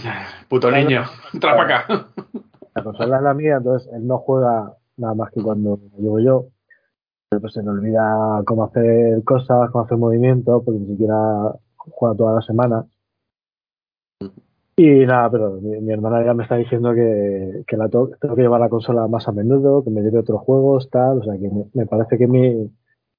puto 0.49 0.71
niño, 0.71 1.05
entra 1.33 1.57
para 1.57 1.79
acá. 1.79 2.07
La 2.75 2.83
consola 2.83 3.17
es 3.17 3.23
la 3.23 3.35
mía, 3.35 3.57
entonces 3.57 3.91
él 3.93 4.07
no 4.07 4.19
juega 4.19 4.73
nada 4.97 5.15
más 5.15 5.31
que 5.31 5.43
cuando 5.43 5.79
llevo 5.99 6.21
yo. 6.21 6.47
Pero 7.29 7.41
pues 7.41 7.55
se 7.55 7.63
me 7.63 7.71
olvida 7.71 8.43
cómo 8.45 8.65
hacer 8.65 9.25
cosas, 9.25 9.71
cómo 9.71 9.85
hacer 9.85 9.97
movimientos, 9.97 10.63
porque 10.65 10.81
ni 10.81 10.87
siquiera 10.89 11.17
juega 11.77 12.15
toda 12.17 12.35
la 12.35 12.43
semana. 12.43 12.85
Y 14.77 15.05
nada, 15.05 15.31
pero 15.31 15.61
mi, 15.61 15.93
hermana 15.93 16.25
ya 16.25 16.33
me 16.33 16.45
está 16.45 16.57
diciendo 16.57 16.95
que, 16.95 17.63
que 17.67 17.77
la 17.77 17.89
tengo 17.89 18.11
que 18.11 18.41
llevar 18.41 18.61
la 18.61 18.71
consola 18.71 19.07
más 19.07 19.29
a 19.29 19.33
menudo, 19.33 19.85
que 19.85 19.91
me 19.91 20.01
lleve 20.01 20.19
otros 20.19 20.41
juegos, 20.41 20.89
tal. 20.91 21.19
O 21.19 21.25
sea 21.25 21.35
que 21.35 21.51
me, 21.75 21.87
parece 21.87 22.17
que 22.17 22.27
mi, 22.27 22.71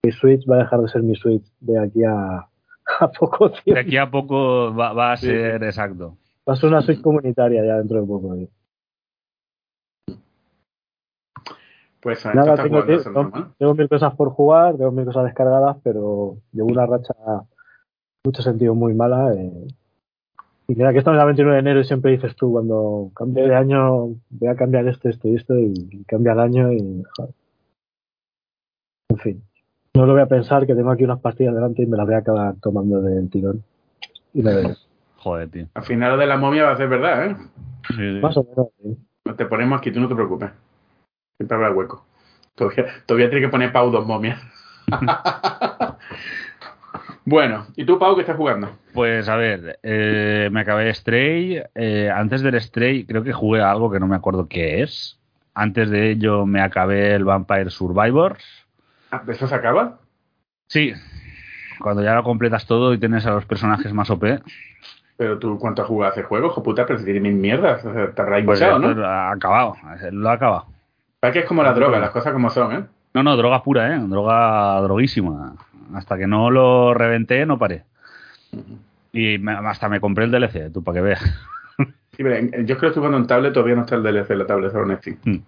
mi, 0.03 0.11
Switch 0.11 0.49
va 0.49 0.55
a 0.55 0.59
dejar 0.59 0.81
de 0.81 0.87
ser 0.87 1.03
mi 1.03 1.15
Switch 1.15 1.45
de 1.59 1.79
aquí 1.79 2.03
a, 2.03 2.47
a 2.99 3.11
poco 3.11 3.51
tiempo. 3.51 3.73
De 3.75 3.79
aquí 3.79 3.97
a 3.97 4.09
poco 4.09 4.73
va, 4.73 5.11
a 5.11 5.17
ser 5.17 5.63
exacto. 5.63 6.17
Va 6.47 6.53
a 6.53 6.55
ser 6.55 6.69
una 6.69 6.81
Switch 6.81 7.01
comunitaria 7.01 7.63
ya 7.63 7.77
dentro 7.77 8.01
de 8.01 8.07
poco. 8.07 8.35
Pues 12.01 12.25
nada, 12.33 12.61
tengo, 12.61 12.83
tengo, 12.83 13.75
mil 13.75 13.87
cosas 13.87 14.13
por 14.15 14.31
jugar, 14.31 14.75
tengo 14.75 14.91
mil 14.91 15.05
cosas 15.05 15.23
descargadas, 15.23 15.77
pero 15.83 16.35
llevo 16.51 16.67
una 16.67 16.85
racha 16.85 17.13
mucho 18.25 18.41
sentido 18.41 18.75
muy 18.75 18.93
mala. 18.93 19.33
Eh, 19.33 19.67
y 20.73 20.75
mira 20.75 20.91
que 20.91 20.97
estamos 20.97 21.19
el 21.19 21.25
29 21.27 21.53
de 21.53 21.59
enero 21.59 21.79
y 21.81 21.83
siempre 21.83 22.11
dices 22.13 22.35
tú, 22.35 22.51
cuando 22.51 23.11
cambie 23.15 23.47
de 23.47 23.55
año, 23.55 24.15
voy 24.31 24.49
a 24.49 24.55
cambiar 24.55 24.87
esto, 24.87 25.07
esto 25.07 25.27
y 25.27 25.35
esto, 25.35 25.53
y 25.55 26.03
cambia 26.07 26.33
el 26.33 26.39
año 26.39 26.73
y... 26.73 27.03
En 29.09 29.17
fin, 29.19 29.43
no 29.93 30.07
lo 30.07 30.13
voy 30.13 30.23
a 30.23 30.27
pensar 30.27 30.65
que 30.65 30.73
tengo 30.73 30.89
aquí 30.89 31.03
unas 31.03 31.19
pastillas 31.19 31.53
delante 31.53 31.83
y 31.83 31.85
me 31.85 31.95
las 31.95 32.07
voy 32.07 32.15
a 32.15 32.19
acabar 32.19 32.55
tomando 32.59 33.01
del 33.01 33.29
tirón. 33.29 33.63
Y 34.33 34.41
me 34.41 34.55
ves. 34.55 34.87
Joder, 35.17 35.49
tío. 35.49 35.67
Al 35.75 35.83
final 35.83 36.17
de 36.17 36.25
la 36.25 36.37
momia 36.37 36.63
va 36.63 36.71
a 36.71 36.77
ser 36.77 36.89
verdad, 36.89 37.27
¿eh? 37.27 37.37
Más 38.19 38.35
o 38.35 38.43
menos, 38.43 38.69
sí. 38.81 38.97
Te 39.37 39.45
ponemos 39.45 39.77
aquí, 39.77 39.91
tú 39.91 39.99
no 39.99 40.07
te 40.07 40.15
preocupes. 40.15 40.49
Siempre 41.37 41.55
habrá 41.55 41.71
hueco. 41.71 42.03
Todavía, 42.55 42.85
todavía 43.05 43.29
tiene 43.29 43.45
que 43.45 43.51
poner 43.51 43.71
Pau 43.71 43.91
dos 43.91 44.07
momias. 44.07 44.41
Bueno, 47.25 47.67
¿y 47.75 47.85
tú, 47.85 47.97
Pau, 47.97 48.15
qué 48.15 48.21
estás 48.21 48.35
jugando? 48.35 48.69
Pues 48.93 49.29
a 49.29 49.37
ver, 49.37 49.79
eh, 49.81 50.49
me 50.51 50.61
acabé 50.61 50.93
Stray. 50.93 51.63
Eh, 51.73 52.11
antes 52.13 52.41
del 52.41 52.59
Stray, 52.59 53.05
creo 53.05 53.23
que 53.23 53.31
jugué 53.31 53.61
algo 53.61 53.89
que 53.89 53.99
no 53.99 54.07
me 54.07 54.15
acuerdo 54.15 54.47
qué 54.47 54.81
es. 54.81 55.19
Antes 55.53 55.89
de 55.89 56.11
ello, 56.11 56.45
me 56.45 56.61
acabé 56.61 57.15
el 57.15 57.23
Vampire 57.23 57.69
Survivors. 57.69 58.43
Ah, 59.11 59.23
¿Eso 59.27 59.47
se 59.47 59.55
acaba? 59.55 59.99
Sí. 60.67 60.93
Cuando 61.79 62.03
ya 62.03 62.13
lo 62.15 62.23
completas 62.23 62.65
todo 62.65 62.93
y 62.93 62.97
tienes 62.97 63.25
a 63.25 63.31
los 63.31 63.45
personajes 63.45 63.93
más 63.93 64.09
OP. 64.09 64.41
Pero 65.15 65.39
tú, 65.39 65.57
¿cuánto 65.59 65.83
has 65.83 65.87
jugado 65.87 66.11
ese 66.11 66.23
juego? 66.23 66.47
Hijo 66.47 66.63
puta, 66.63 66.85
pero 66.85 66.99
si 66.99 67.05
tiene 67.05 67.21
mil 67.21 67.35
mierdas. 67.35 67.83
Te 67.83 68.21
has 68.21 68.43
pues 68.43 68.59
¿no? 68.59 69.05
Ha 69.05 69.31
acabado, 69.31 69.75
lo 70.11 70.29
ha 70.29 70.33
acabado. 70.33 70.65
Parece 71.19 71.39
que 71.39 71.43
es 71.43 71.47
como 71.47 71.63
la 71.63 71.73
droga, 71.73 71.99
las 71.99 72.09
cosas 72.09 72.33
como 72.33 72.49
son, 72.49 72.75
¿eh? 72.75 72.83
No, 73.13 73.23
no, 73.23 73.37
droga 73.37 73.63
pura, 73.63 73.95
¿eh? 73.95 73.99
Droga 73.99 74.81
droguísima 74.81 75.55
hasta 75.95 76.17
que 76.17 76.27
no 76.27 76.51
lo 76.51 76.93
reventé, 76.93 77.45
no 77.45 77.57
paré. 77.57 77.83
Y 79.11 79.47
hasta 79.47 79.89
me 79.89 79.99
compré 79.99 80.25
el 80.25 80.31
DLC, 80.31 80.71
tú 80.71 80.83
para 80.83 80.95
que 80.95 81.01
veas. 81.01 81.21
Sí, 82.15 82.23
yo 82.65 82.77
creo 82.77 82.91
que 82.91 82.99
jugando 82.99 83.17
en 83.17 83.27
tablet, 83.27 83.53
todavía 83.53 83.75
no 83.75 83.81
está 83.81 83.95
el 83.95 84.03
DLC, 84.03 84.31
la 84.31 84.45
tablet 84.45 84.75
ahora 84.75 84.99
en 85.03 85.19
mm. 85.33 85.43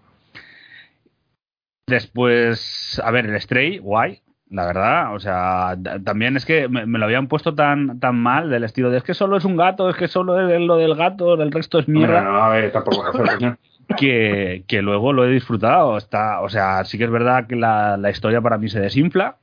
Después, 1.88 3.00
a 3.04 3.12
ver, 3.12 3.28
el 3.28 3.40
Stray, 3.40 3.78
guay, 3.78 4.22
la 4.50 4.66
verdad. 4.66 5.14
O 5.14 5.20
sea, 5.20 5.78
también 6.04 6.36
es 6.38 6.46
que 6.46 6.68
me, 6.68 6.86
lo 6.86 7.06
habían 7.06 7.28
puesto 7.28 7.54
tan, 7.54 8.00
tan 8.00 8.16
mal 8.16 8.50
del 8.50 8.64
estilo 8.64 8.90
de 8.90 8.98
es 8.98 9.04
que 9.04 9.14
solo 9.14 9.38
es 9.38 9.46
un 9.46 9.58
gato, 9.58 9.90
es 9.90 9.96
que 9.96 10.08
solo 10.08 10.50
es 10.50 10.60
lo 10.60 10.78
del 10.78 10.96
gato, 10.96 11.36
el 11.36 11.52
resto 11.52 11.78
es 11.78 11.88
mierda. 11.88 12.22
No, 12.22 12.32
no, 12.32 12.44
a 12.44 12.50
ver, 12.50 12.72
tampoco 12.72 13.04
que, 13.98 14.64
que 14.68 14.82
luego 14.82 15.14
lo 15.14 15.26
he 15.26 15.32
disfrutado. 15.32 15.98
Está, 15.98 16.42
o 16.42 16.50
sea, 16.50 16.84
sí 16.86 16.98
que 16.98 17.04
es 17.04 17.12
verdad 17.12 17.46
que 17.46 17.56
la, 17.56 17.98
la 17.98 18.10
historia 18.10 18.42
para 18.42 18.58
mí 18.58 18.70
se 18.70 18.80
desinfla 18.80 19.38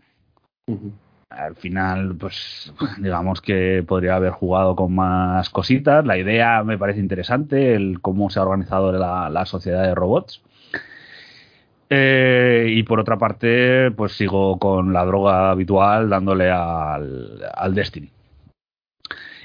al 1.30 1.56
final, 1.56 2.16
pues 2.18 2.72
digamos 2.98 3.40
que 3.40 3.84
podría 3.86 4.16
haber 4.16 4.32
jugado 4.32 4.76
con 4.76 4.94
más 4.94 5.50
cositas. 5.50 6.04
La 6.04 6.18
idea 6.18 6.62
me 6.64 6.78
parece 6.78 7.00
interesante, 7.00 7.74
el 7.74 8.00
cómo 8.00 8.30
se 8.30 8.38
ha 8.38 8.42
organizado 8.42 8.92
la, 8.92 9.30
la 9.30 9.46
sociedad 9.46 9.82
de 9.82 9.94
robots. 9.94 10.42
Eh, 11.94 12.68
y 12.70 12.82
por 12.84 13.00
otra 13.00 13.18
parte, 13.18 13.90
pues 13.90 14.12
sigo 14.12 14.58
con 14.58 14.94
la 14.94 15.04
droga 15.04 15.50
habitual 15.50 16.08
dándole 16.08 16.50
al, 16.50 17.38
al 17.54 17.74
Destiny. 17.74 18.10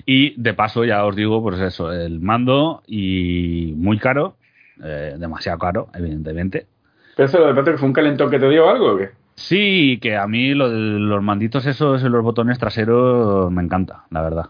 Y 0.06 0.42
de 0.42 0.54
paso, 0.54 0.86
ya 0.86 1.04
os 1.04 1.16
digo, 1.16 1.42
pues 1.44 1.60
eso, 1.60 1.92
el 1.92 2.22
mando 2.22 2.84
y 2.88 3.74
muy 3.76 4.00
caro, 4.00 4.38
eh, 4.82 5.16
demasiado 5.20 5.60
caro, 5.60 5.90
evidentemente. 5.94 6.68
¿Pero 7.18 7.28
eso 7.28 7.54
de 7.54 7.64
que 7.64 7.78
fue 7.78 7.88
un 7.88 7.94
calentón 7.94 8.30
que 8.30 8.40
te 8.40 8.48
dio 8.48 8.70
algo 8.70 8.94
o 8.94 8.98
qué? 8.98 9.10
Sí, 9.38 10.00
que 10.02 10.18
a 10.18 10.28
mí 10.28 10.54
lo 10.56 10.70
de 10.70 10.80
los 11.00 11.24
manditos 11.24 11.66
esos 11.68 12.04
en 12.04 12.12
los 12.12 12.24
botones 12.24 12.58
traseros 12.58 13.52
me 13.52 13.64
encanta, 13.64 14.06
la 14.10 14.22
verdad. 14.24 14.50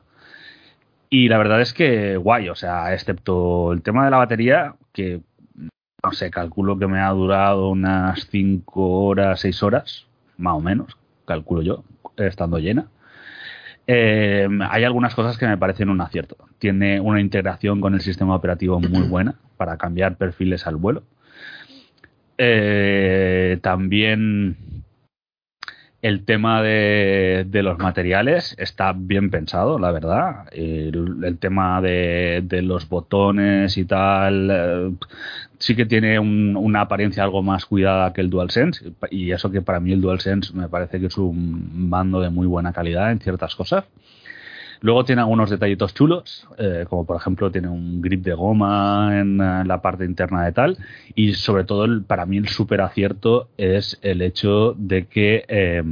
Y 1.09 1.27
la 1.29 1.37
verdad 1.37 1.61
es 1.61 1.73
que 1.73 2.17
guay, 2.17 2.49
o 2.49 2.55
sea, 2.55 2.93
excepto 2.93 3.73
el 3.73 3.81
tema 3.81 4.05
de 4.05 4.11
la 4.11 4.17
batería, 4.17 4.75
que 4.93 5.21
no 6.03 6.11
sé, 6.13 6.31
calculo 6.31 6.79
que 6.79 6.87
me 6.87 6.99
ha 6.99 7.09
durado 7.09 7.69
unas 7.69 8.27
5 8.31 9.05
horas, 9.05 9.41
6 9.41 9.61
horas, 9.63 10.07
más 10.37 10.53
o 10.55 10.61
menos, 10.61 10.97
calculo 11.25 11.61
yo, 11.61 11.83
estando 12.15 12.57
llena. 12.57 12.87
Eh, 13.87 14.47
hay 14.69 14.83
algunas 14.83 15.15
cosas 15.15 15.37
que 15.37 15.47
me 15.47 15.57
parecen 15.57 15.89
un 15.89 16.01
acierto. 16.01 16.37
Tiene 16.59 16.99
una 17.01 17.21
integración 17.21 17.81
con 17.81 17.93
el 17.93 18.01
sistema 18.01 18.35
operativo 18.35 18.79
muy 18.79 19.01
buena 19.07 19.35
para 19.57 19.77
cambiar 19.77 20.15
perfiles 20.15 20.65
al 20.65 20.77
vuelo. 20.77 21.03
Eh, 22.37 23.59
también 23.61 24.76
el 26.01 26.25
tema 26.25 26.61
de, 26.61 27.45
los 27.51 27.79
materiales 27.79 28.55
está 28.59 28.93
bien 28.95 29.29
pensado, 29.31 29.79
la 29.79 29.91
verdad. 29.91 30.45
El, 30.51 31.37
tema 31.39 31.81
de, 31.81 32.43
los 32.63 32.87
botones 32.87 33.77
y 33.77 33.85
tal 33.85 34.49
eh, 34.51 34.95
sí 35.57 35.75
que 35.75 35.85
tiene 35.85 36.19
una 36.19 36.81
apariencia 36.81 37.23
algo 37.23 37.41
más 37.41 37.65
cuidada 37.65 38.13
que 38.13 38.21
el 38.21 38.29
DualSense. 38.29 38.93
Y 39.09 39.31
eso 39.31 39.51
que 39.51 39.61
para 39.61 39.79
mí 39.79 39.91
el 39.91 40.01
DualSense 40.01 40.53
me 40.53 40.69
parece 40.69 40.99
que 40.99 41.07
es 41.07 41.17
un 41.17 41.89
mando 41.89 42.19
de 42.21 42.29
muy 42.29 42.47
buena 42.47 42.73
calidad 42.73 43.11
en 43.11 43.19
ciertas 43.19 43.55
cosas. 43.55 43.85
Luego 44.81 45.03
tiene 45.05 45.21
algunos 45.21 45.49
detallitos 45.49 45.93
chulos, 45.93 46.47
eh, 46.57 46.85
como 46.87 47.05
por 47.05 47.17
ejemplo 47.17 47.51
tiene 47.51 47.67
un 47.67 48.01
grip 48.01 48.23
de 48.23 48.33
goma 48.33 49.09
en, 49.19 49.41
eh, 49.41 49.63
la 49.65 49.81
parte 49.81 50.05
interna 50.05 50.45
de 50.45 50.51
tal. 50.51 50.77
Y 51.15 51.33
sobre 51.33 51.63
todo, 51.63 51.85
el, 51.85 52.03
para 52.03 52.25
mí, 52.25 52.37
el 52.37 52.47
súper 52.47 52.81
acierto 52.81 53.49
es 53.57 53.97
el 54.01 54.21
hecho 54.21 54.73
de 54.77 55.05
que 55.05 55.45
eh, 55.47 55.83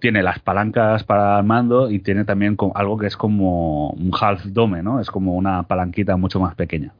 tiene 0.00 0.22
las 0.22 0.38
palancas 0.40 1.04
para 1.04 1.38
el 1.38 1.44
mando 1.44 1.90
y 1.90 2.00
tiene 2.00 2.24
también 2.24 2.56
algo 2.74 2.98
que 2.98 3.06
es 3.06 3.16
como 3.16 3.90
un 3.90 4.10
half 4.18 4.44
dome, 4.46 4.82
¿no? 4.82 5.00
Es 5.00 5.10
como 5.10 5.34
una 5.34 5.62
palanquita 5.64 6.16
mucho 6.16 6.40
más 6.40 6.54
pequeña. 6.54 6.94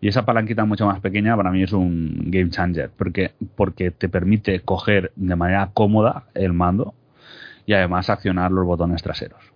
Y 0.00 0.08
esa 0.08 0.24
palanquita 0.24 0.64
mucho 0.64 0.86
más 0.86 1.00
pequeña 1.00 1.36
para 1.36 1.50
mí 1.50 1.62
es 1.62 1.72
un 1.72 2.14
game 2.26 2.48
changer, 2.48 2.90
porque, 2.96 3.32
porque 3.54 3.90
te 3.90 4.08
permite 4.08 4.60
coger 4.60 5.12
de 5.14 5.36
manera 5.36 5.70
cómoda 5.74 6.24
el 6.34 6.54
mando 6.54 6.94
y 7.66 7.74
además 7.74 8.08
accionar 8.08 8.50
los 8.50 8.64
botones 8.64 9.02
traseros. 9.02 9.49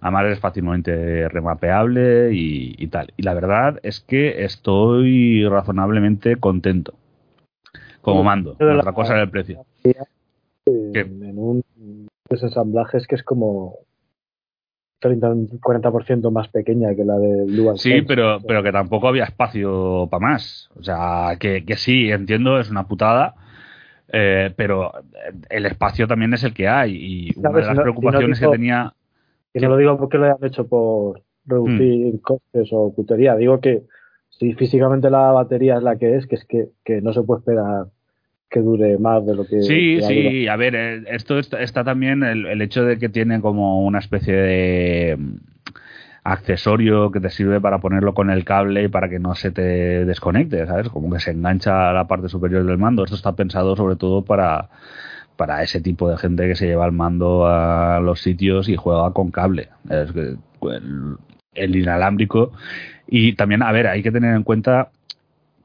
Además 0.00 0.26
es 0.26 0.40
fácilmente 0.40 1.28
remapeable 1.28 2.30
y, 2.32 2.86
tal. 2.88 3.12
Y 3.16 3.22
la 3.22 3.34
verdad 3.34 3.78
es 3.82 4.00
que 4.00 4.44
estoy 4.44 5.46
razonablemente 5.46 6.36
contento 6.36 6.94
como 8.00 8.24
mando. 8.24 8.52
Otra 8.52 8.92
cosa 8.92 9.16
es 9.16 9.22
el 9.22 9.30
precio. 9.30 9.64
En 10.66 11.38
un 11.38 11.62
de 12.30 12.36
ensamblajes 12.36 13.06
que 13.06 13.16
es 13.16 13.22
como 13.22 13.78
30, 15.00 15.28
40% 15.60 16.30
más 16.30 16.48
pequeña 16.48 16.94
que 16.94 17.04
la 17.04 17.18
del 17.18 17.56
Dual 17.56 17.78
Sí, 17.78 18.02
pero, 18.02 18.38
pero 18.46 18.62
que 18.62 18.70
tampoco 18.70 19.08
había 19.08 19.24
espacio 19.24 20.08
para 20.10 20.26
más. 20.26 20.70
O 20.78 20.82
sea, 20.82 21.36
que, 21.38 21.64
que 21.64 21.76
sí, 21.76 22.10
entiendo, 22.10 22.58
es 22.58 22.70
una 22.70 22.86
putada. 22.86 23.34
Eh, 24.12 24.52
pero 24.56 24.92
el 25.48 25.66
espacio 25.66 26.06
también 26.06 26.34
es 26.34 26.44
el 26.44 26.52
que 26.52 26.68
hay. 26.68 26.96
Y 26.96 27.38
una 27.38 27.50
de 27.50 27.62
las 27.62 27.78
preocupaciones 27.78 28.40
que 28.40 28.48
tenía 28.48 28.94
y 29.52 29.60
no 29.60 29.68
lo 29.68 29.76
digo 29.76 29.98
porque 29.98 30.18
lo 30.18 30.24
hayan 30.24 30.44
hecho 30.44 30.66
por 30.66 31.22
reducir 31.44 32.14
mm. 32.14 32.18
costes 32.18 32.68
o 32.72 32.94
putería. 32.94 33.36
Digo 33.36 33.60
que 33.60 33.82
si 34.30 34.54
físicamente 34.54 35.10
la 35.10 35.32
batería 35.32 35.76
es 35.76 35.82
la 35.82 35.96
que 35.96 36.16
es, 36.16 36.26
que 36.26 36.36
es 36.36 36.46
que, 36.84 37.00
no 37.02 37.12
se 37.12 37.22
puede 37.22 37.40
esperar 37.40 37.86
que 38.48 38.60
dure 38.60 38.98
más 38.98 39.24
de 39.26 39.34
lo 39.34 39.44
que. 39.46 39.62
Sí, 39.62 40.00
sí, 40.00 40.48
a 40.48 40.56
ver, 40.56 40.74
eh, 40.74 41.02
esto 41.08 41.38
está, 41.38 41.84
también 41.84 42.22
el, 42.22 42.60
hecho 42.62 42.84
de 42.84 42.98
que 42.98 43.08
tiene 43.08 43.40
como 43.40 43.84
una 43.84 43.98
especie 43.98 44.34
de 44.34 45.16
mm, 45.16 45.36
accesorio 46.24 47.10
que 47.10 47.20
te 47.20 47.30
sirve 47.30 47.60
para 47.60 47.78
ponerlo 47.78 48.14
con 48.14 48.30
el 48.30 48.44
cable 48.44 48.84
y 48.84 48.88
para 48.88 49.08
que 49.08 49.18
no 49.18 49.34
se 49.34 49.50
te 49.50 50.04
desconecte, 50.04 50.66
¿sabes? 50.66 50.88
Como 50.88 51.12
que 51.12 51.20
se 51.20 51.30
engancha 51.32 51.90
a 51.90 51.92
la 51.92 52.08
parte 52.08 52.28
superior 52.28 52.64
del 52.64 52.78
mando. 52.78 53.04
Esto 53.04 53.16
está 53.16 53.36
pensado 53.36 53.76
sobre 53.76 53.96
todo 53.96 54.24
para 54.24 54.68
para 55.40 55.62
ese 55.62 55.80
tipo 55.80 56.06
de 56.06 56.18
gente 56.18 56.46
que 56.46 56.54
se 56.54 56.66
lleva 56.66 56.84
el 56.84 56.92
mando 56.92 57.46
a 57.46 57.98
los 58.00 58.20
sitios 58.20 58.68
y 58.68 58.76
juega 58.76 59.10
con 59.14 59.30
cable. 59.30 59.70
Es 59.88 60.12
que 60.12 60.36
el, 61.54 61.76
inalámbrico. 61.76 62.52
Y 63.06 63.32
también, 63.36 63.62
a 63.62 63.72
ver, 63.72 63.86
hay 63.86 64.02
que 64.02 64.12
tener 64.12 64.36
en 64.36 64.42
cuenta 64.42 64.90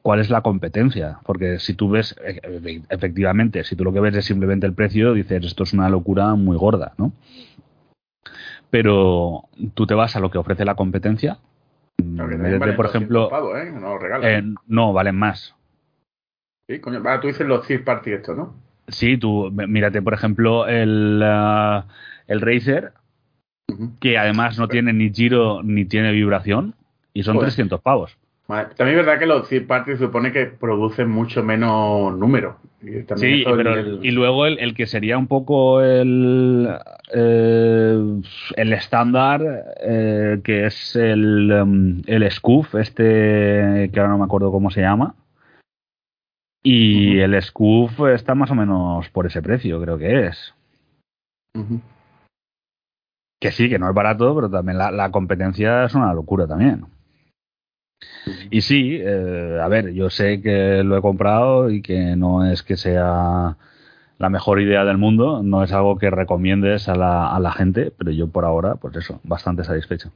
cuál 0.02 0.22
es 0.22 0.30
la 0.30 0.40
competencia. 0.40 1.20
Porque 1.26 1.60
si 1.60 1.74
tú 1.74 1.90
ves, 1.90 2.16
e, 2.24 2.40
e, 2.42 2.82
efectivamente, 2.90 3.66
si 3.66 3.76
tú 3.76 3.84
lo 3.84 3.92
que 3.92 4.00
ves 4.00 4.16
es 4.16 4.24
simplemente 4.24 4.66
el 4.66 4.72
precio, 4.72 5.14
dices, 5.14 5.44
esto 5.44 5.64
es 5.64 5.74
una 5.74 5.90
locura 5.90 6.36
muy 6.36 6.56
gorda, 6.56 6.94
¿no? 6.98 7.12
Pero 8.70 9.50
tú 9.74 9.86
te 9.86 9.94
vas 9.94 10.16
a 10.16 10.22
lo 10.22 10.32
que 10.32 10.38
ofrece 10.38 10.64
la 10.64 10.76
competencia. 10.76 11.40
por 11.98 12.86
ejemplo, 12.86 13.58
¿eh? 13.58 13.74
no, 13.74 14.00
eh, 14.24 14.42
no, 14.68 14.94
valen 14.94 15.18
más. 15.18 15.54
Sí, 16.70 16.80
coño. 16.80 17.04
tú 17.20 17.28
dices 17.28 17.46
los 17.46 17.68
third 17.68 17.84
party 17.84 18.14
esto, 18.14 18.36
¿no? 18.36 18.65
Sí, 18.88 19.18
tú, 19.18 19.52
mírate, 19.52 20.02
por 20.02 20.14
ejemplo, 20.14 20.68
el, 20.68 21.22
uh, 21.24 21.84
el 22.28 22.42
Razer, 22.42 22.94
que 24.00 24.18
además 24.18 24.60
no 24.60 24.68
tiene 24.68 24.94
ni 24.94 25.12
giro 25.12 25.64
ni 25.64 25.86
tiene 25.86 26.12
vibración, 26.12 26.76
y 27.14 27.24
son 27.24 27.40
300 27.40 27.82
pavos. 27.82 28.18
También 28.48 29.00
es 29.00 29.06
verdad 29.06 29.18
que 29.18 29.26
los 29.26 29.50
third 29.50 29.66
party 29.66 29.98
supone 29.98 30.32
que 30.32 30.46
producen 30.46 31.10
mucho 31.10 31.42
menos 31.42 32.16
número. 32.16 32.58
Y 32.84 33.02
sí, 33.16 33.44
pero 33.44 34.04
y 34.04 34.12
luego 34.12 34.46
el, 34.46 34.76
que 34.76 34.86
sería 34.86 35.18
un 35.18 35.26
poco 35.26 35.82
el, 35.82 36.70
eh, 37.12 38.22
el 38.56 38.74
estándar, 38.74 39.42
eh, 39.82 40.40
que 40.44 40.68
es 40.68 40.96
el, 40.96 41.52
um, 41.52 42.02
el 42.06 42.30
Scoof, 42.30 42.76
este 42.76 43.90
que 43.92 44.00
ahora 44.00 44.12
no 44.12 44.20
me 44.20 44.26
acuerdo 44.26 44.52
cómo 44.52 44.70
se 44.70 44.82
llama. 44.82 45.16
Y 46.68 47.20
el 47.20 47.40
Scoof 47.44 48.00
está 48.12 48.34
más 48.34 48.50
o 48.50 48.56
menos 48.56 49.08
por 49.10 49.28
ese 49.28 49.40
precio, 49.44 49.80
creo 49.80 50.00
que 50.00 50.26
es. 50.26 50.56
Que 53.40 53.52
sí, 53.52 53.70
que 53.70 53.78
no 53.78 53.88
es 53.88 53.94
barato, 53.94 54.34
pero 54.34 54.50
también 54.50 54.80
la, 54.80 55.12
competencia 55.12 55.86
es 55.86 55.94
una 55.94 56.12
locura 56.12 56.48
también. 56.48 56.88
Y 58.50 58.62
sí, 58.62 58.98
eh, 59.00 59.60
a 59.62 59.68
ver, 59.68 59.94
yo 59.94 60.10
sé 60.10 60.42
que 60.42 60.82
lo 60.84 60.98
he 60.98 61.02
comprado 61.04 61.70
y 61.70 61.84
que 61.84 62.16
no 62.16 62.44
es 62.44 62.64
que 62.64 62.78
sea 62.78 63.58
la 64.18 64.30
mejor 64.32 64.60
idea 64.60 64.84
del 64.86 64.98
mundo, 64.98 65.44
no 65.44 65.64
es 65.64 65.72
algo 65.72 66.00
que 66.00 66.10
recomiendes 66.10 66.90
a 66.90 66.96
la, 66.96 67.28
a 67.32 67.40
la 67.40 67.52
gente, 67.52 67.94
pero 67.96 68.10
yo 68.10 68.30
por 68.30 68.44
ahora, 68.44 68.74
pues 68.74 68.96
eso, 68.96 69.20
bastante 69.24 69.64
satisfecho. 69.64 70.10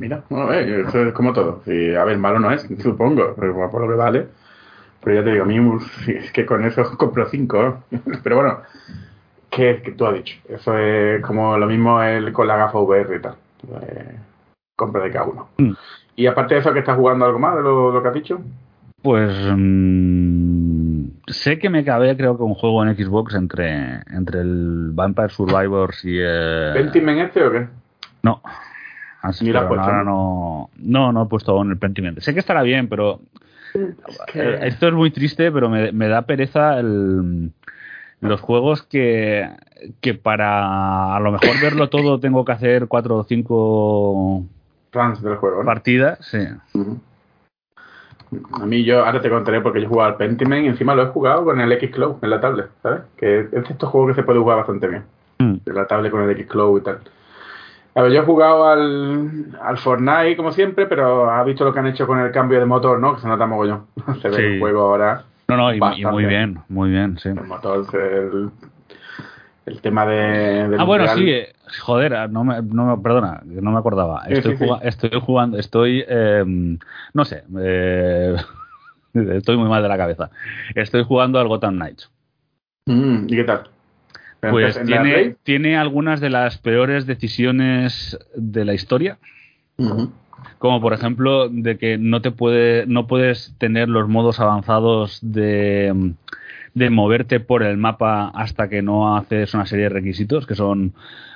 Mira, 0.00 0.24
bueno, 0.28 0.52
eh, 0.52 0.80
eso 0.80 1.02
es 1.04 1.14
como 1.14 1.32
todo. 1.32 1.62
A 1.64 2.04
ver, 2.04 2.18
malo 2.18 2.40
no 2.40 2.50
es, 2.50 2.62
supongo, 2.82 3.32
pero 3.38 3.70
por 3.70 3.82
lo 3.82 3.88
que 3.88 3.94
vale 3.94 4.45
pero 5.06 5.20
ya 5.20 5.24
te 5.24 5.30
digo, 5.30 5.44
a 5.44 5.46
mí 5.46 5.56
es 6.08 6.32
que 6.32 6.44
con 6.44 6.64
eso 6.64 6.82
compro 6.98 7.28
cinco. 7.28 7.84
Pero 8.24 8.36
bueno, 8.36 8.58
¿qué, 9.48 9.80
que 9.80 9.92
tú 9.92 10.04
has 10.04 10.14
dicho? 10.14 10.36
Eso 10.48 10.76
es 10.76 11.22
como 11.22 11.56
lo 11.56 11.66
mismo 11.68 12.02
el, 12.02 12.32
con 12.32 12.48
la 12.48 12.56
gafa 12.56 12.80
VR 12.80 13.14
y 13.14 13.20
tal. 13.20 13.36
Eh, 13.82 14.16
compra 14.74 15.04
de 15.04 15.12
cada 15.12 15.26
uno. 15.26 15.48
Mm. 15.58 15.74
Y 16.16 16.26
aparte 16.26 16.54
de 16.54 16.60
eso, 16.60 16.72
¿que 16.72 16.80
estás 16.80 16.96
jugando 16.96 17.24
algo 17.24 17.38
más 17.38 17.54
de 17.54 17.62
lo, 17.62 18.02
que 18.02 18.08
has 18.08 18.14
dicho? 18.14 18.40
Pues 19.00 19.32
mm, 19.56 21.04
sé 21.28 21.60
que 21.60 21.70
me 21.70 21.84
cabe, 21.84 22.16
creo 22.16 22.36
que 22.36 22.42
un 22.42 22.54
juego 22.54 22.84
en 22.84 22.96
Xbox 22.96 23.36
entre, 23.36 24.00
entre 24.10 24.40
el 24.40 24.90
Vampire 24.92 25.28
Survivors 25.28 26.04
y 26.04 26.18
el... 26.18 26.72
¿Pentiment 26.74 27.20
este 27.20 27.44
o 27.44 27.52
qué? 27.52 27.68
No. 28.24 28.42
Así 29.22 29.44
que 29.44 29.56
ahora 29.56 30.02
no, 30.02 30.68
no, 30.78 31.12
no 31.12 31.22
he 31.22 31.26
puesto 31.26 31.52
aún 31.52 31.70
el 31.70 31.78
Pentiment. 31.78 32.18
Sé 32.18 32.34
que 32.34 32.40
estará 32.40 32.62
bien, 32.62 32.88
pero 32.88 33.20
eh, 34.34 34.58
esto 34.62 34.88
es 34.88 34.94
muy 34.94 35.10
triste, 35.10 35.50
pero 35.52 35.68
me, 35.68 36.08
da 36.08 36.22
pereza 36.22 36.80
los 36.82 38.40
juegos 38.40 38.82
que, 38.82 39.48
que 40.00 40.14
para 40.14 41.14
a 41.16 41.20
lo 41.20 41.32
mejor 41.32 41.60
verlo 41.60 41.88
todo 41.88 42.20
tengo 42.20 42.44
que 42.44 42.52
hacer 42.52 42.88
cuatro 42.88 43.18
o 43.18 43.24
cinco 43.24 44.44
del 44.92 45.36
juego, 45.36 45.64
partidas. 45.64 46.18
Sí. 46.22 46.38
A 48.52 48.66
mí 48.66 48.82
yo, 48.82 49.04
ahora 49.04 49.20
te 49.20 49.30
contaré 49.30 49.60
porque 49.60 49.80
yo 49.80 49.86
he 49.86 49.88
jugado 49.88 50.10
al 50.10 50.16
Pentiment 50.16 50.64
y 50.64 50.68
encima 50.68 50.94
lo 50.94 51.02
he 51.02 51.06
jugado 51.06 51.44
con 51.44 51.60
el 51.60 51.70
X-Cloud 51.72 52.16
en 52.22 52.30
la 52.30 52.40
tablet, 52.40 52.70
¿sabes? 52.82 53.02
Que 53.16 53.40
es 53.40 53.50
de 53.50 53.60
estos 53.60 53.88
juegos 53.90 54.10
que 54.10 54.20
se 54.20 54.24
puede 54.24 54.40
jugar 54.40 54.56
bastante 54.58 54.88
bien. 54.88 55.04
Mm. 55.38 55.56
de 55.64 55.72
la 55.72 55.86
tablet 55.86 56.10
con 56.10 56.28
el 56.28 56.46
Xcloud 56.46 56.80
y 56.80 56.84
tal. 56.84 57.00
A 57.96 58.02
ver, 58.02 58.12
yo 58.12 58.20
he 58.20 58.24
jugado 58.24 58.68
al, 58.68 59.56
al 59.60 59.78
Fortnite 59.78 60.36
como 60.36 60.52
siempre, 60.52 60.86
pero 60.86 61.30
has 61.30 61.44
visto 61.46 61.64
lo 61.64 61.72
que 61.72 61.78
han 61.80 61.86
hecho 61.86 62.06
con 62.06 62.18
el 62.20 62.30
cambio 62.30 62.60
de 62.60 62.66
motor, 62.66 63.00
¿no? 63.00 63.14
Que 63.14 63.22
se 63.22 63.26
nota 63.28 63.46
mogollón. 63.46 63.86
Se 64.22 64.28
ve 64.28 64.36
Sí. 64.36 64.42
el 64.42 64.58
juego 64.60 64.82
ahora. 64.82 65.24
No, 65.48 65.56
no, 65.56 65.72
y, 65.72 65.80
muy 66.04 66.26
bien, 66.26 66.58
muy 66.68 66.90
bien, 66.90 67.18
sí. 67.18 67.30
El 67.30 67.44
motor, 67.44 67.86
el, 67.94 68.50
el 69.66 69.80
tema 69.80 70.04
de. 70.06 70.68
del 70.68 70.80
Ah, 70.80 70.84
bueno, 70.84 71.04
Real- 71.04 71.16
sí, 71.18 71.30
eh, 71.30 71.52
joder, 71.80 72.28
no 72.30 72.44
me, 72.44 72.60
no 72.62 72.84
me, 72.96 73.02
perdona, 73.02 73.40
no 73.44 73.70
me 73.70 73.78
acordaba. 73.78 74.22
Estoy, 74.28 74.52
sí, 74.52 74.58
sí. 74.58 74.64
juga- 74.68 74.80
estoy 74.82 75.10
jugando, 75.20 75.58
estoy, 75.58 76.04
eh, 76.06 76.44
no 77.14 77.24
sé, 77.24 77.44
eh, 77.60 78.36
estoy 79.14 79.56
muy 79.56 79.68
mal 79.68 79.82
de 79.82 79.88
la 79.88 79.96
cabeza. 79.96 80.30
Estoy 80.74 81.02
jugando 81.04 81.38
al 81.38 81.48
Gotham 81.48 81.76
Knights. 81.76 82.10
Mm, 82.86 83.24
¿Y 83.28 83.36
qué 83.36 83.44
tal? 83.44 83.70
¿Pero 84.40 84.52
Pues 84.52 84.80
tiene, 84.84 85.36
tiene 85.42 85.76
algunas 85.76 86.20
de 86.20 86.30
las 86.30 86.58
peores 86.58 87.06
decisiones 87.06 88.18
de 88.34 88.64
la 88.64 88.74
historia. 88.74 89.18
Como 90.58 90.80
por 90.80 90.92
ejemplo 90.92 91.48
de 91.48 91.76
que 91.78 91.98
no 91.98 92.22
te 92.22 92.30
puede, 92.30 92.86
no 92.86 93.06
puedes 93.06 93.54
tener 93.58 93.88
los 93.88 94.08
modos 94.08 94.40
avanzados 94.40 95.18
de, 95.22 96.14
de 96.74 96.90
moverte 96.90 97.40
por 97.40 97.62
el 97.62 97.76
mapa 97.76 98.28
hasta 98.34 98.68
que 98.68 98.82
no 98.82 99.16
haces 99.16 99.54
una 99.54 99.66
serie 99.66 99.84
de 99.84 99.90
requisitos 99.90 100.46
que 100.46 100.54
son 100.54 100.92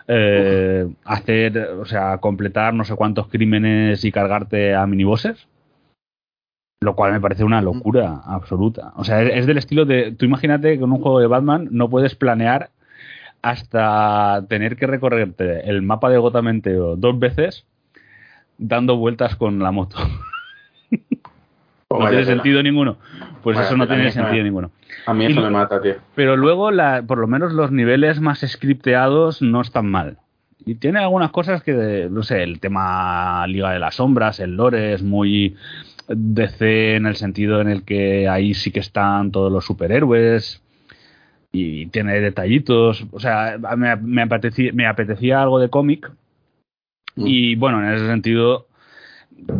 eh, 0.06 0.88
hacer, 1.04 1.58
o 1.80 1.84
sea, 1.84 2.18
completar 2.18 2.74
no 2.74 2.84
sé 2.84 2.96
cuántos 2.96 3.28
crímenes 3.28 4.04
y 4.04 4.10
cargarte 4.10 4.74
a 4.74 4.86
minibosses. 4.86 5.46
Lo 6.82 6.96
cual 6.96 7.12
me 7.12 7.20
parece 7.20 7.44
una 7.44 7.60
locura 7.60 8.22
absoluta. 8.24 8.92
O 8.96 9.04
sea, 9.04 9.22
es 9.22 9.46
del 9.46 9.58
estilo 9.58 9.84
de. 9.84 10.12
Tú 10.12 10.24
imagínate 10.24 10.78
que 10.78 10.84
en 10.84 10.90
un 10.90 11.00
juego 11.00 11.20
de 11.20 11.26
Batman 11.26 11.68
no 11.70 11.90
puedes 11.90 12.14
planear 12.14 12.70
hasta 13.42 14.44
tener 14.48 14.76
que 14.76 14.86
recorrerte 14.86 15.68
el 15.68 15.82
mapa 15.82 16.10
de 16.10 16.18
Gotham 16.18 16.48
entero 16.48 16.96
dos 16.96 17.18
veces 17.18 17.64
dando 18.58 18.96
vueltas 18.96 19.36
con 19.36 19.58
la 19.58 19.70
moto. 19.70 19.96
No 21.92 21.98
vaya 21.98 22.10
tiene 22.10 22.24
tela. 22.24 22.36
sentido 22.36 22.62
ninguno. 22.62 22.96
Pues 23.42 23.56
Vaya 23.56 23.66
eso 23.66 23.76
no 23.76 23.88
tiene 23.88 24.12
sentido 24.12 24.36
me- 24.36 24.44
ninguno. 24.44 24.70
A 25.06 25.12
mí 25.14 25.24
eso 25.26 25.40
me 25.40 25.50
mata, 25.50 25.82
tío. 25.82 25.94
Pero 26.14 26.36
luego, 26.36 26.70
la, 26.70 27.02
por 27.04 27.18
lo 27.18 27.26
menos 27.26 27.52
los 27.52 27.72
niveles 27.72 28.20
más 28.20 28.38
scripteados 28.46 29.42
no 29.42 29.60
están 29.60 29.90
mal. 29.90 30.18
Y 30.64 30.76
tiene 30.76 31.00
algunas 31.00 31.32
cosas 31.32 31.64
que, 31.64 32.06
no 32.08 32.22
sé, 32.22 32.44
el 32.44 32.60
tema 32.60 33.44
Liga 33.48 33.72
de 33.72 33.80
las 33.80 33.96
Sombras, 33.96 34.38
el 34.38 34.54
lore 34.56 34.92
es 34.92 35.02
muy 35.02 35.56
DC 36.06 36.94
en 36.94 37.06
el 37.06 37.16
sentido 37.16 37.60
en 37.60 37.68
el 37.68 37.82
que 37.82 38.28
ahí 38.28 38.54
sí 38.54 38.70
que 38.70 38.78
están 38.80 39.32
todos 39.32 39.50
los 39.50 39.64
superhéroes 39.64 40.62
y 41.52 41.86
tiene 41.86 42.20
detallitos. 42.20 43.06
O 43.12 43.20
sea, 43.20 43.58
me, 43.76 43.96
me 43.96 44.22
apetecía, 44.22 44.72
me 44.72 44.86
apetecía 44.86 45.42
algo 45.42 45.58
de 45.58 45.68
cómic 45.70 46.10
Mm. 47.16 47.26
y 47.26 47.54
bueno, 47.56 47.82
en 47.82 47.92
ese 47.94 48.06
sentido, 48.06 48.66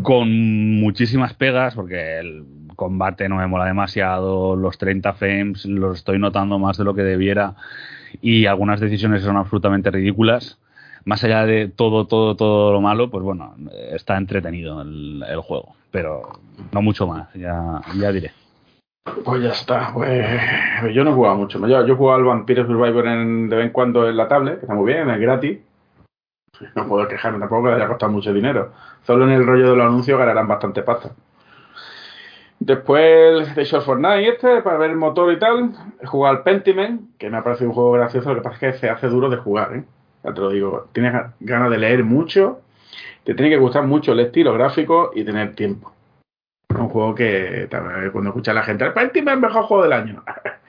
con 0.03 0.81
muchísimas 0.81 1.35
pegas, 1.35 1.75
porque 1.75 2.19
el 2.19 2.45
combate 2.77 3.29
no 3.29 3.37
me 3.37 3.47
mola 3.47 3.67
demasiado, 3.67 4.57
los 4.57 4.79
30 4.79 5.13
frames 5.15 5.67
los 5.67 5.99
estoy 5.99 6.19
notando 6.19 6.59
más 6.59 6.79
de 6.79 6.85
lo 6.85 6.95
que 6.95 7.03
debiera 7.03 7.55
y 8.23 8.47
algunas 8.47 8.81
decisiones 8.81 9.23
son 9.23 9.37
absolutamente 9.37 9.91
ridículas. 9.91 10.59
Más 11.05 11.25
allá 11.25 11.47
de 11.47 11.69
todo, 11.69 12.07
todo, 12.07 12.37
todo 12.37 12.73
lo 12.73 12.81
malo, 12.83 13.11
pues 13.11 13.25
bueno, 13.25 13.55
está 13.91 14.19
entretenido 14.19 14.83
el, 14.83 15.25
el 15.27 15.41
juego, 15.41 15.75
pero 15.91 16.41
no 16.73 16.83
mucho 16.83 17.07
más, 17.07 17.33
ya, 17.35 17.81
ya 17.99 18.13
diré. 18.13 18.33
Pues 19.25 19.43
ya 19.43 19.51
está. 19.51 19.93
Pues 19.95 20.95
yo 20.95 21.05
no 21.05 21.11
he 21.11 21.35
mucho. 21.35 21.59
Yo, 21.67 21.87
yo 21.87 21.95
he 21.95 21.97
jugado 21.97 22.19
al 22.19 22.25
Vampire 22.25 22.65
Survivor 22.67 23.07
en- 23.07 23.49
de 23.49 23.57
vez 23.57 23.67
en 23.67 23.73
cuando 23.73 24.09
en 24.09 24.17
la 24.17 24.29
tablet, 24.29 24.57
que 24.59 24.67
está 24.67 24.75
muy 24.75 24.93
bien, 24.93 25.09
es 25.11 25.21
gratis. 25.21 25.59
No 26.75 26.87
puedo 26.87 27.09
quejarme 27.09 27.39
tampoco 27.39 27.65
que 27.65 27.69
le 27.71 27.77
haya 27.77 27.89
costado 27.89 28.13
mucho 28.13 28.33
dinero. 28.33 28.73
Solo 29.07 29.25
en 29.25 29.31
el 29.31 29.47
rollo 29.47 29.71
de 29.71 29.77
los 29.77 29.87
anuncios 29.87 30.19
ganarán 30.19 30.47
bastante 30.47 30.83
pasta. 30.83 31.11
Después 32.59 33.55
de 33.55 33.65
Short 33.65 33.87
Fortnite 33.87 34.29
este, 34.29 34.61
para 34.61 34.77
ver 34.77 34.91
el 34.91 34.97
motor 34.97 35.33
y 35.33 35.39
tal, 35.39 35.71
he 36.03 36.07
jugado 36.07 36.37
al 36.37 36.43
Pentiment, 36.43 37.17
que 37.17 37.31
me 37.31 37.39
ha 37.39 37.43
parecido 37.43 37.71
un 37.71 37.75
juego 37.75 37.93
gracioso, 37.93 38.29
lo 38.29 38.37
que 38.37 38.43
pasa 38.43 38.67
es 38.69 38.75
que 38.75 38.79
se 38.81 38.91
hace 38.91 39.09
duro 39.09 39.31
de 39.31 39.39
jugar, 39.39 39.75
¿eh? 39.77 39.85
Ya 40.23 40.35
te 40.35 40.41
lo 40.43 40.51
digo. 40.51 40.89
Tienes 40.93 41.15
ga- 41.15 41.33
ganas 41.41 41.71
de 41.71 41.79
leer 41.79 42.05
mucho, 42.05 42.61
te 43.25 43.35
tiene 43.35 43.51
que 43.51 43.57
gustar 43.57 43.85
mucho 43.87 44.13
el 44.13 44.21
estilo 44.21 44.53
gráfico 44.53 45.13
y 45.15 45.25
tener 45.25 45.55
tiempo. 45.55 45.91
Un 46.79 46.89
juego 46.89 47.15
que 47.15 47.69
cuando 48.13 48.31
escucha 48.31 48.53
a 48.53 48.55
la 48.55 48.63
gente, 48.63 48.91
Pentiment 48.91 49.29
es 49.29 49.35
el 49.35 49.41
mejor 49.41 49.65
juego 49.65 49.83
del 49.83 49.93
año. 49.93 50.23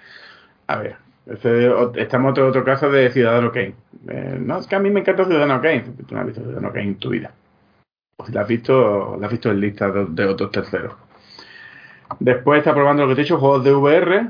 a 0.68 0.78
ver, 0.78 0.96
ese, 1.28 1.70
o- 1.70 1.94
estamos 1.96 2.32
otro, 2.32 2.48
otro 2.48 2.64
caso 2.64 2.90
de 2.90 3.10
Ciudadano 3.12 3.52
Kane. 3.52 3.76
Eh, 4.08 4.38
no, 4.40 4.58
es 4.58 4.68
que 4.68 4.76
a 4.76 4.80
mí 4.80 4.90
me 4.90 5.02
encanta 5.02 5.26
Ciudadano 5.26 5.62
Kane. 5.62 5.86
Tú 6.08 6.16
no 6.16 6.22
has 6.22 6.26
visto 6.26 6.42
Ciudadano 6.42 6.72
Kane 6.72 6.88
en 6.88 6.96
tu 6.96 7.10
vida. 7.10 7.32
O 8.18 8.26
si 8.26 8.32
la 8.32 8.42
has 8.42 8.48
visto, 8.48 9.18
la 9.20 9.28
has 9.28 9.32
visto 9.32 9.52
en 9.52 9.60
lista 9.60 9.92
de, 9.92 10.26
otros 10.26 10.52
terceros. 10.52 10.96
Después 12.20 12.60
está 12.60 12.74
probando 12.74 13.04
lo 13.04 13.10
que 13.10 13.16
te 13.16 13.22
he 13.22 13.24
dicho, 13.24 13.40
juegos 13.40 13.64
de 13.64 13.74
VR. 13.74 14.28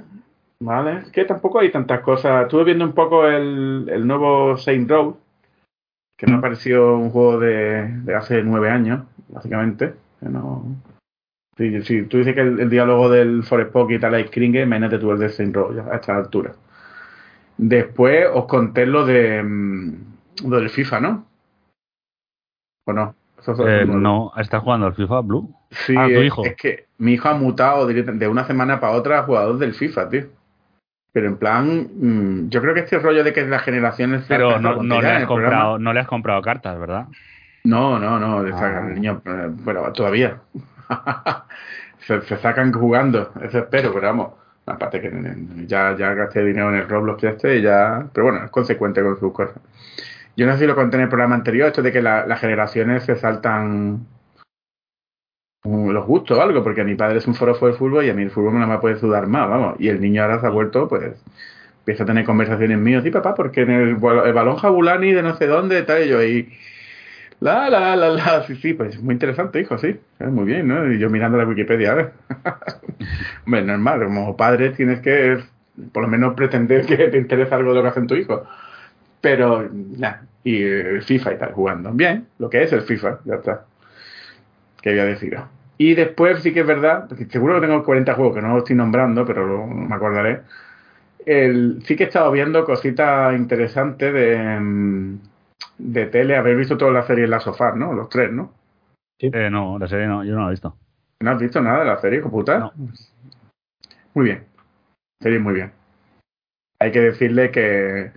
¿Vale? 0.64 1.06
Que 1.12 1.26
tampoco 1.26 1.60
hay 1.60 1.72
tantas 1.72 2.02
cosas. 2.02 2.44
Estuve 2.44 2.66
viendo 2.66 2.86
un 2.86 2.94
poco 2.94 3.26
el, 3.26 3.90
el 3.90 4.06
nuevo 4.06 4.58
Saint 4.58 4.88
Row, 4.90 5.18
que 6.16 6.28
me 6.28 6.36
ha 6.36 6.42
parecido 6.42 6.98
un 6.98 7.10
juego 7.10 7.40
de, 7.40 7.88
de 8.04 8.16
hace 8.16 8.44
nueve 8.44 8.70
años, 8.70 9.04
básicamente. 9.30 9.94
Que 10.20 10.30
no... 10.30 10.64
Si, 11.58 11.82
si 11.84 12.04
tú 12.04 12.18
dices 12.18 12.34
que 12.34 12.42
el, 12.42 12.60
el 12.60 12.70
diálogo 12.70 13.10
del 13.10 13.44
Forespock 13.44 13.92
y 13.92 14.00
tal 14.00 14.16
es 14.16 14.30
Kringle, 14.30 14.62
imagínate 14.64 15.00
tú 15.00 15.12
el 15.12 15.20
de 15.20 15.30
Saint 15.30 15.56
a 15.56 15.96
esta 15.96 16.16
altura. 16.16 16.54
Después 17.58 18.28
os 18.34 18.46
conté 18.46 18.86
lo 18.86 19.06
de 19.06 19.44
mm, 19.44 19.96
lo 20.48 20.58
del 20.60 20.70
FIFA, 20.70 21.00
¿no? 21.02 21.26
¿O 22.88 22.94
no? 22.94 23.16
Eh, 23.66 23.86
no, 23.88 24.32
¿estás 24.38 24.62
jugando 24.62 24.86
al 24.86 24.94
FIFA 24.94 25.22
Blue? 25.22 25.54
Sí, 25.72 25.96
Ah, 25.98 26.06
tu 26.06 26.12
es, 26.14 26.26
hijo. 26.26 26.46
es 26.46 26.56
que 26.56 26.86
mi 27.00 27.14
hijo 27.14 27.28
ha 27.28 27.34
mutado 27.34 27.88
de 27.88 28.28
una 28.28 28.46
semana 28.46 28.80
para 28.80 28.94
otra 28.94 29.20
a 29.20 29.24
jugador 29.24 29.58
del 29.58 29.74
FIFA, 29.74 30.10
tío. 30.10 30.26
Pero 31.12 31.28
en 31.28 31.38
plan, 31.38 31.90
mm, 31.94 32.50
yo 32.50 32.62
creo 32.62 32.74
que 32.74 32.82
este 32.82 33.00
rollo 33.00 33.24
de 33.24 33.34
que 33.34 33.46
las 33.46 33.64
generaciones... 33.64 34.26
Pero 34.28 34.60
no, 34.60 34.82
no 34.82 35.02
le 35.02 35.08
has 35.08 35.26
comprado, 35.26 35.78
no 35.78 35.92
le 35.92 36.00
has 36.00 36.08
comprado 36.08 36.42
cartas, 36.42 36.80
¿verdad? 36.80 37.08
No, 37.64 38.00
no, 38.00 38.20
no, 38.20 38.46
Ah. 38.56 38.82
niño, 38.94 39.22
eh, 39.26 39.52
pero 39.66 39.92
todavía. 39.92 40.40
se, 42.08 42.22
sacan 42.38 42.72
jugando, 42.72 43.32
eso 43.42 43.60
espero, 43.60 43.94
pero 43.94 44.08
vamos. 44.08 44.34
Aparte 44.66 45.02
que 45.02 45.12
ya, 45.68 45.96
ya 45.98 46.14
gasté 46.14 46.44
dinero 46.44 46.70
en 46.70 46.76
el 46.76 46.88
Roblox 46.88 47.24
este 47.24 47.58
y 47.58 47.62
ya. 47.64 48.08
Pero 48.14 48.28
bueno, 48.28 48.46
es 48.46 48.52
consecuente 48.52 49.02
con 49.02 49.20
sus 49.20 49.34
cosas. 49.34 49.56
Yo 50.38 50.46
no 50.46 50.54
sé 50.54 50.60
si 50.60 50.68
lo 50.68 50.76
conté 50.76 50.98
en 50.98 51.04
el 51.04 51.10
programa 51.10 51.36
anterior, 51.36 51.68
esto 51.68 51.82
de 51.82 51.92
que 51.92 52.02
la- 52.02 52.26
las 52.28 52.40
generaciones 52.40 53.04
se 53.04 53.16
saltan 53.16 54.06
los 55.64 56.06
gustos 56.06 56.38
o 56.38 56.42
algo, 56.42 56.64
porque 56.64 56.84
mi 56.84 56.96
padre 56.96 57.18
es 57.20 57.28
un 57.28 57.36
forofo 57.36 57.68
del 57.68 57.76
fútbol 57.76 58.06
y 58.06 58.10
a 58.10 58.14
mí 58.14 58.24
el 58.24 58.32
fútbol 58.32 58.58
no 58.60 58.66
me 58.68 58.78
puede 58.80 58.98
sudar 58.98 59.28
más, 59.28 59.48
vamos. 59.50 59.76
Y 59.80 59.90
el 59.90 60.02
niño 60.02 60.24
ahora 60.24 60.40
se 60.40 60.48
ha 60.48 60.50
vuelto, 60.50 60.88
pues, 60.88 61.14
empieza 61.80 62.04
a 62.04 62.06
tener 62.08 62.26
conversaciones 62.26 62.78
mías, 62.80 63.04
sí, 63.04 63.12
papá, 63.12 63.36
porque 63.36 63.62
en 63.62 63.72
el, 63.72 63.90
el 63.90 64.34
balón 64.34 64.58
jabulani 64.58 65.14
de 65.14 65.22
no 65.24 65.36
sé 65.36 65.48
dónde, 65.48 65.84
tal, 65.84 66.08
y 66.08 66.14
ahí. 66.14 66.50
La, 67.42 67.70
la, 67.72 67.96
la, 67.96 68.10
la, 68.10 68.44
sí, 68.46 68.56
sí, 68.56 68.74
pues 68.74 69.02
muy 69.02 69.14
interesante, 69.14 69.60
hijo, 69.60 69.78
sí. 69.78 70.00
Eh, 70.20 70.26
Muy 70.28 70.46
bien, 70.46 70.68
¿no? 70.68 70.92
Y 70.92 71.00
yo 71.00 71.10
mirando 71.10 71.38
la 71.38 71.46
Wikipedia, 71.46 71.92
a 71.92 71.96
ver. 71.96 72.12
Hombre, 73.46 73.64
normal, 73.64 74.04
como 74.04 74.38
padre 74.38 74.70
tienes 74.72 75.00
que, 75.02 75.40
por 75.92 76.04
lo 76.04 76.10
menos, 76.10 76.36
pretender 76.36 76.86
que 76.86 76.98
te 77.10 77.18
interesa 77.18 77.56
algo 77.56 77.72
de 77.72 77.78
lo 77.78 77.84
que 77.84 77.90
hace 77.90 78.08
tu 78.08 78.16
hijo. 78.16 78.44
Pero, 79.22 79.70
nada, 79.72 80.24
y 80.44 80.64
el 80.64 81.04
FIFA 81.04 81.34
y 81.34 81.38
tal, 81.40 81.54
jugando. 81.54 81.92
Bien, 81.94 82.28
lo 82.40 82.50
que 82.50 82.64
es 82.64 82.74
el 82.74 82.84
FIFA, 82.84 83.20
ya 83.26 83.36
está. 83.36 83.66
¿Qué 84.82 84.92
voy 84.92 85.00
a 85.00 85.06
decir? 85.06 85.38
Y 85.78 85.94
después 85.96 86.42
sí 86.44 86.54
que 86.54 86.62
es 86.62 86.68
verdad, 86.68 87.10
seguro 87.30 87.60
que 87.60 87.68
tengo 87.68 87.84
40 87.84 88.14
juegos 88.14 88.36
que 88.36 88.42
no 88.42 88.50
los 88.50 88.60
estoy 88.60 88.76
nombrando, 88.76 89.26
pero 89.26 89.46
lo- 89.48 89.68
me 89.68 89.96
acordaré. 89.96 90.42
El, 91.26 91.84
sí 91.86 91.96
que 91.98 92.06
he 92.06 92.08
estado 92.08 92.32
viendo 92.32 92.66
cositas 92.66 93.36
interesantes 93.38 94.14
de, 94.14 94.60
mm, 94.60 95.20
de 95.84 96.06
tele. 96.08 96.36
Habéis 96.36 96.58
visto 96.58 96.78
toda 96.78 96.92
la 96.92 97.04
serie 97.04 97.26
en 97.26 97.32
la 97.32 97.40
sofá, 97.40 97.74
¿no? 97.74 97.94
Los 97.94 98.10
tres, 98.10 98.32
¿no? 98.32 98.54
Eh, 99.20 99.50
no, 99.50 99.78
la 99.80 99.88
serie 99.88 100.08
no, 100.08 100.24
yo 100.24 100.36
no 100.36 100.42
la 100.42 100.48
he 100.48 100.52
visto. 100.52 100.76
¿No 101.20 101.32
has 101.32 101.40
visto 101.40 101.62
nada 101.62 101.80
de 101.80 101.86
la 101.86 101.98
serie, 102.00 102.22
puta? 102.22 102.58
No. 102.60 102.74
Muy 104.14 104.26
bien. 104.26 104.44
Serie 105.22 105.40
muy 105.40 105.54
bien. 105.54 105.72
Hay 106.80 106.92
que 106.92 107.00
decirle 107.02 107.52
que. 107.52 108.12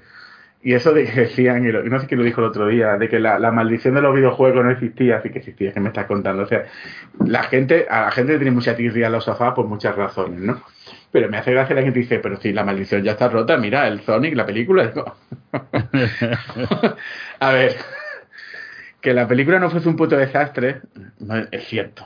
Y 0.62 0.72
eso 0.72 0.94
de 0.94 1.04
que 1.04 1.20
decían, 1.20 1.66
y, 1.66 1.72
lo- 1.72 1.84
y 1.84 1.90
no 1.90 2.00
sé 2.00 2.06
quién 2.06 2.18
lo 2.20 2.24
dijo 2.24 2.40
el 2.40 2.46
otro 2.46 2.66
día, 2.68 2.96
de 2.96 3.08
que 3.10 3.20
la, 3.20 3.38
la 3.38 3.52
maldición 3.52 3.94
de 3.94 4.00
los 4.00 4.14
videojuegos 4.14 4.64
no 4.64 4.70
existía, 4.70 5.20
sí 5.20 5.28
que 5.28 5.40
existía, 5.40 5.72
que 5.74 5.80
me 5.80 5.88
estás 5.88 6.06
contando. 6.06 6.44
O 6.44 6.46
sea, 6.46 6.64
la 7.26 7.42
gente, 7.42 7.86
a 7.90 8.02
la 8.06 8.10
gente 8.10 8.32
le 8.32 8.38
tiene 8.38 8.52
mucha 8.52 8.74
tirria 8.74 9.08
a 9.08 9.10
los 9.10 9.24
sofás 9.24 9.52
por 9.52 9.66
muchas 9.66 9.94
razones, 9.94 10.40
¿no? 10.40 10.62
Pero 11.14 11.28
me 11.28 11.36
hace 11.36 11.52
gracia 11.52 11.76
la 11.76 11.82
gente 11.82 12.00
dice, 12.00 12.18
pero 12.18 12.40
si 12.40 12.52
la 12.52 12.64
maldición 12.64 13.04
ya 13.04 13.12
está 13.12 13.28
rota, 13.28 13.56
mira, 13.56 13.86
el 13.86 14.00
Sonic, 14.00 14.34
la 14.34 14.44
película. 14.44 14.88
Digo, 14.88 15.14
a 17.38 17.52
ver, 17.52 17.76
que 19.00 19.14
la 19.14 19.28
película 19.28 19.60
no 19.60 19.70
fuese 19.70 19.88
un 19.88 19.94
puto 19.94 20.16
desastre, 20.16 20.80
no, 21.20 21.36
es 21.52 21.68
cierto. 21.68 22.02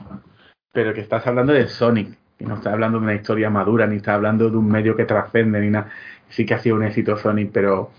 Pero 0.71 0.93
que 0.93 1.01
estás 1.01 1.25
hablando 1.25 1.53
de 1.53 1.67
Sonic, 1.67 2.15
que 2.37 2.45
no 2.45 2.53
estás 2.53 2.71
hablando 2.71 2.99
de 2.99 3.05
una 3.05 3.15
historia 3.15 3.49
madura, 3.49 3.87
ni 3.87 3.95
estás 3.95 4.13
hablando 4.13 4.47
de 4.47 4.57
un 4.57 4.69
medio 4.69 4.95
que 4.95 5.05
trascende, 5.05 5.59
ni 5.59 5.71
nada. 5.71 5.89
Sí 6.29 6.45
que 6.45 6.53
ha 6.53 6.59
sido 6.59 6.75
un 6.75 6.83
éxito 6.83 7.17
Sonic, 7.17 7.49
pero 7.51 7.89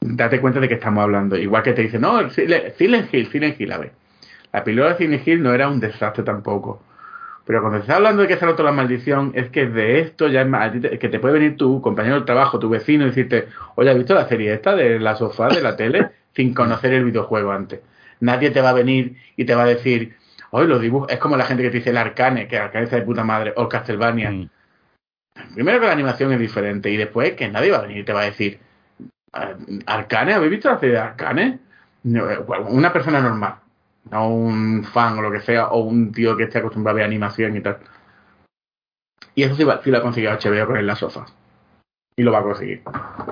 date 0.00 0.40
cuenta 0.40 0.58
de 0.58 0.66
que 0.66 0.74
estamos 0.74 1.04
hablando. 1.04 1.38
Igual 1.38 1.62
que 1.62 1.72
te 1.72 1.82
dicen, 1.82 2.00
no, 2.00 2.28
Silent 2.30 3.14
Hill, 3.14 3.28
Silent 3.28 3.60
Hill, 3.60 3.70
a 3.70 3.78
ver. 3.78 3.92
La 4.52 4.64
película 4.64 4.94
de 4.94 4.96
Silent 4.96 5.28
Hill 5.28 5.40
no 5.40 5.54
era 5.54 5.68
un 5.68 5.78
desastre 5.78 6.24
tampoco. 6.24 6.82
Pero 7.50 7.62
cuando 7.62 7.78
se 7.78 7.82
está 7.82 7.96
hablando 7.96 8.22
de 8.22 8.28
que 8.28 8.36
se 8.36 8.44
ha 8.44 8.48
roto 8.48 8.62
la 8.62 8.70
maldición, 8.70 9.32
es 9.34 9.50
que 9.50 9.66
de 9.66 9.98
esto 9.98 10.28
ya 10.28 10.42
es 10.42 10.46
más, 10.46 10.70
que 10.70 11.08
te 11.08 11.18
puede 11.18 11.34
venir 11.34 11.56
tu 11.56 11.80
compañero 11.80 12.20
de 12.20 12.24
trabajo, 12.24 12.60
tu 12.60 12.68
vecino, 12.68 13.02
y 13.02 13.08
decirte, 13.08 13.48
oye, 13.74 13.90
¿has 13.90 13.96
visto 13.96 14.14
la 14.14 14.28
serie 14.28 14.54
esta 14.54 14.76
de 14.76 15.00
la 15.00 15.16
sofá, 15.16 15.48
de 15.48 15.60
la 15.60 15.74
tele, 15.74 16.10
sin 16.32 16.54
conocer 16.54 16.92
el 16.92 17.04
videojuego 17.04 17.50
antes? 17.50 17.80
Nadie 18.20 18.52
te 18.52 18.60
va 18.60 18.70
a 18.70 18.72
venir 18.72 19.16
y 19.34 19.46
te 19.46 19.56
va 19.56 19.64
a 19.64 19.66
decir, 19.66 20.16
oye, 20.52 20.68
los 20.68 20.80
dibujos, 20.80 21.10
es 21.10 21.18
como 21.18 21.36
la 21.36 21.44
gente 21.44 21.64
que 21.64 21.70
te 21.70 21.78
dice 21.78 21.90
el 21.90 21.96
Arcane, 21.96 22.46
que 22.46 22.56
Arcane 22.56 22.84
es 22.84 22.92
de 22.92 23.02
puta 23.02 23.24
madre, 23.24 23.52
o 23.56 23.68
Castlevania. 23.68 24.30
Mm. 24.30 24.48
Primero 25.52 25.80
que 25.80 25.86
la 25.86 25.92
animación 25.92 26.32
es 26.32 26.38
diferente, 26.38 26.88
y 26.88 26.96
después 26.96 27.32
que 27.32 27.48
nadie 27.48 27.72
va 27.72 27.78
a 27.78 27.82
venir 27.82 27.98
y 27.98 28.04
te 28.04 28.12
va 28.12 28.20
a 28.20 28.26
decir, 28.26 28.60
Arcane, 29.86 30.34
¿habéis 30.34 30.52
visto 30.52 30.70
la 30.70 30.78
serie 30.78 30.94
de 30.94 31.00
Arcane? 31.00 31.58
Una 32.68 32.92
persona 32.92 33.20
normal 33.20 33.54
no 34.10 34.28
un 34.28 34.84
fan 34.84 35.18
o 35.18 35.22
lo 35.22 35.30
que 35.30 35.40
sea, 35.40 35.68
o 35.68 35.80
un 35.80 36.12
tío 36.12 36.36
que 36.36 36.44
esté 36.44 36.58
acostumbrado 36.58 36.96
a 36.96 36.98
ver 36.98 37.06
animación 37.06 37.56
y 37.56 37.60
tal. 37.60 37.78
Y 39.34 39.42
eso 39.42 39.54
sí, 39.54 39.64
sí 39.84 39.90
lo 39.90 39.98
ha 39.98 40.02
conseguido 40.02 40.32
HBO 40.32 40.66
con 40.66 40.86
Last 40.86 41.02
of 41.02 41.16
Y 42.16 42.22
lo 42.22 42.32
va 42.32 42.38
a 42.40 42.42
conseguir. 42.42 42.82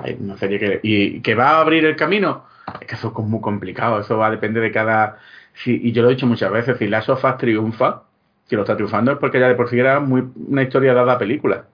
Hay 0.03 0.17
una 0.19 0.37
serie 0.37 0.59
que, 0.59 0.79
y 0.83 1.21
que 1.21 1.35
va 1.35 1.51
a 1.51 1.61
abrir 1.61 1.85
el 1.85 1.95
camino. 1.95 2.45
Es 2.79 2.87
que 2.87 2.95
eso 2.95 3.13
es 3.15 3.25
muy 3.25 3.41
complicado. 3.41 3.99
Eso 3.99 4.17
va 4.17 4.27
a 4.27 4.31
depender 4.31 4.63
de 4.63 4.71
cada. 4.71 5.17
y 5.65 5.91
yo 5.91 6.01
lo 6.01 6.09
he 6.09 6.13
dicho 6.13 6.27
muchas 6.27 6.51
veces: 6.51 6.77
si 6.77 6.87
Last 6.87 7.09
of 7.09 7.23
triunfa, 7.37 8.03
si 8.45 8.55
lo 8.55 8.63
está 8.63 8.75
triunfando, 8.75 9.11
es 9.11 9.17
porque 9.19 9.39
ya 9.39 9.47
de 9.47 9.55
por 9.55 9.69
sí 9.69 9.79
era 9.79 9.99
muy, 9.99 10.27
una 10.47 10.63
historia 10.63 10.93
dada 10.93 11.13
a 11.13 11.17
película. 11.19 11.65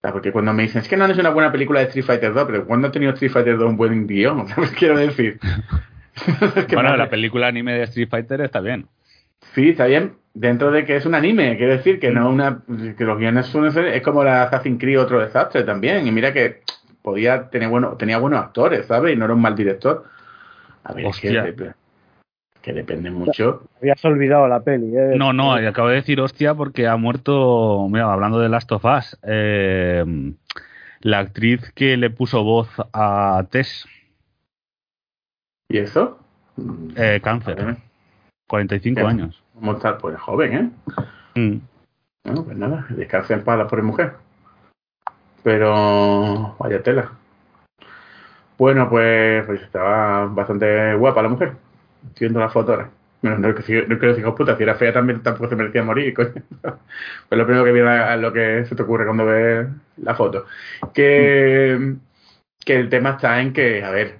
porque 0.00 0.32
cuando 0.32 0.52
me 0.52 0.62
dicen, 0.62 0.80
es 0.80 0.88
que 0.88 0.96
no 0.96 1.06
es 1.06 1.18
una 1.18 1.30
buena 1.30 1.52
película 1.52 1.80
de 1.80 1.86
Street 1.86 2.06
Fighter 2.06 2.32
2, 2.32 2.46
pero 2.46 2.66
cuando 2.66 2.88
ha 2.88 2.92
tenido 2.92 3.12
Street 3.12 3.32
Fighter 3.32 3.58
2 3.58 3.68
un 3.68 3.76
buen 3.76 4.06
guion? 4.06 4.46
Quiero 4.78 4.96
decir. 4.96 5.38
bueno, 6.72 6.96
la 6.96 7.08
película 7.08 7.48
anime 7.48 7.74
de 7.74 7.82
Street 7.84 8.08
Fighter 8.08 8.40
está 8.42 8.60
bien. 8.60 8.86
Sí, 9.54 9.70
está 9.70 9.86
bien. 9.86 10.14
Dentro 10.34 10.70
de 10.70 10.84
que 10.84 10.96
es 10.96 11.04
un 11.04 11.14
anime, 11.14 11.56
quiere 11.58 11.76
decir 11.76 12.00
que 12.00 12.10
no 12.10 12.30
una. 12.30 12.62
que 12.96 13.04
los 13.04 13.18
guiones 13.18 13.46
son. 13.46 13.66
Es 13.66 14.02
como 14.02 14.24
la 14.24 14.44
Assassin's 14.44 14.80
Creed, 14.80 15.00
otro 15.00 15.20
desastre 15.20 15.62
también. 15.62 16.06
Y 16.06 16.12
mira 16.12 16.32
que 16.32 16.62
podía 17.02 17.50
tener 17.50 17.68
bueno, 17.68 17.96
tenía 17.96 18.18
buenos 18.18 18.40
actores, 18.40 18.86
¿sabes? 18.86 19.14
Y 19.14 19.16
no 19.16 19.26
era 19.26 19.34
un 19.34 19.42
mal 19.42 19.54
director. 19.54 20.04
A 20.84 20.94
ver, 20.94 21.06
es 21.06 21.20
que, 21.20 21.74
que, 22.62 22.72
depende 22.72 23.10
mucho. 23.10 23.68
Habías 23.78 24.04
olvidado 24.04 24.48
la 24.48 24.60
peli, 24.60 24.96
¿eh? 24.96 25.14
No, 25.16 25.32
no, 25.32 25.52
acabo 25.52 25.88
de 25.88 25.96
decir 25.96 26.20
hostia 26.20 26.54
porque 26.54 26.86
ha 26.86 26.96
muerto. 26.96 27.86
Mira, 27.90 28.10
hablando 28.10 28.40
de 28.40 28.48
Last 28.48 28.72
of 28.72 28.84
Us, 28.84 29.18
eh, 29.22 30.04
la 31.00 31.18
actriz 31.18 31.72
que 31.74 31.96
le 31.96 32.10
puso 32.10 32.42
voz 32.42 32.68
a 32.92 33.44
Tess 33.50 33.86
¿Y 35.68 35.78
eso? 35.78 36.18
Eh, 36.96 37.20
cáncer. 37.22 37.76
45 38.48 39.06
años. 39.06 39.42
¿Cómo 39.54 39.72
está? 39.72 39.98
Pues 39.98 40.20
joven, 40.20 40.52
¿eh? 40.54 41.40
Mm. 41.40 41.60
Bueno, 42.24 42.44
pues 42.44 42.56
nada, 42.56 42.86
descansa 42.90 43.34
en 43.34 43.44
paz 43.44 43.58
la 43.58 43.66
pobre 43.66 43.82
mujer. 43.82 44.12
Pero 45.42 46.54
vaya 46.58 46.82
tela. 46.82 47.12
Bueno, 48.58 48.88
pues, 48.88 49.44
pues 49.46 49.62
estaba 49.62 50.26
bastante 50.26 50.94
guapa 50.94 51.22
la 51.22 51.28
mujer. 51.28 51.52
Viendo 52.18 52.40
la 52.40 52.48
foto 52.48 52.72
ahora. 52.72 52.90
Bueno, 53.22 53.38
no, 53.38 53.54
que, 53.54 53.86
no 53.86 53.98
quiero 53.98 54.14
decir, 54.14 54.34
puta, 54.34 54.56
si 54.56 54.64
era 54.64 54.74
fea 54.74 54.92
también 54.92 55.22
tampoco 55.22 55.48
se 55.48 55.56
merecía 55.56 55.82
morir, 55.82 56.12
coño. 56.14 56.32
Pues 56.60 57.38
lo 57.38 57.44
primero 57.46 57.64
que 57.64 57.72
viene 57.72 58.16
lo 58.18 58.32
que 58.32 58.64
se 58.66 58.74
te 58.74 58.82
ocurre 58.82 59.04
cuando 59.04 59.24
ves 59.26 59.68
la 59.98 60.14
foto. 60.14 60.46
Que, 60.92 61.94
que 62.64 62.74
el 62.76 62.88
tema 62.88 63.10
está 63.10 63.40
en 63.40 63.52
que, 63.52 63.82
a 63.84 63.90
ver, 63.90 64.18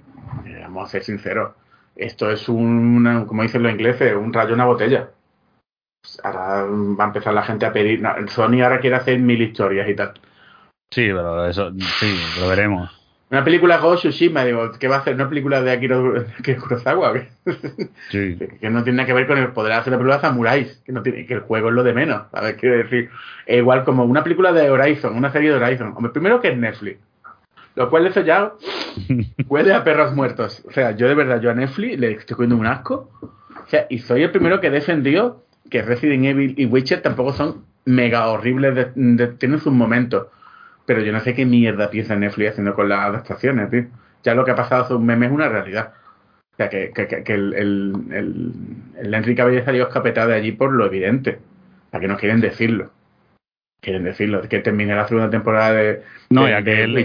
vamos 0.61 0.87
a 0.87 0.91
ser 0.91 1.03
sinceros, 1.03 1.53
esto 1.95 2.31
es 2.31 2.49
un, 2.49 3.25
como 3.27 3.43
dicen 3.43 3.63
los 3.63 3.71
ingleses, 3.71 4.15
un 4.15 4.33
rayo 4.33 4.49
en 4.49 4.55
una 4.55 4.65
botella. 4.65 5.09
Ahora 6.23 6.65
va 6.65 7.03
a 7.03 7.07
empezar 7.07 7.33
la 7.33 7.43
gente 7.43 7.65
a 7.65 7.71
pedir. 7.71 8.03
Sony 8.27 8.61
ahora 8.61 8.79
quiere 8.79 8.95
hacer 8.95 9.19
mil 9.19 9.41
historias 9.41 9.87
y 9.87 9.95
tal. 9.95 10.13
Sí, 10.91 11.07
pero 11.07 11.45
eso, 11.47 11.71
sí, 11.99 12.19
lo 12.39 12.49
veremos. 12.49 13.03
Una 13.31 13.43
película 13.43 13.79
Go 13.79 13.95
Tsushima, 13.95 14.45
digo, 14.45 14.71
¿qué 14.73 14.87
va 14.87 14.97
a 14.97 14.99
hacer? 14.99 15.15
¿Una 15.15 15.27
película 15.27 15.59
de 15.61 15.71
Akira 15.71 15.97
Kurosawa? 16.61 17.13
Sí. 18.11 18.37
que 18.37 18.69
no 18.69 18.83
tiene 18.83 18.97
nada 18.97 19.07
que 19.07 19.13
ver 19.13 19.25
con 19.25 19.39
el 19.39 19.51
poder 19.53 19.71
hacer 19.71 19.91
una 19.91 19.97
película 19.97 20.17
de 20.17 20.21
samuráis, 20.21 20.81
que, 20.85 20.91
no 20.91 21.01
tiene, 21.01 21.25
que 21.25 21.33
el 21.33 21.39
juego 21.39 21.69
es 21.69 21.73
lo 21.73 21.83
de 21.83 21.93
menos. 21.93 22.23
A 22.31 22.41
ver, 22.41 22.57
quiero 22.57 22.77
decir, 22.77 23.09
igual 23.47 23.85
como 23.85 24.03
una 24.03 24.23
película 24.23 24.53
de 24.53 24.69
Horizon, 24.69 25.15
una 25.15 25.31
serie 25.31 25.49
de 25.49 25.55
Horizon. 25.55 25.93
Hombre, 25.95 26.11
primero 26.11 26.41
que 26.41 26.49
es 26.49 26.57
Netflix. 26.57 26.99
Lo 27.75 27.89
cual 27.89 28.05
eso 28.07 28.21
ya 28.21 28.53
huele 29.47 29.73
a 29.73 29.83
perros 29.83 30.13
muertos. 30.13 30.63
O 30.67 30.71
sea, 30.71 30.91
yo 30.91 31.07
de 31.07 31.15
verdad, 31.15 31.41
yo 31.41 31.49
a 31.49 31.55
Netflix 31.55 31.99
le 31.99 32.11
estoy 32.11 32.35
cogiendo 32.35 32.57
un 32.57 32.67
asco. 32.67 33.09
O 33.21 33.67
sea, 33.67 33.87
y 33.89 33.99
soy 33.99 34.23
el 34.23 34.31
primero 34.31 34.59
que 34.61 34.67
he 34.67 34.71
defendido 34.71 35.43
que 35.69 35.81
Resident 35.81 36.25
Evil 36.25 36.53
y 36.57 36.65
Witcher 36.65 37.01
tampoco 37.01 37.33
son 37.33 37.65
mega 37.85 38.27
horribles, 38.27 38.89
tienen 39.39 39.59
sus 39.59 39.73
momentos. 39.73 40.27
Pero 40.85 41.01
yo 41.01 41.11
no 41.11 41.21
sé 41.21 41.33
qué 41.33 41.45
mierda 41.45 41.89
piensa 41.89 42.15
Netflix 42.15 42.51
haciendo 42.51 42.75
con 42.75 42.89
las 42.89 42.99
adaptaciones, 42.99 43.71
tío. 43.71 43.85
Ya 44.23 44.35
lo 44.35 44.45
que 44.45 44.51
ha 44.51 44.55
pasado 44.55 44.83
hace 44.83 44.93
un 44.93 45.05
meme 45.05 45.25
es 45.25 45.31
una 45.31 45.49
realidad. 45.49 45.93
O 46.53 46.55
sea, 46.57 46.69
que, 46.69 46.91
que, 46.93 47.07
que 47.07 47.33
el, 47.33 47.53
el, 47.53 47.93
el, 48.11 48.53
el 48.99 49.13
Enrique 49.13 49.41
había 49.41 49.65
salido 49.65 49.87
escapetado 49.87 50.29
de 50.29 50.35
allí 50.35 50.51
por 50.51 50.71
lo 50.71 50.85
evidente. 50.85 51.39
O 51.87 51.91
sea, 51.91 51.99
que 51.99 52.07
no 52.07 52.17
quieren 52.17 52.41
decirlo 52.41 52.91
quieren 53.83 54.03
decirlo, 54.05 54.41
que 54.41 54.59
termine 54.59 54.95
la 54.95 55.07
segunda 55.07 55.29
temporada 55.29 55.73
de, 55.73 56.01
no, 56.29 56.47
ya 56.47 56.63
que 56.63 56.83
él, 56.83 56.97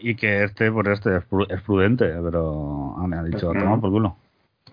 y, 0.00 0.14
que 0.14 0.44
este 0.44 0.70
por 0.70 0.88
este 0.88 1.16
es 1.16 1.62
prudente, 1.62 2.06
pero 2.22 2.96
me 3.06 3.16
ha 3.16 3.22
dicho, 3.24 3.52
toma 3.52 3.80
por 3.80 3.90
culo. 3.90 4.16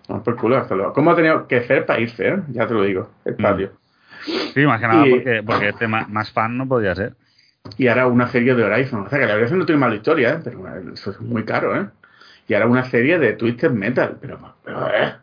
Toma 0.06 0.22
por 0.22 0.36
culo, 0.36 0.56
hasta 0.56 0.74
luego. 0.74 0.92
¿Cómo 0.92 1.10
ha 1.10 1.16
tenido 1.16 1.46
que 1.48 1.62
ser 1.62 1.84
para 1.84 2.00
irse? 2.00 2.28
Eh? 2.28 2.38
Ya 2.52 2.66
te 2.66 2.74
lo 2.74 2.84
digo, 2.84 3.10
el 3.24 3.34
mm. 3.34 3.42
patio. 3.42 3.72
Sí, 4.54 4.64
más 4.64 4.80
que 4.80 4.86
nada 4.86 5.04
porque, 5.10 5.42
porque 5.44 5.68
este 5.70 5.88
más, 5.88 6.32
fan 6.32 6.56
no 6.56 6.68
podía 6.68 6.94
ser. 6.94 7.14
Y 7.76 7.88
ahora 7.88 8.06
una 8.06 8.28
serie 8.28 8.54
de 8.54 8.62
Horizon. 8.62 9.06
O 9.06 9.08
sea, 9.08 9.18
que 9.18 9.26
la 9.26 9.46
que 9.46 9.54
no 9.54 9.66
tiene 9.66 9.80
mala 9.80 9.96
historia, 9.96 10.34
¿eh? 10.34 10.40
pero 10.42 10.62
eso 10.92 11.10
es 11.10 11.20
muy 11.20 11.44
caro, 11.44 11.76
¿eh? 11.76 11.86
Y 12.48 12.54
ahora 12.54 12.66
una 12.66 12.84
serie 12.84 13.18
de 13.18 13.34
Twisted 13.34 13.70
Metal. 13.70 14.16
Pero, 14.20 14.38
pero 14.64 14.88
¿eh? 14.88 15.14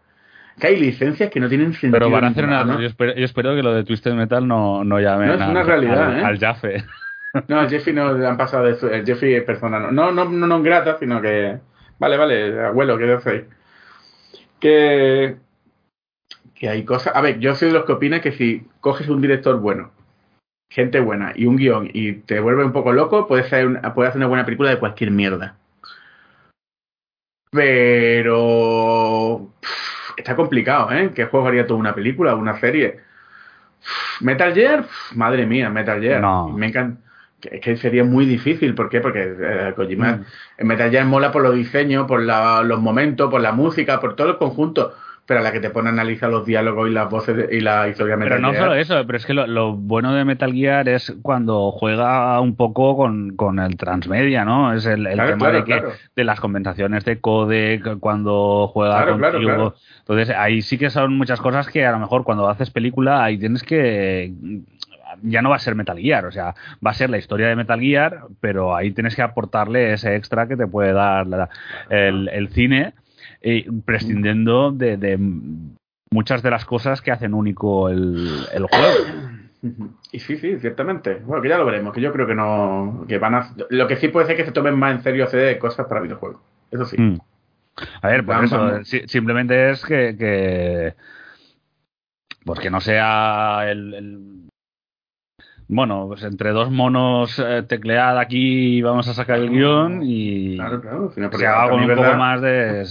Que 0.59 0.67
hay 0.67 0.79
licencias 0.79 1.29
que 1.29 1.39
no 1.39 1.49
tienen 1.49 1.73
sentido. 1.73 1.93
Pero 1.93 2.09
van 2.09 2.25
a 2.25 2.27
hacer 2.27 2.47
nada, 2.47 2.65
¿no? 2.65 2.79
yo, 2.79 2.87
espero, 2.87 3.55
que 3.55 3.63
lo 3.63 3.73
de 3.73 3.83
Twisted 3.83 4.13
Metal 4.13 4.47
no, 4.47 4.83
no 4.83 4.99
llamen 4.99 5.27
no, 5.27 5.33
es 5.35 5.41
una 5.41 5.63
realidad, 5.63 6.11
al, 6.11 6.19
¿eh? 6.19 6.23
al 6.23 6.39
Jaffe. 6.39 6.83
No, 7.47 7.59
al 7.59 7.69
Jeffy 7.69 7.93
no 7.93 8.13
le 8.13 8.25
han 8.25 8.37
pasado 8.37 8.63
de. 8.63 8.97
El 8.97 9.05
Jeffy 9.05 9.33
es 9.33 9.43
persona, 9.43 9.79
no, 9.79 9.91
no, 9.91 10.11
no, 10.11 10.25
no, 10.25 10.47
no 10.47 10.63
grata, 10.63 10.97
sino 10.97 11.21
que. 11.21 11.59
Vale, 11.99 12.17
vale, 12.17 12.65
abuelo, 12.65 12.97
¿qué 12.97 13.11
haces 13.11 13.45
Que. 14.59 15.35
Que 16.55 16.69
hay 16.69 16.83
cosas. 16.83 17.15
A 17.15 17.21
ver, 17.21 17.37
yo 17.37 17.53
soy 17.53 17.67
de 17.67 17.75
los 17.75 17.85
que 17.85 17.91
opinan 17.91 18.21
que 18.21 18.31
si 18.31 18.65
coges 18.79 19.09
un 19.09 19.21
director 19.21 19.59
bueno, 19.59 19.91
gente 20.71 20.99
buena 20.99 21.33
y 21.35 21.45
un 21.45 21.57
guion 21.57 21.89
y 21.93 22.13
te 22.13 22.39
vuelve 22.39 22.63
un 22.63 22.71
poco 22.71 22.91
loco, 22.93 23.27
puedes 23.27 23.45
hacer 23.45 23.67
una, 23.67 23.93
puedes 23.93 24.09
hacer 24.09 24.19
una 24.19 24.27
buena 24.27 24.45
película 24.45 24.71
de 24.71 24.79
cualquier 24.79 25.11
mierda. 25.11 25.57
Pero 27.51 29.49
está 30.17 30.35
complicado, 30.35 30.91
¿eh? 30.91 31.11
¿Qué 31.15 31.25
juego 31.25 31.47
haría 31.47 31.65
toda 31.65 31.79
una 31.79 31.95
película, 31.95 32.35
una 32.35 32.59
serie? 32.59 32.99
Metal 34.19 34.53
Gear, 34.53 34.85
madre 35.15 35.45
mía, 35.45 35.69
Metal 35.69 36.01
Gear. 36.01 36.21
No. 36.21 36.49
Me 36.49 36.67
encanta. 36.67 37.01
Es 37.39 37.61
que 37.61 37.77
sería 37.77 38.03
muy 38.03 38.25
difícil, 38.25 38.73
¿por 38.73 38.89
qué? 38.89 38.99
Porque 38.99 39.35
eh, 39.39 39.73
Kojima, 39.75 40.23
mm. 40.59 40.65
Metal 40.65 40.89
Gear 40.89 41.05
mola 41.05 41.31
por 41.31 41.43
los 41.43 41.53
diseños, 41.53 42.07
por 42.07 42.21
los 42.21 42.81
momentos, 42.81 43.29
por 43.29 43.41
la 43.41 43.51
música, 43.51 43.99
por 43.99 44.15
todo 44.15 44.31
el 44.31 44.37
conjunto 44.37 44.93
pero 45.27 45.41
a 45.41 45.43
la 45.43 45.51
que 45.51 45.59
te 45.59 45.69
pone 45.69 45.89
a 45.89 45.91
analizar 45.91 46.29
los 46.29 46.45
diálogos 46.45 46.89
y 46.89 46.93
las 46.93 47.09
voces 47.09 47.51
y 47.51 47.59
la 47.59 47.89
historia 47.89 48.15
Metal 48.15 48.37
Pero 48.37 48.53
no 48.53 48.57
solo 48.57 48.75
eso, 48.75 49.05
pero 49.05 49.17
es 49.17 49.25
que 49.25 49.33
lo, 49.33 49.73
bueno 49.73 50.13
de 50.13 50.23
Metal 50.23 50.53
Gear 50.53 50.87
es 50.87 51.13
cuando 51.21 51.71
juega 51.73 52.39
un 52.39 52.55
poco 52.55 52.95
con, 52.95 53.59
el 53.59 53.75
transmedia, 53.75 54.45
¿no? 54.45 54.73
Es 54.73 54.85
el, 54.85 55.03
tema 55.03 55.51
de, 55.51 55.65
que, 55.65 55.83
de 56.15 56.23
las 56.23 56.39
compensaciones 56.39 57.03
de 57.03 57.19
codec, 57.19 57.99
cuando 57.99 58.71
juega 58.73 59.05
contigo. 59.05 59.75
Entonces, 59.99 60.29
ahí 60.29 60.61
sí 60.61 60.77
que 60.77 60.89
son 60.89 61.17
muchas 61.17 61.41
cosas 61.41 61.67
que 61.67 61.85
a 61.85 61.91
lo 61.91 61.99
mejor 61.99 62.23
cuando 62.23 62.47
haces 62.47 62.71
película 62.71 63.21
ahí 63.21 63.37
tienes 63.37 63.63
que 63.63 64.31
ya 65.23 65.41
no 65.41 65.49
va 65.49 65.57
a 65.57 65.59
ser 65.59 65.75
Metal 65.75 65.97
Gear, 65.97 66.25
o 66.25 66.31
sea, 66.31 66.55
va 66.85 66.91
a 66.91 66.93
ser 66.93 67.09
la 67.09 67.17
historia 67.17 67.47
de 67.47 67.55
Metal 67.57 67.79
Gear, 67.79 68.21
pero 68.39 68.73
ahí 68.73 68.91
tienes 68.91 69.15
que 69.15 69.23
aportarle 69.23 69.91
ese 69.91 70.15
extra 70.15 70.47
que 70.47 70.55
te 70.55 70.67
puede 70.67 70.93
dar 70.93 71.49
el, 71.89 72.29
el 72.29 72.47
cine 72.49 72.93
eh, 73.41 73.65
prescindiendo 73.85 74.71
de, 74.71 75.17
muchas 76.11 76.41
de 76.43 76.51
las 76.51 76.65
cosas 76.65 77.01
que 77.01 77.11
hacen 77.11 77.33
único 77.33 77.89
el, 77.89 78.47
juego. 78.53 79.37
Y 80.11 80.19
sí, 80.19 80.37
sí, 80.37 80.59
ciertamente. 80.59 81.15
Bueno, 81.25 81.41
que 81.41 81.49
ya 81.49 81.57
lo 81.57 81.65
veremos, 81.65 81.91
que 81.91 81.99
yo 81.99 82.13
creo 82.13 82.27
que 82.27 82.35
no. 82.35 83.05
que 83.07 83.17
van 83.17 83.33
a, 83.33 83.53
Lo 83.71 83.87
que 83.87 83.97
sí 83.97 84.07
puede 84.07 84.27
ser 84.27 84.37
que 84.37 84.45
se 84.45 84.51
tomen 84.51 84.77
más 84.77 84.95
en 84.95 85.01
serio 85.01 85.25
hacer 85.25 85.57
cosas 85.57 85.87
para 85.87 85.99
videojuegos. 85.99 86.39
Eso 86.71 86.85
sí. 86.85 86.95
Mm. 87.01 87.17
A 88.01 88.07
ver, 88.07 88.23
por 88.23 88.43
eso, 88.45 88.83
simplemente 88.83 89.71
es 89.71 89.83
que, 89.83 90.15
que. 90.15 90.93
Pues 92.45 92.59
que 92.59 92.69
no 92.69 92.79
sea 92.79 93.69
el, 93.69 94.47
bueno, 95.69 96.05
pues 96.07 96.23
entre 96.23 96.51
dos 96.51 96.71
monos 96.71 97.37
eh, 97.39 97.63
teclead 97.67 98.17
aquí 98.17 98.81
vamos 98.81 99.07
a 99.09 99.13
sacar 99.13 99.39
el 99.39 99.49
guion 99.49 100.01
y 100.01 100.55
Claro, 100.55 100.81
claro. 100.81 101.11
Si 101.11 101.19
no, 101.19 101.29
se 101.31 101.45
haga 101.45 101.69
con 101.69 101.81
un 101.81 101.95
poco 101.95 102.13
más 102.13 102.41
de... 102.41 102.85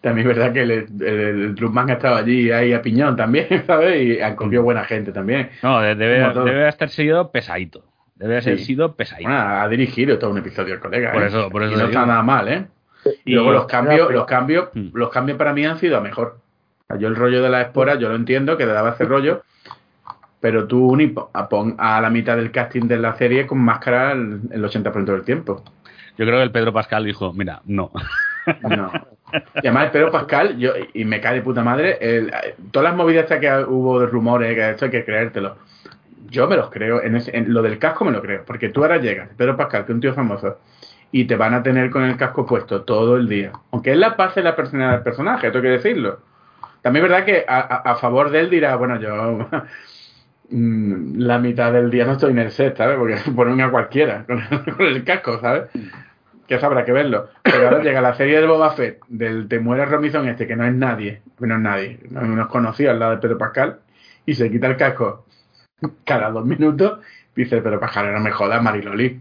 También 0.00 0.28
es 0.30 0.36
verdad 0.36 0.52
que 0.52 0.62
el, 0.62 0.70
el, 0.70 0.96
el 1.02 1.54
Truman 1.54 1.90
ha 1.90 1.94
estado 1.94 2.16
allí 2.16 2.50
ahí 2.50 2.72
a 2.72 2.80
piñón 2.80 3.16
también, 3.16 3.46
¿sabes? 3.66 4.02
Y 4.02 4.20
han 4.20 4.34
cogido 4.36 4.62
buena 4.62 4.84
gente 4.84 5.12
también. 5.12 5.50
No, 5.62 5.80
de- 5.80 5.94
debe, 5.94 6.18
debe 6.32 6.68
haber 6.68 6.88
sido 6.88 7.30
pesadito. 7.30 7.84
Debe 8.16 8.38
haber 8.38 8.58
Sí. 8.58 8.64
sido 8.64 8.94
pesadito. 8.96 9.28
Bueno, 9.28 9.42
ha 9.44 9.68
dirigido 9.68 10.18
todo 10.18 10.30
un 10.30 10.38
episodio 10.38 10.74
el 10.74 10.80
colega. 10.80 11.12
Por 11.12 11.22
¿eh? 11.22 11.26
eso- 11.26 11.50
por 11.50 11.62
eso 11.62 11.74
y 11.74 11.76
no 11.78 11.84
está 11.86 12.06
nada 12.06 12.22
mal, 12.22 12.48
¿eh? 12.48 12.66
Y, 13.24 13.32
Y- 13.32 13.34
luego 13.34 13.52
los 13.52 13.66
cambios, 13.66 14.10
los 14.12 14.24
cambios, 14.26 14.68
Mm. 14.74 14.88
los 14.94 15.10
cambios 15.10 15.36
para 15.38 15.52
mí 15.52 15.64
han 15.66 15.78
sido 15.78 15.96
a 15.98 16.00
mejor. 16.00 16.38
Yo 16.98 17.06
el 17.08 17.14
rollo 17.16 17.42
de 17.42 17.48
la 17.50 17.60
espora, 17.62 17.94
yo 17.96 18.08
lo 18.08 18.16
entiendo, 18.16 18.56
que 18.56 18.66
le 18.66 18.72
daba 18.72 18.90
ese 18.90 19.04
rollo, 19.04 19.42
pero 20.40 20.66
tú 20.66 20.86
uni- 20.88 21.14
a, 21.34 21.48
pon 21.48 21.76
a 21.78 22.00
la 22.00 22.10
mitad 22.10 22.36
del 22.36 22.50
casting 22.50 22.88
de 22.88 22.98
la 22.98 23.14
serie 23.16 23.46
con 23.46 23.58
máscara 23.58 24.12
el, 24.12 24.40
el 24.50 24.64
80% 24.64 25.04
del 25.12 25.22
tiempo. 25.22 25.62
Yo 26.18 26.24
creo 26.26 26.38
que 26.38 26.42
el 26.42 26.50
Pedro 26.50 26.72
Pascal 26.72 27.04
dijo, 27.04 27.32
mira, 27.32 27.60
no. 27.66 27.90
No. 28.68 28.90
Y 29.54 29.66
además 29.66 29.90
Pedro 29.90 30.10
Pascal, 30.10 30.56
yo, 30.58 30.72
y 30.94 31.04
me 31.04 31.20
cae 31.20 31.36
de 31.36 31.42
puta 31.42 31.62
madre, 31.62 31.98
el- 32.00 32.32
todas 32.70 32.88
las 32.90 32.96
movidas 32.96 33.26
que 33.26 33.64
hubo 33.68 34.00
de 34.00 34.06
rumores, 34.06 34.54
que 34.54 34.70
esto 34.70 34.84
hay 34.86 34.90
que 34.90 35.04
creértelo. 35.04 35.56
Yo 36.28 36.46
me 36.48 36.56
los 36.56 36.70
creo, 36.70 37.02
en, 37.02 37.16
ese- 37.16 37.36
en 37.36 37.52
lo 37.52 37.62
del 37.62 37.78
casco 37.78 38.04
me 38.04 38.12
lo 38.12 38.22
creo, 38.22 38.44
porque 38.46 38.68
tú 38.68 38.82
ahora 38.82 38.98
llegas, 38.98 39.28
Pedro 39.36 39.56
Pascal, 39.56 39.84
que 39.84 39.92
es 39.92 39.94
un 39.94 40.00
tío 40.00 40.14
famoso, 40.14 40.58
y 41.12 41.24
te 41.24 41.36
van 41.36 41.54
a 41.54 41.62
tener 41.62 41.90
con 41.90 42.04
el 42.04 42.16
casco 42.16 42.46
puesto 42.46 42.82
todo 42.82 43.16
el 43.16 43.28
día. 43.28 43.52
Aunque 43.72 43.92
él 43.92 44.00
la 44.00 44.16
pase 44.16 44.42
la 44.42 44.54
personalidad 44.56 44.92
del 44.94 45.02
personaje, 45.02 45.46
esto 45.48 45.58
hay 45.58 45.62
que 45.64 45.70
decirlo. 45.70 46.20
También 46.82 47.04
es 47.04 47.10
verdad 47.10 47.26
que 47.26 47.44
a, 47.48 47.58
a- 47.60 47.92
a 47.92 47.96
favor 47.96 48.30
de 48.30 48.40
él 48.40 48.50
dirá, 48.50 48.76
bueno, 48.76 49.00
yo 49.00 49.48
mm, 50.50 51.18
la 51.18 51.38
mitad 51.38 51.72
del 51.72 51.90
día 51.90 52.04
no 52.04 52.12
estoy 52.12 52.32
en 52.32 52.38
el 52.38 52.50
set, 52.50 52.76
¿sabes? 52.76 52.96
Porque 52.98 53.16
ponen 53.36 53.60
a 53.60 53.70
cualquiera 53.70 54.24
con 54.26 54.40
con 54.76 54.86
el 54.86 55.04
casco, 55.04 55.40
¿sabes? 55.40 55.64
Que 56.50 56.56
eso 56.56 56.66
habrá 56.66 56.84
que 56.84 56.90
verlo. 56.90 57.28
Pero 57.44 57.68
ahora 57.68 57.80
llega 57.80 58.00
la 58.00 58.16
serie 58.16 58.40
de 58.40 58.46
Boba 58.48 58.72
Fett, 58.72 58.98
del 59.06 59.46
Te 59.46 59.60
muere 59.60 59.86
Robinson 59.86 60.26
este, 60.26 60.48
que 60.48 60.56
no 60.56 60.64
es 60.64 60.74
nadie, 60.74 61.22
no 61.38 61.54
es 61.54 61.60
nadie, 61.60 62.00
no, 62.10 62.42
es 62.42 62.48
conocido 62.48 62.90
al 62.90 62.98
lado 62.98 63.12
de 63.12 63.18
Pedro 63.18 63.38
Pascal, 63.38 63.78
y 64.26 64.34
se 64.34 64.50
quita 64.50 64.66
el 64.66 64.76
casco 64.76 65.26
cada 66.04 66.28
dos 66.32 66.44
minutos, 66.44 66.98
dice 67.36 67.62
Pedro 67.62 67.78
Pascal, 67.78 68.12
no 68.12 68.18
me 68.18 68.32
jodas, 68.32 68.60
Mariloli. 68.60 69.20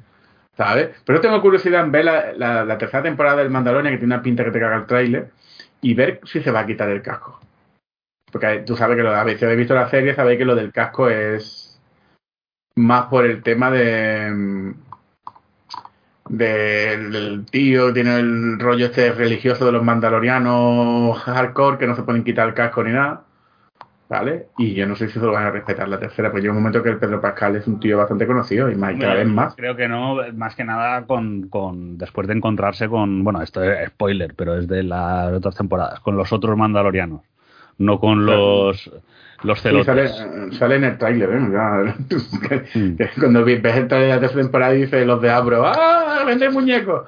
¿Sabes? 0.57 0.89
Pero 1.05 1.21
tengo 1.21 1.39
curiosidad 1.39 1.85
en 1.85 1.91
ver 1.91 2.05
la, 2.05 2.77
tercera 2.79 3.03
temporada 3.03 3.37
del 3.37 3.51
Mandalorian, 3.51 3.93
que 3.93 3.99
tiene 3.99 4.15
una 4.15 4.23
pinta 4.23 4.43
que 4.43 4.49
te 4.49 4.59
caga 4.59 4.77
el 4.77 4.87
tráiler, 4.87 5.29
y 5.81 5.93
ver 5.93 6.21
si 6.23 6.41
se 6.41 6.49
va 6.49 6.61
a 6.61 6.65
quitar 6.65 6.89
el 6.89 7.03
casco. 7.03 7.39
Porque 8.31 8.63
tú 8.65 8.75
sabes 8.75 8.97
que 8.97 9.03
lo, 9.03 9.13
a 9.13 9.23
veces 9.23 9.43
habéis 9.43 9.59
visto 9.59 9.75
la 9.75 9.87
serie, 9.87 10.15
sabéis 10.15 10.39
que 10.39 10.45
lo 10.45 10.55
del 10.55 10.71
casco 10.71 11.07
es 11.07 11.79
más 12.75 13.05
por 13.05 13.23
el 13.23 13.43
tema 13.43 13.69
de 13.69 14.73
del, 16.29 17.11
del 17.11 17.45
tío 17.45 17.91
tiene 17.91 18.19
el 18.19 18.59
rollo 18.59 18.85
este 18.85 19.11
religioso 19.11 19.65
de 19.65 19.71
los 19.71 19.83
mandalorianos 19.83 21.17
hardcore 21.19 21.77
que 21.77 21.87
no 21.87 21.95
se 21.95 22.03
pueden 22.03 22.23
quitar 22.23 22.47
el 22.47 22.53
casco 22.53 22.83
ni 22.83 22.91
nada. 22.91 23.23
¿Vale? 24.07 24.47
Y 24.57 24.73
yo 24.73 24.87
no 24.87 24.95
sé 24.95 25.07
si 25.07 25.13
se 25.13 25.19
lo 25.19 25.33
van 25.33 25.45
a 25.45 25.51
respetar 25.51 25.87
la 25.87 25.99
tercera, 25.99 26.31
pues 26.31 26.41
llega 26.41 26.51
un 26.51 26.59
momento 26.59 26.81
que 26.81 26.89
el 26.89 26.97
Pedro 26.97 27.21
Pascal 27.21 27.55
es 27.57 27.67
un 27.67 27.79
tío 27.79 27.95
bastante 27.95 28.25
conocido 28.25 28.71
y 28.71 28.75
más, 28.75 28.95
cada 28.99 29.13
vez 29.13 29.27
más. 29.27 29.55
Creo 29.55 29.75
que 29.75 29.87
no, 29.87 30.17
más 30.33 30.55
que 30.55 30.63
nada 30.63 31.05
con, 31.05 31.47
con 31.47 31.99
después 31.99 32.27
de 32.27 32.33
encontrarse 32.33 32.89
con, 32.89 33.23
bueno, 33.23 33.43
esto 33.43 33.63
es 33.63 33.89
spoiler, 33.89 34.33
pero 34.35 34.57
es 34.57 34.67
de 34.67 34.81
las 34.81 35.31
otras 35.31 35.55
temporadas, 35.55 35.99
con 35.99 36.17
los 36.17 36.33
otros 36.33 36.57
mandalorianos, 36.57 37.21
no 37.77 37.99
con 37.99 38.25
los 38.25 38.91
los 39.43 39.59
Sí, 39.61 39.69
sale, 39.83 40.07
celotes. 40.09 40.57
sale 40.57 40.75
en 40.75 40.83
el 40.83 40.97
tráiler, 40.97 41.29
¿eh? 41.31 41.39
Mm. 42.75 42.95
cuando 43.19 43.43
ves 43.45 43.63
el 43.63 43.87
tráiler 43.87 44.19
de 44.19 44.27
temporada 44.29 44.75
y 44.75 44.81
dice 44.81 45.05
los 45.05 45.21
de 45.21 45.29
Abro, 45.29 45.65
¡ah! 45.65 46.23
¡Vende 46.25 46.49
muñecos! 46.49 47.03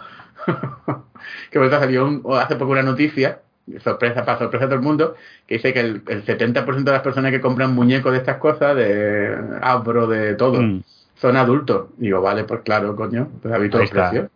que 1.52 1.60
por 1.60 1.68
eso 1.68 1.80
salió 1.80 2.06
un- 2.08 2.24
hace 2.40 2.56
poco 2.56 2.72
una 2.72 2.82
noticia, 2.84 3.40
sorpresa 3.84 4.26
para 4.26 4.40
sorpresa 4.40 4.66
de 4.66 4.70
todo 4.70 4.80
el 4.80 4.86
mundo, 4.86 5.16
que 5.48 5.56
dice 5.56 5.74
que 5.74 5.80
el, 5.82 6.02
el 6.08 6.26
70% 6.26 6.84
de 6.84 6.92
las 6.92 7.02
personas 7.02 7.32
que 7.32 7.42
compran 7.42 7.74
muñecos 7.76 8.12
de 8.12 8.18
estas 8.20 8.38
cosas, 8.38 8.76
de 8.76 9.36
Abro, 9.62 10.08
de 10.08 10.34
todo, 10.36 10.62
Mm. 10.62 10.82
son 11.16 11.38
adultos. 11.38 11.88
Digo, 11.98 12.22
vale, 12.22 12.44
pues 12.46 12.62
claro, 12.62 12.96
coño, 12.96 13.30
pues 13.42 13.54
ha 13.54 13.58
visto 13.58 13.78
los 13.78 13.90
precios. 13.90 14.30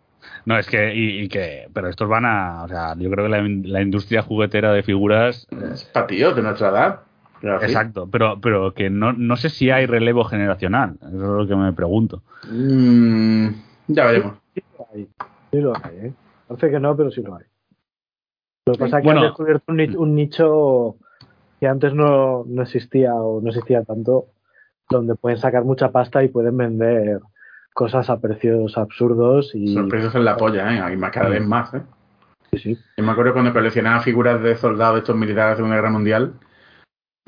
No, 0.44 0.56
es 0.58 0.66
que, 0.68 0.94
y, 0.94 1.22
y 1.22 1.28
que, 1.28 1.68
pero 1.72 1.88
estos 1.88 2.08
van 2.08 2.24
a, 2.24 2.62
o 2.64 2.68
sea, 2.68 2.94
yo 2.96 3.10
creo 3.10 3.24
que 3.24 3.30
la, 3.30 3.42
la 3.42 3.82
industria 3.82 4.22
juguetera 4.22 4.72
de 4.72 4.82
figuras, 4.84 5.46
Es 5.72 5.84
de 6.36 6.42
nuestra 6.42 6.68
edad. 6.68 7.00
Exacto, 7.42 8.08
pero, 8.10 8.40
pero 8.40 8.72
que 8.74 8.88
no, 8.90 9.12
no 9.12 9.36
sé 9.36 9.50
si 9.50 9.70
hay 9.70 9.86
relevo 9.86 10.24
generacional, 10.24 10.94
eso 11.00 11.08
es 11.10 11.18
lo 11.20 11.46
que 11.46 11.56
me 11.56 11.72
pregunto. 11.72 12.22
Mm, 12.50 13.48
ya 13.88 14.06
veremos. 14.06 14.34
Sí 14.54 14.62
lo 14.78 14.86
hay, 14.92 15.08
sí 15.52 15.60
lo 15.60 15.72
hay, 15.76 15.96
¿eh? 16.06 16.12
Parece 16.48 16.70
que 16.70 16.80
no, 16.80 16.96
pero 16.96 17.10
sí 17.10 17.22
lo 17.22 17.36
hay. 17.36 17.44
Lo 18.66 18.72
que 18.74 18.78
pasa 18.80 18.98
es 18.98 19.02
que 19.02 19.06
Bueno. 19.06 19.20
han 19.20 19.26
descubierto 19.28 19.64
un, 19.68 19.76
ni- 19.76 19.94
un 19.96 20.14
nicho 20.14 20.96
que 21.60 21.66
antes 21.68 21.94
no, 21.94 22.44
no 22.46 22.62
existía 22.62 23.14
o 23.14 23.40
no 23.40 23.48
existía 23.48 23.82
tanto, 23.84 24.26
donde 24.90 25.14
pueden 25.14 25.38
sacar 25.38 25.64
mucha 25.64 25.90
pasta 25.90 26.22
y 26.24 26.28
pueden 26.28 26.56
vender 26.56 27.20
cosas 27.74 28.08
a 28.10 28.18
precios 28.20 28.76
absurdos 28.78 29.50
y 29.54 29.74
Sorpresas 29.74 30.14
en 30.14 30.24
la 30.24 30.36
polla, 30.36 30.74
¿eh? 30.74 30.80
Hay 30.80 30.96
más, 30.96 31.10
cada 31.10 31.28
vez 31.28 31.46
más, 31.46 31.74
¿eh? 31.74 31.82
sí, 32.52 32.58
sí. 32.58 32.78
Yo 32.96 33.04
me 33.04 33.12
acuerdo 33.12 33.34
cuando 33.34 33.52
coleccionaba 33.52 34.00
figuras 34.00 34.42
de 34.42 34.56
soldados 34.56 34.98
estos 35.00 35.14
militares 35.16 35.44
de 35.44 35.50
la 35.50 35.56
Segunda 35.56 35.76
Guerra 35.76 35.90
Mundial, 35.90 36.32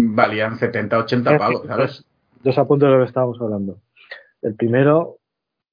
valían 0.08 0.58
70, 0.58 0.98
80 0.98 1.30
pavos, 1.38 1.62
¿sabes? 1.66 2.04
Dos 2.42 2.58
apuntes 2.58 2.88
de 2.88 2.94
lo 2.94 3.00
que 3.02 3.08
estábamos 3.08 3.40
hablando. 3.40 3.78
El 4.42 4.54
primero, 4.54 5.18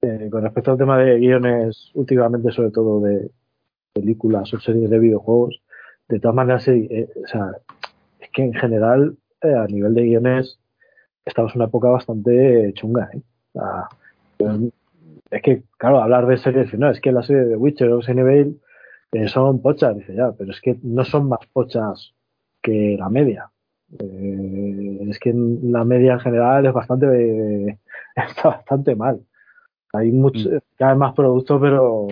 eh, 0.02 0.28
con 0.30 0.42
respecto 0.42 0.72
al 0.72 0.78
tema 0.78 0.98
de 0.98 1.18
guiones, 1.18 1.90
últimamente 1.94 2.50
sobre 2.52 2.70
todo 2.70 3.00
de 3.00 3.30
películas 3.92 4.52
o 4.52 4.60
series 4.60 4.90
de 4.90 4.98
videojuegos, 4.98 5.62
de 6.08 6.18
todas 6.20 6.34
maneras, 6.34 6.66
eh, 6.68 7.08
o 7.24 7.26
sea, 7.28 7.52
es 8.20 8.28
que 8.30 8.42
en 8.42 8.54
general, 8.54 9.16
eh, 9.42 9.54
a 9.54 9.66
nivel 9.66 9.94
de 9.94 10.02
guiones, 10.02 10.58
estamos 11.24 11.52
en 11.54 11.60
una 11.60 11.68
época 11.68 11.88
bastante 11.88 12.72
chunga. 12.74 13.08
¿eh? 13.12 13.20
Yo- 14.38 14.50
es 15.30 15.42
que, 15.42 15.62
claro, 15.76 16.00
hablar 16.00 16.26
de 16.26 16.36
series, 16.38 16.72
no, 16.78 16.88
es 16.90 17.00
que 17.00 17.10
la 17.10 17.22
serie 17.22 17.44
de 17.44 17.56
Witcher 17.56 17.90
o 17.90 18.00
Evil 18.00 18.60
eh, 19.12 19.28
son 19.28 19.60
pochas, 19.60 19.96
dice 19.96 20.14
ya, 20.14 20.30
pero 20.32 20.52
es 20.52 20.60
que 20.60 20.76
no 20.82 21.04
son 21.04 21.28
más 21.28 21.40
pochas 21.52 22.12
que 22.62 22.96
la 22.98 23.08
media. 23.08 23.50
Eh, 23.98 25.06
es 25.08 25.18
que 25.18 25.30
en 25.30 25.72
la 25.72 25.84
media 25.84 26.14
en 26.14 26.20
general 26.20 26.66
es 26.66 26.72
bastante 26.72 27.06
eh, 27.70 27.78
está 28.16 28.48
bastante 28.48 28.96
mal. 28.96 29.20
Hay 29.92 30.10
mucho, 30.12 30.48
Mm. 30.48 30.58
cada 30.76 30.92
vez 30.92 30.98
más 30.98 31.14
producto, 31.14 31.60
pero 31.60 32.06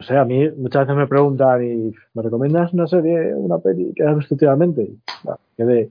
o 0.00 0.04
sea, 0.04 0.20
a 0.20 0.24
mí 0.24 0.48
muchas 0.56 0.82
veces 0.86 0.96
me 0.96 1.06
preguntan 1.08 1.62
y 1.64 1.92
¿me 2.14 2.22
recomiendas 2.22 2.72
una 2.72 2.86
serie, 2.86 3.34
una 3.34 3.58
peli 3.58 3.92
que 3.94 4.04
has 4.04 4.16
visto 4.16 4.34
últimamente? 4.36 4.82
Y, 4.82 4.98
bueno, 5.24 5.40
que 5.56 5.64
de, 5.64 5.90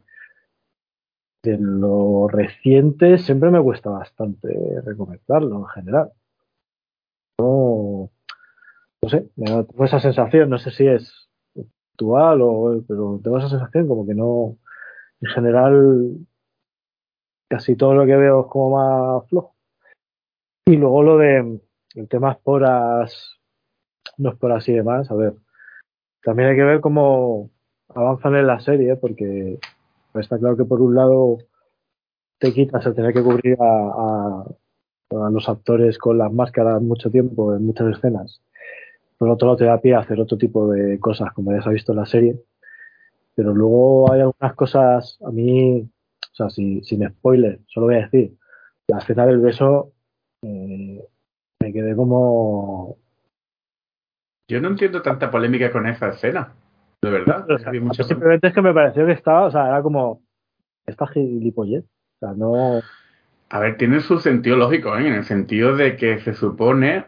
de 1.43 1.57
lo 1.59 2.27
reciente 2.29 3.17
siempre 3.17 3.51
me 3.51 3.61
cuesta 3.61 3.89
bastante 3.89 4.47
recomendarlo 4.85 5.57
en 5.57 5.65
general. 5.67 6.11
No, 7.39 8.09
no 9.01 9.09
sé, 9.09 9.27
me 9.35 9.51
da- 9.51 9.63
tengo 9.65 9.85
esa 9.85 9.99
sensación, 9.99 10.49
no 10.49 10.57
sé 10.57 10.71
si 10.71 10.87
es 10.87 11.26
actual 11.97 12.39
o 12.43 12.83
pero 12.87 13.19
tengo 13.23 13.39
esa 13.39 13.49
sensación 13.49 13.87
como 13.87 14.05
que 14.05 14.13
no 14.13 14.55
en 15.21 15.29
general 15.31 16.17
casi 17.49 17.75
todo 17.75 17.95
lo 17.95 18.05
que 18.05 18.15
veo 18.15 18.41
es 18.41 18.47
como 18.47 18.77
más 18.77 19.27
flojo. 19.29 19.55
Y 20.67 20.75
luego 20.75 21.01
lo 21.01 21.17
de 21.17 21.59
el 21.95 22.07
tema 22.07 22.33
esporas 22.33 23.39
no 24.17 24.29
esporas 24.29 24.67
y 24.69 24.73
demás 24.73 25.09
a 25.09 25.15
ver 25.15 25.33
también 26.23 26.49
hay 26.49 26.55
que 26.55 26.63
ver 26.63 26.81
cómo 26.81 27.49
avanzan 27.89 28.35
en 28.35 28.47
la 28.47 28.59
serie 28.59 28.95
porque 28.95 29.59
está 30.13 30.37
claro 30.37 30.55
que 30.57 30.65
por 30.65 30.81
un 30.81 30.93
lado 30.95 31.37
te 32.39 32.53
quitas 32.53 32.85
el 32.85 32.93
tener 32.95 33.13
que 33.13 33.23
cubrir 33.23 33.57
a, 33.59 33.65
a- 33.65 34.45
a 35.09 35.29
los 35.31 35.47
actores 35.49 35.97
con 35.97 36.17
las 36.17 36.31
máscaras 36.33 36.81
mucho 36.81 37.09
tiempo 37.09 37.55
en 37.55 37.65
muchas 37.65 37.95
escenas 37.97 38.41
por 39.17 39.29
otro 39.29 39.47
lado 39.47 39.57
te 39.57 39.65
da 39.65 39.79
pie 39.81 39.95
a 39.95 39.99
hacer 39.99 40.19
otro 40.19 40.37
tipo 40.37 40.71
de 40.71 40.99
cosas, 40.99 41.33
como 41.33 41.51
ya 41.51 41.61
se 41.61 41.69
ha 41.69 41.71
visto 41.71 41.91
en 41.91 41.97
la 41.97 42.05
serie. 42.05 42.35
Pero 43.35 43.53
luego 43.53 44.11
hay 44.11 44.21
algunas 44.21 44.53
cosas, 44.55 45.19
a 45.25 45.31
mí, 45.31 45.81
o 45.81 46.35
sea, 46.35 46.49
si- 46.49 46.81
sin 46.83 47.07
spoiler, 47.07 47.59
solo 47.67 47.87
voy 47.87 47.95
a 47.95 48.05
decir, 48.09 48.33
la 48.87 48.99
escena 48.99 49.25
del 49.25 49.39
beso, 49.39 49.91
eh, 50.43 51.03
me 51.61 51.73
quedé 51.73 51.95
como... 51.95 52.97
Yo 54.49 54.61
no 54.61 54.69
entiendo 54.69 55.01
tanta 55.01 55.29
polémica 55.29 55.71
con 55.71 55.87
esa 55.87 56.09
escena. 56.09 56.53
De 57.01 57.09
verdad. 57.11 57.49
O 57.51 57.57
sea, 57.59 57.71
mucha- 57.73 58.03
simplemente 58.03 58.47
es 58.47 58.53
que 58.53 58.61
me 58.61 58.73
pareció 58.73 59.05
que 59.05 59.11
estaba, 59.11 59.45
o 59.45 59.51
sea, 59.51 59.67
era 59.67 59.81
como, 59.81 60.21
esta 60.85 61.05
gilipollez. 61.07 61.83
O 61.83 62.19
sea, 62.19 62.33
no... 62.33 62.79
A 63.49 63.59
ver, 63.59 63.77
tiene 63.77 63.99
su 63.99 64.19
sentido 64.19 64.57
lógico, 64.57 64.97
¿eh? 64.97 65.07
En 65.07 65.13
el 65.13 65.23
sentido 65.25 65.75
de 65.75 65.95
que 65.95 66.19
se 66.19 66.33
supone 66.33 67.05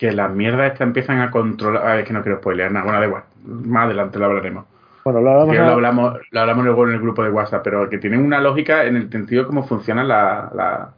que 0.00 0.12
las 0.12 0.32
mierdas 0.32 0.72
estas 0.72 0.86
empiezan 0.86 1.20
a 1.20 1.30
controlar. 1.30 1.86
A 1.86 1.90
ver, 1.90 1.98
es 2.00 2.06
que 2.06 2.14
no 2.14 2.22
quiero 2.22 2.38
spoilear 2.38 2.72
nada. 2.72 2.86
Bueno, 2.86 3.00
da 3.00 3.06
igual. 3.06 3.24
Más 3.44 3.84
adelante 3.84 4.18
lo 4.18 4.24
hablaremos. 4.24 4.64
Bueno, 5.04 5.20
lo 5.20 5.30
hablamos, 5.30 5.54
lo 5.66 5.74
hablamos, 5.74 6.18
lo 6.30 6.40
hablamos 6.40 6.64
luego 6.64 6.88
en 6.88 6.94
el 6.94 7.00
grupo 7.00 7.22
de 7.22 7.28
WhatsApp, 7.30 7.62
pero 7.62 7.90
que 7.90 7.98
tienen 7.98 8.24
una 8.24 8.40
lógica 8.40 8.84
en 8.86 8.96
el 8.96 9.10
sentido 9.10 9.42
de 9.42 9.46
cómo 9.48 9.62
funcionan 9.66 10.08
la, 10.08 10.50
la- 10.54 10.94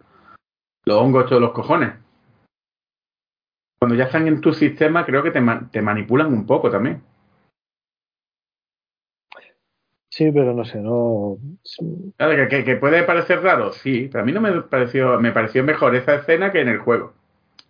los 0.85 0.99
hongos 1.01 1.29
de 1.29 1.41
los 1.41 1.51
cojones. 1.51 1.95
Cuando 3.81 3.97
ya 3.97 4.05
están 4.05 4.29
en 4.29 4.41
tu 4.41 4.53
sistema, 4.53 5.05
creo 5.05 5.25
que 5.25 5.33
te, 5.33 5.43
te 5.73 5.83
manipulan 5.83 6.29
un 6.29 6.47
poco 6.47 6.71
también. 6.71 7.03
Sí, 10.11 10.31
pero 10.31 10.55
no 10.55 10.65
sé, 10.65 10.79
no. 10.81 11.39
Claro, 12.17 12.49
que 12.49 12.77
puede 12.77 13.03
parecer 13.03 13.43
raro, 13.43 13.73
sí, 13.73 14.09
pero 14.13 14.23
a 14.23 14.25
mí 14.25 14.31
no 14.31 14.41
me 14.41 14.61
pareció, 14.63 15.19
me 15.19 15.33
pareció 15.33 15.65
mejor 15.65 15.97
esa 15.97 16.15
escena 16.15 16.53
que 16.53 16.61
en 16.61 16.69
el 16.69 16.79
juego. 16.79 17.15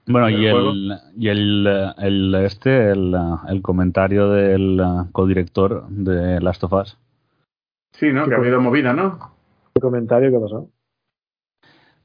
Bueno, 0.06 0.28
y 0.30 0.46
el, 0.46 0.98
y 1.16 1.28
el, 1.28 1.66
eh, 1.66 1.92
el 1.98 2.34
este, 2.34 2.90
el, 2.90 3.14
eh, 3.14 3.36
el 3.48 3.62
comentario 3.62 4.30
del 4.30 4.80
eh, 4.80 5.08
codirector 5.12 5.86
de 5.88 6.40
Last 6.40 6.64
of 6.64 6.72
Us. 6.72 6.98
Sí, 7.92 8.12
¿no? 8.12 8.26
Que 8.26 8.34
ha 8.34 8.38
pues. 8.38 8.48
habido 8.48 8.60
movida, 8.60 8.92
¿no? 8.92 9.18
¿Qué 9.74 9.80
comentario 9.80 10.30
qué 10.30 10.38
pasó? 10.38 10.68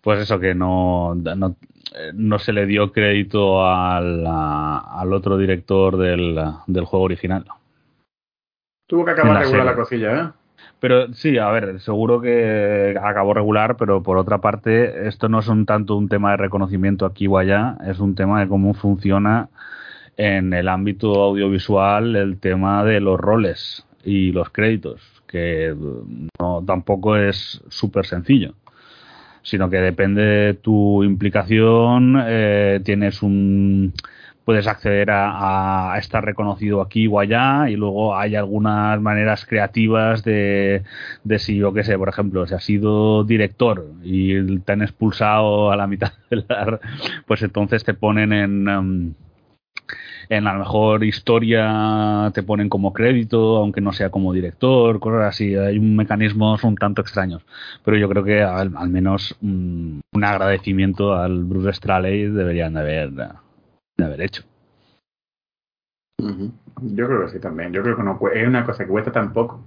Pues 0.02 0.22
eso, 0.22 0.40
que 0.40 0.54
no, 0.54 1.16
no, 1.16 1.56
eh, 1.96 2.12
no 2.14 2.40
se 2.40 2.54
le 2.54 2.66
dio 2.66 2.92
crédito 2.92 3.66
al, 3.66 4.26
al 4.26 5.14
otro 5.14 5.38
director 5.38 5.98
del, 5.98 6.40
del 6.68 6.86
juego 6.86 7.06
original. 7.06 7.46
Tuvo 8.88 9.04
que 9.06 9.12
acabar 9.12 9.34
la 9.34 9.40
regular 9.40 9.66
la 9.66 9.72
serie. 9.72 9.84
cosilla, 9.84 10.22
¿eh? 10.22 10.32
Pero 10.80 11.12
sí, 11.14 11.38
a 11.40 11.50
ver, 11.50 11.80
seguro 11.80 12.22
que 12.22 12.96
acabó 13.02 13.34
regular, 13.34 13.78
pero 13.78 14.04
por 14.04 14.18
otra 14.18 14.40
parte, 14.40 15.08
esto 15.08 15.28
no 15.28 15.40
es 15.40 15.48
un 15.48 15.66
tanto 15.66 15.96
un 15.96 16.08
tema 16.08 16.32
de 16.32 16.38
reconocimiento 16.38 17.06
aquí 17.06 17.26
o 17.28 17.38
allá, 17.38 17.78
es 17.88 18.00
un 18.00 18.14
tema 18.14 18.42
de 18.42 18.48
cómo 18.48 18.74
funciona 18.76 19.50
en 20.18 20.54
el 20.54 20.68
ámbito 20.68 21.14
audiovisual 21.24 22.16
el 22.16 22.40
tema 22.40 22.84
de 22.84 23.00
los 23.00 23.20
roles 23.20 23.86
y 24.04 24.32
los 24.32 24.50
créditos, 24.52 25.02
que 25.28 25.76
no 26.40 26.64
tampoco 26.66 27.18
es 27.18 27.62
súper 27.70 28.06
sencillo, 28.06 28.54
sino 29.42 29.70
que 29.70 29.78
depende 29.78 30.22
de 30.22 30.54
tu 30.54 31.04
implicación, 31.04 32.22
eh, 32.28 32.82
tienes 32.84 33.24
un 33.24 33.94
puedes 34.48 34.66
acceder 34.66 35.12
a, 35.12 35.92
a 35.92 35.98
estar 35.98 36.24
reconocido 36.24 36.82
aquí 36.82 37.06
o 37.06 37.20
allá 37.20 37.70
y 37.70 37.76
luego 37.76 38.16
hay 38.16 38.38
algunas 38.38 38.98
maneras 39.02 39.46
creativas 39.46 40.24
de, 40.24 40.84
si 41.38 41.58
yo 41.58 41.74
qué 41.74 41.84
sé, 41.84 41.98
por 41.98 42.08
ejemplo, 42.08 42.48
si 42.48 42.54
has 42.54 42.64
sido 42.64 43.26
director 43.26 43.92
y 44.04 44.60
te 44.60 44.72
han 44.72 44.84
expulsado 44.84 45.70
a 45.70 45.76
la 45.76 45.86
mitad 45.86 46.14
de 46.30 46.46
la... 46.48 46.80
pues 47.26 47.42
entonces 47.42 47.84
te 47.84 47.94
ponen 47.94 48.32
en... 48.32 48.68
em, 48.70 49.14
en 50.30 50.44
la 50.46 50.54
mejor 50.54 51.04
historia 51.04 52.32
te 52.34 52.44
ponen 52.44 52.70
como 52.70 52.94
crédito, 52.94 53.58
aunque 53.58 53.82
no 53.82 53.92
sea 53.92 54.10
como 54.10 54.34
director, 54.34 55.00
cosas 55.00 55.24
así. 55.30 55.56
Hay 55.56 55.78
un 55.78 55.96
mecanismos 55.96 56.64
un 56.66 56.76
tanto 56.76 57.02
extraños. 57.02 57.44
Pero 57.86 57.98
yo 57.98 58.10
creo 58.10 58.24
que 58.26 58.42
al, 58.44 58.72
menos 58.90 59.36
mm, 59.40 60.00
un 60.14 60.24
agradecimiento 60.24 61.16
al 61.16 61.46
Bruce 61.46 61.74
Straley 61.74 62.28
deberían 62.28 62.74
de 62.74 62.80
haber, 62.82 63.12
de 63.98 64.06
haber 64.06 64.22
hecho. 64.22 64.44
Yo 66.20 67.08
creo 67.08 67.26
que 67.26 67.32
sí 67.32 67.40
también. 67.40 67.74
Yo 67.74 67.82
creo 67.82 67.96
que 67.96 68.04
no, 68.04 68.20
es 68.34 68.48
una 68.48 68.66
cosa 68.66 68.84
que 68.84 68.90
cuesta 68.92 69.12
tan 69.12 69.34
poco. 69.34 69.62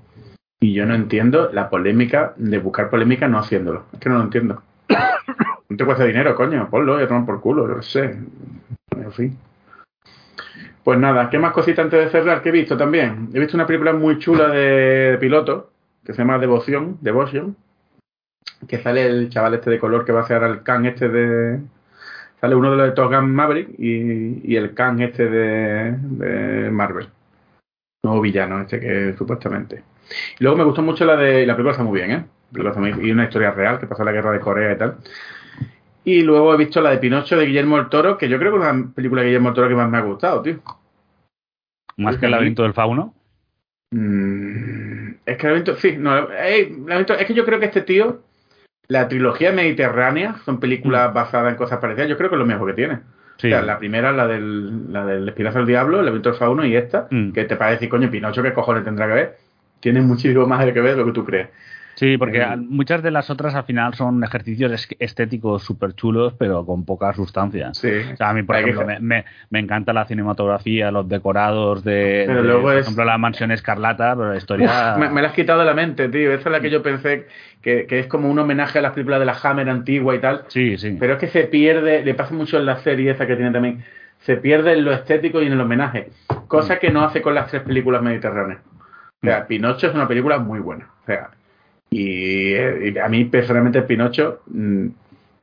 Y 0.61 0.75
yo 0.75 0.87
no 0.87 0.95
entiendo 0.95 1.51
la 1.53 1.71
polémica 1.71 2.35
de 2.37 2.59
buscar 2.59 2.91
polémica 2.91 3.29
no 3.29 3.39
haciéndolo. 3.39 3.87
Es 3.93 4.01
que 4.01 4.09
no 4.09 4.19
lo 4.19 4.25
entiendo. 4.25 4.63
No 5.69 5.77
te 5.77 5.85
cuesta 5.85 6.03
dinero, 6.05 6.35
coño. 6.35 6.69
Ponlo 6.69 7.01
y 7.01 7.05
a 7.05 7.25
por 7.25 7.41
culo. 7.41 7.69
Yo 7.69 7.77
qué 7.77 7.83
sé. 7.83 8.19
En 8.97 9.13
fin. 9.13 9.39
Pues 10.83 10.99
nada, 10.99 11.31
¿qué 11.31 11.39
más 11.39 11.53
cositas 11.53 11.85
antes 11.85 12.05
de 12.05 12.11
cerrar 12.11 12.43
que 12.43 12.49
he 12.49 12.53
visto 12.53 12.77
también? 12.77 13.29
He 13.33 13.39
visto 13.39 13.57
una 13.57 13.69
película 13.69 13.93
muy 13.93 14.19
chula 14.19 14.49
de, 14.49 15.17
piloto 15.21 15.71
que 16.05 16.13
se 16.13 16.19
llama 16.19 16.39
Devoción, 16.39 16.99
Devotion, 17.01 17.55
que 18.67 18.79
sale 18.79 19.07
el 19.07 19.29
chaval 19.29 19.55
este 19.55 19.71
de 19.71 19.79
color 19.79 20.05
que 20.05 20.11
va 20.11 20.23
a 20.23 20.27
ser 20.27 20.43
al 20.43 20.65
Khan 20.65 20.87
este 20.87 21.09
de, 21.09 21.61
Sale 22.41 22.55
uno 22.55 22.71
de 22.71 22.77
los 22.77 22.87
de 22.87 22.93
Top 22.93 23.13
Gun 23.13 23.35
Maverick 23.35 23.69
y, 23.79 24.41
y 24.53 24.57
el 24.57 24.73
Khan 24.75 25.01
este 25.03 25.29
de, 25.29 25.93
de 25.93 26.71
Marvel. 26.71 27.09
Nuevo 28.03 28.21
villano 28.23 28.63
este 28.63 28.81
que 28.81 29.15
supuestamente. 29.17 29.83
Y 30.39 30.45
luego 30.45 30.57
me 30.57 30.65
gustó 30.65 30.83
mucho 30.83 31.05
la 31.05 31.17
de... 31.17 31.45
La 31.47 31.55
película 31.55 31.73
está 31.73 31.85
muy 31.85 31.99
bien, 32.01 32.11
¿eh? 32.13 32.25
Y 33.03 33.11
una 33.11 33.25
historia 33.25 33.51
real 33.53 33.79
que 33.79 33.87
pasó 33.87 34.03
en 34.03 34.07
la 34.07 34.13
guerra 34.13 34.33
de 34.33 34.41
Corea 34.41 34.73
y 34.73 34.79
tal. 34.79 34.97
Y 36.03 36.23
luego 36.23 36.55
he 36.55 36.57
visto 36.57 36.81
la 36.81 36.91
de 36.91 36.99
Pinocho 36.99 37.37
de 37.37 37.47
Guillermo 37.47 37.77
del 37.77 37.89
Toro, 37.91 38.17
que 38.17 38.29
yo 38.29 38.39
creo 38.39 38.53
que 38.53 38.59
es 38.59 38.65
la 38.65 38.85
película 38.95 39.21
de 39.21 39.29
Guillermo 39.29 39.51
del 39.51 39.55
Toro 39.55 39.69
que 39.69 39.75
más 39.75 39.91
me 39.91 39.99
ha 39.99 40.03
gustado, 40.03 40.43
tío. 40.43 40.59
Más 41.99 42.17
que 42.17 42.25
el 42.25 42.33
laberinto 42.33 42.63
del 42.63 42.73
fauno. 42.73 43.15
Mm, 43.93 45.11
es 45.27 45.37
que 45.37 45.47
el 45.47 45.53
laberinto, 45.53 45.77
sí, 45.77 45.97
no, 45.99 46.31
eh, 46.33 46.61
el 46.61 46.87
laberinto- 46.87 47.19
es 47.19 47.27
que 47.27 47.35
yo 47.35 47.45
creo 47.45 47.61
que 47.61 47.67
este 47.67 47.83
tío, 47.83 48.23
la 48.91 49.07
trilogía 49.07 49.53
mediterránea, 49.53 50.35
son 50.45 50.59
películas 50.59 51.15
basadas 51.15 51.53
en 51.53 51.57
cosas 51.57 51.79
parecidas, 51.79 52.09
yo 52.11 52.17
creo 52.19 52.29
que 52.29 52.35
es 52.35 52.41
lo 52.41 52.45
mejor 52.47 52.67
que 52.69 52.75
tiene. 52.75 52.99
Sí. 53.37 53.47
O 53.47 53.51
sea, 53.51 53.63
la 53.63 53.79
primera, 53.79 54.11
la 54.13 54.27
del, 54.27 54.93
la 54.93 55.07
del 55.07 55.29
Espinazo 55.29 55.59
del 55.59 55.69
Diablo, 55.69 56.01
el 56.01 56.21
del 56.21 56.35
fauno 56.35 56.65
y 56.67 56.75
esta, 56.75 57.07
Mm. 57.09 57.31
que 57.31 57.45
te 57.45 57.55
parece 57.57 57.89
coño, 57.89 58.11
Pinocho, 58.11 58.43
¿qué 58.43 58.53
cojones 58.53 58.85
tendrá 58.85 59.07
que 59.07 59.15
ver? 59.15 59.37
Tiene 59.79 60.01
muchísimo 60.01 60.45
más 60.47 60.67
de 60.67 60.75
que 60.75 60.81
ver 60.81 60.93
de 60.97 60.99
lo 60.99 61.07
que 61.07 61.13
tú 61.13 61.25
crees. 61.25 61.49
Sí, 61.95 62.17
porque 62.17 62.39
Eh, 62.41 62.57
muchas 62.57 63.03
de 63.03 63.11
las 63.11 63.29
otras 63.29 63.55
al 63.55 63.65
final 63.65 63.93
son 63.95 64.25
ejercicios 64.25 64.73
es- 64.73 64.89
estéticos 64.99 65.63
súper 65.63 65.93
chulos, 65.95 66.35
pero 66.39 66.65
con 66.65 66.85
poca 66.87 67.13
sustancia. 67.13 67.75
Sí. 67.75 67.91
O 68.13 68.17
sea, 68.17 68.31
a 68.31 68.33
mí, 68.33 68.43
por 68.43 68.57
Hay 68.57 68.65
que- 68.65 68.71
ejemplo, 68.71 68.87
me, 68.87 69.01
me- 69.01 69.25
me 69.51 69.59
encanta 69.59 69.93
la 69.93 70.07
cinematografía, 70.07 70.91
los 70.91 71.09
decorados 71.09 71.85
de, 71.85 72.25
Pero 72.27 72.43
de, 72.43 72.49
luego 72.49 72.63
por 72.63 72.77
es- 72.77 72.83
ejemplo, 72.83 73.05
la 73.05 73.19
mansión 73.19 73.51
escarlata, 73.51 74.15
pero 74.17 74.31
la 74.31 74.37
historia... 74.39 74.93
Uf, 74.95 74.99
me, 75.01 75.11
me 75.11 75.21
la 75.23 75.29
has 75.29 75.35
quitado 75.35 75.59
de 75.61 75.67
la 75.67 75.75
mente, 75.75 76.09
tío. 76.09 76.33
Esa 76.33 76.49
es 76.49 76.53
la 76.53 76.61
que 76.61 76.71
yo 76.71 76.83
pensé 76.83 77.27
que, 77.61 77.87
que 77.87 77.99
es 77.99 78.07
como 78.07 78.31
un 78.31 78.39
homenaje 78.39 78.79
a 78.79 78.83
las 78.83 78.93
películas 78.93 79.21
de 79.21 79.27
la 79.27 79.37
Hammer 79.43 79.69
antigua 79.69 80.15
y 80.15 80.21
tal. 80.21 80.45
Sí, 80.49 80.79
sí. 80.79 80.97
Pero 80.99 81.15
es 81.15 81.19
que 81.19 81.29
se 81.29 81.45
pierde, 81.45 82.03
le 82.05 82.15
pasa 82.15 82.33
mucho 82.35 82.57
en 82.59 82.65
la 82.67 82.77
serie 82.79 83.11
esa 83.11 83.27
que 83.27 83.37
tiene 83.37 83.51
también, 83.51 83.85
se 84.21 84.37
pierde 84.37 84.73
en 84.73 84.85
lo 84.85 84.93
estético 84.93 85.43
y 85.43 85.47
en 85.47 85.53
el 85.53 85.61
homenaje, 85.61 86.11
cosa 86.49 86.79
que 86.79 86.91
no 86.91 87.03
hace 87.05 87.21
con 87.21 87.35
las 87.35 87.51
tres 87.51 87.63
películas 87.63 88.01
mediterráneas. 88.03 88.61
O 89.23 89.27
sea, 89.27 89.47
Pinocho 89.47 89.87
es 89.89 89.95
una 89.95 90.09
película 90.09 90.39
muy 90.39 90.61
buena. 90.61 90.87
O 91.03 91.07
sea, 91.07 91.29
y, 91.91 92.55
eh, 92.55 92.93
y 92.95 92.99
a 92.99 93.09
mí 93.09 93.25
personalmente 93.25 93.83
Pinocho 93.83 94.43
mm, 94.47 94.87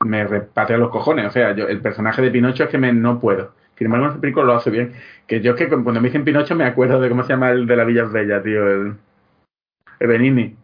me 0.06 0.24
repatea 0.24 0.78
los 0.78 0.90
cojones. 0.90 1.28
O 1.28 1.32
sea, 1.32 1.54
yo, 1.56 1.68
el 1.68 1.82
personaje 1.82 2.22
de 2.22 2.32
Pinocho 2.32 2.64
es 2.64 2.70
que 2.70 2.78
me, 2.78 2.94
no 2.94 3.20
puedo. 3.20 3.52
Sin 3.78 3.86
embargo, 3.86 4.06
en 4.06 4.12
esta 4.12 4.22
película 4.22 4.46
lo 4.46 4.56
hace 4.56 4.72
bien. 4.72 4.94
Que 5.28 5.42
yo 5.42 5.52
es 5.52 5.58
que 5.58 5.68
cuando 5.68 6.02
me 6.02 6.08
dicen 6.08 6.24
Pinocho 6.24 6.56
me 6.56 6.66
acuerdo 6.66 7.00
de 7.00 7.10
cómo 7.10 7.24
se 7.24 7.34
llama 7.34 7.52
el 7.52 7.68
de 7.68 7.76
la 7.76 7.84
Villa 7.84 8.06
Bella, 8.06 8.42
tío, 8.42 8.68
el, 8.68 8.94
el 10.00 10.08
Benigni. 10.08 10.56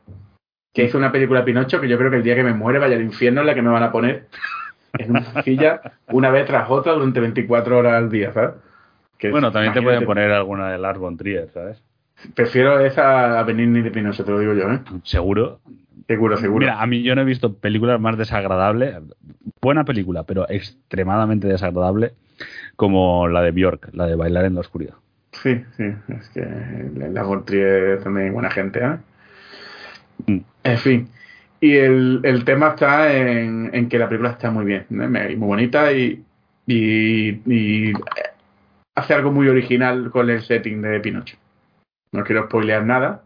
Que 0.73 0.85
hizo 0.85 0.97
una 0.97 1.11
película 1.11 1.45
Pinocho 1.45 1.79
que 1.79 1.89
yo 1.89 1.97
creo 1.97 2.09
que 2.09 2.17
el 2.17 2.23
día 2.23 2.35
que 2.35 2.43
me 2.43 2.53
muere 2.53 2.79
vaya 2.79 2.95
al 2.95 3.03
infierno 3.03 3.41
es 3.41 3.47
la 3.47 3.53
que 3.53 3.61
me 3.61 3.69
van 3.69 3.83
a 3.83 3.91
poner 3.91 4.27
en 4.97 5.11
una 5.11 5.43
silla 5.43 5.81
una 6.07 6.31
vez 6.31 6.45
tras 6.45 6.69
otra 6.69 6.93
durante 6.93 7.19
24 7.19 7.77
horas 7.77 7.93
al 7.93 8.09
día, 8.09 8.31
¿sabes? 8.33 8.55
Que 9.17 9.29
bueno, 9.29 9.51
también 9.51 9.73
te 9.73 9.81
pueden 9.81 10.05
poner 10.05 10.31
alguna 10.31 10.71
de 10.71 10.77
Lars 10.77 10.99
von 10.99 11.17
Trier, 11.17 11.49
¿sabes? 11.53 11.81
Prefiero 12.35 12.79
esa 12.79 13.39
a 13.39 13.43
Benigni 13.43 13.81
de 13.81 13.91
Pinocho, 13.91 14.23
te 14.23 14.31
lo 14.31 14.39
digo 14.39 14.53
yo, 14.53 14.71
¿eh? 14.71 14.79
Seguro. 15.03 15.59
Seguro, 16.07 16.37
seguro. 16.37 16.59
Mira, 16.59 16.81
a 16.81 16.85
mí 16.85 17.01
yo 17.01 17.15
no 17.15 17.21
he 17.21 17.25
visto 17.25 17.53
películas 17.53 17.99
más 17.99 18.17
desagradables, 18.17 18.95
buena 19.61 19.85
película, 19.85 20.23
pero 20.23 20.49
extremadamente 20.49 21.47
desagradable, 21.47 22.13
como 22.75 23.27
la 23.27 23.41
de 23.41 23.51
Bjork, 23.51 23.89
la 23.93 24.07
de 24.07 24.15
Bailar 24.15 24.45
en 24.45 24.55
la 24.55 24.61
Oscuridad. 24.61 24.95
Sí, 25.31 25.63
sí, 25.77 25.85
es 26.09 26.29
que 26.29 26.45
la 26.97 27.23
Bontrier 27.23 28.03
también 28.03 28.33
buena 28.33 28.51
gente, 28.51 28.79
¿eh? 28.83 28.97
Mm. 30.27 30.39
En 30.63 30.77
fin. 30.77 31.07
Y 31.59 31.77
el, 31.77 32.19
el 32.23 32.43
tema 32.43 32.69
está 32.69 33.13
en, 33.15 33.69
en 33.73 33.87
que 33.87 33.97
la 33.97 34.09
película 34.09 34.31
está 34.31 34.51
muy 34.51 34.65
bien, 34.65 34.85
¿no? 34.89 35.07
muy 35.09 35.35
bonita 35.35 35.93
y, 35.93 36.21
y, 36.67 37.29
y 37.45 37.93
hace 38.95 39.13
algo 39.13 39.31
muy 39.31 39.47
original 39.47 40.11
con 40.11 40.29
el 40.29 40.41
setting 40.41 40.81
de 40.81 40.99
Pinocho. 40.99 41.37
No 42.13 42.23
quiero 42.23 42.45
spoilear 42.45 42.85
nada, 42.85 43.23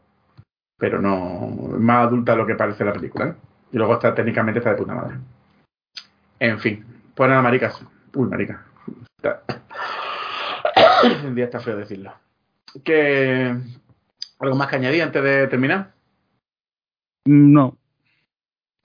pero 0.77 1.01
no 1.01 1.75
es 1.75 1.79
más 1.79 2.07
adulta 2.07 2.31
de 2.31 2.37
lo 2.39 2.47
que 2.47 2.55
parece 2.55 2.83
la 2.85 2.93
película. 2.93 3.27
¿eh? 3.27 3.35
Y 3.71 3.77
luego 3.77 3.93
está 3.93 4.15
técnicamente 4.15 4.59
está 4.59 4.71
de 4.71 4.77
puta 4.77 4.95
madre. 4.95 5.17
En 6.39 6.59
fin, 6.59 6.85
pues 7.15 7.29
nada, 7.29 7.41
maricas. 7.41 7.79
Uy, 8.15 8.27
marica. 8.27 8.65
Está- 9.17 9.43
El 11.25 11.35
día 11.35 11.45
está 11.45 11.59
feo 11.59 11.77
decirlo. 11.77 12.13
Que 12.83 13.55
algo 14.39 14.55
más 14.55 14.67
que 14.67 14.75
añadir 14.77 15.03
antes 15.03 15.23
de 15.23 15.47
terminar. 15.47 15.93
No, 17.25 17.77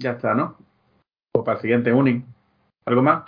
Ya 0.01 0.12
está, 0.12 0.35
¿no? 0.35 0.57
O 1.35 1.45
para 1.45 1.57
el 1.57 1.62
siguiente 1.62 1.93
Uni. 1.93 2.24
¿Algo 2.87 3.03
más? 3.03 3.23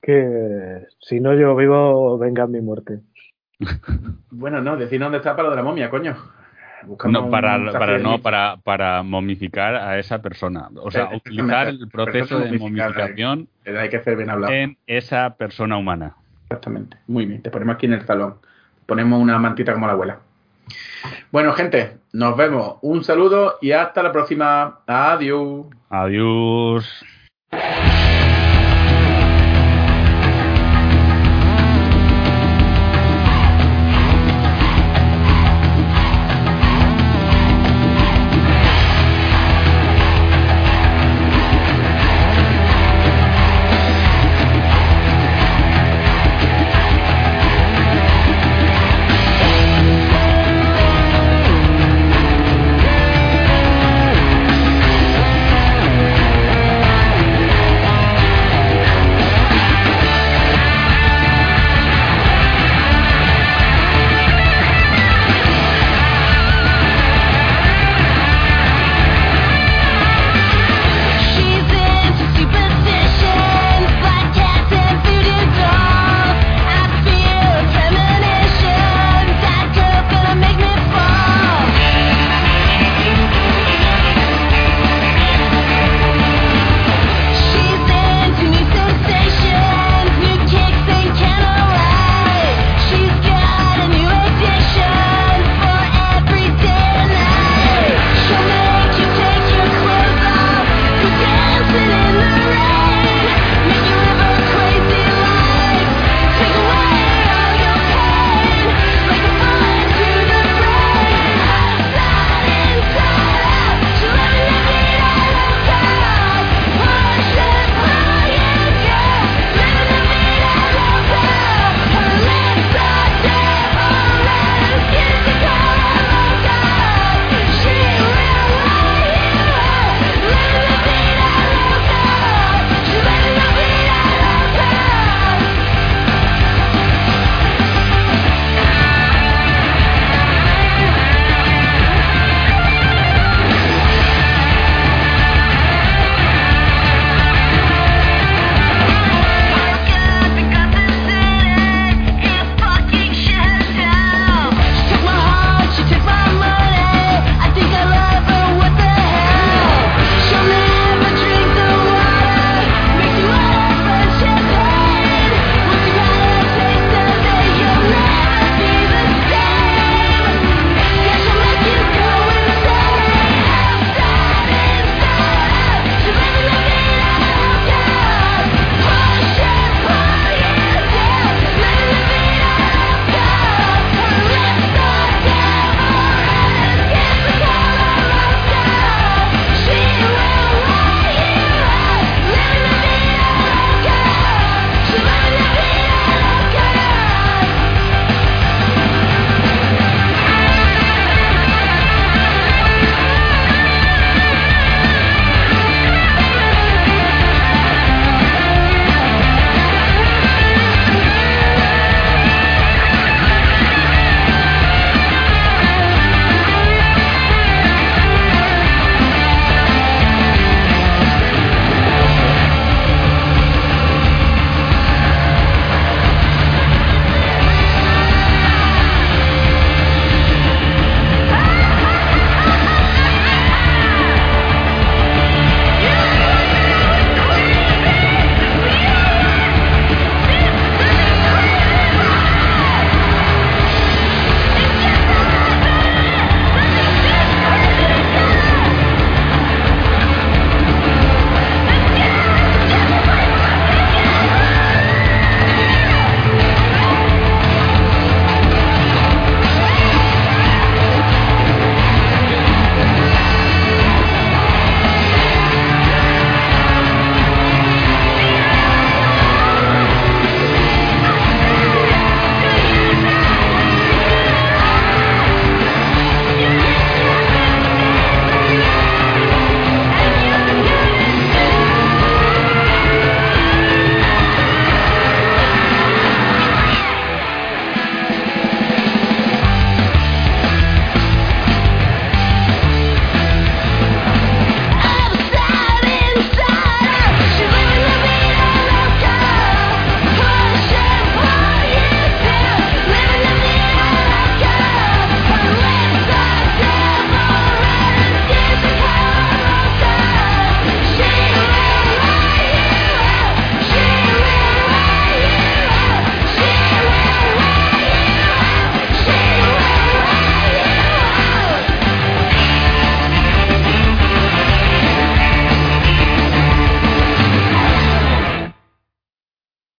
Que 0.00 0.86
si 1.00 1.20
no 1.20 1.34
yo 1.34 1.54
vivo, 1.54 2.16
venga 2.18 2.46
mi 2.46 2.60
muerte. 2.60 3.02
Bueno, 4.30 4.60
no, 4.60 4.76
decir 4.76 4.98
dónde 5.00 5.18
está 5.18 5.36
para 5.36 5.44
lo 5.44 5.50
de 5.50 5.56
la 5.56 5.62
momia, 5.62 5.88
coño. 5.90 6.16
No 7.08 7.30
para, 7.30 7.70
para 7.72 7.98
no 7.98 8.18
para, 8.20 8.56
para 8.56 9.02
momificar 9.04 9.76
a 9.76 9.98
esa 10.00 10.20
persona. 10.20 10.68
O 10.82 10.90
sea, 10.90 11.04
Eh, 11.12 11.16
utilizar 11.16 11.68
el 11.68 11.88
proceso 11.88 12.40
de 12.40 12.58
Momificar, 12.58 12.90
momificación 12.90 13.48
Eh, 13.64 13.78
Hay 13.78 13.88
que 13.88 14.00
ser 14.00 14.16
bien 14.16 14.30
hablado. 14.30 14.52
en 14.52 14.76
esa 14.88 15.36
persona 15.36 15.76
humana. 15.76 16.16
Exactamente. 16.48 16.96
Muy 17.06 17.26
bien. 17.26 17.40
Te 17.40 17.50
ponemos 17.50 17.76
aquí 17.76 17.86
en 17.86 17.92
el 17.92 18.04
salón. 18.04 18.34
Ponemos 18.86 19.20
una 19.20 19.38
mantita 19.38 19.72
como 19.74 19.86
la 19.86 19.92
abuela. 19.92 20.18
Bueno, 21.30 21.52
gente, 21.52 21.98
nos 22.12 22.36
vemos. 22.36 22.78
Un 22.82 23.04
saludo 23.04 23.58
y 23.60 23.70
hasta 23.72 24.02
la 24.02 24.10
próxima. 24.10 24.80
Adiós. 24.86 25.66
Adiós. 25.88 27.04